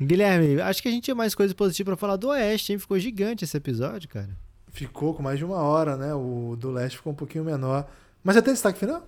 Guilherme, 0.00 0.60
acho 0.60 0.82
que 0.82 0.88
a 0.88 0.90
gente 0.90 1.04
tinha 1.04 1.14
mais 1.14 1.34
coisas 1.34 1.54
positivas 1.54 1.92
para 1.92 2.00
falar 2.00 2.16
do 2.16 2.28
Oeste, 2.28 2.72
hein? 2.72 2.78
Ficou 2.78 2.98
gigante 2.98 3.44
esse 3.44 3.56
episódio, 3.56 4.08
cara. 4.08 4.36
Ficou 4.72 5.14
com 5.14 5.22
mais 5.22 5.38
de 5.38 5.44
uma 5.44 5.58
hora, 5.58 5.96
né? 5.96 6.12
O 6.14 6.56
do 6.58 6.70
Leste 6.70 6.96
ficou 6.96 7.12
um 7.12 7.16
pouquinho 7.16 7.44
menor. 7.44 7.88
Mas 8.24 8.34
já 8.34 8.42
tem 8.42 8.52
destaque 8.52 8.78
final? 8.78 9.06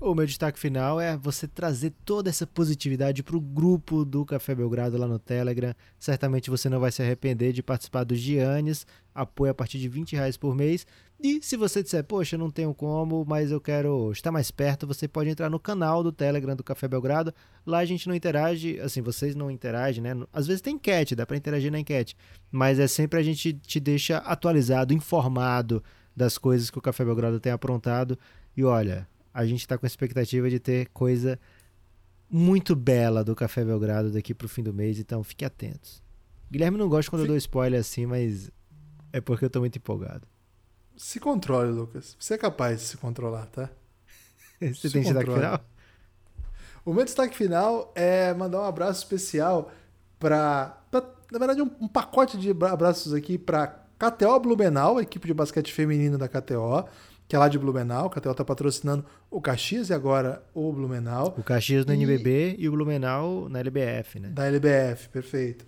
O 0.00 0.14
meu 0.14 0.26
destaque 0.26 0.58
final 0.58 1.00
é 1.00 1.16
você 1.16 1.48
trazer 1.48 1.92
toda 2.04 2.28
essa 2.28 2.46
positividade 2.46 3.22
para 3.22 3.36
o 3.36 3.40
grupo 3.40 4.04
do 4.04 4.24
Café 4.24 4.54
Belgrado 4.54 4.98
lá 4.98 5.06
no 5.06 5.18
Telegram. 5.18 5.74
Certamente 5.98 6.50
você 6.50 6.68
não 6.68 6.78
vai 6.78 6.92
se 6.92 7.02
arrepender 7.02 7.52
de 7.52 7.62
participar 7.62 8.04
dos 8.04 8.18
Giannis. 8.18 8.86
Apoio 9.14 9.50
a 9.50 9.54
partir 9.54 9.78
de 9.78 9.88
20 9.88 10.14
reais 10.14 10.36
por 10.36 10.54
mês. 10.54 10.86
E 11.24 11.40
se 11.42 11.56
você 11.56 11.82
disser, 11.82 12.04
poxa, 12.04 12.36
não 12.36 12.50
tenho 12.50 12.74
como, 12.74 13.24
mas 13.26 13.50
eu 13.50 13.58
quero 13.58 14.12
estar 14.12 14.30
mais 14.30 14.50
perto, 14.50 14.86
você 14.86 15.08
pode 15.08 15.30
entrar 15.30 15.48
no 15.48 15.58
canal 15.58 16.02
do 16.02 16.12
Telegram 16.12 16.54
do 16.54 16.62
Café 16.62 16.86
Belgrado. 16.86 17.32
Lá 17.64 17.78
a 17.78 17.84
gente 17.86 18.06
não 18.06 18.14
interage, 18.14 18.78
assim, 18.80 19.00
vocês 19.00 19.34
não 19.34 19.50
interagem, 19.50 20.02
né? 20.02 20.10
Às 20.30 20.46
vezes 20.46 20.60
tem 20.60 20.74
enquete, 20.74 21.14
dá 21.14 21.24
para 21.24 21.38
interagir 21.38 21.72
na 21.72 21.80
enquete. 21.80 22.14
Mas 22.52 22.78
é 22.78 22.86
sempre 22.86 23.18
a 23.18 23.22
gente 23.22 23.54
te 23.54 23.80
deixa 23.80 24.18
atualizado, 24.18 24.92
informado 24.92 25.82
das 26.14 26.36
coisas 26.36 26.70
que 26.70 26.78
o 26.78 26.82
Café 26.82 27.06
Belgrado 27.06 27.40
tem 27.40 27.52
aprontado. 27.52 28.18
E 28.54 28.62
olha, 28.62 29.08
a 29.32 29.46
gente 29.46 29.60
está 29.60 29.78
com 29.78 29.86
a 29.86 29.88
expectativa 29.88 30.50
de 30.50 30.58
ter 30.58 30.90
coisa 30.90 31.40
muito 32.28 32.76
bela 32.76 33.24
do 33.24 33.34
Café 33.34 33.64
Belgrado 33.64 34.10
daqui 34.10 34.34
para 34.34 34.44
o 34.44 34.48
fim 34.48 34.62
do 34.62 34.74
mês, 34.74 34.98
então 34.98 35.24
fique 35.24 35.46
atentos. 35.46 36.02
Guilherme 36.52 36.76
não 36.76 36.86
gosta 36.86 37.10
quando 37.10 37.22
eu 37.22 37.28
dou 37.28 37.36
spoiler 37.38 37.80
assim, 37.80 38.04
mas 38.04 38.50
é 39.10 39.22
porque 39.22 39.46
eu 39.46 39.46
estou 39.46 39.62
muito 39.62 39.78
empolgado. 39.78 40.33
Se 40.96 41.18
controle, 41.18 41.70
Lucas. 41.72 42.16
Você 42.18 42.34
é 42.34 42.38
capaz 42.38 42.80
de 42.80 42.86
se 42.86 42.96
controlar, 42.96 43.46
tá? 43.46 43.70
Você 44.60 44.88
se 44.88 44.90
tem 44.90 45.02
destaque 45.02 45.30
final? 45.30 45.60
O 46.84 46.92
meu 46.92 47.04
destaque 47.04 47.36
final 47.36 47.92
é 47.94 48.32
mandar 48.34 48.60
um 48.60 48.64
abraço 48.64 49.02
especial 49.02 49.70
para, 50.18 50.78
na 51.32 51.38
verdade, 51.38 51.62
um, 51.62 51.70
um 51.80 51.88
pacote 51.88 52.36
de 52.36 52.50
abraços 52.50 53.12
aqui 53.14 53.38
para 53.38 53.84
KTO 53.98 54.38
Blumenau, 54.38 55.00
equipe 55.00 55.26
de 55.26 55.34
basquete 55.34 55.72
feminino 55.72 56.18
da 56.18 56.28
KTO, 56.28 56.86
que 57.26 57.34
é 57.34 57.38
lá 57.38 57.48
de 57.48 57.58
Blumenau. 57.58 58.06
O 58.06 58.10
KTO 58.10 58.30
está 58.32 58.44
patrocinando 58.44 59.04
o 59.30 59.40
Caxias 59.40 59.88
e 59.88 59.94
agora 59.94 60.42
o 60.52 60.72
Blumenau. 60.72 61.34
O 61.38 61.42
Caxias 61.42 61.86
no 61.86 61.92
e... 61.92 61.96
NBB 61.96 62.56
e 62.58 62.68
o 62.68 62.72
Blumenau 62.72 63.48
na 63.48 63.60
LBF, 63.60 64.20
né? 64.20 64.28
Da 64.28 64.46
LBF, 64.46 65.08
perfeito. 65.08 65.64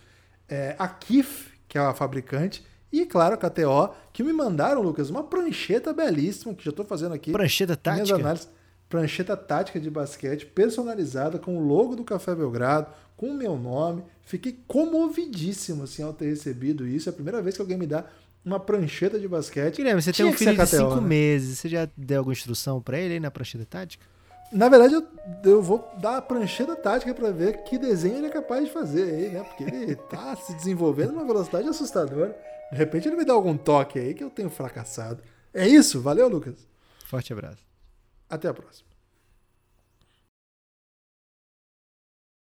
É, 0.49 0.77
a 0.79 0.87
KIF, 0.87 1.51
que 1.67 1.79
é 1.79 1.81
a 1.81 1.95
fabricante, 1.95 2.65
e, 2.93 3.05
claro, 3.05 3.35
a 3.35 3.37
KTO, 3.37 3.95
que 4.13 4.23
me 4.23 4.33
mandaram, 4.33 4.81
Lucas, 4.81 5.11
uma 5.11 5.25
prancheta 5.25 5.93
belíssima, 5.93 6.55
que 6.55 6.65
já 6.65 6.71
estou 6.71 6.85
fazendo 6.85 7.15
aqui. 7.15 7.33
Prancheta 7.33 7.77
tática? 7.77 8.15
Análises. 8.15 8.49
prancheta 8.89 9.37
tática 9.37 9.81
de 9.81 9.91
basquete 9.91 10.47
personalizada 10.47 11.39
com 11.39 11.57
o 11.59 11.61
logo 11.61 11.97
do 11.97 12.05
Café 12.05 12.35
Belgrado, 12.35 12.89
com 13.17 13.31
o 13.31 13.35
meu 13.35 13.57
nome. 13.57 14.03
Fiquei 14.23 14.59
comovidíssimo 14.67 15.83
assim, 15.85 16.03
ao 16.03 16.13
ter 16.13 16.27
recebido 16.27 16.87
isso. 16.87 17.09
É 17.09 17.11
a 17.11 17.15
primeira 17.15 17.43
vez 17.43 17.57
que 17.57 17.61
alguém 17.61 17.77
me 17.77 17.87
dá 17.87 18.05
uma 18.45 18.61
prancheta 18.61 19.19
de 19.19 19.27
basquete. 19.27 19.77
Guilherme, 19.77 20.01
você 20.01 20.13
Tinha 20.13 20.27
tem 20.27 20.35
um 20.35 20.39
filho 20.39 20.57
de 20.57 20.67
cinco 20.67 20.85
KTO, 20.85 21.01
né? 21.01 21.09
meses. 21.09 21.59
Você 21.59 21.69
já 21.69 21.89
deu 21.97 22.19
alguma 22.19 22.33
instrução 22.33 22.81
pra 22.81 22.99
ele 22.99 23.15
aí 23.15 23.21
na 23.21 23.31
prancheta 23.31 23.67
tática? 23.69 24.07
Na 24.53 24.69
verdade, 24.69 24.95
eu, 24.95 25.05
eu 25.45 25.61
vou 25.61 25.91
dar 26.01 26.19
a 26.19 26.23
prancheta 26.23 26.77
tática 26.77 27.13
para 27.13 27.33
ver 27.33 27.65
que 27.65 27.77
desenho 27.77 28.19
ele 28.19 28.29
é 28.29 28.31
capaz 28.31 28.65
de 28.65 28.71
fazer 28.71 29.03
aí, 29.03 29.29
né? 29.31 29.43
Porque 29.43 29.65
ele 29.65 29.97
tá 29.97 30.37
se 30.37 30.55
desenvolvendo 30.55 31.13
numa 31.13 31.25
velocidade 31.25 31.67
assustadora. 31.67 32.39
De 32.71 32.77
repente 32.77 33.09
ele 33.09 33.17
me 33.17 33.25
dá 33.25 33.33
algum 33.33 33.57
toque 33.57 33.99
aí 33.99 34.15
que 34.15 34.25
eu 34.25 34.31
tenho 34.31 34.51
fracassado. 34.51 35.23
É 35.53 35.67
isso, 35.67 36.01
valeu, 36.01 36.29
Lucas. 36.29 36.67
Forte 37.07 37.33
abraço. 37.33 37.65
Até 38.29 38.49
a 38.49 38.55
próxima. 38.55 38.89